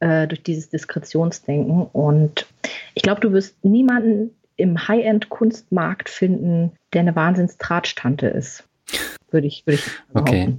äh, 0.00 0.26
durch 0.26 0.42
dieses 0.42 0.68
Diskretionsdenken. 0.70 1.86
Und 1.92 2.46
ich 2.94 3.02
glaube, 3.02 3.20
du 3.20 3.32
wirst 3.32 3.64
niemanden 3.64 4.30
im 4.56 4.88
High-End-Kunstmarkt 4.88 6.08
finden, 6.08 6.72
der 6.92 7.02
eine 7.02 7.16
Wahnsinns-Tratsch-Tante 7.16 8.26
ist. 8.28 8.64
Würde 9.30 9.46
ich, 9.46 9.66
würde 9.66 9.80
ich 9.80 9.90
Okay. 10.14 10.54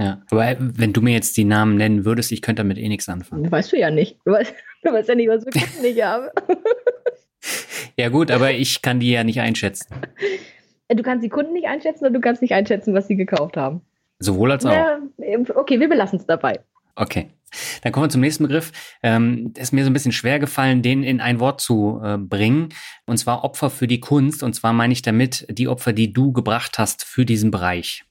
Ja, 0.00 0.22
aber 0.30 0.56
wenn 0.58 0.92
du 0.92 1.00
mir 1.00 1.12
jetzt 1.12 1.36
die 1.36 1.44
Namen 1.44 1.76
nennen 1.76 2.04
würdest, 2.04 2.30
ich 2.30 2.40
könnte 2.40 2.62
damit 2.62 2.78
eh 2.78 2.88
nichts 2.88 3.08
anfangen. 3.08 3.50
Weißt 3.50 3.72
du 3.72 3.76
ja 3.76 3.90
nicht. 3.90 4.16
Du 4.24 4.32
weißt, 4.32 4.54
du 4.84 4.92
weißt 4.92 5.08
ja 5.08 5.14
nicht, 5.16 5.28
was 5.28 5.44
für 5.44 5.50
Kunden 5.50 5.84
ich 5.84 6.02
habe. 6.02 6.30
ja 7.98 8.08
gut, 8.08 8.30
aber 8.30 8.52
ich 8.52 8.80
kann 8.80 9.00
die 9.00 9.10
ja 9.10 9.24
nicht 9.24 9.40
einschätzen. 9.40 9.88
Du 10.88 11.02
kannst 11.02 11.24
die 11.24 11.28
Kunden 11.28 11.52
nicht 11.52 11.66
einschätzen 11.66 12.06
und 12.06 12.14
du 12.14 12.20
kannst 12.20 12.42
nicht 12.42 12.54
einschätzen, 12.54 12.94
was 12.94 13.08
sie 13.08 13.16
gekauft 13.16 13.56
haben. 13.56 13.82
Sowohl 14.20 14.52
als 14.52 14.64
auch. 14.64 14.72
Ja, 14.72 14.98
okay, 15.54 15.80
wir 15.80 15.88
belassen 15.88 16.18
es 16.18 16.26
dabei. 16.26 16.60
Okay. 16.94 17.28
Dann 17.82 17.92
kommen 17.92 18.06
wir 18.06 18.10
zum 18.10 18.20
nächsten 18.20 18.44
Begriff. 18.44 18.72
Ähm, 19.02 19.52
ist 19.56 19.72
mir 19.72 19.84
so 19.84 19.90
ein 19.90 19.92
bisschen 19.92 20.12
schwer 20.12 20.38
gefallen, 20.38 20.82
den 20.82 21.02
in 21.02 21.20
ein 21.20 21.40
Wort 21.40 21.60
zu 21.60 22.00
äh, 22.02 22.18
bringen. 22.18 22.68
Und 23.06 23.18
zwar 23.18 23.44
Opfer 23.44 23.70
für 23.70 23.86
die 23.86 24.00
Kunst. 24.00 24.42
Und 24.42 24.54
zwar 24.54 24.72
meine 24.72 24.92
ich 24.92 25.02
damit 25.02 25.46
die 25.50 25.68
Opfer, 25.68 25.92
die 25.92 26.12
du 26.12 26.32
gebracht 26.32 26.78
hast 26.78 27.04
für 27.04 27.24
diesen 27.24 27.50
Bereich. 27.50 28.04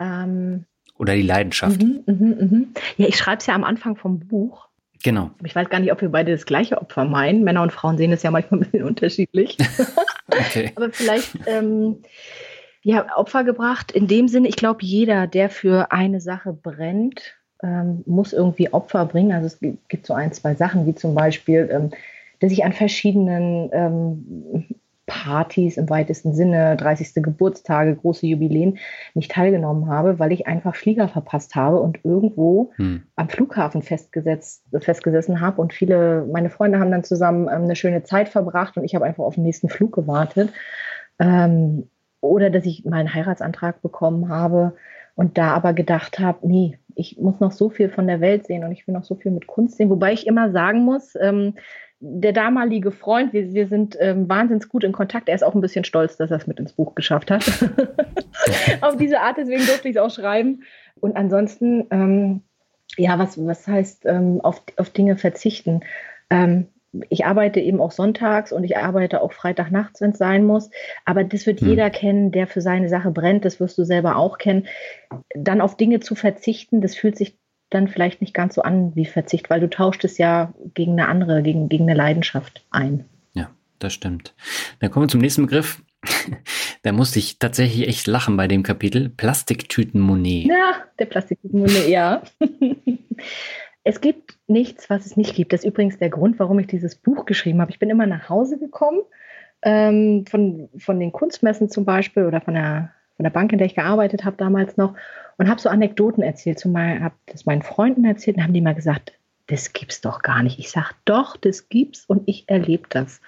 Ähm, 0.00 0.66
Oder 0.98 1.14
die 1.14 1.22
Leidenschaft. 1.22 1.82
Mhm, 1.82 2.02
mh, 2.06 2.44
mh. 2.44 2.66
Ja, 2.96 3.08
ich 3.08 3.16
schreibe 3.16 3.38
es 3.38 3.46
ja 3.46 3.54
am 3.54 3.64
Anfang 3.64 3.96
vom 3.96 4.20
Buch. 4.20 4.68
Genau. 5.02 5.30
Ich 5.44 5.54
weiß 5.54 5.68
gar 5.68 5.80
nicht, 5.80 5.92
ob 5.92 6.00
wir 6.00 6.08
beide 6.08 6.32
das 6.32 6.46
gleiche 6.46 6.80
Opfer 6.80 7.04
meinen. 7.04 7.44
Männer 7.44 7.62
und 7.62 7.72
Frauen 7.72 7.98
sehen 7.98 8.12
es 8.12 8.22
ja 8.22 8.30
manchmal 8.30 8.60
ein 8.60 8.70
bisschen 8.70 8.84
unterschiedlich. 8.88 9.58
okay. 10.28 10.72
Aber 10.74 10.90
vielleicht. 10.90 11.30
Ähm, 11.46 12.02
ja, 12.82 13.16
Opfer 13.16 13.44
gebracht. 13.44 13.92
In 13.92 14.06
dem 14.06 14.28
Sinne, 14.28 14.48
ich 14.48 14.56
glaube, 14.56 14.80
jeder, 14.82 15.26
der 15.26 15.48
für 15.48 15.90
eine 15.90 16.20
Sache 16.20 16.52
brennt, 16.52 17.34
ähm, 17.64 18.02
muss 18.06 18.32
irgendwie 18.32 18.72
Opfer 18.72 19.06
bringen. 19.06 19.32
Also 19.32 19.46
es 19.46 19.58
gibt 19.88 20.06
so 20.06 20.14
ein, 20.14 20.32
zwei 20.32 20.54
Sachen, 20.54 20.86
wie 20.86 20.94
zum 20.94 21.14
Beispiel, 21.14 21.68
ähm, 21.72 21.90
dass 22.40 22.52
ich 22.52 22.64
an 22.64 22.72
verschiedenen 22.72 23.70
ähm, 23.72 24.66
Partys 25.06 25.76
im 25.76 25.88
weitesten 25.90 26.34
Sinne, 26.34 26.76
30. 26.76 27.22
Geburtstage, 27.22 27.94
große 27.94 28.26
Jubiläen 28.26 28.78
nicht 29.14 29.30
teilgenommen 29.30 29.88
habe, 29.88 30.18
weil 30.18 30.32
ich 30.32 30.46
einfach 30.46 30.74
Flieger 30.74 31.08
verpasst 31.08 31.54
habe 31.54 31.80
und 31.80 32.04
irgendwo 32.04 32.72
hm. 32.76 33.02
am 33.16 33.28
Flughafen 33.28 33.82
festgesetzt, 33.82 34.62
festgesessen 34.78 35.40
habe. 35.40 35.60
Und 35.60 35.72
viele, 35.72 36.26
meine 36.30 36.50
Freunde 36.50 36.78
haben 36.78 36.90
dann 36.90 37.04
zusammen 37.04 37.48
ähm, 37.48 37.64
eine 37.64 37.76
schöne 37.76 38.02
Zeit 38.02 38.28
verbracht 38.28 38.76
und 38.76 38.84
ich 38.84 38.94
habe 38.94 39.04
einfach 39.04 39.24
auf 39.24 39.34
den 39.34 39.44
nächsten 39.44 39.68
Flug 39.68 39.92
gewartet. 39.92 40.52
Ähm, 41.18 41.88
oder 42.20 42.48
dass 42.50 42.64
ich 42.64 42.84
meinen 42.84 43.12
Heiratsantrag 43.12 43.82
bekommen 43.82 44.30
habe 44.30 44.74
und 45.14 45.38
da 45.38 45.54
aber 45.54 45.74
gedacht 45.74 46.18
habe, 46.18 46.46
nee, 46.46 46.78
ich 46.96 47.18
muss 47.18 47.40
noch 47.40 47.52
so 47.52 47.70
viel 47.70 47.88
von 47.88 48.06
der 48.06 48.20
Welt 48.20 48.46
sehen 48.46 48.64
und 48.64 48.72
ich 48.72 48.86
will 48.86 48.94
noch 48.94 49.04
so 49.04 49.14
viel 49.14 49.32
mit 49.32 49.46
Kunst 49.46 49.76
sehen. 49.76 49.90
Wobei 49.90 50.12
ich 50.12 50.26
immer 50.26 50.50
sagen 50.50 50.84
muss, 50.84 51.14
ähm, 51.20 51.54
der 52.00 52.32
damalige 52.32 52.90
Freund, 52.90 53.32
wir, 53.32 53.52
wir 53.52 53.66
sind 53.66 53.96
ähm, 53.98 54.28
wahnsinnig 54.28 54.68
gut 54.68 54.84
in 54.84 54.92
Kontakt. 54.92 55.28
Er 55.28 55.34
ist 55.34 55.42
auch 55.42 55.54
ein 55.54 55.60
bisschen 55.60 55.84
stolz, 55.84 56.16
dass 56.16 56.30
er 56.30 56.36
es 56.36 56.46
mit 56.46 56.60
ins 56.60 56.74
Buch 56.74 56.94
geschafft 56.94 57.30
hat. 57.30 57.44
auf 58.82 58.96
diese 58.96 59.20
Art, 59.20 59.38
deswegen 59.38 59.64
durfte 59.64 59.88
ich 59.88 59.96
es 59.96 60.02
auch 60.02 60.10
schreiben. 60.10 60.64
Und 61.00 61.16
ansonsten, 61.16 61.86
ähm, 61.90 62.42
ja, 62.96 63.18
was, 63.18 63.44
was 63.44 63.66
heißt 63.66 64.04
ähm, 64.06 64.40
auf, 64.42 64.62
auf 64.76 64.90
Dinge 64.90 65.16
verzichten? 65.16 65.80
Ähm, 66.28 66.66
ich 67.08 67.24
arbeite 67.24 67.60
eben 67.60 67.80
auch 67.80 67.90
sonntags 67.90 68.52
und 68.52 68.64
ich 68.64 68.76
arbeite 68.76 69.20
auch 69.22 69.32
Freitagnachts, 69.32 70.00
wenn 70.00 70.10
es 70.10 70.18
sein 70.18 70.44
muss. 70.44 70.70
Aber 71.04 71.24
das 71.24 71.46
wird 71.46 71.60
hm. 71.60 71.68
jeder 71.68 71.90
kennen, 71.90 72.32
der 72.32 72.46
für 72.46 72.60
seine 72.60 72.88
Sache 72.88 73.10
brennt. 73.10 73.44
Das 73.44 73.60
wirst 73.60 73.78
du 73.78 73.84
selber 73.84 74.16
auch 74.16 74.38
kennen. 74.38 74.66
Dann 75.34 75.60
auf 75.60 75.76
Dinge 75.76 76.00
zu 76.00 76.14
verzichten, 76.14 76.80
das 76.80 76.94
fühlt 76.94 77.16
sich 77.16 77.36
dann 77.70 77.88
vielleicht 77.88 78.20
nicht 78.20 78.34
ganz 78.34 78.54
so 78.54 78.62
an 78.62 78.94
wie 78.94 79.06
Verzicht, 79.06 79.50
weil 79.50 79.60
du 79.60 79.68
tauscht 79.68 80.04
es 80.04 80.18
ja 80.18 80.54
gegen 80.74 80.92
eine 80.92 81.08
andere, 81.08 81.42
gegen, 81.42 81.68
gegen 81.68 81.84
eine 81.84 81.94
Leidenschaft 81.94 82.64
ein. 82.70 83.04
Ja, 83.34 83.50
das 83.78 83.92
stimmt. 83.92 84.34
Dann 84.80 84.90
kommen 84.90 85.06
wir 85.06 85.10
zum 85.10 85.20
nächsten 85.20 85.42
Begriff. 85.42 85.82
da 86.82 86.92
musste 86.92 87.18
ich 87.18 87.38
tatsächlich 87.38 87.88
echt 87.88 88.06
lachen 88.06 88.36
bei 88.36 88.46
dem 88.46 88.62
Kapitel. 88.62 89.08
Plastiktüten 89.08 90.00
Monet. 90.00 90.46
Ja, 90.46 90.84
der 90.98 91.06
Plastiktüten 91.06 91.60
Monet, 91.60 91.88
ja. 91.88 92.22
Es 93.84 94.00
gibt 94.00 94.38
nichts, 94.46 94.88
was 94.88 95.04
es 95.04 95.16
nicht 95.16 95.34
gibt. 95.34 95.52
Das 95.52 95.60
ist 95.60 95.66
übrigens 95.66 95.98
der 95.98 96.08
Grund, 96.08 96.38
warum 96.38 96.58
ich 96.58 96.66
dieses 96.66 96.96
Buch 96.96 97.26
geschrieben 97.26 97.60
habe. 97.60 97.70
Ich 97.70 97.78
bin 97.78 97.90
immer 97.90 98.06
nach 98.06 98.30
Hause 98.30 98.58
gekommen, 98.58 99.00
ähm, 99.62 100.24
von, 100.26 100.68
von 100.78 100.98
den 100.98 101.12
Kunstmessen 101.12 101.68
zum 101.68 101.84
Beispiel 101.84 102.24
oder 102.24 102.40
von 102.40 102.54
der, 102.54 102.92
von 103.16 103.24
der 103.24 103.30
Bank, 103.30 103.52
in 103.52 103.58
der 103.58 103.66
ich 103.66 103.74
gearbeitet 103.74 104.24
habe 104.24 104.36
damals 104.36 104.76
noch 104.76 104.94
und 105.36 105.48
habe 105.48 105.60
so 105.60 105.68
Anekdoten 105.68 106.22
erzählt. 106.22 106.58
Zumal 106.58 107.00
habe 107.00 107.14
das 107.26 107.46
meinen 107.46 107.62
Freunden 107.62 108.04
erzählt 108.04 108.38
und 108.38 108.42
haben 108.42 108.54
die 108.54 108.60
mal 108.62 108.74
gesagt, 108.74 109.12
das 109.46 109.74
gibt's 109.74 110.00
doch 110.00 110.22
gar 110.22 110.42
nicht. 110.42 110.58
Ich 110.58 110.70
sage, 110.70 110.94
doch, 111.04 111.36
das 111.36 111.68
gibt's 111.68 112.06
und 112.06 112.22
ich 112.26 112.48
erlebe 112.48 112.88
das. 112.88 113.20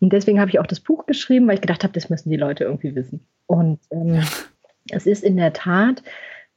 Und 0.00 0.12
deswegen 0.12 0.40
habe 0.40 0.50
ich 0.50 0.58
auch 0.58 0.66
das 0.66 0.80
Buch 0.80 1.06
geschrieben, 1.06 1.46
weil 1.46 1.54
ich 1.54 1.62
gedacht 1.62 1.84
habe, 1.84 1.94
das 1.94 2.10
müssen 2.10 2.28
die 2.30 2.36
Leute 2.36 2.64
irgendwie 2.64 2.94
wissen. 2.94 3.26
Und 3.46 3.80
ähm, 3.90 4.22
es 4.90 5.06
ist 5.06 5.24
in 5.24 5.36
der 5.36 5.54
Tat 5.54 6.02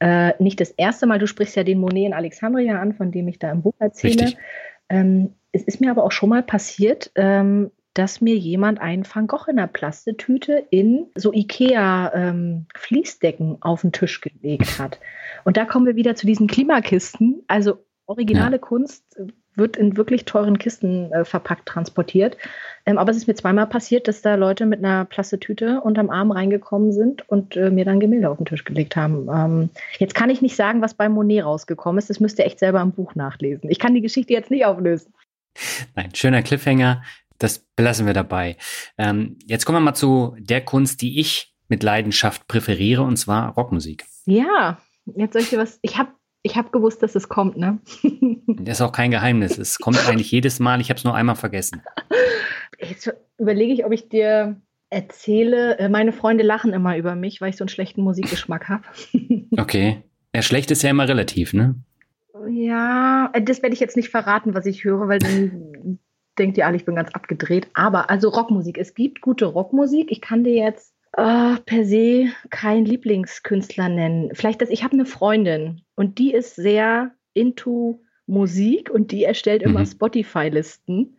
äh, 0.01 0.33
nicht 0.41 0.59
das 0.59 0.71
erste 0.71 1.05
Mal, 1.05 1.19
du 1.19 1.27
sprichst 1.27 1.55
ja 1.55 1.63
den 1.63 1.79
Monet 1.79 2.07
in 2.07 2.13
Alexandria 2.13 2.81
an, 2.81 2.93
von 2.93 3.11
dem 3.11 3.27
ich 3.27 3.37
da 3.37 3.51
im 3.51 3.61
Buch 3.61 3.75
erzähle. 3.77 4.33
Ähm, 4.89 5.35
es 5.51 5.61
ist 5.63 5.79
mir 5.79 5.91
aber 5.91 6.03
auch 6.03 6.11
schon 6.11 6.29
mal 6.29 6.41
passiert, 6.41 7.11
ähm, 7.13 7.69
dass 7.93 8.19
mir 8.19 8.35
jemand 8.35 8.81
einen 8.81 9.05
Van 9.05 9.27
Gogh 9.27 9.45
in 9.47 9.59
einer 9.59 9.67
Plastetüte 9.67 10.65
in 10.71 11.05
so 11.15 11.31
Ikea-Fließdecken 11.31 13.49
ähm, 13.49 13.57
auf 13.61 13.81
den 13.81 13.91
Tisch 13.91 14.21
gelegt 14.21 14.79
hat. 14.79 14.99
Und 15.43 15.57
da 15.57 15.65
kommen 15.65 15.85
wir 15.85 15.95
wieder 15.95 16.15
zu 16.15 16.25
diesen 16.25 16.47
Klimakisten. 16.47 17.43
Also 17.47 17.85
originale 18.07 18.55
ja. 18.55 18.61
Kunst 18.61 19.05
wird 19.55 19.77
in 19.77 19.97
wirklich 19.97 20.25
teuren 20.25 20.57
Kisten 20.57 21.11
äh, 21.11 21.25
verpackt 21.25 21.67
transportiert. 21.67 22.37
Ähm, 22.85 22.97
aber 22.97 23.11
es 23.11 23.17
ist 23.17 23.27
mir 23.27 23.35
zweimal 23.35 23.67
passiert, 23.67 24.07
dass 24.07 24.21
da 24.21 24.35
Leute 24.35 24.65
mit 24.65 24.79
einer 24.79 25.05
Plastetüte 25.05 25.81
unterm 25.81 26.09
Arm 26.09 26.31
reingekommen 26.31 26.91
sind 26.91 27.27
und 27.29 27.55
äh, 27.57 27.69
mir 27.69 27.85
dann 27.85 27.99
Gemälde 27.99 28.29
auf 28.29 28.37
den 28.37 28.45
Tisch 28.45 28.63
gelegt 28.63 28.95
haben. 28.95 29.27
Ähm, 29.33 29.69
jetzt 29.99 30.15
kann 30.15 30.29
ich 30.29 30.41
nicht 30.41 30.55
sagen, 30.55 30.81
was 30.81 30.93
bei 30.93 31.09
Monet 31.09 31.45
rausgekommen 31.45 31.99
ist. 31.99 32.09
Das 32.09 32.19
müsst 32.19 32.39
ihr 32.39 32.45
echt 32.45 32.59
selber 32.59 32.81
im 32.81 32.91
Buch 32.91 33.15
nachlesen. 33.15 33.69
Ich 33.69 33.79
kann 33.79 33.93
die 33.93 34.01
Geschichte 34.01 34.33
jetzt 34.33 34.51
nicht 34.51 34.65
auflösen. 34.65 35.13
Nein, 35.95 36.15
schöner 36.15 36.41
Cliffhanger. 36.41 37.03
Das 37.37 37.59
belassen 37.75 38.05
wir 38.05 38.13
dabei. 38.13 38.55
Ähm, 38.97 39.37
jetzt 39.45 39.65
kommen 39.65 39.77
wir 39.77 39.81
mal 39.81 39.95
zu 39.95 40.35
der 40.39 40.61
Kunst, 40.61 41.01
die 41.01 41.19
ich 41.19 41.53
mit 41.67 41.83
Leidenschaft 41.83 42.47
präferiere, 42.47 43.01
und 43.01 43.17
zwar 43.17 43.53
Rockmusik. 43.55 44.05
Ja, 44.25 44.77
jetzt 45.15 45.33
soll 45.33 45.41
ich 45.41 45.49
dir 45.49 45.57
was. 45.57 45.79
Ich 45.81 45.97
habe 45.97 46.11
ich 46.43 46.55
habe 46.55 46.71
gewusst, 46.71 47.03
dass 47.03 47.15
es 47.15 47.29
kommt, 47.29 47.57
ne? 47.57 47.79
das 48.47 48.79
ist 48.79 48.81
auch 48.81 48.91
kein 48.91 49.11
Geheimnis. 49.11 49.57
Es 49.57 49.77
kommt 49.79 50.07
eigentlich 50.07 50.31
jedes 50.31 50.59
Mal. 50.59 50.81
Ich 50.81 50.89
habe 50.89 50.97
es 50.97 51.03
nur 51.03 51.15
einmal 51.15 51.35
vergessen. 51.35 51.81
Jetzt 52.79 53.13
überlege 53.37 53.73
ich, 53.73 53.85
ob 53.85 53.91
ich 53.91 54.09
dir 54.09 54.59
erzähle. 54.89 55.77
Äh, 55.77 55.89
meine 55.89 56.13
Freunde 56.13 56.43
lachen 56.43 56.73
immer 56.73 56.97
über 56.97 57.15
mich, 57.15 57.41
weil 57.41 57.49
ich 57.49 57.57
so 57.57 57.63
einen 57.63 57.69
schlechten 57.69 58.01
Musikgeschmack 58.01 58.69
habe. 58.69 58.83
okay. 59.57 60.03
Ja, 60.35 60.41
schlecht 60.41 60.71
ist 60.71 60.81
ja 60.81 60.89
immer 60.89 61.07
relativ, 61.07 61.53
ne? 61.53 61.75
Ja, 62.49 63.29
äh, 63.33 63.41
das 63.41 63.61
werde 63.61 63.73
ich 63.73 63.79
jetzt 63.79 63.97
nicht 63.97 64.09
verraten, 64.09 64.53
was 64.55 64.65
ich 64.65 64.83
höre, 64.83 65.07
weil 65.07 65.19
dann 65.19 65.99
denkt 66.39 66.57
ihr 66.57 66.65
alle, 66.65 66.77
ich 66.77 66.85
bin 66.85 66.95
ganz 66.95 67.11
abgedreht. 67.11 67.67
Aber 67.73 68.09
also 68.09 68.29
Rockmusik. 68.29 68.77
Es 68.77 68.95
gibt 68.95 69.21
gute 69.21 69.45
Rockmusik. 69.45 70.11
Ich 70.11 70.21
kann 70.21 70.43
dir 70.43 70.55
jetzt 70.55 70.90
äh, 71.13 71.55
per 71.65 71.85
se 71.85 72.29
keinen 72.49 72.85
Lieblingskünstler 72.85 73.89
nennen. 73.89 74.29
Vielleicht, 74.33 74.61
dass 74.61 74.69
ich 74.69 74.83
habe 74.83 74.93
eine 74.93 75.05
Freundin 75.05 75.81
und 75.95 76.17
die 76.19 76.33
ist 76.33 76.55
sehr 76.55 77.11
into 77.33 77.99
Musik 78.27 78.89
und 78.89 79.11
die 79.11 79.23
erstellt 79.23 79.61
immer 79.61 79.81
mhm. 79.81 79.85
Spotify-Listen. 79.87 81.17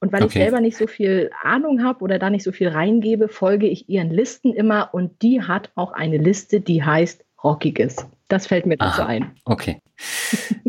Und 0.00 0.12
weil 0.12 0.22
okay. 0.22 0.38
ich 0.38 0.44
selber 0.44 0.60
nicht 0.60 0.76
so 0.76 0.86
viel 0.86 1.30
Ahnung 1.42 1.82
habe 1.82 2.02
oder 2.02 2.18
da 2.18 2.28
nicht 2.28 2.42
so 2.42 2.52
viel 2.52 2.68
reingebe, 2.68 3.28
folge 3.28 3.66
ich 3.66 3.88
ihren 3.88 4.10
Listen 4.10 4.52
immer 4.52 4.90
und 4.92 5.22
die 5.22 5.42
hat 5.42 5.70
auch 5.76 5.92
eine 5.92 6.18
Liste, 6.18 6.60
die 6.60 6.82
heißt 6.82 7.24
Rockiges. 7.42 8.06
Das 8.28 8.46
fällt 8.46 8.66
mir 8.66 8.76
dazu 8.76 9.02
ein. 9.02 9.32
Okay. 9.44 9.78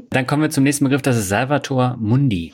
Dann 0.10 0.28
kommen 0.28 0.44
wir 0.44 0.50
zum 0.50 0.64
nächsten 0.64 0.86
Begriff, 0.86 1.02
das 1.02 1.18
ist 1.18 1.30
Salvator 1.30 1.98
Mundi. 2.00 2.54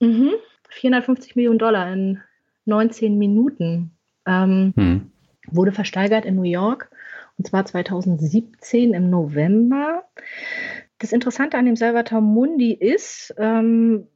Mhm. 0.00 0.32
450 0.70 1.36
Millionen 1.36 1.58
Dollar 1.58 1.92
in 1.92 2.20
19 2.64 3.18
Minuten. 3.18 3.92
Ähm, 4.26 4.72
hm. 4.76 5.11
Wurde 5.48 5.72
versteigert 5.72 6.24
in 6.24 6.36
New 6.36 6.42
York 6.42 6.90
und 7.38 7.46
zwar 7.46 7.64
2017 7.64 8.94
im 8.94 9.10
November. 9.10 10.04
Das 10.98 11.12
Interessante 11.12 11.58
an 11.58 11.64
dem 11.64 11.76
Salvator 11.76 12.20
Mundi 12.20 12.72
ist, 12.72 13.34
ähm, 13.38 14.06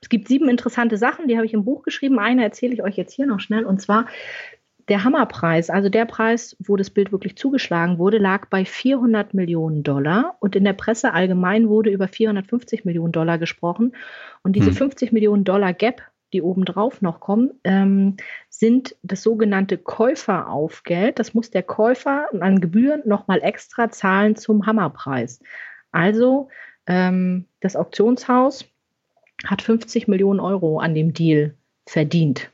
es 0.00 0.08
gibt 0.08 0.28
sieben 0.28 0.48
interessante 0.48 0.96
Sachen, 0.96 1.28
die 1.28 1.36
habe 1.36 1.46
ich 1.46 1.54
im 1.54 1.64
Buch 1.64 1.82
geschrieben. 1.82 2.18
Eine 2.18 2.42
erzähle 2.44 2.74
ich 2.74 2.82
euch 2.82 2.96
jetzt 2.96 3.12
hier 3.12 3.26
noch 3.26 3.40
schnell. 3.40 3.64
Und 3.64 3.80
zwar 3.80 4.06
der 4.88 5.02
Hammerpreis, 5.02 5.70
also 5.70 5.88
der 5.88 6.04
Preis, 6.04 6.56
wo 6.58 6.76
das 6.76 6.90
Bild 6.90 7.10
wirklich 7.10 7.36
zugeschlagen 7.36 7.98
wurde, 7.98 8.18
lag 8.18 8.46
bei 8.50 8.64
400 8.66 9.32
Millionen 9.32 9.82
Dollar. 9.82 10.36
Und 10.40 10.56
in 10.56 10.64
der 10.64 10.74
Presse 10.74 11.14
allgemein 11.14 11.68
wurde 11.68 11.90
über 11.90 12.06
450 12.06 12.84
Millionen 12.84 13.12
Dollar 13.12 13.38
gesprochen. 13.38 13.92
Und 14.42 14.56
diese 14.56 14.68
hm. 14.70 14.76
50 14.76 15.12
Millionen 15.12 15.44
Dollar 15.44 15.72
Gap, 15.72 16.02
die 16.34 16.42
obendrauf 16.42 17.00
noch 17.00 17.20
kommen, 17.20 17.52
ähm, 17.62 18.16
sind 18.50 18.96
das 19.02 19.22
sogenannte 19.22 19.78
Käuferaufgeld. 19.78 21.18
Das 21.18 21.32
muss 21.32 21.50
der 21.50 21.62
Käufer 21.62 22.26
an 22.38 22.60
Gebühren 22.60 23.02
nochmal 23.06 23.40
extra 23.42 23.90
zahlen 23.90 24.36
zum 24.36 24.66
Hammerpreis. 24.66 25.40
Also 25.92 26.48
ähm, 26.86 27.46
das 27.60 27.76
Auktionshaus 27.76 28.66
hat 29.46 29.62
50 29.62 30.08
Millionen 30.08 30.40
Euro 30.40 30.80
an 30.80 30.94
dem 30.94 31.14
Deal 31.14 31.54
verdient, 31.86 32.50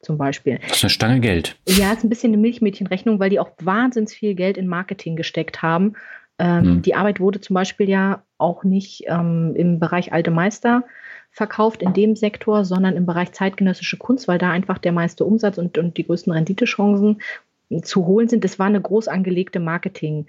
zum 0.00 0.18
Beispiel. 0.18 0.58
Das 0.66 0.78
ist 0.78 0.84
eine 0.84 0.90
Stange 0.90 1.20
Geld. 1.20 1.56
Ja, 1.68 1.92
ist 1.92 2.04
ein 2.04 2.08
bisschen 2.08 2.32
eine 2.32 2.42
Milchmädchenrechnung, 2.42 3.20
weil 3.20 3.30
die 3.30 3.38
auch 3.38 3.50
wahnsinnig 3.60 4.10
viel 4.10 4.34
Geld 4.34 4.58
in 4.58 4.66
Marketing 4.66 5.14
gesteckt 5.14 5.62
haben. 5.62 5.94
Ähm, 6.40 6.64
hm. 6.64 6.82
Die 6.82 6.96
Arbeit 6.96 7.20
wurde 7.20 7.40
zum 7.40 7.54
Beispiel 7.54 7.88
ja 7.88 8.24
auch 8.38 8.64
nicht 8.64 9.04
ähm, 9.06 9.54
im 9.56 9.78
Bereich 9.78 10.12
alte 10.12 10.32
Meister 10.32 10.84
verkauft, 11.30 11.82
in 11.82 11.92
dem 11.92 12.16
Sektor, 12.16 12.64
sondern 12.64 12.96
im 12.96 13.06
Bereich 13.06 13.32
zeitgenössische 13.32 13.96
Kunst, 13.96 14.28
weil 14.28 14.38
da 14.38 14.50
einfach 14.50 14.78
der 14.78 14.92
meiste 14.92 15.24
Umsatz 15.24 15.58
und, 15.58 15.78
und 15.78 15.96
die 15.96 16.06
größten 16.06 16.32
Renditechancen 16.32 17.22
zu 17.82 18.06
holen 18.06 18.28
sind. 18.28 18.44
Das 18.44 18.58
war 18.58 18.66
eine 18.66 18.80
groß 18.80 19.08
angelegte 19.08 19.60
Marketing- 19.60 20.26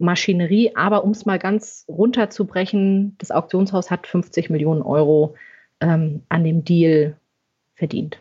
Maschinerie. 0.00 0.74
Aber 0.74 1.04
um 1.04 1.10
es 1.10 1.26
mal 1.26 1.38
ganz 1.38 1.84
runterzubrechen, 1.88 3.16
das 3.18 3.30
Auktionshaus 3.30 3.90
hat 3.90 4.06
50 4.06 4.50
Millionen 4.50 4.82
Euro 4.82 5.34
ähm, 5.80 6.22
an 6.28 6.42
dem 6.42 6.64
Deal 6.64 7.16
verdient. 7.74 8.20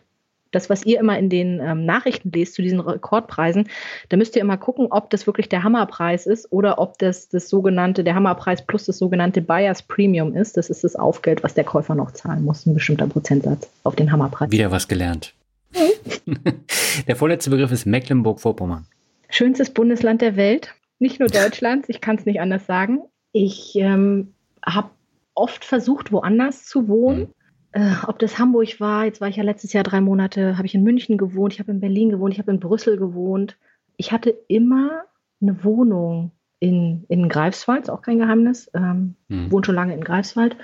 Das, 0.51 0.69
was 0.69 0.85
ihr 0.85 0.99
immer 0.99 1.17
in 1.17 1.30
den 1.30 1.59
ähm, 1.59 1.85
Nachrichten 1.85 2.31
lest 2.31 2.55
zu 2.55 2.61
diesen 2.61 2.80
Rekordpreisen, 2.80 3.69
da 4.09 4.17
müsst 4.17 4.35
ihr 4.35 4.41
immer 4.41 4.57
gucken, 4.57 4.88
ob 4.89 5.09
das 5.09 5.27
wirklich 5.27 5.49
der 5.49 5.63
Hammerpreis 5.63 6.26
ist 6.26 6.51
oder 6.51 6.80
ob 6.80 6.97
das 6.97 7.30
das 7.30 7.49
sogenannte, 7.49 8.03
der 8.03 8.15
Hammerpreis 8.15 8.65
plus 8.65 8.85
das 8.85 8.97
sogenannte 8.97 9.41
Buyers 9.41 9.84
Premium 9.84 10.35
ist. 10.35 10.57
Das 10.57 10.69
ist 10.69 10.84
das 10.84 10.95
Aufgeld, 10.95 11.43
was 11.43 11.53
der 11.53 11.63
Käufer 11.63 11.95
noch 11.95 12.11
zahlen 12.11 12.43
muss, 12.43 12.65
ein 12.65 12.73
bestimmter 12.73 13.07
Prozentsatz 13.07 13.69
auf 13.84 13.95
den 13.95 14.11
Hammerpreis. 14.11 14.51
Wieder 14.51 14.71
was 14.71 14.88
gelernt. 14.88 15.34
der 17.07 17.15
vorletzte 17.15 17.51
Begriff 17.51 17.71
ist 17.71 17.85
Mecklenburg-Vorpommern. 17.85 18.85
Schönstes 19.30 19.69
Bundesland 19.69 20.21
der 20.21 20.35
Welt 20.35 20.73
nicht 20.99 21.19
nur 21.19 21.30
Deutschlands, 21.30 21.89
ich 21.89 22.01
kann 22.01 22.17
es 22.17 22.26
nicht 22.26 22.41
anders 22.41 22.65
sagen. 22.65 23.01
Ich 23.31 23.76
ähm, 23.76 24.34
habe 24.65 24.89
oft 25.34 25.63
versucht, 25.63 26.11
woanders 26.11 26.65
zu 26.65 26.88
wohnen. 26.88 27.34
Äh, 27.71 27.93
ob 28.07 28.17
das 28.19 28.39
Hamburg 28.39 28.79
war, 28.79 29.05
jetzt 29.05 29.21
war 29.21 29.27
ich 29.27 29.35
ja 29.35 29.43
letztes 29.43 29.73
Jahr 29.73 29.83
drei 29.83 30.01
Monate, 30.01 30.57
habe 30.57 30.65
ich 30.65 30.73
in 30.73 30.83
München 30.83 31.17
gewohnt, 31.17 31.53
ich 31.53 31.59
habe 31.59 31.71
in 31.71 31.79
Berlin 31.79 32.09
gewohnt, 32.09 32.33
ich 32.33 32.39
habe 32.39 32.51
in 32.51 32.59
Brüssel 32.59 32.97
gewohnt. 32.97 33.57
Ich 33.97 34.11
hatte 34.11 34.35
immer 34.47 35.03
eine 35.41 35.63
Wohnung 35.63 36.31
in, 36.59 37.05
in 37.09 37.29
Greifswald, 37.29 37.83
ist 37.83 37.89
auch 37.89 38.01
kein 38.01 38.17
Geheimnis. 38.17 38.71
Ähm, 38.73 39.15
hm. 39.29 39.51
Wohne 39.51 39.65
schon 39.65 39.75
lange 39.75 39.93
in 39.93 40.03
Greifswald. 40.03 40.55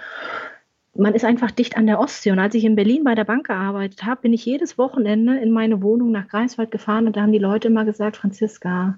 Man 0.95 1.13
ist 1.13 1.25
einfach 1.25 1.51
dicht 1.51 1.77
an 1.77 1.87
der 1.87 1.99
Ostsee. 1.99 2.31
Und 2.31 2.39
als 2.39 2.55
ich 2.55 2.63
in 2.63 2.75
Berlin 2.75 3.03
bei 3.03 3.15
der 3.15 3.25
Bank 3.25 3.47
gearbeitet 3.47 4.03
habe, 4.05 4.21
bin 4.21 4.33
ich 4.33 4.45
jedes 4.45 4.77
Wochenende 4.77 5.37
in 5.37 5.51
meine 5.51 5.81
Wohnung 5.81 6.11
nach 6.11 6.27
Greifswald 6.27 6.71
gefahren 6.71 7.05
und 7.05 7.17
da 7.17 7.21
haben 7.21 7.33
die 7.33 7.37
Leute 7.37 7.67
immer 7.67 7.85
gesagt, 7.85 8.17
Franziska, 8.17 8.97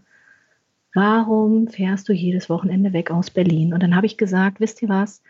warum 0.93 1.67
fährst 1.67 2.07
du 2.07 2.13
jedes 2.13 2.49
Wochenende 2.49 2.93
weg 2.93 3.11
aus 3.11 3.31
Berlin? 3.31 3.73
Und 3.73 3.83
dann 3.83 3.95
habe 3.95 4.05
ich 4.05 4.17
gesagt, 4.17 4.59
wisst 4.59 4.81
ihr 4.81 4.89
was, 4.89 5.21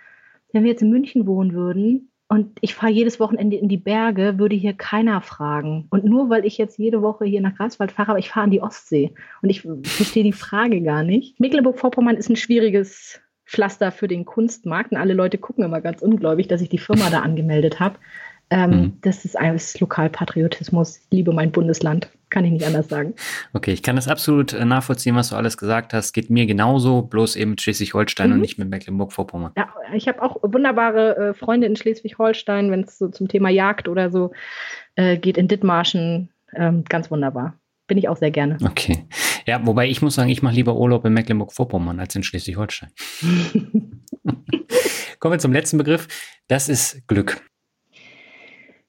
wenn 0.51 0.63
wir 0.63 0.71
jetzt 0.71 0.81
in 0.81 0.91
München 0.91 1.25
wohnen 1.25 1.53
würden 1.53 2.09
und 2.29 2.57
ich 2.59 2.75
fahre 2.75 2.91
jedes 2.91 3.19
Wochenende 3.21 3.55
in 3.55 3.69
die 3.69 3.77
Berge, 3.77 4.37
würde 4.37 4.55
hier 4.55 4.73
keiner 4.73 5.21
fragen. 5.21 5.87
Und 5.89 6.03
nur 6.03 6.29
weil 6.29 6.45
ich 6.45 6.57
jetzt 6.57 6.77
jede 6.77 7.01
Woche 7.01 7.23
hier 7.25 7.39
nach 7.39 7.55
Greifswald 7.55 7.93
fahre, 7.93 8.09
aber 8.11 8.19
ich 8.19 8.29
fahre 8.29 8.45
an 8.45 8.51
die 8.51 8.61
Ostsee. 8.61 9.13
Und 9.41 9.49
ich 9.49 9.61
verstehe 9.61 10.23
die 10.23 10.33
Frage 10.33 10.81
gar 10.81 11.03
nicht. 11.03 11.39
Mecklenburg-Vorpommern 11.39 12.17
ist 12.17 12.29
ein 12.29 12.35
schwieriges 12.35 13.21
Pflaster 13.45 13.93
für 13.93 14.09
den 14.09 14.25
Kunstmarkt. 14.25 14.91
Und 14.91 14.97
alle 14.97 15.13
Leute 15.13 15.37
gucken 15.37 15.63
immer 15.63 15.79
ganz 15.79 16.01
ungläubig, 16.01 16.49
dass 16.49 16.61
ich 16.61 16.67
die 16.67 16.79
Firma 16.79 17.09
da 17.09 17.21
angemeldet 17.21 17.79
habe. 17.79 17.95
Ähm, 18.49 18.69
mhm. 18.69 18.97
Das 19.01 19.23
ist 19.23 19.37
alles 19.37 19.79
Lokalpatriotismus. 19.79 20.97
Ich 20.97 21.07
liebe 21.11 21.31
mein 21.31 21.53
Bundesland. 21.53 22.09
Kann 22.29 22.43
ich 22.43 22.51
nicht 22.51 22.65
anders 22.65 22.89
sagen. 22.89 23.13
Okay, 23.53 23.71
ich 23.71 23.81
kann 23.81 23.95
das 23.95 24.09
absolut 24.09 24.51
äh, 24.51 24.65
nachvollziehen, 24.65 25.15
was 25.15 25.29
du 25.29 25.37
alles 25.37 25.57
gesagt 25.57 25.93
hast. 25.93 26.11
Geht 26.11 26.29
mir 26.29 26.45
genauso, 26.45 27.01
bloß 27.03 27.37
eben 27.37 27.51
mit 27.51 27.61
Schleswig-Holstein 27.61 28.29
mhm. 28.29 28.35
und 28.35 28.41
nicht 28.41 28.57
mit 28.57 28.69
Mecklenburg-Vorpommern. 28.69 29.53
Ja, 29.55 29.69
ich 29.93 30.09
habe 30.09 30.21
auch 30.21 30.37
wunderbare 30.43 31.17
äh, 31.17 31.33
Freunde 31.33 31.67
in 31.67 31.77
Schleswig-Holstein, 31.77 32.69
wenn 32.69 32.81
es 32.81 32.97
so 32.97 33.07
zum 33.07 33.29
Thema 33.29 33.49
Jagd 33.49 33.87
oder 33.87 34.11
so 34.11 34.31
äh, 34.95 35.17
geht, 35.17 35.37
in 35.37 35.47
Dithmarschen. 35.47 36.29
Ähm, 36.53 36.83
ganz 36.83 37.09
wunderbar. 37.09 37.57
Bin 37.87 37.97
ich 37.97 38.09
auch 38.09 38.17
sehr 38.17 38.31
gerne. 38.31 38.57
Okay. 38.61 39.05
Ja, 39.45 39.65
wobei 39.65 39.87
ich 39.87 40.01
muss 40.01 40.15
sagen, 40.15 40.29
ich 40.29 40.41
mache 40.43 40.55
lieber 40.55 40.75
Urlaub 40.75 41.05
in 41.05 41.13
Mecklenburg-Vorpommern 41.13 42.01
als 42.01 42.13
in 42.15 42.23
Schleswig-Holstein. 42.23 42.89
Kommen 45.19 45.33
wir 45.33 45.39
zum 45.39 45.53
letzten 45.53 45.77
Begriff. 45.77 46.09
Das 46.49 46.67
ist 46.67 47.07
Glück. 47.07 47.41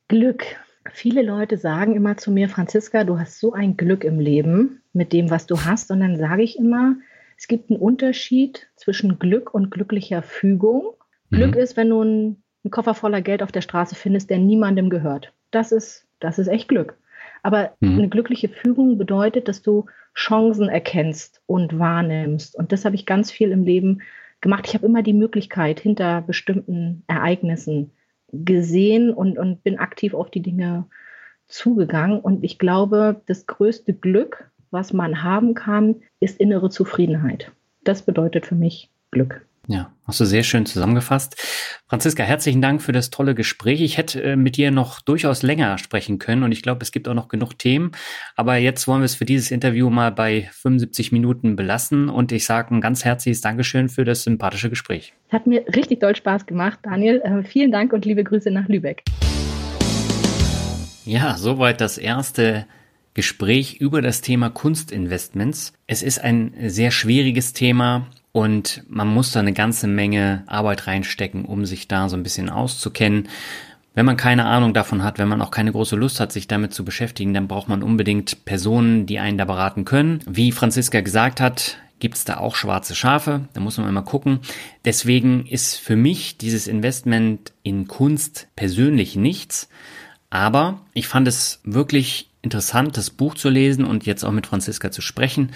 Glück. 0.09 0.45
Viele 0.93 1.23
Leute 1.23 1.57
sagen 1.57 1.95
immer 1.95 2.17
zu 2.17 2.31
mir, 2.31 2.49
Franziska, 2.49 3.05
du 3.05 3.19
hast 3.19 3.41
so 3.41 3.53
ein 3.53 3.77
Glück 3.77 4.05
im 4.05 4.21
Leben 4.21 4.83
mit 4.93 5.13
dem, 5.13 5.31
was 5.31 5.47
du 5.47 5.57
hast. 5.65 5.91
Und 5.91 6.01
dann 6.01 6.17
sage 6.17 6.43
ich 6.43 6.59
immer, 6.59 6.97
es 7.37 7.47
gibt 7.47 7.71
einen 7.71 7.79
Unterschied 7.79 8.69
zwischen 8.77 9.19
Glück 9.19 9.55
und 9.55 9.71
glücklicher 9.71 10.23
Fügung. 10.23 10.95
Mhm. 11.31 11.37
Glück 11.37 11.57
ist, 11.57 11.77
wenn 11.77 11.91
du 11.91 12.01
einen, 12.01 12.43
einen 12.65 12.71
Koffer 12.71 12.95
voller 12.95 13.23
Geld 13.23 13.43
auf 13.43 13.53
der 13.53 13.61
Straße 13.61 13.95
findest, 13.95 14.31
der 14.31 14.39
niemandem 14.39 14.91
gehört. 14.91 15.33
Das 15.51 15.73
ist, 15.73 16.07
das 16.21 16.39
ist 16.39 16.49
echt 16.49 16.69
Glück. 16.69 16.97
Aber 17.43 17.73
mhm. 17.81 17.99
eine 17.99 18.09
glückliche 18.09 18.49
Fügung 18.49 18.99
bedeutet, 18.99 19.49
dass 19.49 19.63
du 19.63 19.87
Chancen 20.15 20.69
erkennst 20.69 21.41
und 21.47 21.79
wahrnimmst. 21.79 22.57
Und 22.57 22.73
das 22.73 22.85
habe 22.85 22.97
ich 22.97 23.07
ganz 23.07 23.31
viel 23.31 23.53
im 23.53 23.65
Leben 23.65 24.03
gemacht. 24.41 24.65
Ich 24.67 24.75
habe 24.75 24.87
immer 24.87 25.03
die 25.03 25.13
Möglichkeit, 25.13 25.79
hinter 25.81 26.23
bestimmten 26.23 27.05
Ereignissen 27.07 27.93
gesehen 28.33 29.13
und, 29.13 29.39
und 29.39 29.63
bin 29.63 29.79
aktiv 29.79 30.15
auf 30.15 30.31
die 30.31 30.43
Dinge 30.43 30.87
zugegangen. 31.47 32.21
Und 32.21 32.45
ich 32.45 32.59
glaube, 32.59 33.23
das 33.27 33.47
größte 33.47 33.95
Glück, 33.95 34.51
was 34.71 34.93
man 34.93 35.23
haben 35.23 35.55
kann, 35.55 35.97
ist 36.21 36.39
innere 36.39 36.71
Zufriedenheit. 36.71 37.53
Das 37.85 38.03
bedeutet 38.03 38.47
für 38.47 38.55
mich 38.55 38.91
Glück. 39.11 39.48
Ja, 39.71 39.93
hast 40.07 40.19
du 40.19 40.25
sehr 40.25 40.45
schön 40.45 40.65
zusammengefasst. 40.65 41.37
Franziska, 41.89 42.23
herzlichen 42.23 42.63
Dank 42.63 42.81
für 42.81 42.93
das 42.93 43.11
tolle 43.11 43.35
Gespräch. 43.35 43.83
Ich 43.83 43.99
hätte 43.99 44.23
äh, 44.23 44.35
mit 44.35 44.57
dir 44.57 44.71
noch 44.71 45.03
durchaus 45.03 45.43
länger 45.43 45.77
sprechen 45.77 46.19
können 46.19 46.43
und 46.43 46.53
ich 46.53 46.63
glaube, 46.63 46.83
es 46.83 46.91
gibt 46.91 47.07
auch 47.07 47.13
noch 47.13 47.29
genug 47.29 47.53
Themen. 47.59 47.93
Aber 48.35 48.57
jetzt 48.57 48.89
wollen 48.89 49.03
wir 49.03 49.05
es 49.05 49.15
für 49.15 49.27
dieses 49.27 49.51
Interview 49.51 49.91
mal 49.91 50.11
bei 50.11 50.49
75 50.53 51.13
Minuten 51.13 51.55
belassen 51.55 52.09
und 52.09 52.33
ich 52.33 52.47
sage 52.47 52.75
ein 52.75 52.81
ganz 52.81 53.05
herzliches 53.05 53.43
Dankeschön 53.43 53.91
für 53.91 54.07
das 54.07 54.23
sympathische 54.23 54.71
Gespräch. 54.71 55.13
Hat 55.29 55.47
mir 55.47 55.63
richtig 55.77 56.01
doll 56.01 56.17
Spaß 56.17 56.47
gemacht, 56.47 56.79
Daniel. 56.85 57.21
Äh, 57.21 57.43
vielen 57.43 57.71
Dank 57.71 57.93
und 57.93 58.07
liebe 58.07 58.25
Grüße 58.25 58.51
nach 58.51 58.69
Lübeck. 58.69 59.03
Ja, 61.05 61.37
soweit 61.37 61.83
das 61.83 61.99
erste 61.99 62.65
Gespräch 63.13 63.83
über 63.83 64.01
das 64.01 64.23
Thema 64.23 64.49
Kunstinvestments. 64.49 65.75
Es 65.87 66.03
ist 66.03 66.25
ein 66.25 66.55
sehr 66.69 66.91
schwieriges 66.91 67.53
Thema 67.53 68.07
und 68.33 68.83
man 68.89 69.09
muss 69.09 69.33
da 69.33 69.41
eine 69.41 69.53
ganze 69.53 69.87
Menge 69.87 70.45
Arbeit 70.47 70.87
reinstecken, 70.87 71.45
um 71.45 71.65
sich 71.65 71.89
da 71.89 72.09
so 72.09 72.17
ein 72.17 72.23
bisschen 72.23 72.51
auszukennen. 72.51 73.29
Wenn 73.95 74.07
man 74.07 74.17
keine 74.17 74.45
Ahnung 74.45 74.75
davon 74.75 75.03
hat, 75.03 75.19
wenn 75.19 75.29
man 75.29 75.43
auch 75.43 75.51
keine 75.51 75.73
große 75.73 75.97
Lust 75.97 76.21
hat, 76.21 76.31
sich 76.31 76.47
damit 76.47 76.73
zu 76.73 76.85
beschäftigen, 76.85 77.35
dann 77.35 77.49
braucht 77.49 77.69
man 77.69 77.83
unbedingt 77.83 78.45
Personen, 78.45 79.07
die 79.07 79.19
einen 79.19 79.39
da 79.39 79.45
beraten 79.45 79.85
können. 79.85 80.21
Wie 80.27 80.53
Franziska 80.53 81.01
gesagt 81.01 81.41
hat, 81.41 81.79
gibt 81.99 82.17
es 82.17 82.25
da 82.25 82.37
auch 82.37 82.55
schwarze 82.55 82.95
Schafe. 82.95 83.49
Da 83.55 83.61
muss 83.61 83.79
man 83.79 83.89
immer 83.89 84.03
gucken. 84.03 84.41
Deswegen 84.85 85.47
ist 85.47 85.77
für 85.77 85.97
mich 85.97 86.39
dieses 86.39 86.69
Investment 86.69 87.53
in 87.63 87.89
Kunst 87.89 88.47
persönlich 88.55 89.17
nichts. 89.17 89.69
Aber 90.31 90.83
ich 90.93 91.09
fand 91.09 91.27
es 91.27 91.61
wirklich 91.65 92.31
interessant, 92.43 92.97
das 92.97 93.11
Buch 93.11 93.35
zu 93.35 93.49
lesen 93.49 93.85
und 93.85 94.07
jetzt 94.07 94.25
auch 94.25 94.31
mit 94.31 94.47
Franziska 94.47 94.91
zu 94.91 95.03
sprechen 95.03 95.51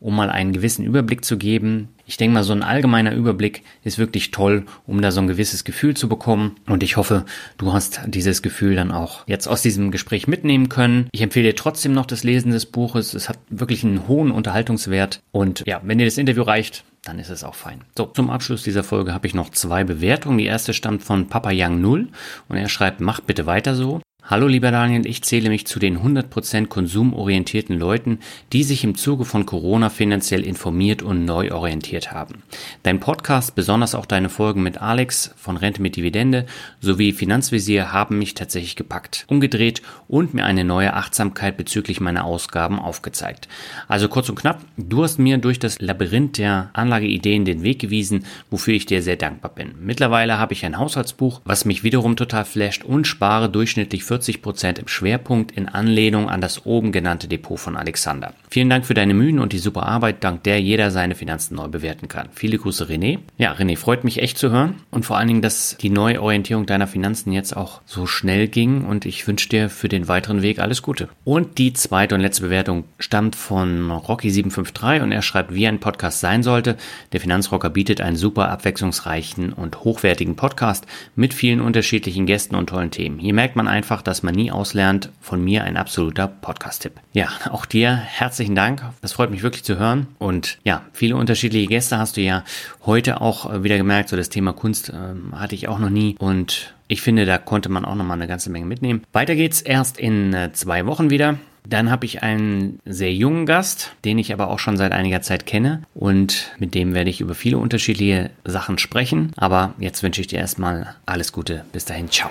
um 0.00 0.14
mal 0.14 0.30
einen 0.30 0.52
gewissen 0.52 0.84
Überblick 0.84 1.24
zu 1.24 1.36
geben. 1.36 1.88
Ich 2.06 2.16
denke 2.16 2.34
mal, 2.34 2.44
so 2.44 2.52
ein 2.52 2.62
allgemeiner 2.62 3.14
Überblick 3.14 3.62
ist 3.84 3.98
wirklich 3.98 4.30
toll, 4.30 4.64
um 4.86 5.02
da 5.02 5.10
so 5.10 5.20
ein 5.20 5.26
gewisses 5.26 5.64
Gefühl 5.64 5.94
zu 5.94 6.08
bekommen. 6.08 6.56
Und 6.66 6.82
ich 6.82 6.96
hoffe, 6.96 7.24
du 7.58 7.72
hast 7.72 8.00
dieses 8.06 8.42
Gefühl 8.42 8.76
dann 8.76 8.92
auch 8.92 9.26
jetzt 9.26 9.46
aus 9.46 9.62
diesem 9.62 9.90
Gespräch 9.90 10.26
mitnehmen 10.26 10.68
können. 10.68 11.08
Ich 11.12 11.20
empfehle 11.20 11.48
dir 11.48 11.56
trotzdem 11.56 11.92
noch 11.92 12.06
das 12.06 12.24
Lesen 12.24 12.52
des 12.52 12.66
Buches. 12.66 13.14
Es 13.14 13.28
hat 13.28 13.38
wirklich 13.50 13.84
einen 13.84 14.08
hohen 14.08 14.30
Unterhaltungswert. 14.30 15.20
Und 15.32 15.64
ja, 15.66 15.80
wenn 15.84 15.98
dir 15.98 16.06
das 16.06 16.18
Interview 16.18 16.42
reicht, 16.42 16.84
dann 17.04 17.18
ist 17.18 17.30
es 17.30 17.44
auch 17.44 17.54
fein. 17.54 17.82
So, 17.96 18.06
zum 18.06 18.30
Abschluss 18.30 18.62
dieser 18.62 18.84
Folge 18.84 19.14
habe 19.14 19.26
ich 19.26 19.34
noch 19.34 19.50
zwei 19.50 19.84
Bewertungen. 19.84 20.38
Die 20.38 20.46
erste 20.46 20.74
stammt 20.74 21.02
von 21.02 21.28
Papa 21.28 21.50
Young 21.52 21.80
0 21.80 22.08
und 22.48 22.56
er 22.56 22.68
schreibt, 22.68 23.00
macht 23.00 23.26
bitte 23.26 23.46
weiter 23.46 23.74
so. 23.74 24.00
Hallo 24.30 24.46
lieber 24.46 24.70
Daniel, 24.70 25.06
ich 25.06 25.22
zähle 25.22 25.48
mich 25.48 25.66
zu 25.66 25.78
den 25.78 26.00
100% 26.00 26.66
konsumorientierten 26.66 27.78
Leuten, 27.78 28.18
die 28.52 28.62
sich 28.62 28.84
im 28.84 28.94
Zuge 28.94 29.24
von 29.24 29.46
Corona 29.46 29.88
finanziell 29.88 30.44
informiert 30.44 31.00
und 31.00 31.24
neu 31.24 31.50
orientiert 31.50 32.12
haben. 32.12 32.42
Dein 32.82 33.00
Podcast, 33.00 33.54
besonders 33.54 33.94
auch 33.94 34.04
deine 34.04 34.28
Folgen 34.28 34.62
mit 34.62 34.82
Alex 34.82 35.34
von 35.38 35.56
Rente 35.56 35.80
mit 35.80 35.96
Dividende 35.96 36.44
sowie 36.78 37.14
Finanzvisier 37.14 37.90
haben 37.94 38.18
mich 38.18 38.34
tatsächlich 38.34 38.76
gepackt, 38.76 39.24
umgedreht 39.28 39.80
und 40.08 40.34
mir 40.34 40.44
eine 40.44 40.62
neue 40.62 40.92
Achtsamkeit 40.92 41.56
bezüglich 41.56 41.98
meiner 41.98 42.24
Ausgaben 42.24 42.78
aufgezeigt. 42.78 43.48
Also 43.88 44.08
kurz 44.08 44.28
und 44.28 44.38
knapp, 44.38 44.60
du 44.76 45.04
hast 45.04 45.18
mir 45.18 45.38
durch 45.38 45.58
das 45.58 45.80
Labyrinth 45.80 46.36
der 46.36 46.68
Anlageideen 46.74 47.46
den 47.46 47.62
Weg 47.62 47.78
gewiesen, 47.78 48.26
wofür 48.50 48.74
ich 48.74 48.84
dir 48.84 49.00
sehr 49.00 49.16
dankbar 49.16 49.54
bin. 49.54 49.76
Mittlerweile 49.80 50.36
habe 50.36 50.52
ich 50.52 50.66
ein 50.66 50.76
Haushaltsbuch, 50.76 51.40
was 51.46 51.64
mich 51.64 51.82
wiederum 51.82 52.14
total 52.14 52.44
flasht 52.44 52.84
und 52.84 53.06
spare 53.06 53.48
durchschnittlich 53.48 54.04
40 54.04 54.17
Prozent 54.42 54.78
im 54.78 54.88
Schwerpunkt 54.88 55.52
in 55.52 55.68
Anlehnung 55.68 56.28
an 56.28 56.40
das 56.40 56.66
oben 56.66 56.92
genannte 56.92 57.28
Depot 57.28 57.58
von 57.58 57.76
Alexander. 57.76 58.34
Vielen 58.50 58.70
Dank 58.70 58.86
für 58.86 58.94
deine 58.94 59.14
Mühen 59.14 59.38
und 59.38 59.52
die 59.52 59.58
super 59.58 59.84
Arbeit, 59.84 60.24
dank 60.24 60.42
der 60.44 60.60
jeder 60.60 60.90
seine 60.90 61.14
Finanzen 61.14 61.54
neu 61.54 61.68
bewerten 61.68 62.08
kann. 62.08 62.28
Viele 62.32 62.58
Grüße, 62.58 62.86
René. 62.86 63.18
Ja, 63.36 63.52
René, 63.52 63.76
freut 63.76 64.04
mich 64.04 64.22
echt 64.22 64.38
zu 64.38 64.50
hören 64.50 64.76
und 64.90 65.04
vor 65.04 65.18
allen 65.18 65.28
Dingen, 65.28 65.42
dass 65.42 65.76
die 65.80 65.90
Neuorientierung 65.90 66.66
deiner 66.66 66.86
Finanzen 66.86 67.32
jetzt 67.32 67.56
auch 67.56 67.82
so 67.84 68.06
schnell 68.06 68.48
ging 68.48 68.84
und 68.84 69.04
ich 69.04 69.26
wünsche 69.26 69.48
dir 69.48 69.68
für 69.68 69.88
den 69.88 70.08
weiteren 70.08 70.42
Weg 70.42 70.58
alles 70.58 70.82
Gute. 70.82 71.08
Und 71.24 71.58
die 71.58 71.72
zweite 71.72 72.14
und 72.14 72.20
letzte 72.20 72.42
Bewertung 72.42 72.84
stammt 72.98 73.36
von 73.36 73.90
Rocky753 73.90 75.02
und 75.02 75.12
er 75.12 75.22
schreibt, 75.22 75.54
wie 75.54 75.66
ein 75.66 75.80
Podcast 75.80 76.20
sein 76.20 76.42
sollte. 76.42 76.76
Der 77.12 77.20
Finanzrocker 77.20 77.70
bietet 77.70 78.00
einen 78.00 78.16
super 78.16 78.48
abwechslungsreichen 78.48 79.52
und 79.52 79.84
hochwertigen 79.84 80.36
Podcast 80.36 80.86
mit 81.16 81.34
vielen 81.34 81.60
unterschiedlichen 81.60 82.26
Gästen 82.26 82.54
und 82.54 82.68
tollen 82.68 82.90
Themen. 82.90 83.18
Hier 83.18 83.34
merkt 83.34 83.56
man 83.56 83.68
einfach, 83.68 84.02
dass 84.08 84.22
man 84.22 84.34
nie 84.34 84.50
auslernt. 84.50 85.10
Von 85.20 85.44
mir 85.44 85.64
ein 85.64 85.76
absoluter 85.76 86.26
Podcast-Tipp. 86.26 86.92
Ja, 87.12 87.28
auch 87.50 87.66
dir 87.66 87.94
herzlichen 87.94 88.54
Dank. 88.54 88.82
Das 89.02 89.12
freut 89.12 89.30
mich 89.30 89.42
wirklich 89.42 89.64
zu 89.64 89.78
hören. 89.78 90.08
Und 90.18 90.58
ja, 90.64 90.82
viele 90.92 91.16
unterschiedliche 91.16 91.66
Gäste 91.66 91.98
hast 91.98 92.16
du 92.16 92.22
ja 92.22 92.42
heute 92.86 93.20
auch 93.20 93.62
wieder 93.62 93.76
gemerkt. 93.76 94.08
So 94.08 94.16
das 94.16 94.30
Thema 94.30 94.52
Kunst 94.52 94.90
ähm, 94.94 95.38
hatte 95.38 95.54
ich 95.54 95.68
auch 95.68 95.78
noch 95.78 95.90
nie. 95.90 96.16
Und 96.18 96.74
ich 96.88 97.02
finde, 97.02 97.26
da 97.26 97.38
konnte 97.38 97.68
man 97.68 97.84
auch 97.84 97.94
noch 97.94 98.04
mal 98.04 98.14
eine 98.14 98.26
ganze 98.26 98.50
Menge 98.50 98.66
mitnehmen. 98.66 99.04
Weiter 99.12 99.36
geht's 99.36 99.60
erst 99.60 99.98
in 99.98 100.32
äh, 100.32 100.52
zwei 100.52 100.86
Wochen 100.86 101.10
wieder. 101.10 101.36
Dann 101.68 101.90
habe 101.90 102.06
ich 102.06 102.22
einen 102.22 102.80
sehr 102.86 103.12
jungen 103.12 103.44
Gast, 103.44 103.94
den 104.06 104.16
ich 104.16 104.32
aber 104.32 104.48
auch 104.48 104.58
schon 104.58 104.78
seit 104.78 104.92
einiger 104.92 105.20
Zeit 105.20 105.44
kenne 105.44 105.82
und 105.92 106.52
mit 106.58 106.74
dem 106.74 106.94
werde 106.94 107.10
ich 107.10 107.20
über 107.20 107.34
viele 107.34 107.58
unterschiedliche 107.58 108.30
Sachen 108.44 108.78
sprechen. 108.78 109.32
Aber 109.36 109.74
jetzt 109.78 110.02
wünsche 110.02 110.22
ich 110.22 110.28
dir 110.28 110.38
erstmal 110.38 110.96
alles 111.04 111.30
Gute. 111.30 111.66
Bis 111.72 111.84
dahin, 111.84 112.08
ciao. 112.10 112.30